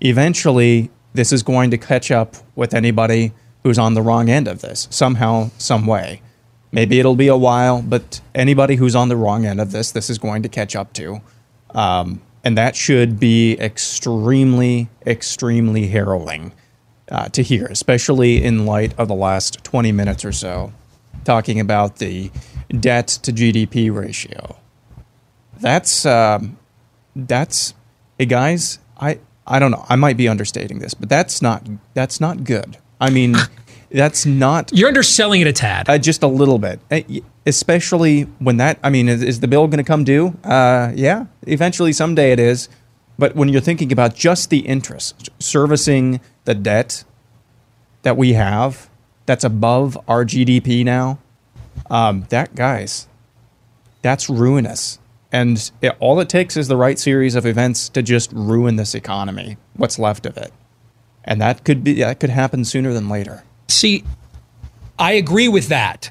Eventually, 0.00 0.90
this 1.14 1.32
is 1.32 1.42
going 1.42 1.70
to 1.70 1.78
catch 1.78 2.10
up 2.10 2.36
with 2.54 2.74
anybody 2.74 3.32
who's 3.62 3.78
on 3.78 3.94
the 3.94 4.02
wrong 4.02 4.28
end 4.28 4.46
of 4.48 4.60
this 4.60 4.86
somehow, 4.90 5.50
some 5.58 5.86
way. 5.86 6.22
Maybe 6.70 7.00
it'll 7.00 7.16
be 7.16 7.28
a 7.28 7.36
while, 7.36 7.82
but 7.82 8.20
anybody 8.34 8.76
who's 8.76 8.94
on 8.94 9.08
the 9.08 9.16
wrong 9.16 9.46
end 9.46 9.60
of 9.60 9.72
this, 9.72 9.90
this 9.90 10.10
is 10.10 10.18
going 10.18 10.42
to 10.42 10.48
catch 10.48 10.76
up 10.76 10.92
to. 10.94 11.20
Um, 11.70 12.20
and 12.44 12.56
that 12.56 12.76
should 12.76 13.18
be 13.18 13.58
extremely, 13.58 14.88
extremely 15.06 15.88
harrowing 15.88 16.52
uh, 17.10 17.28
to 17.30 17.42
hear, 17.42 17.66
especially 17.66 18.42
in 18.42 18.66
light 18.66 18.94
of 18.98 19.08
the 19.08 19.14
last 19.14 19.64
20 19.64 19.92
minutes 19.92 20.24
or 20.24 20.32
so, 20.32 20.72
talking 21.24 21.58
about 21.58 21.96
the 21.96 22.30
debt 22.70 23.08
to 23.08 23.32
GDP 23.32 23.94
ratio. 23.94 24.56
That's, 25.60 26.06
um, 26.06 26.58
that's, 27.16 27.74
hey 28.18 28.26
guys, 28.26 28.78
I, 29.00 29.18
I 29.48 29.58
don't 29.58 29.70
know, 29.70 29.84
I 29.88 29.96
might 29.96 30.16
be 30.16 30.28
understating 30.28 30.78
this, 30.78 30.94
but 30.94 31.08
that's 31.08 31.40
not, 31.42 31.66
that's 31.94 32.20
not 32.20 32.44
good. 32.44 32.76
I 33.00 33.10
mean, 33.10 33.34
that's 33.90 34.26
not. 34.26 34.70
You're 34.72 34.88
underselling 34.88 35.40
it 35.40 35.46
a 35.46 35.52
tad. 35.52 35.88
Uh, 35.88 35.98
just 35.98 36.22
a 36.22 36.26
little 36.28 36.58
bit. 36.58 36.80
Uh, 36.90 37.00
Especially 37.46 38.22
when 38.40 38.58
that, 38.58 38.78
I 38.82 38.90
mean, 38.90 39.08
is, 39.08 39.22
is 39.22 39.40
the 39.40 39.48
bill 39.48 39.66
going 39.68 39.78
to 39.78 39.84
come 39.84 40.04
due? 40.04 40.36
Uh, 40.44 40.92
yeah, 40.94 41.26
eventually, 41.46 41.94
someday 41.94 42.32
it 42.32 42.38
is. 42.38 42.68
But 43.18 43.34
when 43.34 43.48
you're 43.48 43.62
thinking 43.62 43.90
about 43.90 44.14
just 44.14 44.50
the 44.50 44.60
interest, 44.60 45.30
servicing 45.38 46.20
the 46.44 46.54
debt 46.54 47.04
that 48.02 48.16
we 48.16 48.34
have, 48.34 48.90
that's 49.26 49.44
above 49.44 49.98
our 50.06 50.24
GDP 50.24 50.84
now, 50.84 51.18
um, 51.90 52.26
that, 52.28 52.54
guys, 52.54 53.08
that's 54.02 54.28
ruinous. 54.28 54.98
And 55.30 55.70
it, 55.82 55.94
all 56.00 56.20
it 56.20 56.28
takes 56.28 56.56
is 56.56 56.68
the 56.68 56.76
right 56.76 56.98
series 56.98 57.34
of 57.34 57.44
events 57.44 57.88
to 57.90 58.02
just 58.02 58.32
ruin 58.32 58.76
this 58.76 58.94
economy, 58.94 59.58
what's 59.76 59.98
left 59.98 60.24
of 60.24 60.36
it. 60.36 60.52
And 61.24 61.40
that 61.42 61.64
could 61.64 61.84
be 61.84 61.94
that 61.94 62.20
could 62.20 62.30
happen 62.30 62.64
sooner 62.64 62.94
than 62.94 63.08
later. 63.08 63.44
See, 63.68 64.04
I 64.98 65.12
agree 65.12 65.48
with 65.48 65.68
that. 65.68 66.10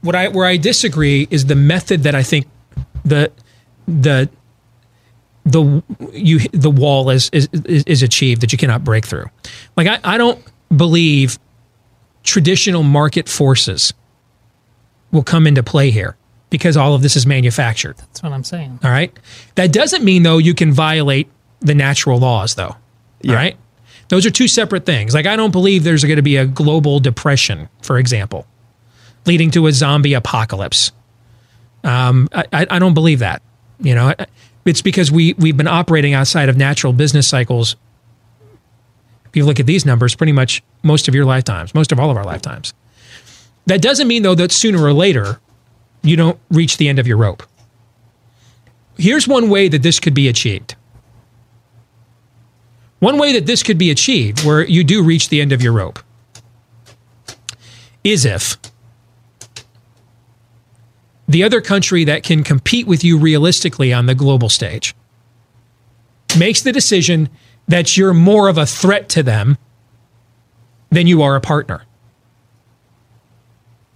What 0.00 0.16
I 0.16 0.28
where 0.28 0.46
I 0.46 0.56
disagree 0.56 1.28
is 1.30 1.46
the 1.46 1.54
method 1.54 2.02
that 2.02 2.16
I 2.16 2.24
think 2.24 2.46
the 3.04 3.30
the 3.86 4.28
the 5.44 5.82
you 6.12 6.40
the 6.52 6.70
wall 6.70 7.10
is 7.10 7.30
is 7.30 7.48
is 7.52 8.02
achieved 8.02 8.40
that 8.40 8.50
you 8.50 8.58
cannot 8.58 8.82
break 8.82 9.06
through. 9.06 9.26
Like 9.76 9.86
I, 9.86 10.00
I 10.02 10.18
don't 10.18 10.42
believe 10.76 11.38
traditional 12.24 12.82
market 12.82 13.28
forces 13.28 13.94
will 15.12 15.22
come 15.22 15.46
into 15.46 15.62
play 15.62 15.92
here 15.92 16.16
because 16.50 16.76
all 16.76 16.94
of 16.94 17.02
this 17.02 17.16
is 17.16 17.26
manufactured. 17.26 17.96
That's 17.96 18.22
what 18.22 18.32
I'm 18.32 18.44
saying. 18.44 18.80
All 18.84 18.90
right. 18.90 19.16
That 19.56 19.72
doesn't 19.72 20.04
mean 20.04 20.22
though 20.22 20.38
you 20.38 20.54
can 20.54 20.72
violate 20.72 21.28
the 21.60 21.74
natural 21.74 22.18
laws 22.18 22.54
though. 22.54 22.76
All 23.28 23.34
right. 23.34 23.56
Those 24.08 24.24
are 24.24 24.30
two 24.30 24.46
separate 24.46 24.86
things. 24.86 25.14
Like 25.14 25.26
I 25.26 25.36
don't 25.36 25.50
believe 25.50 25.84
there's 25.84 26.04
going 26.04 26.16
to 26.16 26.22
be 26.22 26.36
a 26.36 26.46
global 26.46 27.00
depression, 27.00 27.68
for 27.82 27.98
example, 27.98 28.46
leading 29.24 29.50
to 29.52 29.66
a 29.66 29.72
zombie 29.72 30.14
apocalypse. 30.14 30.92
Um, 31.82 32.28
I, 32.32 32.44
I 32.52 32.66
I 32.70 32.78
don't 32.78 32.94
believe 32.94 33.18
that. 33.20 33.42
You 33.80 33.94
know, 33.94 34.14
it's 34.64 34.82
because 34.82 35.10
we 35.10 35.32
we've 35.34 35.56
been 35.56 35.66
operating 35.66 36.14
outside 36.14 36.48
of 36.48 36.56
natural 36.56 36.92
business 36.92 37.26
cycles. 37.26 37.76
If 39.26 39.36
you 39.36 39.44
look 39.44 39.58
at 39.58 39.66
these 39.66 39.84
numbers, 39.84 40.14
pretty 40.14 40.32
much 40.32 40.62
most 40.82 41.08
of 41.08 41.14
your 41.14 41.24
lifetimes, 41.24 41.74
most 41.74 41.90
of 41.90 41.98
all 41.98 42.10
of 42.10 42.16
our 42.16 42.24
lifetimes. 42.24 42.74
That 43.66 43.82
doesn't 43.82 44.06
mean 44.06 44.22
though 44.22 44.36
that 44.36 44.52
sooner 44.52 44.82
or 44.82 44.92
later 44.92 45.40
you 46.08 46.16
don't 46.16 46.38
reach 46.50 46.76
the 46.76 46.88
end 46.88 46.98
of 46.98 47.06
your 47.06 47.16
rope. 47.16 47.42
Here's 48.96 49.28
one 49.28 49.50
way 49.50 49.68
that 49.68 49.82
this 49.82 50.00
could 50.00 50.14
be 50.14 50.28
achieved. 50.28 50.74
One 52.98 53.18
way 53.18 53.32
that 53.34 53.46
this 53.46 53.62
could 53.62 53.76
be 53.76 53.90
achieved, 53.90 54.44
where 54.44 54.66
you 54.66 54.82
do 54.82 55.02
reach 55.02 55.28
the 55.28 55.40
end 55.40 55.52
of 55.52 55.60
your 55.60 55.72
rope, 55.72 55.98
is 58.02 58.24
if 58.24 58.56
the 61.28 61.42
other 61.42 61.60
country 61.60 62.04
that 62.04 62.22
can 62.22 62.42
compete 62.42 62.86
with 62.86 63.04
you 63.04 63.18
realistically 63.18 63.92
on 63.92 64.06
the 64.06 64.14
global 64.14 64.48
stage 64.48 64.94
makes 66.38 66.62
the 66.62 66.72
decision 66.72 67.28
that 67.68 67.96
you're 67.96 68.14
more 68.14 68.48
of 68.48 68.58
a 68.58 68.66
threat 68.66 69.08
to 69.10 69.22
them 69.22 69.58
than 70.90 71.06
you 71.06 71.22
are 71.22 71.34
a 71.34 71.40
partner. 71.40 71.82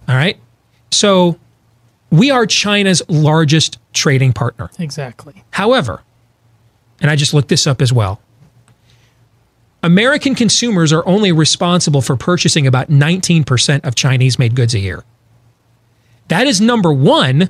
All 0.07 0.15
right? 0.15 0.37
So 0.91 1.39
we 2.11 2.29
are 2.29 2.45
China's 2.45 3.01
largest 3.07 3.79
trading 3.93 4.33
partner. 4.33 4.69
Exactly. 4.77 5.43
However, 5.51 6.01
and 6.99 7.09
I 7.09 7.15
just 7.15 7.33
looked 7.33 7.47
this 7.47 7.65
up 7.65 7.81
as 7.81 7.91
well, 7.91 8.21
American 9.81 10.35
consumers 10.35 10.93
are 10.93 11.07
only 11.07 11.31
responsible 11.31 12.01
for 12.01 12.15
purchasing 12.15 12.67
about 12.67 12.89
19% 12.89 13.83
of 13.83 13.95
Chinese 13.95 14.37
made 14.37 14.55
goods 14.55 14.75
a 14.75 14.79
year. 14.79 15.03
That 16.27 16.45
is 16.45 16.61
number 16.61 16.93
one 16.93 17.49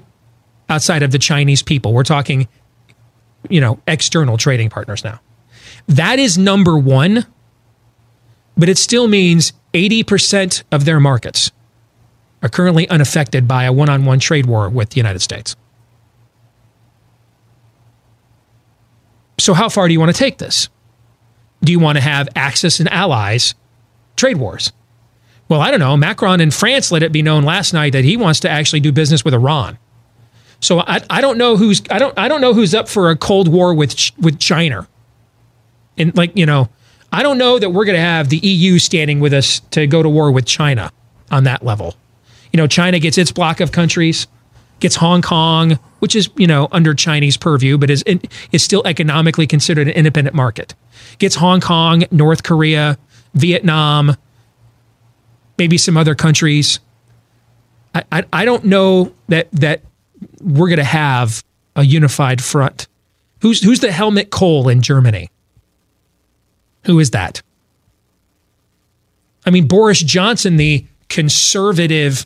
outside 0.69 1.03
of 1.03 1.11
the 1.11 1.19
Chinese 1.19 1.61
people. 1.61 1.93
We're 1.93 2.03
talking, 2.03 2.47
you 3.49 3.59
know, 3.59 3.79
external 3.87 4.37
trading 4.37 4.69
partners 4.69 5.03
now. 5.03 5.19
That 5.87 6.19
is 6.19 6.37
number 6.37 6.77
one, 6.77 7.25
but 8.55 8.69
it 8.69 8.77
still 8.77 9.07
means 9.07 9.51
80% 9.73 10.63
of 10.71 10.85
their 10.85 10.99
markets 10.99 11.51
are 12.41 12.49
currently 12.49 12.87
unaffected 12.89 13.47
by 13.47 13.63
a 13.65 13.73
one 13.73 13.89
on 13.89 14.05
one 14.05 14.19
trade 14.19 14.45
war 14.45 14.69
with 14.69 14.91
the 14.91 14.97
United 14.97 15.19
States. 15.19 15.55
So, 19.39 19.53
how 19.53 19.69
far 19.69 19.87
do 19.87 19.93
you 19.93 19.99
want 19.99 20.13
to 20.13 20.17
take 20.17 20.37
this? 20.37 20.69
Do 21.63 21.71
you 21.71 21.79
want 21.79 21.97
to 21.97 22.01
have 22.01 22.29
Axis 22.35 22.79
and 22.79 22.91
allies 22.91 23.55
trade 24.15 24.37
wars? 24.37 24.71
Well, 25.49 25.61
I 25.61 25.69
don't 25.69 25.79
know. 25.79 25.97
Macron 25.97 26.39
in 26.41 26.51
France 26.51 26.91
let 26.91 27.03
it 27.03 27.11
be 27.11 27.21
known 27.21 27.43
last 27.43 27.73
night 27.73 27.93
that 27.93 28.05
he 28.05 28.17
wants 28.17 28.39
to 28.41 28.49
actually 28.49 28.79
do 28.79 28.91
business 28.91 29.25
with 29.25 29.33
Iran. 29.33 29.77
So 30.61 30.79
I, 30.79 31.01
I 31.09 31.21
don't 31.21 31.37
know 31.37 31.57
who's 31.57 31.81
I 31.89 31.99
don't 31.99 32.17
I 32.17 32.27
don't 32.27 32.39
know 32.39 32.53
who's 32.53 32.73
up 32.73 32.87
for 32.87 33.09
a 33.09 33.17
cold 33.17 33.47
war 33.47 33.73
with 33.73 34.11
with 34.19 34.39
China. 34.39 34.87
And 35.97 36.15
like, 36.15 36.37
you 36.37 36.45
know, 36.45 36.69
I 37.11 37.23
don't 37.23 37.37
know 37.37 37.59
that 37.59 37.71
we're 37.71 37.85
going 37.85 37.97
to 37.97 38.01
have 38.01 38.29
the 38.29 38.37
EU 38.37 38.79
standing 38.79 39.19
with 39.19 39.33
us 39.33 39.59
to 39.71 39.87
go 39.87 40.01
to 40.01 40.09
war 40.09 40.31
with 40.31 40.45
China 40.45 40.91
on 41.29 41.43
that 41.43 41.65
level. 41.65 41.95
You 42.51 42.57
know, 42.57 42.67
China 42.67 42.99
gets 42.99 43.17
its 43.17 43.31
block 43.31 43.59
of 43.59 43.71
countries, 43.71 44.27
gets 44.79 44.95
Hong 44.95 45.21
Kong, 45.21 45.79
which 45.99 46.15
is, 46.15 46.29
you 46.35 46.47
know, 46.47 46.67
under 46.71 46.93
Chinese 46.93 47.37
purview, 47.37 47.77
but 47.77 47.89
is 47.89 48.03
is 48.51 48.63
still 48.63 48.81
economically 48.85 49.47
considered 49.47 49.87
an 49.87 49.93
independent 49.93 50.35
market. 50.35 50.75
Gets 51.19 51.35
Hong 51.35 51.61
Kong, 51.61 52.03
North 52.11 52.43
Korea, 52.43 52.97
Vietnam, 53.33 54.15
maybe 55.57 55.77
some 55.77 55.97
other 55.97 56.15
countries. 56.15 56.79
I, 57.95 58.03
I, 58.11 58.23
I 58.33 58.45
don't 58.45 58.65
know 58.65 59.13
that 59.27 59.51
that 59.53 59.81
we're 60.41 60.67
going 60.67 60.77
to 60.77 60.83
have 60.83 61.43
a 61.75 61.83
unified 61.83 62.43
front. 62.43 62.87
Who's 63.41 63.63
who's 63.63 63.79
the 63.79 63.91
Helmut 63.91 64.29
Kohl 64.29 64.69
in 64.69 64.81
Germany? 64.81 65.29
Who 66.85 66.99
is 66.99 67.11
that? 67.11 67.41
I 69.45 69.49
mean, 69.49 69.67
Boris 69.67 69.99
Johnson, 69.99 70.57
the 70.57 70.85
conservative 71.09 72.25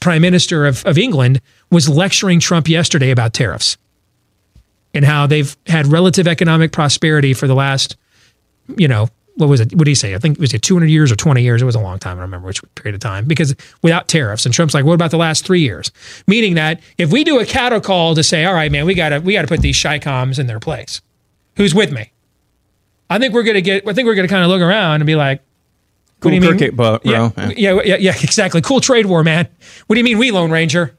prime 0.00 0.22
minister 0.22 0.66
of, 0.66 0.84
of 0.86 0.98
England, 0.98 1.40
was 1.70 1.88
lecturing 1.88 2.40
Trump 2.40 2.68
yesterday 2.68 3.10
about 3.10 3.32
tariffs 3.34 3.76
and 4.94 5.04
how 5.04 5.26
they've 5.26 5.56
had 5.66 5.86
relative 5.86 6.26
economic 6.26 6.72
prosperity 6.72 7.34
for 7.34 7.46
the 7.46 7.54
last, 7.54 7.96
you 8.76 8.88
know, 8.88 9.08
what 9.38 9.48
was 9.48 9.60
it? 9.60 9.72
What 9.72 9.84
did 9.84 9.90
he 9.90 9.94
say? 9.94 10.14
I 10.14 10.18
think 10.18 10.36
it 10.36 10.40
was 10.40 10.52
it 10.52 10.62
200 10.62 10.86
years 10.86 11.12
or 11.12 11.16
20 11.16 11.42
years. 11.42 11.62
It 11.62 11.64
was 11.64 11.76
a 11.76 11.80
long 11.80 12.00
time. 12.00 12.12
I 12.12 12.22
don't 12.22 12.22
remember 12.22 12.48
which 12.48 12.60
period 12.74 12.96
of 12.96 13.00
time 13.00 13.24
because 13.26 13.54
without 13.82 14.08
tariffs. 14.08 14.44
And 14.44 14.52
Trump's 14.52 14.74
like, 14.74 14.84
what 14.84 14.94
about 14.94 15.12
the 15.12 15.16
last 15.16 15.46
three 15.46 15.60
years? 15.60 15.92
Meaning 16.26 16.54
that 16.54 16.80
if 16.98 17.12
we 17.12 17.22
do 17.22 17.38
a 17.38 17.46
cattle 17.46 17.80
call 17.80 18.16
to 18.16 18.24
say, 18.24 18.44
all 18.44 18.54
right, 18.54 18.72
man, 18.72 18.84
we 18.84 18.94
gotta 18.94 19.20
we 19.20 19.34
gotta 19.34 19.46
put 19.46 19.60
these 19.60 19.80
coms 20.02 20.40
in 20.40 20.48
their 20.48 20.58
place. 20.58 21.00
Who's 21.56 21.72
with 21.74 21.92
me? 21.92 22.10
I 23.08 23.18
think 23.18 23.32
we're 23.32 23.44
gonna 23.44 23.60
get. 23.60 23.86
I 23.86 23.92
think 23.92 24.06
we're 24.06 24.16
gonna 24.16 24.28
kind 24.28 24.42
of 24.42 24.50
look 24.50 24.60
around 24.60 24.96
and 24.96 25.06
be 25.06 25.14
like, 25.14 25.40
Cool 26.20 26.32
what 26.32 26.40
do 26.40 26.46
you 26.46 26.50
cricket 26.50 26.70
mean? 26.72 26.76
boat, 26.76 27.02
yeah, 27.04 27.28
bro. 27.28 27.44
yeah, 27.56 27.80
yeah, 27.84 27.96
yeah, 27.96 28.14
exactly. 28.22 28.60
Cool 28.60 28.80
trade 28.80 29.06
war, 29.06 29.22
man. 29.22 29.48
What 29.86 29.94
do 29.94 30.00
you 30.00 30.04
mean 30.04 30.18
we 30.18 30.30
Lone 30.30 30.50
Ranger? 30.50 30.96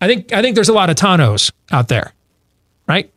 I 0.00 0.08
think 0.08 0.32
I 0.32 0.42
think 0.42 0.54
there's 0.54 0.68
a 0.68 0.74
lot 0.74 0.90
of 0.90 0.96
Tontos 0.96 1.52
out 1.70 1.88
there, 1.88 2.12
right? 2.88 3.12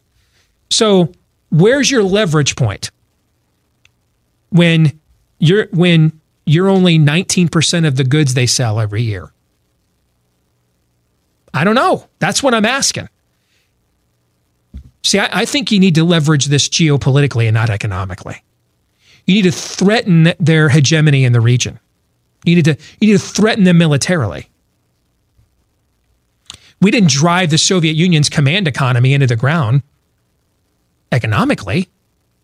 So 0.70 1.12
where's 1.50 1.90
your 1.90 2.04
leverage 2.04 2.56
point 2.56 2.92
when 4.50 5.00
you're 5.40 5.68
when 5.72 6.20
you're 6.46 6.70
only 6.70 6.98
19% 6.98 7.88
of 7.88 7.96
the 7.96 8.04
goods 8.04 8.34
they 8.34 8.46
sell 8.46 8.80
every 8.80 9.04
year? 9.04 9.32
I 11.54 11.64
don't 11.64 11.76
know. 11.76 12.08
That's 12.20 12.42
what 12.44 12.54
I'm 12.54 12.66
asking. 12.66 13.10
See, 15.04 15.20
I, 15.20 15.30
I 15.32 15.46
think 15.46 15.72
you 15.72 15.80
need 15.80 15.96
to 15.96 16.04
leverage 16.04 16.46
this 16.46 16.70
geopolitically 16.70 17.46
and 17.46 17.54
not 17.54 17.70
economically. 17.70 18.44
You 19.30 19.36
need 19.36 19.44
to 19.44 19.52
threaten 19.52 20.34
their 20.40 20.70
hegemony 20.70 21.24
in 21.24 21.34
the 21.34 21.40
region. 21.40 21.80
You 22.46 22.56
need 22.56 22.66
to 22.66 22.76
you 23.00 23.12
need 23.14 23.20
to 23.20 23.24
threaten 23.24 23.64
them 23.64 23.78
militarily. 23.78 24.50
We 26.82 26.90
didn't 26.90 27.12
drive 27.12 27.52
the 27.52 27.60
Soviet 27.60 27.94
Union's 27.96 28.28
command 28.28 28.68
economy 28.68 29.14
into 29.14 29.28
the 29.28 29.36
ground 29.36 29.84
economically. 31.12 31.90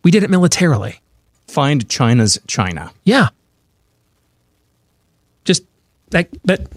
We 0.04 0.12
did 0.12 0.22
it 0.22 0.30
militarily. 0.30 1.02
Find 1.48 1.90
China's 1.90 2.38
China. 2.46 2.92
Yeah. 3.04 3.30
Just 5.44 5.64
like 6.12 6.30
that. 6.44 6.68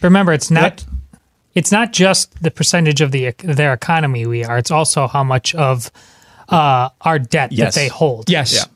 Remember, 0.00 0.32
it's 0.32 0.50
not. 0.50 0.86
It's 1.54 1.70
not 1.70 1.92
just 1.92 2.42
the 2.42 2.50
percentage 2.50 3.02
of 3.02 3.12
the 3.12 3.34
their 3.44 3.74
economy 3.74 4.24
we 4.24 4.42
are. 4.42 4.56
It's 4.56 4.70
also 4.70 5.06
how 5.06 5.22
much 5.22 5.54
of 5.54 5.90
uh, 6.48 6.88
our 7.02 7.18
debt 7.18 7.52
Yes. 7.52 7.74
that 7.74 7.78
they 7.78 7.88
hold. 7.88 8.30
Yes. 8.30 8.66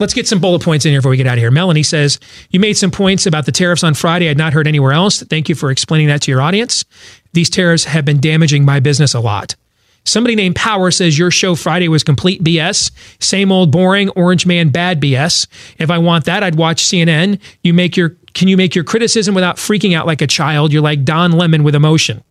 Let's 0.00 0.14
get 0.14 0.28
some 0.28 0.38
bullet 0.38 0.62
points 0.62 0.86
in 0.86 0.92
here 0.92 1.00
before 1.00 1.10
we 1.10 1.16
get 1.16 1.26
out 1.26 1.38
of 1.38 1.40
here. 1.40 1.50
Melanie 1.50 1.82
says, 1.82 2.20
You 2.50 2.60
made 2.60 2.74
some 2.74 2.92
points 2.92 3.26
about 3.26 3.46
the 3.46 3.52
tariffs 3.52 3.82
on 3.82 3.94
Friday 3.94 4.28
I'd 4.28 4.38
not 4.38 4.52
heard 4.52 4.68
anywhere 4.68 4.92
else. 4.92 5.22
Thank 5.24 5.48
you 5.48 5.56
for 5.56 5.70
explaining 5.70 6.06
that 6.06 6.22
to 6.22 6.30
your 6.30 6.40
audience. 6.40 6.84
These 7.32 7.50
tariffs 7.50 7.84
have 7.84 8.04
been 8.04 8.20
damaging 8.20 8.64
my 8.64 8.78
business 8.78 9.12
a 9.14 9.20
lot. 9.20 9.56
Somebody 10.04 10.34
named 10.34 10.56
Power 10.56 10.90
says 10.90 11.18
your 11.18 11.30
show 11.30 11.54
Friday 11.54 11.88
was 11.88 12.02
complete 12.02 12.42
BS. 12.42 12.90
Same 13.20 13.52
old 13.52 13.70
boring 13.70 14.08
orange 14.10 14.46
man 14.46 14.70
bad 14.70 15.00
BS. 15.00 15.46
If 15.78 15.90
I 15.90 15.98
want 15.98 16.24
that, 16.24 16.42
I'd 16.42 16.54
watch 16.54 16.82
CNN. 16.82 17.40
You 17.62 17.74
make 17.74 17.96
your 17.96 18.16
can 18.38 18.46
you 18.46 18.56
make 18.56 18.74
your 18.76 18.84
criticism 18.84 19.34
without 19.34 19.56
freaking 19.56 19.96
out 19.96 20.06
like 20.06 20.22
a 20.22 20.26
child? 20.26 20.72
You're 20.72 20.80
like 20.80 21.04
Don 21.04 21.32
Lemon 21.32 21.64
with 21.64 21.74
emotion. 21.74 22.22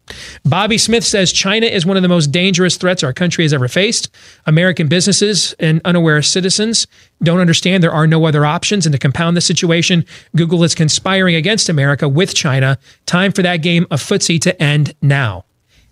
Bobby 0.46 0.78
Smith 0.78 1.04
says 1.04 1.34
China 1.34 1.66
is 1.66 1.86
one 1.86 1.98
of 1.98 2.04
the 2.04 2.10
most 2.10 2.28
dangerous 2.28 2.78
threats 2.78 3.04
our 3.04 3.12
country 3.12 3.44
has 3.44 3.52
ever 3.52 3.68
faced. 3.68 4.10
American 4.46 4.88
businesses 4.88 5.54
and 5.60 5.82
unaware 5.84 6.22
citizens 6.22 6.88
don't 7.22 7.42
understand 7.42 7.84
there 7.84 7.92
are 7.92 8.08
no 8.08 8.26
other 8.26 8.46
options. 8.46 8.86
And 8.86 8.94
to 8.94 9.00
compound 9.00 9.36
the 9.36 9.42
situation, 9.42 10.06
Google 10.36 10.64
is 10.64 10.74
conspiring 10.74 11.36
against 11.36 11.68
America 11.68 12.08
with 12.08 12.34
China. 12.34 12.78
Time 13.06 13.34
for 13.34 13.42
that 13.42 13.58
game 13.58 13.86
of 13.92 14.00
footsie 14.00 14.40
to 14.42 14.64
end 14.64 14.96
now. 15.02 15.44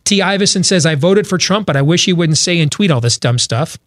T. 0.06 0.22
Iverson 0.22 0.64
says, 0.64 0.86
I 0.86 0.96
voted 0.96 1.28
for 1.28 1.38
Trump, 1.38 1.66
but 1.66 1.76
I 1.76 1.82
wish 1.82 2.06
he 2.06 2.14
wouldn't 2.14 2.38
say 2.38 2.60
and 2.60 2.72
tweet 2.72 2.92
all 2.92 3.02
this 3.02 3.18
dumb 3.18 3.40
stuff. 3.40 3.78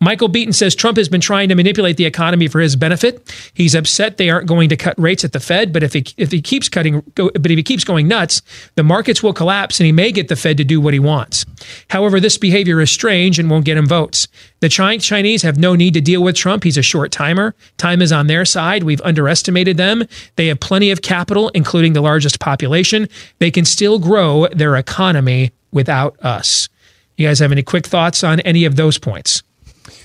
Michael 0.00 0.28
Beaton 0.28 0.52
says 0.52 0.74
Trump 0.74 0.96
has 0.96 1.08
been 1.08 1.20
trying 1.20 1.48
to 1.48 1.54
manipulate 1.54 1.96
the 1.96 2.04
economy 2.04 2.48
for 2.48 2.60
his 2.60 2.76
benefit. 2.76 3.32
He's 3.54 3.74
upset 3.74 4.16
they 4.16 4.30
aren't 4.30 4.46
going 4.46 4.68
to 4.68 4.76
cut 4.76 4.98
rates 4.98 5.24
at 5.24 5.32
the 5.32 5.40
Fed, 5.40 5.72
but 5.72 5.82
if 5.82 5.92
he 5.92 6.04
if 6.16 6.30
he 6.30 6.40
keeps 6.40 6.68
cutting, 6.68 7.02
go, 7.14 7.30
but 7.30 7.50
if 7.50 7.56
he 7.56 7.62
keeps 7.62 7.84
going 7.84 8.08
nuts, 8.08 8.42
the 8.74 8.82
markets 8.82 9.22
will 9.22 9.32
collapse 9.32 9.80
and 9.80 9.86
he 9.86 9.92
may 9.92 10.12
get 10.12 10.28
the 10.28 10.36
Fed 10.36 10.56
to 10.58 10.64
do 10.64 10.80
what 10.80 10.94
he 10.94 11.00
wants. 11.00 11.44
However, 11.90 12.20
this 12.20 12.38
behavior 12.38 12.80
is 12.80 12.90
strange 12.90 13.38
and 13.38 13.50
won't 13.50 13.64
get 13.64 13.76
him 13.76 13.86
votes. 13.86 14.26
The 14.60 14.68
Chinese 14.68 15.42
have 15.42 15.58
no 15.58 15.74
need 15.74 15.94
to 15.94 16.00
deal 16.00 16.22
with 16.22 16.36
Trump. 16.36 16.64
He's 16.64 16.78
a 16.78 16.82
short 16.82 17.12
timer. 17.12 17.54
Time 17.76 18.00
is 18.02 18.12
on 18.12 18.26
their 18.26 18.44
side. 18.44 18.82
We've 18.82 19.02
underestimated 19.02 19.76
them. 19.76 20.04
They 20.36 20.46
have 20.48 20.60
plenty 20.60 20.90
of 20.90 21.02
capital, 21.02 21.50
including 21.50 21.92
the 21.92 22.00
largest 22.00 22.40
population. 22.40 23.08
They 23.38 23.50
can 23.50 23.64
still 23.64 23.98
grow 23.98 24.48
their 24.48 24.76
economy 24.76 25.52
without 25.70 26.18
us. 26.24 26.68
You 27.16 27.28
guys 27.28 27.38
have 27.38 27.52
any 27.52 27.62
quick 27.62 27.86
thoughts 27.86 28.24
on 28.24 28.40
any 28.40 28.64
of 28.64 28.76
those 28.76 28.98
points? 28.98 29.42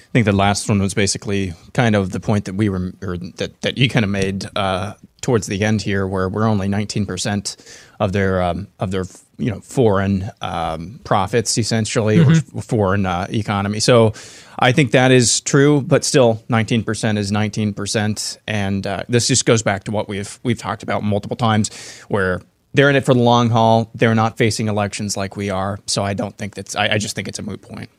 I 0.09 0.11
think 0.11 0.25
the 0.25 0.31
last 0.31 0.67
one 0.67 0.79
was 0.81 0.95
basically 0.95 1.53
kind 1.73 1.95
of 1.95 2.11
the 2.11 2.19
point 2.19 2.45
that 2.45 2.55
we 2.55 2.67
were, 2.67 2.93
or 3.03 3.15
that, 3.17 3.61
that 3.61 3.77
you 3.77 3.87
kind 3.89 4.03
of 4.03 4.09
made 4.09 4.43
uh, 4.55 4.95
towards 5.21 5.45
the 5.45 5.63
end 5.63 5.83
here, 5.83 6.07
where 6.07 6.27
we're 6.27 6.47
only 6.47 6.67
19% 6.67 7.77
of 7.99 8.11
their 8.11 8.41
um, 8.41 8.67
of 8.79 8.89
their 8.89 9.03
you 9.37 9.51
know 9.51 9.59
foreign 9.61 10.31
um, 10.41 10.99
profits 11.03 11.55
essentially, 11.59 12.17
Mhm. 12.17 12.55
or 12.55 12.61
foreign 12.63 13.05
uh, 13.05 13.27
economy. 13.29 13.79
So 13.79 14.13
I 14.57 14.71
think 14.71 14.91
that 14.91 15.11
is 15.11 15.41
true, 15.41 15.81
but 15.81 16.03
still 16.03 16.43
19% 16.49 17.17
is 17.19 17.31
19%, 17.31 18.37
and 18.47 18.87
uh, 18.87 19.03
this 19.07 19.27
just 19.27 19.45
goes 19.45 19.61
back 19.61 19.83
to 19.83 19.91
what 19.91 20.09
we've 20.09 20.39
we've 20.41 20.57
talked 20.57 20.81
about 20.81 21.03
multiple 21.03 21.37
times, 21.37 21.69
where 22.07 22.41
they're 22.73 22.89
in 22.89 22.95
it 22.95 23.05
for 23.05 23.13
the 23.13 23.21
long 23.21 23.49
haul. 23.51 23.91
They're 23.93 24.15
not 24.15 24.37
facing 24.37 24.69
elections 24.69 25.15
like 25.15 25.37
we 25.37 25.51
are, 25.51 25.77
so 25.85 26.03
I 26.03 26.15
don't 26.15 26.35
think 26.35 26.55
that's. 26.55 26.75
I, 26.75 26.93
I 26.93 26.97
just 26.97 27.15
think 27.15 27.27
it's 27.27 27.37
a 27.39 27.43
moot 27.43 27.61
point. 27.61 27.91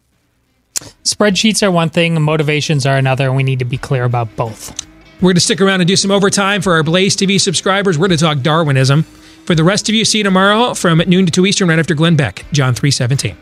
Spreadsheets 1.05 1.63
are 1.63 1.71
one 1.71 1.91
thing, 1.91 2.21
motivations 2.21 2.87
are 2.87 2.97
another, 2.97 3.27
and 3.27 3.37
we 3.37 3.43
need 3.43 3.59
to 3.59 3.65
be 3.65 3.77
clear 3.79 4.05
about 4.05 4.35
both. 4.37 4.75
We're 5.17 5.29
going 5.29 5.35
to 5.35 5.41
stick 5.41 5.61
around 5.61 5.81
and 5.81 5.89
do 5.89 5.97
some 5.97 6.11
overtime 6.11 6.63
for 6.63 6.75
our 6.75 6.83
Blaze 6.83 7.17
TV 7.17 7.41
subscribers. 7.41 7.99
We're 7.99 8.09
going 8.09 8.19
to 8.19 8.25
talk 8.25 8.41
Darwinism. 8.41 9.03
For 9.45 9.55
the 9.55 9.65
rest 9.65 9.89
of 9.89 9.95
you, 9.95 10.05
see 10.05 10.19
you 10.19 10.25
tomorrow 10.25 10.75
from 10.75 10.99
noon 11.07 11.27
to 11.27 11.33
2 11.33 11.47
Eastern, 11.47 11.69
right 11.69 11.79
after 11.79 11.95
Glenn 11.95 12.17
Beck, 12.17 12.45
John 12.53 12.75
317. 12.75 13.37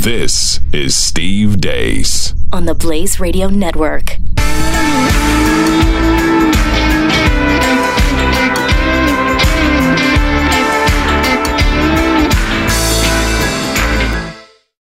This 0.00 0.60
is 0.72 0.96
Steve 0.96 1.60
Deace. 1.60 2.34
on 2.52 2.64
the 2.64 2.74
Blaze 2.74 3.20
Radio 3.20 3.48
Network. 3.48 4.16